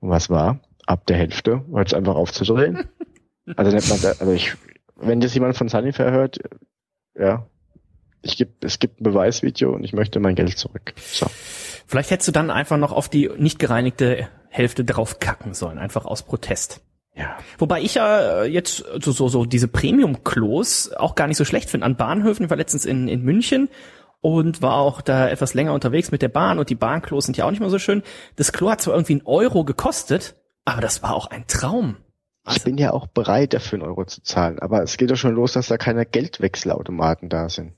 Und 0.02 0.10
was 0.10 0.30
war? 0.30 0.60
Ab 0.86 1.06
der 1.06 1.16
Hälfte 1.16 1.64
hört 1.72 1.88
es 1.88 1.94
einfach 1.94 2.16
auf 2.16 2.34
zu 2.34 2.44
drehen. 2.44 2.90
also 3.56 3.72
nennt 3.72 3.88
man 3.88 4.02
da, 4.02 4.10
also 4.10 4.34
ich, 4.34 4.54
wenn 4.98 5.22
das 5.22 5.34
jemand 5.34 5.56
von 5.56 5.70
Sunnyfair 5.70 6.12
hört, 6.12 6.40
ja, 7.18 7.48
ich 8.22 8.36
geb, 8.36 8.62
es 8.66 8.80
gibt 8.80 9.00
ein 9.00 9.06
Beweisvideo 9.06 9.72
und 9.72 9.86
ich 9.86 9.94
möchte 9.94 10.20
mein 10.20 10.36
Geld 10.36 10.58
zurück. 10.58 10.94
So. 10.98 11.28
Vielleicht 11.88 12.12
hättest 12.12 12.28
du 12.28 12.34
dann 12.34 12.52
einfach 12.52 12.76
noch 12.76 12.92
auf 12.92 13.08
die 13.08 13.30
nicht 13.38 13.60
gereinigte 13.60 14.28
Hälfte 14.50 14.84
drauf 14.84 15.20
kacken 15.20 15.54
sollen, 15.54 15.78
einfach 15.78 16.04
aus 16.04 16.24
Protest. 16.24 16.82
Ja. 17.20 17.38
Wobei 17.58 17.82
ich 17.82 17.96
ja 17.96 18.46
jetzt 18.46 18.86
so, 19.02 19.12
so, 19.12 19.28
so 19.28 19.44
diese 19.44 19.68
Premium-Klos 19.68 20.94
auch 20.94 21.16
gar 21.16 21.28
nicht 21.28 21.36
so 21.36 21.44
schlecht 21.44 21.70
finde. 21.70 21.86
An 21.86 21.98
Bahnhöfen, 21.98 22.46
ich 22.46 22.50
war 22.50 22.56
letztens 22.56 22.86
in, 22.86 23.10
in 23.10 23.24
München 23.24 23.68
und 24.22 24.62
war 24.62 24.76
auch 24.76 25.02
da 25.02 25.28
etwas 25.28 25.54
länger 25.54 25.74
unterwegs 25.74 26.12
mit 26.12 26.22
der 26.22 26.30
Bahn 26.30 26.60
und 26.60 26.70
die 26.70 26.76
Bahnklos 26.76 27.26
sind 27.26 27.36
ja 27.36 27.46
auch 27.46 27.52
nicht 27.52 27.60
mehr 27.60 27.70
so 27.70 27.78
schön. 27.78 28.04
Das 28.38 28.54
Klo 28.54 28.70
hat 28.72 28.80
zwar 28.80 28.94
irgendwie 28.94 29.14
einen 29.14 29.26
Euro 29.26 29.66
gekostet, 29.66 30.36
aber 30.64 30.80
das 30.80 31.04
war 31.04 31.14
auch 31.14 31.28
ein 31.28 31.46
Traum. 31.48 31.98
Also, 32.46 32.60
ich 32.60 32.64
bin 32.64 32.78
ja 32.78 32.94
auch 32.94 33.08
bereit, 33.08 33.54
dafür 33.54 33.80
einen 33.80 33.90
Euro 33.90 34.06
zu 34.06 34.24
zahlen, 34.24 34.60
aber 34.60 34.82
es 34.82 34.96
geht 34.96 35.12
doch 35.12 35.18
schon 35.18 35.36
los, 35.36 35.52
dass 35.54 35.68
da 35.68 35.78
keine 35.78 36.06
Geldwechselautomaten 36.06 37.28
da 37.28 37.50
sind. 37.50 37.74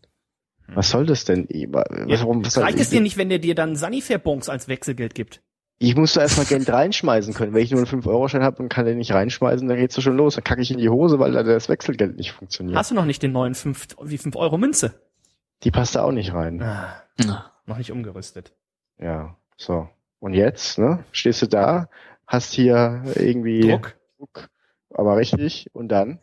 Was 0.74 0.92
soll 0.92 1.06
das 1.06 1.26
denn? 1.26 1.48
Warum, 1.72 2.46
was 2.46 2.58
reicht 2.58 2.80
es 2.80 2.92
dir 2.92 3.02
nicht, 3.02 3.18
wenn 3.18 3.28
der 3.28 3.40
dir 3.40 3.56
dann 3.56 3.76
Sanifair-Bons 3.76 4.48
als 4.48 4.68
Wechselgeld 4.68 5.16
gibt? 5.16 5.42
Ich 5.84 5.96
muss 5.96 6.14
da 6.14 6.22
erstmal 6.22 6.46
Geld 6.46 6.70
reinschmeißen 6.70 7.34
können. 7.34 7.56
Wenn 7.56 7.64
ich 7.64 7.72
nur 7.72 7.80
einen 7.80 7.88
5-Euro-Schein 7.88 8.44
habe 8.44 8.62
und 8.62 8.70
kann 8.70 8.86
den 8.86 9.00
nicht 9.00 9.14
reinschmeißen, 9.14 9.68
dann 9.68 9.78
geht's 9.78 9.96
doch 9.96 10.04
schon 10.04 10.16
los. 10.16 10.36
Dann 10.36 10.44
kacke 10.44 10.62
ich 10.62 10.70
in 10.70 10.78
die 10.78 10.90
Hose, 10.90 11.18
weil 11.18 11.32
da 11.32 11.42
das 11.42 11.70
Wechselgeld 11.70 12.18
nicht 12.18 12.34
funktioniert. 12.34 12.78
Hast 12.78 12.92
du 12.92 12.96
noch 12.96 13.06
nicht 13.06 13.24
den 13.24 13.32
neuen 13.32 13.56
5, 13.56 13.88
wie 14.04 14.20
5 14.20 14.36
Euro 14.36 14.60
Münze? 14.60 15.02
Die 15.64 15.72
passt 15.72 15.96
da 15.96 16.04
auch 16.04 16.12
nicht 16.12 16.36
rein. 16.36 16.62
Ah, 16.62 17.02
noch 17.66 17.80
nicht 17.80 17.92
umgerüstet. 17.92 18.54
Ja, 19.00 19.36
so. 19.58 19.90
Und 20.20 20.36
jetzt, 20.36 20.78
ne? 20.78 21.04
Stehst 21.12 21.42
du 21.42 21.48
da, 21.48 21.90
hast 22.28 22.54
hier 22.54 23.02
irgendwie 23.16 23.62
Druck, 23.62 23.96
Druck 24.20 24.50
aber 24.94 25.18
richtig, 25.18 25.72
und 25.74 25.88
dann? 25.88 26.20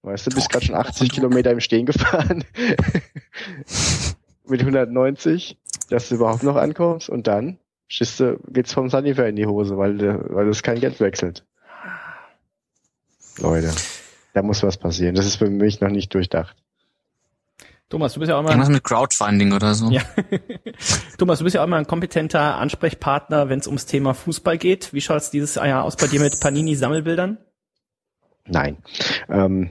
Weißt 0.00 0.26
du, 0.26 0.34
bist 0.34 0.48
gerade 0.48 0.64
schon 0.64 0.76
80 0.76 1.10
Kilometer 1.10 1.50
im 1.50 1.60
Stehen 1.60 1.84
gefahren. 1.84 2.44
Mit 4.46 4.60
190, 4.60 5.58
dass 5.90 6.08
du 6.08 6.14
überhaupt 6.14 6.42
noch 6.42 6.56
ankommst, 6.56 7.10
und 7.10 7.26
dann? 7.26 7.58
Schiste 7.88 8.38
geht's 8.48 8.72
vom 8.72 8.88
Sunnyfair 8.88 9.28
in 9.28 9.36
die 9.36 9.46
Hose, 9.46 9.76
weil, 9.76 9.98
weil 10.30 10.46
das 10.46 10.62
kein 10.62 10.80
Geld 10.80 11.00
wechselt. 11.00 11.44
Leute, 13.38 13.72
da 14.32 14.42
muss 14.42 14.62
was 14.62 14.76
passieren. 14.76 15.14
Das 15.14 15.26
ist 15.26 15.36
für 15.36 15.50
mich 15.50 15.80
noch 15.80 15.90
nicht 15.90 16.14
durchdacht. 16.14 16.56
Thomas, 17.90 18.14
du 18.14 18.20
bist 18.20 18.30
ja 18.30 18.36
auch 18.36 18.40
immer. 18.40 18.50
Irgendwas 18.50 18.70
mit 18.70 18.82
Crowdfunding 18.82 19.52
oder 19.52 19.74
so. 19.74 19.90
Ja. 19.90 20.02
Thomas, 21.18 21.38
du 21.38 21.44
bist 21.44 21.54
ja 21.54 21.60
auch 21.60 21.66
immer 21.66 21.76
ein 21.76 21.86
kompetenter 21.86 22.56
Ansprechpartner, 22.56 23.48
wenn 23.48 23.58
es 23.58 23.66
ums 23.66 23.86
Thema 23.86 24.14
Fußball 24.14 24.58
geht. 24.58 24.92
Wie 24.92 25.00
schaut's 25.00 25.30
dieses 25.30 25.56
Jahr 25.56 25.84
aus 25.84 25.96
bei 25.96 26.06
dir 26.06 26.20
mit 26.20 26.40
Panini-Sammelbildern? 26.40 27.38
Nein. 28.46 28.78
Ähm, 29.28 29.70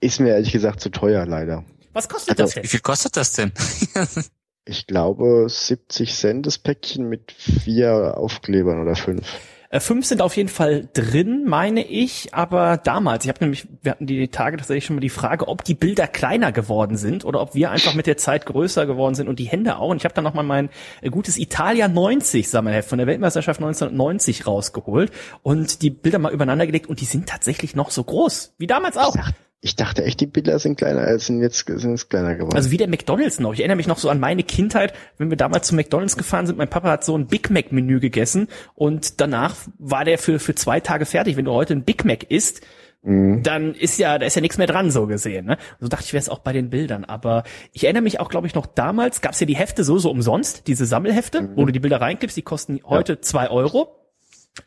ist 0.00 0.20
mir 0.20 0.30
ehrlich 0.30 0.52
gesagt 0.52 0.80
zu 0.80 0.90
teuer, 0.90 1.26
leider. 1.26 1.64
Was 1.92 2.08
kostet 2.08 2.30
also, 2.30 2.44
das 2.44 2.54
denn? 2.54 2.62
Wie 2.64 2.68
viel 2.68 2.80
kostet 2.80 3.16
das 3.16 3.32
denn? 3.32 3.52
ich 4.68 4.86
glaube, 4.86 5.46
70 5.48 6.14
Cent 6.14 6.46
das 6.46 6.58
Päckchen 6.58 7.08
mit 7.08 7.32
vier 7.32 8.16
Aufklebern 8.18 8.80
oder 8.80 8.94
fünf. 8.94 9.26
Äh, 9.70 9.80
fünf 9.80 10.06
sind 10.06 10.22
auf 10.22 10.36
jeden 10.36 10.48
Fall 10.48 10.88
drin, 10.94 11.44
meine 11.46 11.84
ich, 11.84 12.32
aber 12.32 12.78
damals, 12.78 13.24
ich 13.24 13.28
habe 13.28 13.40
nämlich, 13.40 13.66
wir 13.82 13.92
hatten 13.92 14.06
die 14.06 14.28
Tage 14.28 14.56
tatsächlich 14.56 14.86
schon 14.86 14.96
mal 14.96 15.00
die 15.00 15.10
Frage, 15.10 15.46
ob 15.46 15.62
die 15.62 15.74
Bilder 15.74 16.06
kleiner 16.06 16.52
geworden 16.52 16.96
sind 16.96 17.24
oder 17.24 17.40
ob 17.40 17.54
wir 17.54 17.70
einfach 17.70 17.94
mit 17.94 18.06
der 18.06 18.16
Zeit 18.16 18.46
größer 18.46 18.86
geworden 18.86 19.14
sind 19.14 19.28
und 19.28 19.38
die 19.38 19.44
Hände 19.44 19.76
auch. 19.76 19.90
Und 19.90 19.98
ich 19.98 20.04
habe 20.04 20.14
dann 20.14 20.24
nochmal 20.24 20.44
mein 20.44 20.70
äh, 21.02 21.10
gutes 21.10 21.38
Italia 21.38 21.88
90 21.88 22.48
Sammelheft 22.48 22.88
von 22.88 22.98
der 22.98 23.06
Weltmeisterschaft 23.06 23.60
1990 23.60 24.46
rausgeholt 24.46 25.12
und 25.42 25.82
die 25.82 25.90
Bilder 25.90 26.18
mal 26.18 26.32
übereinander 26.32 26.66
gelegt 26.66 26.86
und 26.86 27.00
die 27.00 27.06
sind 27.06 27.28
tatsächlich 27.28 27.74
noch 27.74 27.90
so 27.90 28.04
groß, 28.04 28.54
wie 28.58 28.66
damals 28.66 28.96
auch. 28.96 29.14
Ich 29.16 29.47
ich 29.60 29.74
dachte 29.74 30.04
echt, 30.04 30.20
die 30.20 30.26
Bilder 30.26 30.58
sind 30.60 30.76
kleiner, 30.76 31.06
äh, 31.08 31.18
sind 31.18 31.40
jetzt, 31.40 31.66
sind 31.66 31.90
jetzt 31.90 32.10
kleiner 32.10 32.36
geworden. 32.36 32.54
Also 32.54 32.70
wie 32.70 32.76
der 32.76 32.88
McDonalds 32.88 33.40
noch. 33.40 33.52
Ich 33.52 33.60
erinnere 33.60 33.76
mich 33.76 33.88
noch 33.88 33.98
so 33.98 34.08
an 34.08 34.20
meine 34.20 34.44
Kindheit, 34.44 34.92
wenn 35.16 35.30
wir 35.30 35.36
damals 35.36 35.66
zu 35.66 35.74
McDonalds 35.74 36.16
gefahren 36.16 36.46
sind. 36.46 36.58
Mein 36.58 36.70
Papa 36.70 36.88
hat 36.88 37.04
so 37.04 37.18
ein 37.18 37.26
Big 37.26 37.50
Mac 37.50 37.72
Menü 37.72 37.98
gegessen 37.98 38.46
und 38.74 39.20
danach 39.20 39.56
war 39.78 40.04
der 40.04 40.18
für, 40.18 40.38
für 40.38 40.54
zwei 40.54 40.78
Tage 40.78 41.06
fertig. 41.06 41.36
Wenn 41.36 41.44
du 41.44 41.52
heute 41.52 41.74
ein 41.74 41.82
Big 41.82 42.04
Mac 42.04 42.30
isst, 42.30 42.60
mhm. 43.02 43.42
dann 43.42 43.74
ist 43.74 43.98
ja, 43.98 44.18
da 44.18 44.26
ist 44.26 44.36
ja 44.36 44.42
nichts 44.42 44.58
mehr 44.58 44.68
dran, 44.68 44.92
so 44.92 45.08
gesehen. 45.08 45.46
Ne? 45.46 45.58
So 45.80 45.88
dachte 45.88 46.04
ich, 46.06 46.12
wäre 46.12 46.22
es 46.22 46.28
auch 46.28 46.38
bei 46.38 46.52
den 46.52 46.70
Bildern. 46.70 47.04
Aber 47.04 47.42
ich 47.72 47.82
erinnere 47.82 48.04
mich 48.04 48.20
auch, 48.20 48.28
glaube 48.28 48.46
ich, 48.46 48.54
noch 48.54 48.66
damals 48.66 49.22
gab 49.22 49.32
es 49.32 49.40
ja 49.40 49.46
die 49.46 49.56
Hefte 49.56 49.82
so, 49.82 49.98
so 49.98 50.08
umsonst, 50.08 50.68
diese 50.68 50.86
Sammelhefte, 50.86 51.42
mhm. 51.42 51.56
wo 51.56 51.64
du 51.64 51.72
die 51.72 51.80
Bilder 51.80 52.00
reinklippst, 52.00 52.36
die 52.36 52.42
kosten 52.42 52.78
heute 52.84 53.14
ja. 53.14 53.22
zwei 53.22 53.50
Euro. 53.50 53.96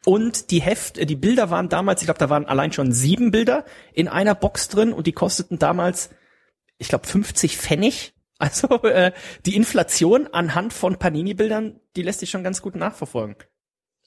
Und 0.05 0.51
die 0.51 0.61
Heft, 0.61 0.97
äh, 0.97 1.05
die 1.05 1.15
Bilder 1.15 1.49
waren 1.49 1.69
damals, 1.69 2.01
ich 2.01 2.07
glaube, 2.07 2.19
da 2.19 2.29
waren 2.29 2.45
allein 2.45 2.71
schon 2.71 2.91
sieben 2.91 3.31
Bilder 3.31 3.65
in 3.93 4.07
einer 4.07 4.35
Box 4.35 4.69
drin 4.69 4.93
und 4.93 5.07
die 5.07 5.11
kosteten 5.11 5.59
damals, 5.59 6.09
ich 6.77 6.87
glaube, 6.87 7.07
50 7.07 7.57
Pfennig. 7.57 8.13
Also 8.41 8.81
äh, 8.81 9.11
die 9.45 9.55
Inflation 9.55 10.25
anhand 10.31 10.73
von 10.73 10.95
Panini-Bildern, 10.95 11.79
die 11.95 12.01
lässt 12.01 12.21
sich 12.21 12.31
schon 12.31 12.43
ganz 12.43 12.63
gut 12.63 12.75
nachverfolgen. 12.75 13.35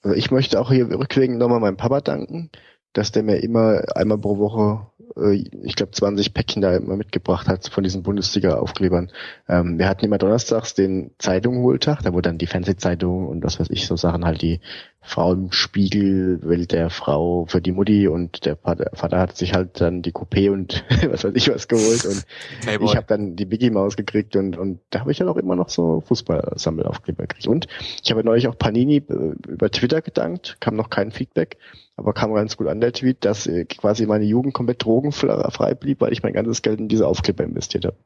Also 0.02 0.16
ich 0.16 0.32
möchte 0.32 0.60
auch 0.60 0.72
hier 0.72 0.90
rückwirkend 0.90 1.38
nochmal 1.38 1.60
meinem 1.60 1.76
Papa 1.76 2.00
danken, 2.00 2.50
dass 2.94 3.12
der 3.12 3.22
mir 3.22 3.36
immer 3.44 3.84
einmal 3.94 4.18
pro 4.18 4.38
Woche 4.38 4.90
äh, 5.16 5.44
ich 5.62 5.76
glaube 5.76 5.92
20 5.92 6.34
Päckchen 6.34 6.62
da 6.62 6.76
immer 6.76 6.96
mitgebracht 6.96 7.48
hat 7.48 7.68
von 7.68 7.84
diesen 7.84 8.02
Bundesliga-Aufklebern. 8.02 9.10
Ähm, 9.48 9.78
wir 9.78 9.88
hatten 9.88 10.04
immer 10.04 10.18
donnerstags 10.18 10.74
den 10.74 11.12
Zeitung-Hohltag, 11.18 12.02
da 12.02 12.12
wo 12.12 12.20
dann 12.20 12.38
die 12.38 12.46
Fernsehzeitung 12.46 13.28
und 13.28 13.44
was 13.44 13.60
weiß 13.60 13.70
ich, 13.70 13.86
so 13.86 13.96
Sachen 13.96 14.24
halt 14.24 14.42
die 14.42 14.60
Frau 15.06 15.32
im 15.32 15.52
Spiegel 15.52 16.40
will 16.42 16.66
der 16.66 16.88
Frau 16.88 17.44
für 17.46 17.60
die 17.60 17.72
Mutti 17.72 18.08
und 18.08 18.46
der 18.46 18.56
Vater, 18.56 19.18
hat 19.18 19.36
sich 19.36 19.52
halt 19.52 19.80
dann 19.80 20.00
die 20.00 20.12
Coupé 20.12 20.50
und 20.50 20.82
was 21.10 21.24
weiß 21.24 21.32
ich 21.34 21.48
was 21.50 21.68
geholt 21.68 22.06
und 22.06 22.24
Playboy. 22.62 22.88
ich 22.88 22.96
habe 22.96 23.06
dann 23.06 23.36
die 23.36 23.44
Mickey 23.44 23.70
Maus 23.70 23.96
gekriegt 23.96 24.34
und 24.34 24.56
und 24.56 24.80
da 24.90 25.00
habe 25.00 25.12
ich 25.12 25.18
dann 25.18 25.28
auch 25.28 25.36
immer 25.36 25.56
noch 25.56 25.68
so 25.68 26.00
Fußball-Sammelaufkleber 26.00 27.26
gekriegt. 27.26 27.46
Und 27.46 27.66
ich 28.02 28.10
habe 28.10 28.24
neulich 28.24 28.48
auch 28.48 28.56
Panini 28.56 28.96
äh, 28.96 29.34
über 29.46 29.70
Twitter 29.70 30.00
gedankt, 30.00 30.56
kam 30.60 30.74
noch 30.74 30.88
kein 30.88 31.10
Feedback, 31.10 31.58
aber 31.96 32.14
kam 32.14 32.32
ganz 32.34 32.56
gut 32.56 32.68
an 32.68 32.80
der 32.80 32.92
Tweet, 32.92 33.24
dass 33.24 33.46
äh, 33.46 33.66
quasi 33.66 34.06
meine 34.06 34.24
Jugend 34.24 34.54
komplett 34.54 34.82
drogenfrei 34.84 35.74
blieb, 35.74 36.00
weil 36.00 36.12
ich 36.12 36.22
mein 36.22 36.32
ganzes 36.32 36.62
Geld 36.62 36.80
in 36.80 36.88
diese 36.88 37.06
Aufkleber 37.06 37.44
investiert 37.44 37.84
habe. 37.84 37.96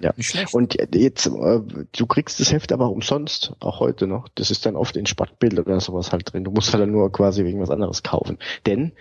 Ja. 0.00 0.12
Nicht 0.16 0.30
schlecht. 0.30 0.54
Und 0.54 0.76
jetzt, 0.94 1.26
äh, 1.26 1.60
du 1.96 2.06
kriegst 2.06 2.38
das 2.38 2.52
Heft 2.52 2.72
aber 2.72 2.90
umsonst, 2.90 3.52
auch 3.60 3.80
heute 3.80 4.06
noch. 4.06 4.28
Das 4.34 4.50
ist 4.50 4.64
dann 4.64 4.76
oft 4.76 4.96
in 4.96 5.06
Sportbild 5.06 5.58
oder 5.58 5.80
sowas 5.80 6.12
halt 6.12 6.32
drin. 6.32 6.44
Du 6.44 6.50
musst 6.50 6.72
halt 6.72 6.82
dann 6.82 6.92
nur 6.92 7.10
quasi 7.10 7.42
irgendwas 7.42 7.70
anderes 7.70 8.02
kaufen. 8.02 8.38
Denn 8.66 8.92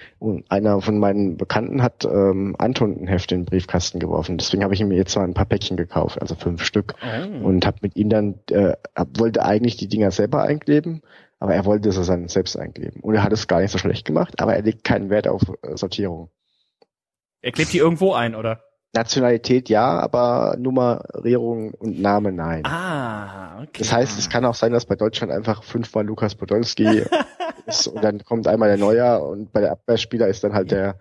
einer 0.49 0.81
von 0.81 0.97
meinen 0.97 1.37
Bekannten 1.37 1.83
hat 1.83 2.05
ähm, 2.05 2.55
Anton 2.57 2.97
ein 3.01 3.07
Heft 3.07 3.31
in 3.31 3.41
den 3.41 3.45
Briefkasten 3.45 3.99
geworfen. 3.99 4.37
Deswegen 4.37 4.63
habe 4.63 4.73
ich 4.73 4.81
ihm 4.81 4.91
jetzt 4.91 5.15
mal 5.15 5.23
ein 5.23 5.35
paar 5.35 5.45
Päckchen 5.45 5.77
gekauft, 5.77 6.19
also 6.21 6.35
fünf 6.35 6.63
Stück. 6.63 6.95
Oh. 7.01 7.47
Und 7.47 7.65
habe 7.65 7.77
mit 7.81 7.95
ihm 7.95 8.09
dann, 8.09 8.39
äh, 8.49 8.73
wollte 9.17 9.43
eigentlich 9.43 9.77
die 9.77 9.87
Dinger 9.87 10.11
selber 10.11 10.41
einkleben, 10.43 11.01
aber 11.39 11.53
er 11.53 11.65
wollte 11.65 11.89
es 11.89 12.07
dann 12.07 12.27
selbst 12.27 12.57
einkleben. 12.57 13.01
Und 13.01 13.13
er 13.13 13.23
hat 13.23 13.33
es 13.33 13.47
gar 13.47 13.61
nicht 13.61 13.71
so 13.71 13.77
schlecht 13.77 14.05
gemacht, 14.05 14.39
aber 14.39 14.55
er 14.55 14.63
legt 14.63 14.83
keinen 14.83 15.11
Wert 15.11 15.27
auf 15.27 15.43
äh, 15.61 15.77
Sortierung. 15.77 16.29
Er 17.41 17.51
klebt 17.51 17.71
die 17.73 17.77
irgendwo 17.77 18.13
ein, 18.13 18.33
oder? 18.33 18.63
Nationalität 18.93 19.69
ja, 19.69 19.99
aber 19.99 20.55
Nummerierung 20.57 21.73
und 21.73 21.99
Name 21.99 22.31
nein. 22.31 22.65
Ah, 22.65 23.61
okay. 23.61 23.79
Das 23.79 23.91
heißt, 23.91 24.17
es 24.17 24.29
kann 24.29 24.45
auch 24.45 24.55
sein, 24.55 24.71
dass 24.71 24.85
bei 24.85 24.95
Deutschland 24.95 25.31
einfach 25.31 25.63
fünfmal 25.63 26.05
Lukas 26.05 26.35
Podolski 26.35 27.03
ist 27.65 27.87
und 27.87 28.03
dann 28.03 28.23
kommt 28.23 28.47
einmal 28.47 28.69
der 28.69 28.77
Neuer 28.77 29.21
und 29.23 29.51
bei 29.51 29.61
der 29.61 29.71
Abwehrspieler 29.71 30.27
ist 30.27 30.43
dann 30.43 30.53
halt 30.53 30.71
der 30.71 30.97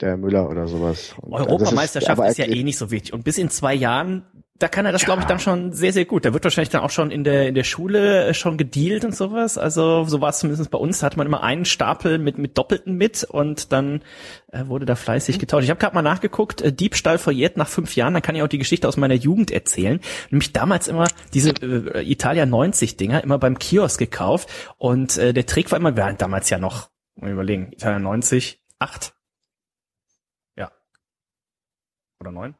der 0.00 0.16
Müller 0.16 0.48
oder 0.48 0.68
sowas. 0.68 1.14
Und 1.20 1.32
das 1.32 1.46
Europameisterschaft 1.48 2.22
ist, 2.28 2.38
ja 2.38 2.44
aber 2.44 2.54
eh 2.54 2.62
nicht 2.62 2.78
so 2.78 2.90
wichtig. 2.90 3.12
Und 3.12 3.24
bis 3.24 3.38
in 3.38 3.50
zwei 3.50 3.74
Jahren, 3.74 4.24
da 4.58 4.66
kann 4.66 4.86
er 4.86 4.92
das, 4.92 5.04
glaube 5.04 5.20
ich, 5.20 5.26
dann 5.26 5.38
schon 5.38 5.72
sehr, 5.72 5.92
sehr 5.92 6.04
gut. 6.04 6.24
Da 6.24 6.32
wird 6.32 6.42
wahrscheinlich 6.42 6.70
dann 6.70 6.82
auch 6.82 6.90
schon 6.90 7.12
in 7.12 7.22
der, 7.22 7.46
in 7.46 7.54
der 7.54 7.62
Schule 7.62 8.26
äh, 8.26 8.34
schon 8.34 8.56
gedealt 8.56 9.04
und 9.04 9.14
sowas. 9.14 9.56
Also 9.56 10.04
so 10.04 10.20
war 10.20 10.30
es 10.30 10.40
zumindest 10.40 10.68
bei 10.70 10.78
uns. 10.78 10.98
Da 10.98 11.06
hatte 11.06 11.16
man 11.16 11.28
immer 11.28 11.44
einen 11.44 11.64
Stapel 11.64 12.18
mit, 12.18 12.38
mit 12.38 12.58
Doppelten 12.58 12.96
mit 12.96 13.22
und 13.22 13.72
dann 13.72 14.02
äh, 14.50 14.66
wurde 14.66 14.84
da 14.84 14.96
fleißig 14.96 15.38
getauscht. 15.38 15.62
Ich 15.62 15.70
habe 15.70 15.78
gerade 15.78 15.94
mal 15.94 16.02
nachgeguckt, 16.02 16.60
äh, 16.60 16.72
Diebstahl 16.72 17.18
verjährt 17.18 17.56
nach 17.56 17.68
fünf 17.68 17.94
Jahren. 17.94 18.14
Dann 18.14 18.22
kann 18.22 18.34
ich 18.34 18.42
auch 18.42 18.48
die 18.48 18.58
Geschichte 18.58 18.88
aus 18.88 18.96
meiner 18.96 19.14
Jugend 19.14 19.52
erzählen. 19.52 20.00
Nämlich 20.30 20.52
damals 20.52 20.88
immer 20.88 21.06
diese 21.34 21.50
äh, 21.50 22.10
Italia 22.10 22.44
90 22.44 22.96
Dinger 22.96 23.22
immer 23.22 23.38
beim 23.38 23.60
Kiosk 23.60 24.00
gekauft. 24.00 24.48
Und 24.76 25.18
äh, 25.18 25.32
der 25.32 25.46
Trick 25.46 25.70
war 25.70 25.78
immer, 25.78 25.94
wir 25.94 26.04
hatten 26.04 26.18
damals 26.18 26.50
ja 26.50 26.58
noch, 26.58 26.90
mal 27.14 27.30
überlegen, 27.30 27.70
Italia 27.72 28.00
90, 28.00 28.60
acht. 28.80 29.14
Ja. 30.56 30.72
Oder 32.18 32.32
neun? 32.32 32.56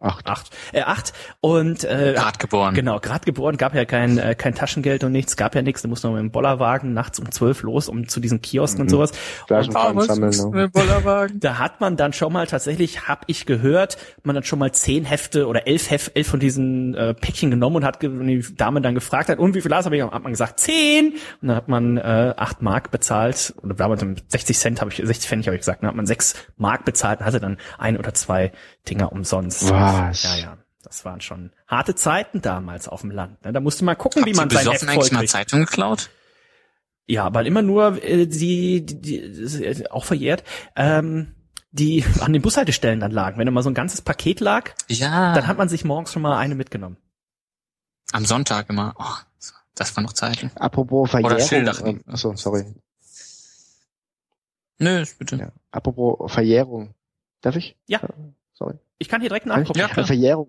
Acht. 0.00 0.26
Acht. 0.26 0.50
Äh, 0.72 0.82
acht. 0.82 1.12
Und 1.40 1.84
äh, 1.84 2.14
Grad 2.16 2.38
geboren. 2.38 2.74
Genau, 2.74 3.00
gerade 3.00 3.24
geboren, 3.24 3.56
gab 3.56 3.74
ja 3.74 3.84
kein, 3.84 4.18
äh, 4.18 4.34
kein 4.34 4.54
Taschengeld 4.54 5.04
und 5.04 5.12
nichts, 5.12 5.36
gab 5.36 5.54
ja 5.54 5.62
nichts. 5.62 5.82
Du 5.82 5.88
musst 5.88 6.04
noch 6.04 6.10
mit 6.12 6.20
dem 6.20 6.30
Bollerwagen 6.30 6.92
nachts 6.92 7.18
um 7.18 7.30
zwölf 7.32 7.62
los, 7.62 7.88
um 7.88 8.08
zu 8.08 8.20
diesen 8.20 8.40
Kiosken 8.42 8.82
und 8.82 8.86
Mhm. 8.86 8.90
sowas. 8.90 9.12
Flaschenpfand 9.46 10.02
sammeln. 10.04 10.50
Ne? 10.52 10.68
Bollerwagen. 10.68 11.40
Da 11.40 11.58
hat 11.58 11.80
man 11.80 11.96
dann 11.96 12.12
schon 12.12 12.32
mal 12.32 12.46
tatsächlich, 12.46 13.08
hab 13.08 13.24
ich 13.26 13.46
gehört, 13.46 13.96
man 14.22 14.36
hat 14.36 14.46
schon 14.46 14.58
mal 14.58 14.72
zehn 14.72 15.04
Hefte 15.04 15.46
oder 15.46 15.66
elf 15.66 15.90
Heft, 15.90 16.12
elf 16.16 16.26
von 16.28 16.40
diesen 16.40 16.94
äh, 16.94 17.14
Päckchen 17.14 17.50
genommen 17.50 17.76
und 17.76 17.84
hat 17.84 18.02
und 18.04 18.26
die 18.26 18.44
Dame 18.56 18.80
dann 18.80 18.94
gefragt 18.94 19.28
hat, 19.28 19.38
und 19.38 19.54
wie 19.54 19.60
viel 19.60 19.74
hast 19.74 19.84
du? 19.86 19.90
Hab 19.90 19.92
ich- 19.94 20.02
Hat 20.02 20.22
man 20.22 20.32
gesagt, 20.32 20.60
zehn. 20.60 21.12
Und 21.42 21.48
dann 21.48 21.56
hat 21.56 21.68
man 21.68 21.96
äh, 21.96 22.34
acht 22.36 22.62
Mark 22.62 22.90
bezahlt, 22.90 23.54
oder 23.62 23.74
damals 23.74 24.04
60 24.28 24.58
Cent 24.58 24.80
habe 24.80 24.90
ich, 24.90 24.96
60 25.04 25.28
Pfennig 25.28 25.46
habe 25.46 25.54
ich 25.56 25.60
gesagt, 25.60 25.82
dann 25.82 25.88
hat 25.88 25.96
man 25.96 26.06
sechs 26.06 26.34
Mark 26.56 26.84
bezahlt 26.84 27.20
und 27.20 27.26
hatte 27.26 27.40
dann 27.40 27.58
ein 27.78 27.96
oder 27.98 28.14
zwei 28.14 28.52
Dinger 28.88 29.12
umsonst. 29.12 29.68
Was? 29.70 30.22
Ja, 30.22 30.36
ja. 30.36 30.58
Das 30.82 31.04
waren 31.04 31.20
schon 31.20 31.52
harte 31.66 31.94
Zeiten 31.96 32.40
damals 32.42 32.86
auf 32.88 33.00
dem 33.00 33.10
Land. 33.10 33.44
ne? 33.44 33.52
Da 33.52 33.60
musste 33.60 33.84
man 33.84 33.98
gucken, 33.98 34.22
Habt 34.22 34.30
wie 34.32 34.36
man 34.36 34.48
sein 34.50 34.64
besoffen 34.64 34.88
eigentlich 34.88 35.12
mal. 35.12 35.26
Zeitung 35.26 35.60
geklaut? 35.60 36.10
Ja, 37.06 37.32
weil 37.34 37.46
immer 37.46 37.62
nur 37.62 38.02
äh, 38.02 38.26
die, 38.26 38.84
die, 38.86 39.00
die 39.00 39.16
äh, 39.64 39.88
auch 39.90 40.04
verjährt, 40.04 40.44
ähm, 40.76 41.34
die 41.72 42.04
an 42.20 42.32
den 42.32 42.42
Bushaltestellen 42.42 43.00
dann 43.00 43.10
lagen. 43.10 43.38
Wenn 43.38 43.46
da 43.46 43.52
mal 43.52 43.62
so 43.62 43.70
ein 43.70 43.74
ganzes 43.74 44.00
Paket 44.00 44.40
lag, 44.40 44.70
Ja. 44.88 45.34
dann 45.34 45.46
hat 45.48 45.58
man 45.58 45.68
sich 45.68 45.84
morgens 45.84 46.12
schon 46.12 46.22
mal 46.22 46.36
eine 46.38 46.54
mitgenommen. 46.54 46.96
Am 48.12 48.24
Sonntag 48.24 48.70
immer. 48.70 48.94
Oh, 48.98 49.50
das 49.74 49.96
war 49.96 50.02
noch 50.04 50.12
Zeiten. 50.12 50.52
Apropos 50.54 51.10
Verjährung. 51.10 51.40
Schildach. 51.40 51.82
ähm, 51.84 52.00
achso, 52.06 52.34
sorry. 52.36 52.64
Nö, 54.78 55.04
bitte. 55.18 55.36
Ja. 55.36 55.52
Apropos 55.70 56.32
Verjährung. 56.32 56.94
Darf 57.40 57.56
ich? 57.56 57.76
Ja. 57.86 58.00
Sorry. 58.58 58.74
Ich 58.98 59.08
kann 59.08 59.20
hier 59.20 59.28
direkt 59.30 59.46
Kann 59.46 59.62
ich? 59.62 59.68
nachgucken. 59.68 59.98
Ja. 60.00 60.04
Verjährung. 60.04 60.48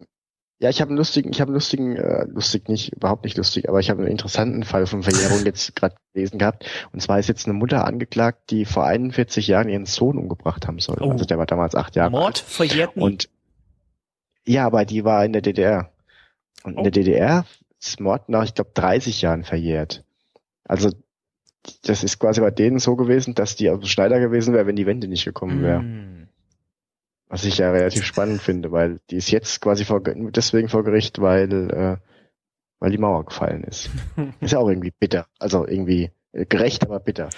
Ja, 0.59 0.69
ich 0.71 0.81
habe 0.81 0.89
einen 0.89 0.97
lustigen, 0.97 1.29
ich 1.31 1.39
habe 1.39 1.49
einen 1.49 1.55
lustigen, 1.55 1.95
äh, 1.97 2.25
lustig 2.25 2.67
nicht, 2.67 2.91
überhaupt 2.93 3.25
nicht 3.25 3.37
lustig, 3.37 3.69
aber 3.69 3.79
ich 3.79 3.91
habe 3.91 4.01
einen 4.01 4.09
interessanten 4.09 4.63
Fall 4.63 4.87
von 4.87 5.03
Verjährung 5.03 5.39
jetzt 5.45 5.75
gerade 5.75 5.95
gelesen 6.13 6.39
gehabt. 6.39 6.65
Und 6.91 6.99
zwar 7.01 7.19
ist 7.19 7.27
jetzt 7.27 7.45
eine 7.45 7.53
Mutter 7.53 7.85
angeklagt, 7.85 8.49
die 8.49 8.65
vor 8.65 8.83
41 8.85 9.45
Jahren 9.47 9.69
ihren 9.69 9.85
Sohn 9.85 10.17
umgebracht 10.17 10.65
haben 10.65 10.79
soll. 10.79 10.97
Oh. 11.01 11.11
Also 11.11 11.25
der 11.25 11.37
war 11.37 11.45
damals 11.45 11.75
acht 11.75 11.95
Jahre 11.95 12.09
Mord 12.09 12.25
alt. 12.25 12.37
verjährt 12.39 12.95
nie. 12.97 13.03
Und 13.03 13.29
ja, 14.47 14.65
aber 14.65 14.85
die 14.85 15.03
war 15.05 15.23
in 15.23 15.33
der 15.33 15.43
DDR. 15.43 15.91
Und 16.63 16.73
in 16.73 16.79
Oh. 16.79 16.83
der 16.83 16.91
DDR 16.91 17.45
ist 17.79 17.99
Mord 17.99 18.27
nach, 18.29 18.45
ich 18.45 18.55
glaube, 18.55 18.71
30 18.73 19.21
Jahren 19.21 19.43
verjährt. 19.43 20.03
Also 20.63 20.89
das 21.83 22.03
ist 22.03 22.17
quasi 22.17 22.41
bei 22.41 22.49
denen 22.49 22.79
so 22.79 22.95
gewesen, 22.95 23.35
dass 23.35 23.55
die 23.57 23.69
also 23.69 23.85
Schneider 23.85 24.19
gewesen 24.19 24.55
wäre, 24.55 24.65
wenn 24.65 24.75
die 24.75 24.85
Wende 24.87 25.07
nicht 25.07 25.25
gekommen 25.25 25.61
wäre. 25.61 25.81
Mm. 25.81 26.16
Was 27.29 27.43
ich 27.43 27.57
ja 27.57 27.71
relativ 27.71 28.05
spannend 28.05 28.41
finde, 28.41 28.71
weil 28.71 28.99
die 29.09 29.17
ist 29.17 29.31
jetzt 29.31 29.59
quasi 29.59 29.83
vor, 29.83 30.01
deswegen 30.01 30.69
vor 30.69 30.83
Gericht, 30.83 31.19
weil, 31.19 31.69
äh, 31.71 31.97
weil 32.79 32.91
die 32.91 32.97
Mauer 32.97 33.25
gefallen 33.25 33.63
ist. 33.63 33.89
Ist 34.39 34.53
ja 34.53 34.59
auch 34.59 34.69
irgendwie 34.69 34.93
bitter. 34.97 35.27
Also 35.39 35.67
irgendwie 35.67 36.11
äh, 36.31 36.45
gerecht, 36.45 36.83
aber 36.83 36.99
bitter. 36.99 37.29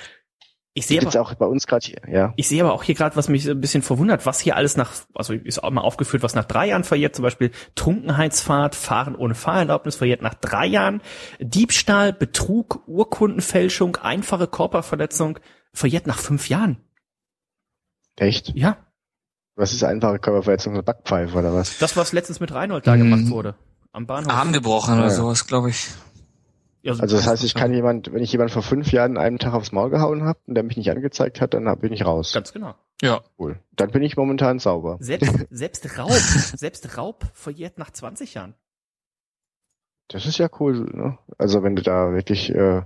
Ich 0.76 0.86
sehe 0.86 1.02
aber, 1.02 1.20
auch 1.20 1.34
bei 1.34 1.48
uns 1.48 1.66
gerade 1.66 1.86
hier, 1.86 2.02
ja. 2.08 2.34
ich 2.38 2.48
sehe 2.48 2.64
aber 2.64 2.74
auch 2.74 2.84
hier 2.84 2.94
gerade, 2.94 3.16
was 3.16 3.28
mich 3.28 3.44
so 3.44 3.52
ein 3.52 3.60
bisschen 3.60 3.82
verwundert, 3.82 4.26
was 4.26 4.40
hier 4.40 4.56
alles 4.56 4.78
nach, 4.78 4.92
also 5.16 5.34
ist 5.34 5.64
auch 5.64 5.72
mal 5.72 5.82
aufgeführt, 5.82 6.22
was 6.22 6.36
nach 6.36 6.46
drei 6.46 6.68
Jahren 6.68 6.84
verjährt, 6.84 7.16
zum 7.16 7.24
Beispiel 7.24 7.52
Trunkenheitsfahrt, 7.76 8.76
Fahren 8.76 9.16
ohne 9.16 9.34
Fahrerlaubnis 9.34 9.96
verjährt 9.96 10.22
nach 10.22 10.36
drei 10.36 10.68
Jahren, 10.68 11.02
Diebstahl, 11.40 12.14
Betrug, 12.14 12.88
Urkundenfälschung, 12.88 13.98
einfache 13.98 14.48
Körperverletzung 14.48 15.40
verjährt 15.74 16.08
nach 16.08 16.20
fünf 16.20 16.48
Jahren. 16.50 16.78
Echt? 18.16 18.56
Ja, 18.56 18.78
Was 19.60 19.74
ist 19.74 19.84
einfache 19.84 20.20
Körperverletzung, 20.20 20.74
so 20.76 20.82
Backpfeife 20.82 21.38
oder 21.38 21.54
was? 21.54 21.78
das, 21.80 21.98
was 21.98 22.14
letztens 22.14 22.40
mit 22.40 22.54
Reinhold 22.54 22.88
da 22.88 22.96
gemacht 22.96 23.30
wurde. 23.30 23.56
Am 23.92 24.06
Bahnhof. 24.08 24.32
Arm 24.32 24.54
gebrochen 24.54 24.96
Ja. 24.96 25.02
oder 25.02 25.10
sowas, 25.10 25.48
glaube 25.48 25.70
ich. 25.70 25.90
Ja, 26.82 26.94
so- 26.94 27.02
Also 27.02 27.18
das 27.18 27.28
heißt, 27.28 27.44
ich 27.44 27.56
kann 27.56 27.74
jemand, 27.74 28.14
wenn 28.14 28.24
ich 28.24 28.32
jemand 28.32 28.52
vor 28.52 28.62
fünf 28.62 28.92
Jahren 28.94 29.18
einen 29.18 29.38
Tag 29.38 29.54
aufs 29.54 29.74
Maul 29.74 29.90
gehauen 29.90 30.24
habe 30.24 30.40
und 30.48 30.56
der 30.56 30.64
mich 30.64 30.78
nicht 30.78 30.90
angezeigt 30.90 31.42
hat, 31.42 31.54
dann 31.54 31.66
bin 31.80 31.92
ich 31.92 32.06
raus. 32.06 32.32
Ganz 32.34 32.54
genau. 32.54 32.74
Ja. 33.02 33.20
Cool. 33.38 33.60
Dann 33.76 33.92
bin 33.92 34.02
ich 34.02 34.16
momentan 34.16 34.60
sauber. 34.60 34.96
Selbst, 35.02 35.30
selbst 35.50 35.98
Raub, 35.98 36.12
selbst 36.12 36.98
Raub 36.98 37.26
verjährt 37.34 37.78
nach 37.78 37.92
20 37.92 38.36
Jahren. 38.36 38.54
Das 40.08 40.26
ist 40.26 40.38
ja 40.38 40.48
cool, 40.60 40.86
ne? 40.94 41.18
Also 41.38 41.62
wenn 41.64 41.76
du 41.76 41.82
da 41.84 42.14
wirklich 42.14 42.50
äh, 42.56 42.82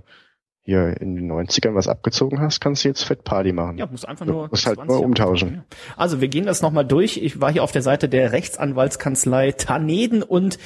hier 0.66 0.98
in 1.00 1.14
den 1.14 1.30
90ern 1.30 1.74
was 1.74 1.88
abgezogen 1.88 2.40
hast, 2.40 2.60
kannst 2.60 2.84
du 2.84 2.88
jetzt 2.88 3.02
Fett 3.04 3.22
Party 3.24 3.52
machen. 3.52 3.76
Ja, 3.78 3.86
muss 3.86 4.04
einfach 4.04 4.24
Du 4.26 4.32
nur. 4.32 4.48
musst 4.48 4.66
halt 4.66 4.76
20 4.76 4.88
nur 4.96 5.04
umtauschen. 5.04 5.64
Also 5.96 6.20
wir 6.20 6.28
gehen 6.28 6.46
das 6.46 6.62
nochmal 6.62 6.86
durch. 6.86 7.18
Ich 7.18 7.40
war 7.40 7.52
hier 7.52 7.62
auf 7.62 7.72
der 7.72 7.82
Seite 7.82 8.08
der 8.08 8.32
Rechtsanwaltskanzlei 8.32 9.52
Taneden 9.52 10.22
und 10.22 10.58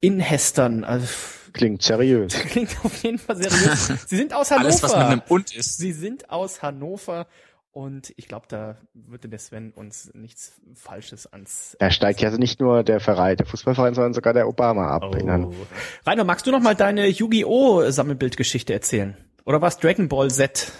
Inhestern. 0.00 0.84
Also, 0.84 1.06
Klingt 1.52 1.82
seriös. 1.82 2.34
klingt 2.50 2.76
auf 2.84 3.02
jeden 3.02 3.18
Fall 3.18 3.36
seriös. 3.36 3.86
Sie 4.08 4.16
sind 4.16 4.34
aus 4.34 4.50
Hannover. 4.50 4.66
Alles, 4.66 4.82
was 4.82 4.92
mit 4.96 5.02
einem 5.02 5.22
Und 5.28 5.54
ist. 5.54 5.78
Sie 5.78 5.92
sind 5.92 6.30
aus 6.30 6.62
Hannover. 6.62 7.26
Und 7.70 8.12
ich 8.16 8.28
glaube, 8.28 8.46
da 8.48 8.76
würde 8.94 9.28
der 9.28 9.38
Sven 9.40 9.72
uns 9.72 10.10
nichts 10.14 10.60
Falsches 10.74 11.26
ans. 11.32 11.76
Da 11.80 11.90
steigt 11.90 12.20
ja 12.20 12.30
nicht 12.30 12.60
nur 12.60 12.84
der 12.84 13.00
Verein, 13.00 13.36
der 13.36 13.46
Fußballverein, 13.46 13.94
sondern 13.94 14.14
sogar 14.14 14.32
der 14.32 14.46
Obama 14.48 14.88
ab. 14.88 15.14
in 15.16 15.28
Hannover. 15.30 15.56
Oh. 15.60 16.08
Rainer, 16.08 16.22
magst 16.24 16.46
du 16.46 16.50
noch 16.52 16.60
mal 16.60 16.74
deine 16.76 17.08
Yu-Gi-Oh! 17.08 17.90
Sammelbildgeschichte 17.90 18.72
erzählen? 18.72 19.16
Oder 19.44 19.60
was 19.60 19.78
Dragon 19.78 20.08
Ball 20.08 20.30
Z? 20.30 20.72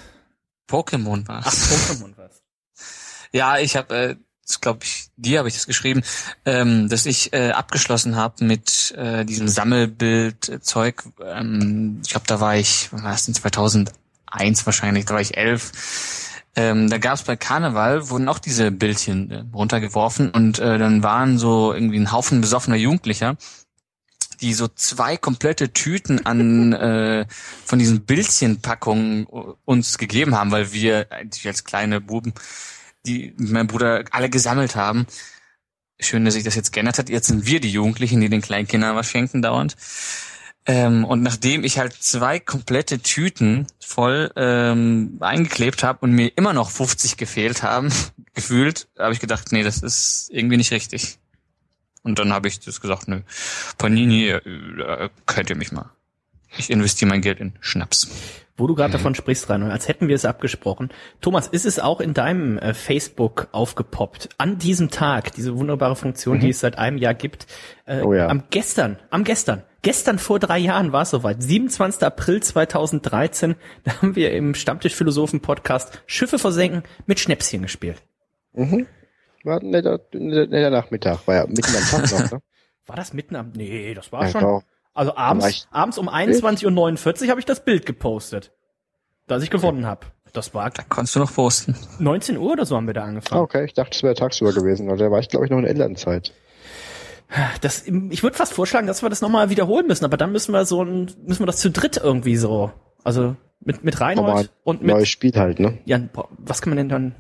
Pokémon 0.68 1.26
war 1.28 1.42
Ach, 1.44 1.52
Pokémon 1.52 2.12
was. 2.16 2.42
Ja, 3.32 3.58
ich 3.58 3.74
habe, 3.74 3.96
äh, 3.96 4.16
glaube 4.60 4.84
ich, 4.84 5.08
dir 5.16 5.40
habe 5.40 5.48
ich 5.48 5.54
das 5.54 5.66
geschrieben, 5.66 6.02
ähm, 6.44 6.88
dass 6.88 7.04
ich 7.04 7.32
äh, 7.32 7.50
abgeschlossen 7.50 8.14
habe 8.14 8.44
mit 8.44 8.92
äh, 8.96 9.24
diesem 9.24 9.48
Sammelbild-Zeug. 9.48 11.02
Ähm, 11.20 12.00
ich 12.04 12.10
glaube, 12.10 12.26
da 12.28 12.38
war 12.38 12.56
ich, 12.56 12.90
wann 12.92 13.02
war 13.02 13.10
das 13.10 13.26
denn 13.26 13.34
2001 13.34 14.66
wahrscheinlich, 14.66 15.06
da 15.06 15.14
war 15.14 15.20
ich 15.20 15.36
elf. 15.36 15.72
Ähm, 16.54 16.88
da 16.88 16.98
gab 16.98 17.14
es 17.14 17.24
bei 17.24 17.34
Karneval, 17.34 18.08
wurden 18.10 18.28
auch 18.28 18.38
diese 18.38 18.70
Bildchen 18.70 19.30
äh, 19.32 19.44
runtergeworfen 19.52 20.30
und 20.30 20.60
äh, 20.60 20.78
dann 20.78 21.02
waren 21.02 21.36
so 21.36 21.72
irgendwie 21.72 21.98
ein 21.98 22.12
Haufen 22.12 22.40
besoffener 22.40 22.76
Jugendlicher 22.76 23.36
die 24.44 24.52
so 24.52 24.68
zwei 24.68 25.16
komplette 25.16 25.72
Tüten 25.72 26.24
an 26.26 26.72
äh, 26.74 27.26
von 27.64 27.78
diesen 27.78 28.02
Bildchenpackungen 28.02 29.26
uns 29.64 29.98
gegeben 29.98 30.36
haben, 30.36 30.50
weil 30.50 30.72
wir 30.72 31.08
als 31.10 31.64
kleine 31.64 32.00
Buben, 32.00 32.34
die 33.06 33.34
mein 33.38 33.66
Bruder 33.66 34.04
alle 34.10 34.28
gesammelt 34.28 34.76
haben. 34.76 35.06
Schön, 35.98 36.24
dass 36.24 36.34
sich 36.34 36.44
das 36.44 36.56
jetzt 36.56 36.72
geändert 36.72 36.98
hat. 36.98 37.08
Jetzt 37.08 37.28
sind 37.28 37.46
wir 37.46 37.60
die 37.60 37.70
Jugendlichen, 37.70 38.20
die 38.20 38.28
den 38.28 38.42
Kleinkindern 38.42 38.96
was 38.96 39.08
schenken 39.08 39.40
dauernd. 39.40 39.76
Ähm, 40.66 41.04
und 41.04 41.22
nachdem 41.22 41.62
ich 41.64 41.78
halt 41.78 41.94
zwei 41.94 42.38
komplette 42.40 42.98
Tüten 42.98 43.66
voll 43.80 44.30
ähm, 44.36 45.18
eingeklebt 45.20 45.82
habe 45.82 46.00
und 46.00 46.12
mir 46.12 46.28
immer 46.36 46.52
noch 46.52 46.70
50 46.70 47.16
gefehlt 47.16 47.62
haben, 47.62 47.90
gefühlt, 48.34 48.88
habe 48.98 49.12
ich 49.12 49.20
gedacht, 49.20 49.52
nee, 49.52 49.62
das 49.62 49.78
ist 49.82 50.28
irgendwie 50.30 50.56
nicht 50.56 50.72
richtig. 50.72 51.18
Und 52.04 52.18
dann 52.18 52.32
habe 52.32 52.46
ich 52.48 52.60
das 52.60 52.80
gesagt, 52.80 53.08
nö, 53.08 53.22
Panini, 53.78 54.28
äh, 54.28 55.08
könnt 55.26 55.50
ihr 55.50 55.56
mich 55.56 55.72
mal. 55.72 55.90
Ich 56.56 56.70
investiere 56.70 57.08
mein 57.08 57.22
Geld 57.22 57.40
in 57.40 57.54
Schnaps. 57.60 58.08
Wo 58.56 58.68
du 58.68 58.76
gerade 58.76 58.90
mhm. 58.90 58.98
davon 58.98 59.14
sprichst, 59.16 59.50
Rainer, 59.50 59.72
als 59.72 59.88
hätten 59.88 60.06
wir 60.06 60.14
es 60.14 60.24
abgesprochen. 60.24 60.90
Thomas, 61.20 61.48
ist 61.48 61.66
es 61.66 61.80
auch 61.80 62.00
in 62.00 62.14
deinem 62.14 62.58
äh, 62.58 62.72
Facebook 62.72 63.48
aufgepoppt? 63.50 64.28
An 64.38 64.58
diesem 64.58 64.90
Tag, 64.90 65.32
diese 65.32 65.56
wunderbare 65.56 65.96
Funktion, 65.96 66.36
mhm. 66.36 66.40
die 66.42 66.50
es 66.50 66.60
seit 66.60 66.78
einem 66.78 66.98
Jahr 66.98 67.14
gibt. 67.14 67.46
Äh, 67.86 68.02
oh 68.02 68.14
ja. 68.14 68.28
Am 68.28 68.44
gestern, 68.50 68.98
am 69.10 69.24
gestern, 69.24 69.64
gestern 69.82 70.20
vor 70.20 70.38
drei 70.38 70.58
Jahren 70.58 70.92
war 70.92 71.02
es 71.02 71.10
soweit. 71.10 71.42
27. 71.42 72.04
April 72.04 72.42
2013, 72.42 73.56
da 73.82 74.00
haben 74.00 74.14
wir 74.14 74.32
im 74.32 74.54
Stammtisch 74.54 74.94
Philosophen 74.94 75.40
Podcast 75.40 76.00
Schiffe 76.06 76.38
versenken 76.38 76.84
mit 77.06 77.18
Schnäpschen 77.18 77.62
gespielt. 77.62 78.02
Mhm. 78.52 78.86
War 79.44 79.60
ein 79.60 79.70
netter, 79.70 80.00
netter 80.12 80.70
Nachmittag, 80.70 81.26
war 81.26 81.34
ja 81.34 81.46
mitten 81.46 81.76
am 81.76 81.84
Tag 81.84 82.10
noch, 82.10 82.32
ne? 82.32 82.42
War 82.86 82.96
das 82.96 83.14
mitten 83.14 83.34
am, 83.34 83.52
nee, 83.54 83.94
das 83.94 84.12
war 84.12 84.24
ja, 84.24 84.30
schon. 84.30 84.62
Also 84.92 85.16
abends, 85.16 85.66
abends 85.70 85.96
um 85.96 86.10
21.49 86.10 87.22
Uhr 87.22 87.30
habe 87.30 87.40
ich 87.40 87.46
das 87.46 87.64
Bild 87.64 87.86
gepostet, 87.86 88.52
das 89.26 89.42
ich 89.42 89.48
gewonnen 89.48 89.86
habe. 89.86 90.06
Das 90.34 90.52
war. 90.52 90.68
Da 90.68 90.82
konntest 90.86 91.16
du 91.16 91.20
noch 91.20 91.32
posten. 91.32 91.74
19 91.98 92.36
Uhr 92.36 92.52
oder 92.52 92.66
so 92.66 92.76
haben 92.76 92.86
wir 92.86 92.92
da 92.92 93.04
angefangen. 93.04 93.40
Okay, 93.40 93.64
ich 93.64 93.72
dachte, 93.72 93.96
es 93.96 94.02
wäre 94.02 94.14
tagsüber 94.14 94.52
gewesen. 94.52 94.90
Also 94.90 95.04
da 95.04 95.10
war 95.10 95.20
ich, 95.20 95.28
glaube 95.28 95.46
ich, 95.46 95.50
noch 95.50 95.58
in 95.58 95.64
Elternzeit. 95.64 96.34
Das, 97.62 97.86
ich 97.86 98.22
würde 98.22 98.36
fast 98.36 98.52
vorschlagen, 98.52 98.86
dass 98.86 99.02
wir 99.02 99.08
das 99.08 99.22
nochmal 99.22 99.48
wiederholen 99.48 99.86
müssen, 99.86 100.04
aber 100.04 100.16
dann 100.16 100.30
müssen 100.30 100.52
wir 100.52 100.66
so 100.66 100.82
ein, 100.84 101.10
müssen 101.24 101.40
wir 101.40 101.46
das 101.46 101.58
zu 101.58 101.70
dritt 101.70 101.96
irgendwie 101.96 102.36
so. 102.36 102.70
Also 103.02 103.36
mit, 103.60 103.82
mit 103.82 104.00
Reinhold 104.00 104.50
und 104.62 104.82
mit. 104.82 104.90
Neues 104.90 105.08
Spiel 105.08 105.32
halt, 105.34 105.58
ne? 105.58 105.78
Ja, 105.84 106.00
was 106.38 106.60
kann 106.60 106.70
man 106.70 106.76
denn 106.76 106.88
dann? 106.88 107.14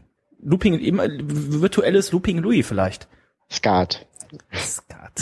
Looping, 0.44 0.80
virtuelles 1.60 2.12
Looping 2.12 2.38
Louis 2.38 2.66
vielleicht. 2.66 3.08
Skat. 3.50 4.06
Skat. 4.54 5.12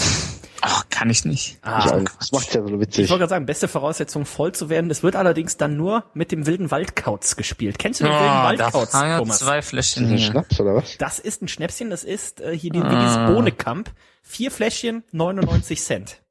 Ach, 0.65 0.85
kann 0.91 1.11
ich 1.11 1.25
nicht. 1.25 1.59
Ah, 1.63 1.99
ich 1.99 2.09
das 2.19 2.31
macht 2.31 2.55
ja 2.55 2.63
so 2.63 2.81
witzig. 2.81 3.05
Ich 3.05 3.11
wollte 3.11 3.21
gerade 3.21 3.31
sagen, 3.31 3.47
beste 3.47 3.67
Voraussetzung 3.67 4.25
voll 4.25 4.53
zu 4.53 4.69
werden. 4.69 4.89
Das 4.89 5.03
wird 5.03 5.17
allerdings 5.17 5.57
dann 5.57 5.77
nur 5.77 6.05
mit 6.15 6.31
dem 6.31 6.47
wilden 6.47 6.71
Waldkauz 6.71 7.35
gespielt. 7.35 7.81
Kennst 7.81 8.01
du 8.01 8.05
den 8.05 8.13
oh, 8.13 8.21
wilden 8.21 8.61
Waldkauz, 8.61 8.91
da 8.93 9.19
Thomas? 9.19 9.41
zwei 9.41 9.61
Fläschchen 9.61 10.07
hier. 10.07 10.19
Schnaps 10.19 10.61
oder 10.61 10.77
was? 10.77 10.97
Das 10.99 11.19
ist 11.19 11.43
ein 11.43 11.49
Schnäpschen. 11.49 11.91
Das 11.91 12.05
ist 12.05 12.41
äh, 12.41 12.57
hier 12.57 12.71
die, 12.71 12.81
ah. 12.81 12.89
dieses 12.89 13.17
Bohnekamp. 13.35 13.91
Vier 14.23 14.53
Fläschchen, 14.53 15.03
99 15.11 15.83
Cent. 15.83 16.23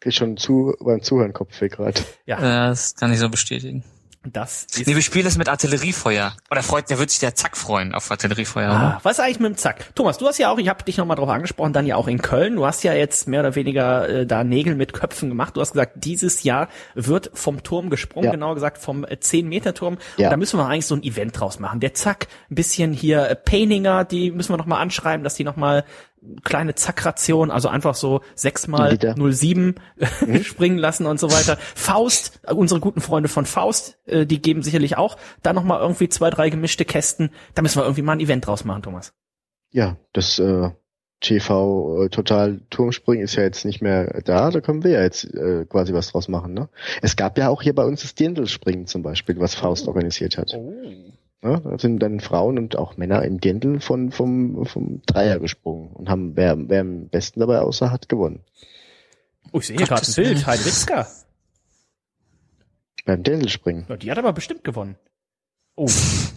Krieg 0.00 0.12
schon 0.12 0.36
zu 0.36 0.74
beim 0.80 1.02
Zuhören 1.02 1.32
Kopfweh 1.32 1.68
gerade. 1.68 2.00
Ja, 2.26 2.68
das 2.68 2.94
kann 2.94 3.10
ich 3.10 3.18
so 3.18 3.30
bestätigen. 3.30 3.84
Das 4.32 4.64
ist 4.64 4.86
nee, 4.86 4.94
wir 4.94 5.02
spielen 5.02 5.24
das 5.24 5.36
mit 5.38 5.48
Artilleriefeuer. 5.48 6.34
Oder 6.50 6.62
freut, 6.62 6.90
der 6.90 6.98
wird 6.98 7.10
sich 7.10 7.20
der 7.20 7.34
Zack 7.34 7.56
freuen 7.56 7.94
auf 7.94 8.10
Artilleriefeuer. 8.10 8.70
Ah, 8.70 9.00
was 9.02 9.18
ist 9.18 9.24
eigentlich 9.24 9.40
mit 9.40 9.52
dem 9.52 9.56
Zack? 9.56 9.94
Thomas, 9.94 10.18
du 10.18 10.26
hast 10.26 10.38
ja 10.38 10.50
auch, 10.50 10.58
ich 10.58 10.68
habe 10.68 10.84
dich 10.84 10.96
nochmal 10.96 11.16
drauf 11.16 11.28
angesprochen, 11.28 11.72
dann 11.72 11.86
ja 11.86 11.96
auch 11.96 12.08
in 12.08 12.20
Köln. 12.20 12.56
Du 12.56 12.66
hast 12.66 12.84
ja 12.84 12.92
jetzt 12.94 13.28
mehr 13.28 13.40
oder 13.40 13.54
weniger 13.54 14.08
äh, 14.08 14.26
da 14.26 14.44
Nägel 14.44 14.74
mit 14.74 14.92
Köpfen 14.92 15.28
gemacht. 15.28 15.56
Du 15.56 15.60
hast 15.60 15.72
gesagt, 15.72 15.92
dieses 15.96 16.42
Jahr 16.42 16.68
wird 16.94 17.30
vom 17.34 17.62
Turm 17.62 17.90
gesprungen, 17.90 18.26
ja. 18.26 18.32
genauer 18.32 18.54
gesagt 18.54 18.78
vom 18.78 19.04
äh, 19.04 19.16
10-Meter-Turm. 19.20 19.98
Ja. 20.16 20.30
Da 20.30 20.36
müssen 20.36 20.58
wir 20.58 20.66
eigentlich 20.66 20.86
so 20.86 20.94
ein 20.94 21.02
Event 21.02 21.38
draus 21.38 21.58
machen. 21.58 21.80
Der 21.80 21.94
Zack, 21.94 22.28
ein 22.50 22.54
bisschen 22.54 22.92
hier 22.92 23.28
äh, 23.28 23.36
Paininger, 23.36 24.04
die 24.04 24.30
müssen 24.30 24.52
wir 24.52 24.56
nochmal 24.56 24.80
anschreiben, 24.80 25.24
dass 25.24 25.34
die 25.34 25.44
nochmal 25.44 25.84
kleine 26.44 26.74
Zackration, 26.74 27.50
also 27.50 27.68
einfach 27.68 27.94
so 27.94 28.20
sechsmal 28.34 28.98
07 28.98 29.74
mhm. 30.26 30.42
springen 30.42 30.78
lassen 30.78 31.06
und 31.06 31.20
so 31.20 31.30
weiter. 31.30 31.56
Faust, 31.74 32.40
unsere 32.50 32.80
guten 32.80 33.00
Freunde 33.00 33.28
von 33.28 33.46
Faust, 33.46 33.98
äh, 34.06 34.26
die 34.26 34.42
geben 34.42 34.62
sicherlich 34.62 34.96
auch 34.96 35.16
da 35.42 35.52
nochmal 35.52 35.80
irgendwie 35.80 36.08
zwei, 36.08 36.30
drei 36.30 36.50
gemischte 36.50 36.84
Kästen. 36.84 37.30
Da 37.54 37.62
müssen 37.62 37.78
wir 37.78 37.84
irgendwie 37.84 38.02
mal 38.02 38.12
ein 38.12 38.20
Event 38.20 38.46
draus 38.46 38.64
machen, 38.64 38.82
Thomas. 38.82 39.12
Ja, 39.70 39.96
das 40.12 40.38
äh, 40.38 40.70
TV 41.20 42.04
äh, 42.04 42.08
Total 42.08 42.60
Turmspringen 42.70 43.24
ist 43.24 43.34
ja 43.34 43.42
jetzt 43.42 43.64
nicht 43.64 43.82
mehr 43.82 44.22
da, 44.24 44.50
da 44.50 44.60
können 44.60 44.84
wir 44.84 44.92
ja 44.92 45.02
jetzt 45.02 45.24
äh, 45.34 45.64
quasi 45.68 45.92
was 45.92 46.12
draus 46.12 46.28
machen. 46.28 46.54
Ne? 46.54 46.68
Es 47.02 47.16
gab 47.16 47.38
ja 47.38 47.48
auch 47.48 47.62
hier 47.62 47.74
bei 47.74 47.84
uns 47.84 48.02
das 48.02 48.14
Dirndl-Springen 48.14 48.86
zum 48.86 49.02
Beispiel, 49.02 49.38
was 49.40 49.54
Faust 49.54 49.86
oh. 49.86 49.88
organisiert 49.88 50.38
hat. 50.38 50.54
Oh. 50.54 50.72
Ja, 51.42 51.58
da 51.60 51.78
sind 51.78 52.00
dann 52.00 52.20
Frauen 52.20 52.58
und 52.58 52.76
auch 52.76 52.96
Männer 52.96 53.22
im 53.22 53.40
Dirndl 53.40 53.80
von, 53.80 54.10
vom, 54.10 54.66
vom 54.66 55.02
Dreier 55.06 55.38
gesprungen 55.38 55.92
und 55.92 56.08
haben, 56.08 56.36
wer, 56.36 56.56
wer 56.68 56.80
am 56.80 57.08
besten 57.08 57.38
dabei 57.40 57.60
aussah, 57.60 57.90
hat 57.90 58.08
gewonnen. 58.08 58.40
Oh, 59.52 59.60
ich 59.60 59.68
sehe 59.68 59.76
hier 59.76 59.86
gerade 59.86 60.06
ein 60.06 60.14
Bild, 60.14 60.46
Heidi 60.46 60.64
Witzka. 60.64 61.06
Beim 63.04 63.22
Dirndl-Springen. 63.22 63.86
Ja, 63.88 63.96
die 63.96 64.10
hat 64.10 64.18
aber 64.18 64.32
bestimmt 64.32 64.64
gewonnen. 64.64 64.96
Oh, 65.76 65.88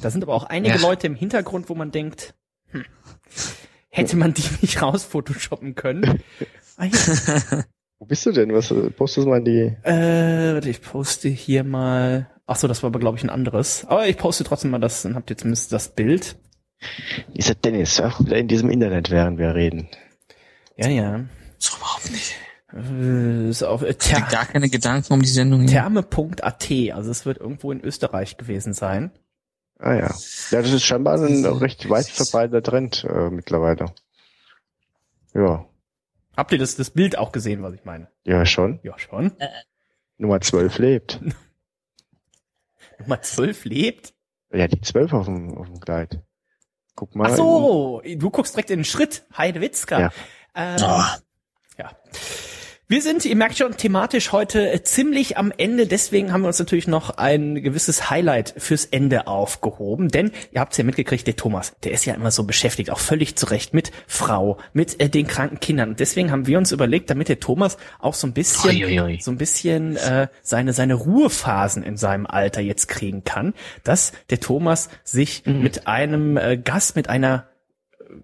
da 0.02 0.12
sind 0.12 0.24
aber 0.24 0.36
auch 0.36 0.44
einige 0.44 0.76
ja. 0.76 0.82
Leute 0.82 1.08
im 1.08 1.16
Hintergrund, 1.16 1.68
wo 1.68 1.76
man 1.76 1.92
denkt, 1.92 2.36
hm, 2.68 2.86
hätte 3.90 4.16
man 4.16 4.34
die 4.34 4.44
nicht 4.62 4.82
raus 4.82 5.04
photoshoppen 5.04 5.74
können. 5.76 6.22
Ah, 6.78 6.86
ja. 6.86 7.64
Wo 8.00 8.06
bist 8.06 8.26
du 8.26 8.32
denn? 8.32 8.52
Was 8.52 8.74
postest 8.98 9.28
du 9.28 9.30
mal 9.30 9.38
in 9.38 9.46
die? 9.46 9.78
Äh, 9.84 10.56
warte, 10.56 10.70
ich 10.70 10.82
poste 10.82 11.30
hier 11.30 11.64
mal. 11.64 12.31
Ach 12.48 12.56
so, 12.56 12.68
das 12.68 12.84
war 12.84 12.90
aber 12.90 13.00
glaube 13.00 13.18
ich 13.18 13.24
ein 13.24 13.30
anderes. 13.30 13.86
Aber 13.86 14.08
ich 14.08 14.18
poste 14.18 14.44
trotzdem 14.44 14.72
mal 14.72 14.80
das, 14.80 15.04
dann 15.04 15.16
habt 15.16 15.30
ihr 15.30 15.38
zumindest 15.38 15.72
das 15.72 15.90
Bild. 15.90 16.38
Dieser 17.36 17.56
Dennis, 17.56 18.00
auch 18.00 18.20
wieder 18.20 18.38
in 18.38 18.48
diesem 18.48 18.70
Internet, 18.70 19.12
während 19.12 19.38
wir 19.38 19.54
reden. 19.54 19.88
Ja, 20.76 20.90
ja. 20.90 21.26
So 21.60 21.78
überhaupt 21.78 22.12
nicht. 22.12 22.36
Äh, 22.74 23.50
ist 23.50 23.64
auf, 23.64 23.84
äh, 23.84 23.94
Ter 23.94 24.22
gar 24.22 24.46
keine 24.46 24.70
Gedanken 24.70 25.14
um 25.14 25.22
die 25.22 25.28
Sendung. 25.28 25.68
Therme.at, 25.68 26.72
also 26.94 27.12
es 27.12 27.26
wird 27.26 27.38
irgendwo 27.38 27.72
in 27.72 27.82
Österreich 27.82 28.38
gewesen 28.38 28.74
sein. 28.74 29.12
Ah 29.78 29.94
ja. 29.94 30.16
Ja, 30.52 30.62
das 30.62 30.72
ist 30.72 30.84
scheinbar 30.84 31.20
ein 31.20 31.46
recht 31.46 31.90
weit 31.90 32.06
verbreiteter 32.06 32.64
Trend 32.64 33.04
äh, 33.04 33.30
mittlerweile. 33.30 33.88
Ja. 35.34 35.66
Habt 36.38 36.52
ihr 36.52 36.60
das, 36.60 36.76
das 36.76 36.92
Bild 36.92 37.18
auch 37.18 37.32
gesehen, 37.32 37.62
was 37.64 37.74
ich 37.74 37.84
meine? 37.84 38.08
Ja, 38.24 38.46
schon. 38.46 38.80
Ja, 38.84 38.98
schon. 38.98 39.38
Äh. 39.40 39.48
Nummer 40.18 40.40
12 40.40 40.78
lebt. 40.78 41.20
Nummer 43.02 43.22
12 43.22 43.66
lebt? 43.66 44.14
Ja, 44.54 44.68
die 44.68 44.82
12 44.82 45.14
auf 45.14 45.26
dem, 45.26 45.58
auf 45.58 45.68
dem 45.68 45.80
Kleid. 45.80 46.22
Guck 46.96 47.16
mal. 47.16 47.32
Ach 47.32 47.36
so, 47.36 48.02
du 48.06 48.30
guckst 48.30 48.56
direkt 48.56 48.70
in 48.70 48.80
den 48.80 48.86
Schritt. 48.86 49.26
Heidewitzka. 49.36 50.00
Ja. 50.00 50.12
Ähm, 50.56 50.78
oh. 50.82 51.04
ja. 51.78 51.92
Wir 52.92 53.02
sind, 53.02 53.24
ihr 53.24 53.38
merkt 53.38 53.58
schon, 53.58 53.78
thematisch 53.78 54.34
heute 54.34 54.70
äh, 54.70 54.84
ziemlich 54.84 55.38
am 55.38 55.54
Ende. 55.56 55.88
Deswegen 55.88 56.34
haben 56.34 56.42
wir 56.42 56.48
uns 56.48 56.60
natürlich 56.60 56.90
noch 56.90 57.12
ein 57.12 57.64
gewisses 57.64 58.10
Highlight 58.10 58.54
fürs 58.58 58.84
Ende 58.84 59.28
aufgehoben. 59.28 60.10
Denn 60.10 60.34
ihr 60.52 60.60
habt 60.60 60.74
es 60.74 60.78
ja 60.78 60.84
mitgekriegt, 60.84 61.26
der 61.26 61.38
Thomas, 61.38 61.72
der 61.86 61.94
ist 61.94 62.04
ja 62.04 62.14
immer 62.16 62.32
so 62.32 62.44
beschäftigt, 62.44 62.90
auch 62.90 63.00
völlig 63.00 63.38
zurecht 63.38 63.74
mit 63.74 63.94
Frau, 64.08 64.58
mit 64.74 65.00
äh, 65.00 65.08
den 65.08 65.26
kranken 65.26 65.62
Kindern. 65.62 65.92
Und 65.92 66.02
deswegen 66.02 66.32
haben 66.32 66.48
wir 66.48 66.58
uns 66.58 66.74
überlegt, 66.74 67.10
damit 67.10 67.30
der 67.30 67.40
Thomas 67.40 67.78
auch 68.00 68.14
so 68.14 68.28
ein 68.28 68.34
bisschen, 68.34 68.72
Uiuiui. 68.72 69.22
so 69.22 69.32
ein 69.32 69.38
bisschen 69.38 69.96
äh, 69.96 70.28
seine 70.42 70.74
seine 70.74 70.96
Ruhephasen 70.96 71.84
in 71.84 71.96
seinem 71.96 72.26
Alter 72.26 72.60
jetzt 72.60 72.90
kriegen 72.90 73.24
kann, 73.24 73.54
dass 73.86 74.12
der 74.32 74.42
Thomas 74.42 74.90
sich 75.06 75.46
mhm. 75.46 75.62
mit 75.62 75.88
einem 75.88 76.36
äh, 76.36 76.58
Gast, 76.58 76.98
mit 76.98 77.08
einer, 77.08 77.48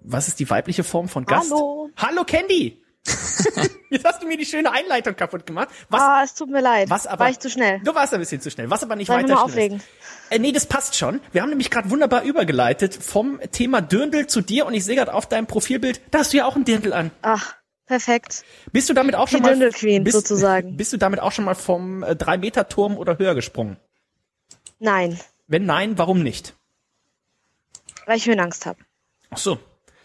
was 0.01 0.27
ist 0.27 0.41
die 0.41 0.49
weibliche 0.49 0.83
Form 0.83 1.07
von 1.07 1.23
Gast? 1.23 1.51
Hallo. 1.53 1.89
Hallo 1.95 2.25
Candy. 2.25 2.81
Jetzt 3.89 4.05
hast 4.05 4.21
du 4.21 4.27
mir 4.27 4.37
die 4.37 4.45
schöne 4.45 4.71
Einleitung 4.71 5.15
kaputt 5.15 5.45
gemacht. 5.45 5.69
Was, 5.89 6.01
ah, 6.01 6.21
es 6.23 6.33
tut 6.33 6.49
mir 6.49 6.61
leid. 6.61 6.89
Was 6.89 7.07
aber, 7.07 7.25
War 7.25 7.29
ich 7.29 7.39
zu 7.39 7.49
schnell? 7.49 7.79
Du 7.83 7.95
warst 7.95 8.13
ein 8.13 8.19
bisschen 8.19 8.41
zu 8.41 8.51
schnell. 8.51 8.69
Was 8.69 8.83
aber 8.83 8.95
nicht 8.95 9.09
War 9.09 9.23
weiter 9.23 9.41
aufregend. 9.41 9.83
Äh, 10.29 10.39
nee, 10.39 10.51
das 10.51 10.65
passt 10.65 10.97
schon. 10.97 11.21
Wir 11.31 11.41
haben 11.41 11.49
nämlich 11.49 11.69
gerade 11.69 11.89
wunderbar 11.89 12.23
übergeleitet 12.23 12.93
vom 12.93 13.39
Thema 13.51 13.81
Dirndl 13.81 14.27
zu 14.27 14.41
dir 14.41 14.65
und 14.65 14.73
ich 14.73 14.83
sehe 14.83 14.95
gerade 14.95 15.13
auf 15.13 15.27
deinem 15.27 15.47
Profilbild, 15.47 16.01
da 16.11 16.19
hast 16.19 16.33
du 16.33 16.37
ja 16.37 16.45
auch 16.45 16.55
ein 16.55 16.65
Dirndl 16.65 16.91
an. 16.91 17.11
Ach, 17.21 17.55
perfekt. 17.85 18.43
Bist 18.73 18.89
du 18.89 18.93
damit 18.93 19.15
auch 19.15 19.29
Die 19.29 19.35
schon 19.35 19.41
mal 19.41 19.49
Dirndl 19.49 19.71
Queen 19.71 20.03
bist, 20.03 20.17
sozusagen. 20.17 20.75
Bist 20.77 20.91
du 20.91 20.97
damit 20.97 21.21
auch 21.21 21.31
schon 21.31 21.45
mal 21.45 21.55
vom 21.55 22.03
äh, 22.03 22.15
3 22.15 22.37
Meter 22.37 22.67
Turm 22.67 22.97
oder 22.97 23.17
höher 23.17 23.35
gesprungen? 23.35 23.77
Nein. 24.79 25.17
Wenn 25.47 25.65
nein, 25.65 25.97
warum 25.97 26.21
nicht? 26.21 26.53
Weil 28.05 28.17
ich 28.17 28.25
Höhenangst 28.25 28.65
habe. 28.65 28.79
Ach 29.29 29.37
so. 29.37 29.59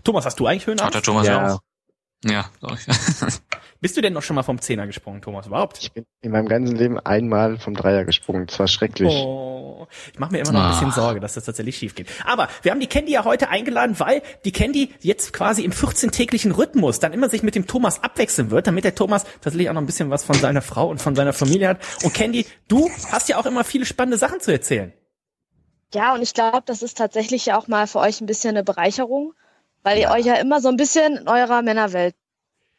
Thomas, 0.05 0.25
hast 0.25 0.39
du 0.39 0.47
eigentlich 0.47 0.67
Höhenangst? 0.67 0.87
Hat 0.87 0.95
der 0.95 1.03
Thomas 1.03 1.27
ja 1.27 1.55
auch. 1.55 1.61
Ja, 2.25 2.51
glaube 2.61 2.77
ich. 2.77 2.87
Bist 3.81 3.97
du 3.97 4.01
denn 4.01 4.13
noch 4.13 4.23
schon 4.23 4.37
mal 4.37 4.45
vom 4.45 4.61
Zehner 4.61 4.87
gesprungen, 4.87 5.23
Thomas, 5.23 5.49
überhaupt? 5.49 5.79
Ich 5.83 5.93
bin 5.93 6.07
in 6.21 6.31
meinem 6.31 6.47
ganzen 6.47 6.77
Leben 6.77 7.01
einmal 7.01 7.59
vom 7.59 7.75
Dreier 7.75 8.05
gesprungen. 8.05 8.47
Das 8.47 8.61
war 8.61 8.69
schrecklich. 8.69 9.13
Oh. 9.13 9.89
Ich 10.13 10.21
mache 10.21 10.31
mir 10.31 10.39
immer 10.39 10.53
noch 10.53 10.63
ein 10.63 10.71
bisschen 10.71 10.93
Sorge, 10.93 11.19
dass 11.19 11.35
das 11.35 11.45
tatsächlich 11.45 11.77
schief 11.77 11.97
geht. 11.97 12.09
Aber 12.25 12.49
wir 12.63 12.71
haben 12.71 12.79
die 12.79 12.87
Candy 12.87 13.11
ja 13.11 13.25
heute 13.25 13.49
eingeladen, 13.49 13.99
weil 13.99 14.23
die 14.45 14.53
Candy 14.53 14.95
jetzt 15.01 15.33
quasi 15.33 15.65
im 15.65 15.73
14-täglichen 15.73 16.53
Rhythmus 16.53 17.01
dann 17.01 17.13
immer 17.13 17.29
sich 17.29 17.43
mit 17.43 17.57
dem 17.57 17.67
Thomas 17.67 18.01
abwechseln 18.05 18.53
wird, 18.53 18.69
damit 18.69 18.85
der 18.85 18.95
Thomas 18.95 19.25
tatsächlich 19.41 19.69
auch 19.69 19.75
noch 19.75 19.83
ein 19.83 19.87
bisschen 19.87 20.11
was 20.11 20.23
von 20.23 20.37
seiner 20.37 20.63
Frau 20.63 20.89
und 20.89 21.01
von 21.01 21.17
seiner 21.17 21.33
Familie 21.33 21.67
hat. 21.67 21.81
Und 22.05 22.15
Candy, 22.15 22.47
du 22.69 22.89
hast 23.11 23.29
ja 23.29 23.37
auch 23.39 23.47
immer 23.47 23.65
viele 23.65 23.85
spannende 23.85 24.17
Sachen 24.17 24.39
zu 24.39 24.53
erzählen. 24.53 24.93
Ja, 25.93 26.15
und 26.15 26.23
ich 26.23 26.35
glaube, 26.35 26.63
das 26.65 26.83
ist 26.83 26.99
tatsächlich 26.99 27.47
ja 27.47 27.59
auch 27.59 27.67
mal 27.67 27.87
für 27.87 27.99
euch 27.99 28.21
ein 28.21 28.27
bisschen 28.27 28.51
eine 28.51 28.65
Bereicherung, 28.65 29.35
weil 29.83 29.99
ihr 29.99 30.11
euch 30.11 30.25
ja 30.27 30.35
immer 30.35 30.61
so 30.61 30.69
ein 30.69 30.77
bisschen 30.77 31.17
in 31.19 31.29
eurer 31.29 31.63
Männerwelt 31.63 32.15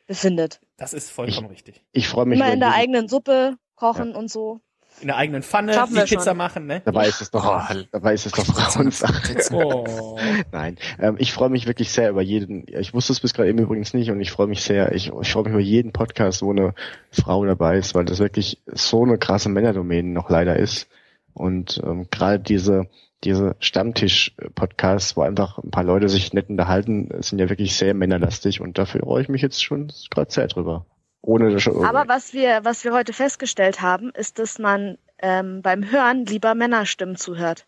befindet. 0.08 0.60
Das 0.78 0.93
ist 0.93 1.10
vollkommen 1.12 1.47
richtig. 1.47 1.82
Ich 1.91 2.08
freue 2.08 2.26
mich 2.26 2.38
Immer 2.39 2.51
in 2.51 2.60
der 2.60 2.70
jeden- 2.70 2.80
eigenen 2.82 3.08
Suppe 3.08 3.56
kochen 3.76 4.16
und 4.16 4.30
so. 4.30 4.60
In 5.01 5.08
der 5.08 5.18
eigenen 5.18 5.41
Pfanne 5.41 5.74
Schaffen 5.74 5.93
die 5.95 6.01
wir 6.01 6.06
Pizza 6.06 6.24
schon. 6.32 6.38
machen, 6.38 6.68
ne? 6.68 6.82
Dabei 6.86 7.08
ist 7.08 7.20
es 7.20 7.32
doch, 7.32 7.43
Oh, 7.43 7.76
dabei 7.91 8.14
ist 8.14 8.28
es 8.28 8.32
doch 8.32 8.45
Frauensache. 8.45 9.38
Oh. 9.51 10.20
Nein, 10.51 10.78
ähm, 10.99 11.16
ich 11.18 11.34
freue 11.34 11.49
mich 11.49 11.66
wirklich 11.66 11.91
sehr 11.91 12.12
über 12.12 12.22
jeden. 12.22 12.66
Ich 12.68 12.93
wusste 12.93 13.12
es 13.14 13.20
bis 13.20 13.34
gerade 13.34 13.49
eben 13.49 13.58
übrigens 13.58 13.93
nicht 13.95 14.12
und 14.12 14.22
ich 14.22 14.30
freue 14.32 14.45
mich 14.47 14.62
sehr. 14.62 14.91
Ich, 14.93 15.08
ich 15.08 15.32
freue 15.32 15.43
mich 15.43 15.51
über 15.54 15.62
jeden 15.62 15.93
Podcast, 15.93 16.43
wo 16.43 16.51
eine 16.51 16.76
Frau 17.12 17.43
dabei 17.43 17.78
ist, 17.78 17.95
weil 17.95 18.06
das 18.06 18.20
wirklich 18.20 18.62
so 18.68 19.04
eine 19.04 19.18
krasse 19.18 19.49
Männerdomäne 19.49 20.10
noch 20.10 20.30
leider 20.30 20.58
ist. 20.58 20.88
Und 21.34 21.82
ähm, 21.84 22.08
gerade 22.12 22.39
diese 22.39 22.88
diese 23.24 23.56
Stammtisch-Podcasts, 23.60 25.16
wo 25.16 25.22
einfach 25.22 25.58
ein 25.58 25.72
paar 25.72 25.84
Leute 25.84 26.10
sich 26.10 26.34
nett 26.34 26.50
unterhalten, 26.50 27.10
sind 27.22 27.40
ja 27.40 27.50
wirklich 27.50 27.76
sehr 27.76 27.94
männerlastig 27.94 28.62
und 28.62 28.78
dafür 28.78 29.02
freue 29.02 29.22
ich 29.22 29.30
mich 29.30 29.42
jetzt 29.42 29.64
schon 29.64 29.92
gerade 30.10 30.32
sehr 30.32 30.48
drüber. 30.48 30.86
Ohne 31.22 31.52
das 31.52 31.64
schon. 31.64 31.86
Aber 31.86 32.08
was 32.08 32.34
wir, 32.34 32.66
was 32.66 32.84
wir 32.84 32.94
heute 32.94 33.14
festgestellt 33.14 33.82
haben, 33.82 34.12
ist, 34.12 34.40
dass 34.40 34.60
man 34.60 34.98
ähm, 35.20 35.62
beim 35.62 35.90
Hören 35.90 36.26
lieber 36.26 36.54
Männerstimmen 36.54 37.16
zuhört. 37.16 37.66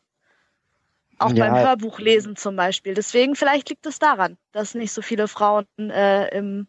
Auch 1.18 1.32
Ja. 1.32 1.46
beim 1.46 1.64
Hörbuchlesen 1.64 2.36
zum 2.36 2.58
Beispiel. 2.58 2.94
Deswegen 2.94 3.36
vielleicht 3.36 3.70
liegt 3.70 3.86
es 3.86 4.00
daran, 4.00 4.38
dass 4.52 4.76
nicht 4.76 4.92
so 4.92 5.02
viele 5.02 5.30
Frauen 5.30 5.66
äh, 5.78 6.28
im 6.38 6.68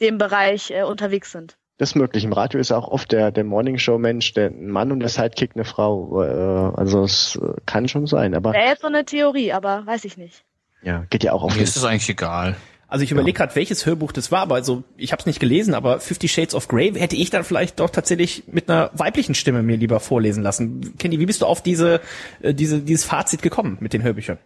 dem 0.00 0.18
Bereich 0.18 0.70
äh, 0.70 0.82
unterwegs 0.82 1.32
sind. 1.32 1.56
Das 1.78 1.90
ist 1.90 1.94
möglich. 1.94 2.24
Im 2.24 2.32
Radio 2.32 2.58
ist 2.58 2.72
auch 2.72 2.88
oft 2.88 3.12
der, 3.12 3.30
der 3.30 3.44
Morningshow-Mensch, 3.44 4.32
der 4.32 4.46
ein 4.46 4.70
Mann 4.70 4.92
und 4.92 5.00
der 5.00 5.10
Sidekick 5.10 5.50
eine 5.54 5.64
Frau. 5.64 6.22
Äh, 6.22 6.76
also 6.76 7.04
es 7.04 7.36
äh, 7.36 7.60
kann 7.66 7.86
schon 7.86 8.06
sein, 8.06 8.34
aber 8.34 8.52
Wäre 8.54 8.68
jetzt 8.68 8.80
so 8.80 8.86
eine 8.86 9.04
Theorie, 9.04 9.52
aber 9.52 9.84
weiß 9.84 10.04
ich 10.06 10.16
nicht. 10.16 10.44
ja, 10.82 11.04
geht 11.10 11.22
ja 11.22 11.32
auch 11.32 11.42
auf 11.42 11.54
Mir 11.54 11.62
ist 11.62 11.76
das 11.76 11.84
eigentlich 11.84 12.08
egal. 12.08 12.56
Also 12.88 13.02
ich 13.02 13.10
überlege 13.10 13.36
gerade, 13.36 13.54
welches 13.56 13.84
Hörbuch 13.84 14.12
das 14.12 14.30
war, 14.30 14.42
aber 14.42 14.54
also 14.54 14.84
ich 14.96 15.10
habe 15.10 15.20
es 15.20 15.26
nicht 15.26 15.40
gelesen, 15.40 15.74
aber 15.74 15.98
Fifty 15.98 16.28
Shades 16.28 16.54
of 16.54 16.68
Grey 16.68 16.92
hätte 16.92 17.16
ich 17.16 17.30
dann 17.30 17.42
vielleicht 17.42 17.80
doch 17.80 17.90
tatsächlich 17.90 18.44
mit 18.46 18.70
einer 18.70 18.90
weiblichen 18.94 19.34
Stimme 19.34 19.64
mir 19.64 19.76
lieber 19.76 19.98
vorlesen 19.98 20.42
lassen. 20.44 20.96
Candy, 20.96 21.18
wie 21.18 21.26
bist 21.26 21.42
du 21.42 21.46
auf 21.46 21.62
diese, 21.62 22.00
äh, 22.40 22.54
diese 22.54 22.80
dieses 22.80 23.04
Fazit 23.04 23.42
gekommen 23.42 23.76
mit 23.80 23.92
den 23.92 24.04
Hörbüchern? 24.04 24.38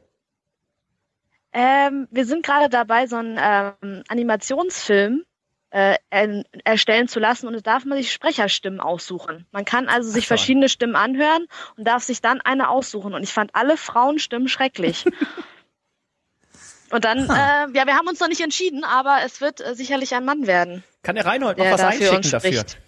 Ähm, 1.53 2.09
wir 2.11 2.25
sind 2.25 2.45
gerade 2.45 2.71
dabei, 2.71 3.07
so 3.07 3.17
einen 3.17 3.39
ähm, 3.39 4.03
Animationsfilm 4.09 5.25
äh, 5.71 5.97
er, 6.11 6.45
erstellen 6.65 7.09
zu 7.09 7.21
lassen 7.21 7.47
und 7.47 7.55
da 7.55 7.61
darf 7.61 7.85
man 7.85 7.99
sich 7.99 8.13
Sprecherstimmen 8.13 8.81
aussuchen. 8.81 9.47
Man 9.53 9.65
kann 9.65 9.89
also 9.89 10.11
sich 10.11 10.25
Ach, 10.25 10.29
verschiedene 10.29 10.69
Stimmen 10.69 10.97
anhören 10.97 11.47
und 11.77 11.87
darf 11.87 12.03
sich 12.03 12.21
dann 12.21 12.41
eine 12.41 12.69
aussuchen. 12.69 13.15
Und 13.15 13.23
ich 13.23 13.33
fand 13.33 13.55
alle 13.55 13.77
Frauenstimmen 13.77 14.49
schrecklich. 14.49 15.05
und 16.91 17.05
dann, 17.05 17.19
äh, 17.25 17.77
ja, 17.77 17.87
wir 17.87 17.95
haben 17.95 18.09
uns 18.09 18.21
noch 18.21 18.29
nicht 18.29 18.41
entschieden, 18.41 18.85
aber 18.85 19.19
es 19.25 19.41
wird 19.41 19.61
äh, 19.61 19.75
sicherlich 19.75 20.15
ein 20.15 20.25
Mann 20.25 20.47
werden, 20.47 20.83
Kann 21.03 21.15
der 21.15 21.25
Reinhold 21.25 21.59
noch 21.59 21.65
der 21.65 21.73
was 21.73 21.81
dafür 21.81 22.13
einschicken 22.13 22.17
uns 22.17 22.31
dafür? 22.31 22.53
spricht. 22.53 22.79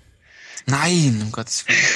Nein, 0.66 1.20
um 1.24 1.32
Gottes 1.32 1.66
Willen. 1.66 1.78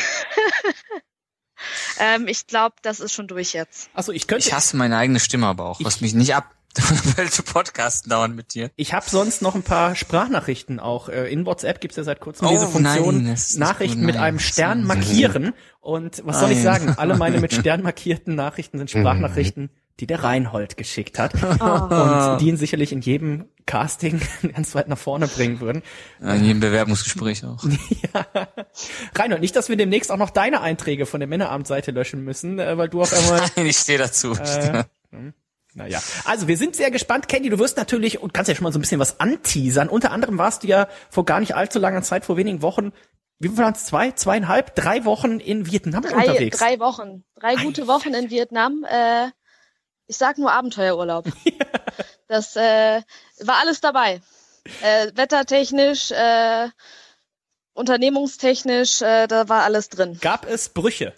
Ähm, 1.98 2.28
ich 2.28 2.46
glaube, 2.46 2.76
das 2.82 3.00
ist 3.00 3.12
schon 3.12 3.26
durch 3.26 3.52
jetzt. 3.52 3.88
Achso, 3.94 4.12
ich 4.12 4.26
könnte. 4.26 4.46
Ich 4.46 4.52
hasse 4.52 4.76
meine 4.76 4.96
eigene 4.96 5.20
Stimme 5.20 5.46
aber 5.46 5.64
auch, 5.64 5.80
was 5.82 6.00
mich 6.00 6.14
nicht 6.14 6.34
ab, 6.34 6.54
weil 7.16 7.30
zu 7.30 7.42
Podcasten 7.42 8.10
dauern 8.10 8.34
mit 8.34 8.54
dir. 8.54 8.70
Ich 8.76 8.92
habe 8.92 9.04
sonst 9.08 9.42
noch 9.42 9.54
ein 9.54 9.62
paar 9.62 9.94
Sprachnachrichten 9.94 10.78
auch. 10.80 11.08
Äh, 11.08 11.30
In 11.32 11.46
WhatsApp 11.46 11.80
gibt's 11.80 11.96
ja 11.96 12.02
seit 12.04 12.20
kurzem 12.20 12.46
Oh, 12.46 12.50
diese 12.50 12.66
Funktion, 12.68 13.22
nein, 13.24 13.36
Nachrichten 13.56 13.98
gut, 13.98 14.06
mit 14.06 14.14
nein. 14.16 14.24
einem 14.24 14.38
Stern 14.38 14.84
markieren. 14.84 15.52
Und 15.80 16.22
was 16.26 16.40
soll 16.40 16.50
ich 16.50 16.62
Nein. 16.62 16.80
sagen? 16.80 16.94
Alle 16.98 17.16
meine 17.16 17.40
mit 17.40 17.52
Stern 17.54 17.82
markierten 17.82 18.34
Nachrichten 18.34 18.78
sind 18.78 18.90
Sprachnachrichten, 18.90 19.70
die 20.00 20.06
der 20.06 20.22
Reinhold 20.24 20.76
geschickt 20.76 21.18
hat. 21.18 21.32
Oh. 21.60 21.64
Und 21.64 22.38
die 22.40 22.48
ihn 22.48 22.56
sicherlich 22.56 22.92
in 22.92 23.00
jedem 23.00 23.46
Casting 23.66 24.20
ganz 24.54 24.74
weit 24.74 24.88
nach 24.88 24.98
vorne 24.98 25.26
bringen 25.28 25.60
würden. 25.60 25.82
Ja, 26.20 26.34
In 26.34 26.44
jedem 26.44 26.60
Bewerbungsgespräch 26.60 27.44
auch. 27.44 27.64
Reinhold, 29.14 29.40
nicht, 29.40 29.56
dass 29.56 29.68
wir 29.68 29.76
demnächst 29.76 30.10
auch 30.12 30.16
noch 30.18 30.30
deine 30.30 30.60
Einträge 30.60 31.06
von 31.06 31.20
der 31.20 31.28
Männerabendseite 31.28 31.90
löschen 31.92 32.24
müssen, 32.24 32.58
äh, 32.58 32.76
weil 32.76 32.88
du 32.88 33.02
auf 33.02 33.12
einmal 33.12 33.42
Nein, 33.56 33.66
ich 33.66 33.76
stehe 33.78 33.98
dazu. 33.98 34.32
Äh, 34.34 34.84
Naja, 35.76 36.00
also 36.24 36.48
wir 36.48 36.56
sind 36.56 36.74
sehr 36.74 36.90
gespannt. 36.90 37.28
Candy, 37.28 37.50
du 37.50 37.58
wirst 37.58 37.76
natürlich 37.76 38.22
und 38.22 38.32
kannst 38.32 38.48
ja 38.48 38.54
schon 38.54 38.64
mal 38.64 38.72
so 38.72 38.78
ein 38.78 38.80
bisschen 38.80 38.98
was 38.98 39.20
anteasern. 39.20 39.90
Unter 39.90 40.10
anderem 40.10 40.38
warst 40.38 40.62
du 40.62 40.68
ja 40.68 40.88
vor 41.10 41.26
gar 41.26 41.38
nicht 41.38 41.54
allzu 41.54 41.78
langer 41.78 42.00
Zeit, 42.00 42.24
vor 42.24 42.38
wenigen 42.38 42.62
Wochen, 42.62 42.92
wie 43.38 43.48
viel 43.48 43.58
waren 43.58 43.74
es? 43.74 43.84
Zwei, 43.84 44.12
zweieinhalb, 44.12 44.74
drei 44.74 45.04
Wochen 45.04 45.38
in 45.38 45.70
Vietnam 45.70 46.00
Drei, 46.02 46.28
unterwegs. 46.28 46.58
drei 46.58 46.80
Wochen. 46.80 47.24
Drei 47.38 47.56
gute 47.56 47.86
Wochen 47.86 48.14
in 48.14 48.30
Vietnam. 48.30 48.86
Äh, 48.88 49.26
ich 50.06 50.16
sag 50.16 50.38
nur 50.38 50.52
Abenteuerurlaub. 50.52 51.26
Das 52.28 52.56
äh, 52.56 53.02
war 53.38 53.60
alles 53.60 53.80
dabei. 53.80 54.20
Äh, 54.82 55.12
wettertechnisch, 55.14 56.10
äh, 56.10 56.68
unternehmungstechnisch, 57.72 59.00
äh, 59.00 59.28
da 59.28 59.48
war 59.48 59.62
alles 59.62 59.90
drin. 59.90 60.18
Gab 60.20 60.44
es 60.44 60.70
Brüche? 60.70 61.14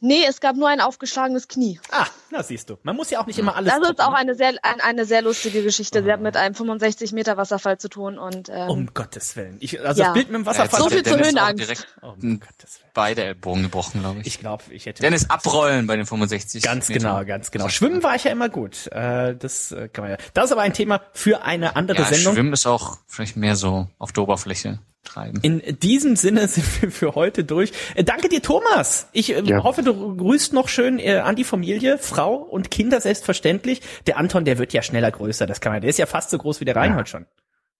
Nee, 0.00 0.24
es 0.28 0.40
gab 0.40 0.54
nur 0.56 0.68
ein 0.68 0.80
aufgeschlagenes 0.80 1.48
Knie. 1.48 1.80
Ah, 1.90 2.06
na 2.30 2.42
siehst 2.42 2.70
du. 2.70 2.76
Man 2.84 2.94
muss 2.94 3.10
ja 3.10 3.20
auch 3.20 3.26
nicht 3.26 3.38
immer 3.38 3.56
alles. 3.56 3.72
Das 3.72 3.80
ist 3.82 3.88
toppen. 3.96 4.00
auch 4.02 4.12
eine 4.12 4.34
sehr, 4.36 4.50
ein, 4.62 4.80
eine 4.80 5.04
sehr 5.04 5.22
lustige 5.22 5.62
Geschichte. 5.62 6.04
Sie 6.04 6.12
hat 6.12 6.20
mit 6.20 6.36
einem 6.36 6.54
65 6.54 7.12
Meter 7.12 7.36
Wasserfall 7.36 7.78
zu 7.78 7.88
tun 7.88 8.16
und 8.18 8.48
ähm, 8.48 8.68
Um 8.70 8.86
Gottes 8.94 9.34
Willen. 9.36 9.56
Ich, 9.60 9.80
also 9.84 10.00
Ja. 10.00 10.08
das 10.08 10.14
Bild 10.14 10.28
mit 10.28 10.36
dem 10.36 10.46
Wasserfall. 10.46 10.80
So 10.80 10.88
viel 10.88 11.02
zur 11.02 11.16
auch 11.18 11.24
Höhenangst. 11.24 11.86
Oh, 12.02 12.06
um 12.10 12.22
Hm. 12.22 12.40
Gottes 12.40 12.78
Willen. 12.80 12.90
beide 12.94 13.24
Ellbogen 13.24 13.62
gebrochen, 13.64 14.00
glaube 14.00 14.20
ich. 14.20 14.26
Ich 14.28 14.38
glaube, 14.38 14.62
ich 14.70 14.86
hätte. 14.86 15.02
Dennis 15.02 15.28
abrollen 15.28 15.86
bei 15.88 15.96
den 15.96 16.06
65. 16.06 16.62
Ganz 16.62 16.88
Metern. 16.88 17.02
genau, 17.16 17.24
ganz 17.24 17.50
genau. 17.50 17.68
Schwimmen 17.68 18.02
war 18.02 18.14
ich 18.14 18.24
ja 18.24 18.30
immer 18.30 18.48
gut. 18.48 18.86
Äh, 18.92 19.34
das 19.36 19.72
äh, 19.72 19.88
kann 19.88 20.04
man 20.04 20.12
ja. 20.12 20.16
Das 20.34 20.44
ist 20.46 20.52
aber 20.52 20.62
ein 20.62 20.74
Thema 20.74 21.00
für 21.12 21.42
eine 21.42 21.74
andere 21.76 21.98
Ja, 21.98 22.04
Sendung. 22.04 22.34
Schwimmen 22.34 22.52
ist 22.52 22.66
auch 22.66 22.98
vielleicht 23.06 23.36
mehr 23.36 23.56
so 23.56 23.88
auf 23.98 24.12
der 24.12 24.22
Oberfläche 24.22 24.78
treiben. 25.08 25.40
In 25.42 25.78
diesem 25.80 26.16
Sinne 26.16 26.46
sind 26.48 26.82
wir 26.82 26.90
für 26.90 27.14
heute 27.14 27.44
durch. 27.44 27.72
Äh, 27.94 28.04
danke 28.04 28.28
dir, 28.28 28.42
Thomas. 28.42 29.08
Ich 29.12 29.34
äh, 29.34 29.42
Ja. 29.42 29.62
hoffe, 29.64 29.82
du 29.82 30.16
grüßt 30.16 30.52
noch 30.52 30.68
schön 30.68 30.98
äh, 30.98 31.16
an 31.18 31.36
die 31.36 31.44
Familie, 31.44 31.98
Frau 31.98 32.34
und 32.36 32.70
Kinder 32.70 33.00
selbstverständlich. 33.00 33.80
Der 34.06 34.16
Anton, 34.18 34.44
der 34.44 34.58
wird 34.58 34.72
ja 34.72 34.82
schneller 34.82 35.10
größer. 35.10 35.46
Das 35.46 35.60
kann 35.60 35.72
man. 35.72 35.80
Der 35.80 35.90
ist 35.90 35.98
ja 35.98 36.06
fast 36.06 36.30
so 36.30 36.38
groß 36.38 36.60
wie 36.60 36.64
der 36.64 36.76
Reinhold 36.76 37.08
schon. 37.08 37.26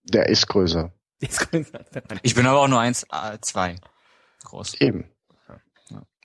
Der 0.04 0.28
ist 0.28 0.46
größer. 0.48 0.92
Der 1.20 1.28
ist 1.30 1.50
größer. 1.50 1.80
Ich 2.22 2.34
bin 2.36 2.46
aber 2.46 2.60
auch 2.60 2.68
nur 2.68 2.78
eins, 2.80 3.02
äh, 3.04 3.38
zwei 3.40 3.74
groß. 4.44 4.74
Eben. 4.80 5.10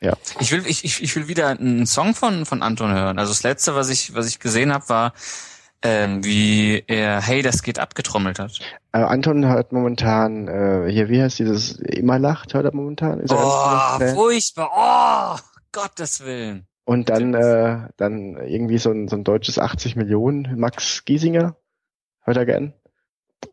Ja. 0.01 0.13
Ich 0.41 0.51
will, 0.51 0.63
ich, 0.67 0.83
ich, 0.83 1.01
ich 1.01 1.15
will 1.15 1.27
wieder 1.29 1.47
einen 1.47 1.85
Song 1.87 2.13
von, 2.13 2.45
von 2.45 2.61
Anton 2.61 2.91
hören. 2.93 3.17
Also 3.17 3.31
das 3.31 3.41
letzte, 3.43 3.73
was 3.73 3.89
ich, 3.89 4.13
was 4.13 4.27
ich 4.27 4.39
gesehen 4.39 4.73
habe, 4.73 4.89
war, 4.89 5.13
ähm, 5.83 6.23
wie 6.23 6.83
er 6.87 7.21
Hey, 7.21 7.41
das 7.41 7.61
geht 7.61 7.79
abgetrommelt 7.79 8.39
hat. 8.39 8.59
Äh, 8.93 8.99
Anton 8.99 9.45
hört 9.45 9.71
momentan, 9.71 10.47
äh, 10.47 10.89
hier, 10.89 11.09
wie 11.09 11.21
heißt 11.21 11.39
dieses, 11.39 11.73
immer 11.79 12.19
lacht, 12.19 12.53
hört 12.53 12.65
er 12.65 12.73
momentan. 12.73 13.19
Ist 13.19 13.31
er 13.31 13.37
Oh, 13.37 13.99
ne? 13.99 14.13
furchtbar. 14.13 14.71
Oh, 14.75 15.39
Gottes 15.71 16.23
Willen. 16.25 16.67
Und 16.85 17.09
dann, 17.09 17.33
äh, 17.33 17.87
dann 17.97 18.35
irgendwie 18.37 18.77
so 18.77 18.91
ein, 18.91 19.07
so 19.07 19.15
ein 19.15 19.23
deutsches 19.23 19.59
80 19.59 19.95
Millionen, 19.95 20.59
Max 20.59 21.05
Giesinger, 21.05 21.55
hört 22.21 22.37
er 22.37 22.45
gern. 22.45 22.73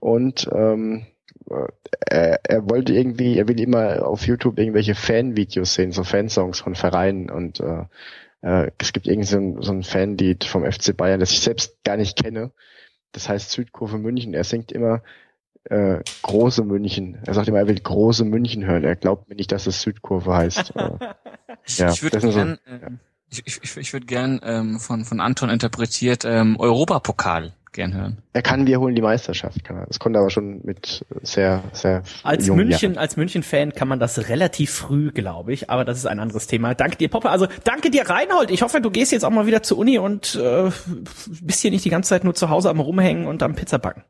Und 0.01 0.48
ähm, 0.52 1.07
äh, 1.48 1.66
er, 2.07 2.40
er 2.44 2.70
wollte 2.70 2.93
irgendwie, 2.93 3.39
er 3.39 3.48
will 3.48 3.61
immer 3.61 4.07
auf 4.07 4.27
YouTube 4.27 4.59
irgendwelche 4.59 4.94
Fanvideos 4.94 5.74
sehen, 5.74 5.93
so 5.93 6.05
Fansongs 6.05 6.61
von 6.61 6.74
Vereinen 6.74 7.31
und 7.31 7.61
äh, 7.61 7.85
äh, 8.43 8.71
es 8.79 8.93
gibt 8.93 9.07
irgendwie 9.07 9.27
so 9.27 9.37
ein, 9.39 9.62
so 9.62 9.73
ein 9.73 9.83
Fanlied 9.83 10.45
vom 10.45 10.65
FC 10.71 10.97
Bayern, 10.97 11.21
das 11.21 11.33
ich 11.33 11.41
selbst 11.41 11.83
gar 11.85 11.97
nicht 11.97 12.17
kenne. 12.23 12.53
Das 13.12 13.29
heißt 13.29 13.51
Südkurve 13.51 13.99
München. 13.99 14.35
Er 14.35 14.45
singt 14.45 14.71
immer 14.73 15.03
äh, 15.65 15.99
große 16.23 16.65
München. 16.65 17.19
Er 17.27 17.35
sagt 17.35 17.49
immer, 17.49 17.59
er 17.59 17.69
will 17.69 17.79
große 17.81 18.25
München 18.25 18.65
hören. 18.65 18.85
Er 18.85 18.97
glaubt 18.97 19.29
mir 19.29 19.35
nicht, 19.35 19.53
dass 19.53 19.67
es 19.67 19.83
Südkurve 19.83 20.35
heißt. 20.35 20.73
Äh, 21.77 21.83
ja, 21.83 21.91
ich 21.93 22.03
würde 22.03 22.15
das 22.17 22.25
ist 22.25 22.33
so- 22.33 22.39
gern, 22.39 22.59
ähm, 22.67 23.01
ich, 23.31 23.47
ich, 23.47 23.61
ich, 23.62 23.77
ich 23.77 23.93
würde 23.93 24.07
gern 24.07 24.40
ähm, 24.43 24.81
von, 24.81 25.05
von 25.05 25.20
Anton 25.20 25.51
interpretiert 25.51 26.24
ähm, 26.24 26.57
Europapokal 26.59 27.52
gern 27.73 27.94
hören. 27.94 28.19
Er 28.32 28.43
kann, 28.43 28.66
wir 28.66 28.81
holen 28.81 28.94
die 28.94 29.02
Meisterschaft. 29.02 29.62
Kann 29.65 29.77
er. 29.77 29.86
Das 29.86 30.01
konnte 30.01 30.19
er 30.19 30.23
aber 30.23 30.31
schon 30.31 30.61
mit 30.65 31.05
sehr, 31.23 31.62
sehr 31.73 32.02
Als 32.24 32.47
jungen 32.47 32.66
München, 32.69 32.93
Jahren. 32.94 33.01
als 33.01 33.16
München-Fan 33.16 33.73
kann 33.73 33.86
man 33.86 34.01
das 34.01 34.28
relativ 34.28 34.73
früh, 34.73 35.12
glaube 35.12 35.52
ich, 35.52 35.70
aber 35.70 35.85
das 35.85 35.98
ist 35.98 36.07
ein 36.07 36.19
anderes 36.19 36.48
Thema. 36.48 36.74
Danke 36.74 36.97
dir, 36.97 37.09
Poppe. 37.09 37.31
Also 37.31 37.47
danke 37.65 37.90
dir, 37.90 38.09
Reinhold. 38.09 38.51
Ich 38.51 38.62
hoffe, 38.62 38.81
du 38.81 38.90
gehst 38.90 39.12
jetzt 39.12 39.24
auch 39.24 39.31
mal 39.31 39.47
wieder 39.47 39.62
zur 39.62 39.78
Uni 39.78 39.98
und 39.98 40.35
äh, 40.35 40.70
bist 41.40 41.61
hier 41.61 41.70
nicht 41.70 41.85
die 41.85 41.90
ganze 41.90 42.09
Zeit 42.09 42.24
nur 42.24 42.35
zu 42.35 42.51
Hause 42.51 42.70
am 42.70 42.81
Rumhängen 42.81 43.27
und 43.27 43.43
am 43.43 43.55
Pizza 43.55 43.78
backen. 43.78 44.02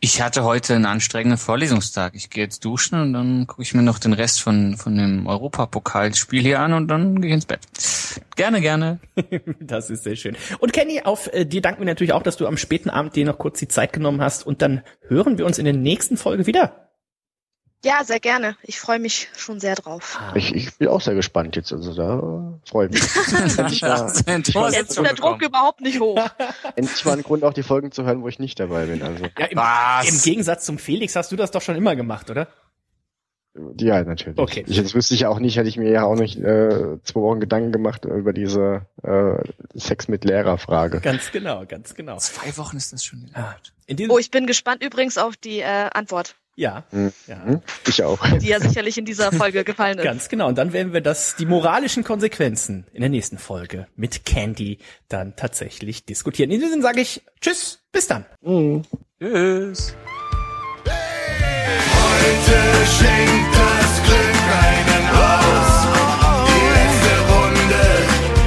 Ich 0.00 0.22
hatte 0.22 0.44
heute 0.44 0.76
einen 0.76 0.86
anstrengenden 0.86 1.38
Vorlesungstag. 1.38 2.14
Ich 2.14 2.30
gehe 2.30 2.44
jetzt 2.44 2.64
duschen 2.64 3.00
und 3.00 3.12
dann 3.12 3.48
gucke 3.48 3.62
ich 3.62 3.74
mir 3.74 3.82
noch 3.82 3.98
den 3.98 4.12
Rest 4.12 4.40
von, 4.40 4.76
von 4.76 4.96
dem 4.96 5.26
Europapokalspiel 5.26 6.40
hier 6.40 6.60
an 6.60 6.72
und 6.72 6.86
dann 6.86 7.20
gehe 7.20 7.30
ich 7.30 7.34
ins 7.34 7.46
Bett. 7.46 7.60
Gerne, 8.36 8.60
gerne. 8.60 9.00
das 9.60 9.90
ist 9.90 10.04
sehr 10.04 10.14
schön. 10.14 10.36
Und 10.60 10.72
Kenny, 10.72 11.02
auf 11.02 11.28
äh, 11.32 11.44
dir 11.44 11.62
danken 11.62 11.80
wir 11.80 11.86
natürlich 11.86 12.12
auch, 12.12 12.22
dass 12.22 12.36
du 12.36 12.46
am 12.46 12.56
späten 12.56 12.90
Abend 12.90 13.16
dir 13.16 13.24
noch 13.24 13.38
kurz 13.38 13.58
die 13.58 13.66
Zeit 13.66 13.92
genommen 13.92 14.20
hast 14.20 14.46
und 14.46 14.62
dann 14.62 14.82
hören 15.08 15.36
wir 15.36 15.46
uns 15.46 15.58
in 15.58 15.64
der 15.64 15.74
nächsten 15.74 16.16
Folge 16.16 16.46
wieder. 16.46 16.87
Ja, 17.84 18.02
sehr 18.02 18.18
gerne. 18.18 18.56
Ich 18.62 18.80
freue 18.80 18.98
mich 18.98 19.28
schon 19.36 19.60
sehr 19.60 19.76
drauf. 19.76 20.20
Ich, 20.34 20.52
ich 20.54 20.76
bin 20.78 20.88
auch 20.88 21.00
sehr 21.00 21.14
gespannt 21.14 21.54
jetzt. 21.54 21.72
Also 21.72 21.94
da 21.94 22.58
freue 22.68 22.88
ich 22.88 22.92
mich. 22.92 23.58
endlich 23.58 23.82
mal, 24.54 24.72
Jetzt 24.72 24.90
ist 24.90 24.98
der 24.98 25.14
Druck 25.14 25.42
überhaupt 25.42 25.80
nicht 25.80 26.00
hoch. 26.00 26.18
endlich 26.76 27.04
mal 27.04 27.16
ein 27.16 27.22
Grund, 27.22 27.44
auch 27.44 27.52
die 27.52 27.62
Folgen 27.62 27.92
zu 27.92 28.04
hören, 28.04 28.22
wo 28.22 28.28
ich 28.28 28.40
nicht 28.40 28.58
dabei 28.58 28.86
bin. 28.86 29.02
Also 29.02 29.26
Ja, 29.38 29.46
im, 29.46 29.58
Was? 29.58 30.10
Im 30.10 30.20
Gegensatz 30.22 30.64
zum 30.64 30.78
Felix 30.78 31.14
hast 31.14 31.30
du 31.30 31.36
das 31.36 31.52
doch 31.52 31.62
schon 31.62 31.76
immer 31.76 31.94
gemacht, 31.94 32.30
oder? 32.30 32.48
ja, 33.78 34.02
natürlich. 34.04 34.38
Okay. 34.38 34.64
Ich, 34.66 34.80
das 34.80 34.94
wüsste 34.94 35.14
ich 35.14 35.20
ja 35.20 35.28
auch 35.28 35.38
nicht, 35.38 35.56
hätte 35.56 35.68
ich 35.68 35.76
mir 35.76 35.90
ja 35.90 36.04
auch 36.04 36.14
nicht 36.14 36.38
äh, 36.38 36.98
zwei 37.02 37.20
Wochen 37.20 37.40
Gedanken 37.40 37.72
gemacht 37.72 38.04
über 38.04 38.32
diese 38.32 38.86
äh, 39.02 39.42
Sex 39.74 40.08
mit 40.08 40.24
Lehrer-Frage. 40.24 41.00
Ganz 41.00 41.32
genau, 41.32 41.64
ganz 41.66 41.94
genau. 41.94 42.18
Zwei 42.18 42.56
Wochen 42.56 42.76
ist 42.76 42.92
das 42.92 43.04
schon. 43.04 43.30
Ah, 43.34 43.54
In 43.86 44.10
Oh, 44.10 44.18
ich 44.18 44.30
bin 44.30 44.46
gespannt 44.46 44.82
übrigens 44.82 45.18
auf 45.18 45.36
die 45.36 45.60
äh, 45.60 45.88
Antwort, 45.92 46.36
ja, 46.58 46.82
mhm. 46.90 47.12
ja. 47.28 47.60
Ich 47.86 48.02
auch. 48.02 48.18
Die 48.38 48.48
ja 48.48 48.58
sicherlich 48.58 48.98
in 48.98 49.04
dieser 49.04 49.30
Folge 49.30 49.62
gefallen 49.62 49.96
ist. 49.96 50.04
Ganz 50.04 50.28
genau. 50.28 50.48
Und 50.48 50.58
dann 50.58 50.72
werden 50.72 50.92
wir 50.92 51.00
das, 51.00 51.36
die 51.36 51.46
moralischen 51.46 52.02
Konsequenzen 52.02 52.84
in 52.92 53.00
der 53.00 53.10
nächsten 53.10 53.38
Folge 53.38 53.86
mit 53.94 54.24
Candy 54.24 54.78
dann 55.08 55.36
tatsächlich 55.36 56.04
diskutieren. 56.04 56.50
In 56.50 56.58
diesem 56.58 56.70
Sinne 56.70 56.82
sage 56.82 57.00
ich 57.00 57.22
Tschüss, 57.40 57.78
bis 57.92 58.08
dann. 58.08 58.26
Mhm. 58.40 58.82
Tschüss. 59.20 59.94
Heute 60.84 62.58
schenkt 62.98 63.54
das 63.54 64.02
Glück 64.02 64.42
einen 64.58 65.04
aus. 65.14 65.86
Die 66.48 66.66
letzte 66.74 67.14
Runde, 67.34 67.82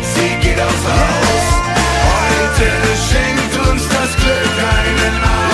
sie 0.04 0.32
geht 0.50 0.60
aufs 0.60 0.86
Haus. 0.86 1.46
Heute 2.12 2.68
schenkt 3.08 3.56
uns 3.70 3.84
das 3.88 4.12
Glück 4.18 4.58
einen 4.60 5.16
aus. 5.24 5.51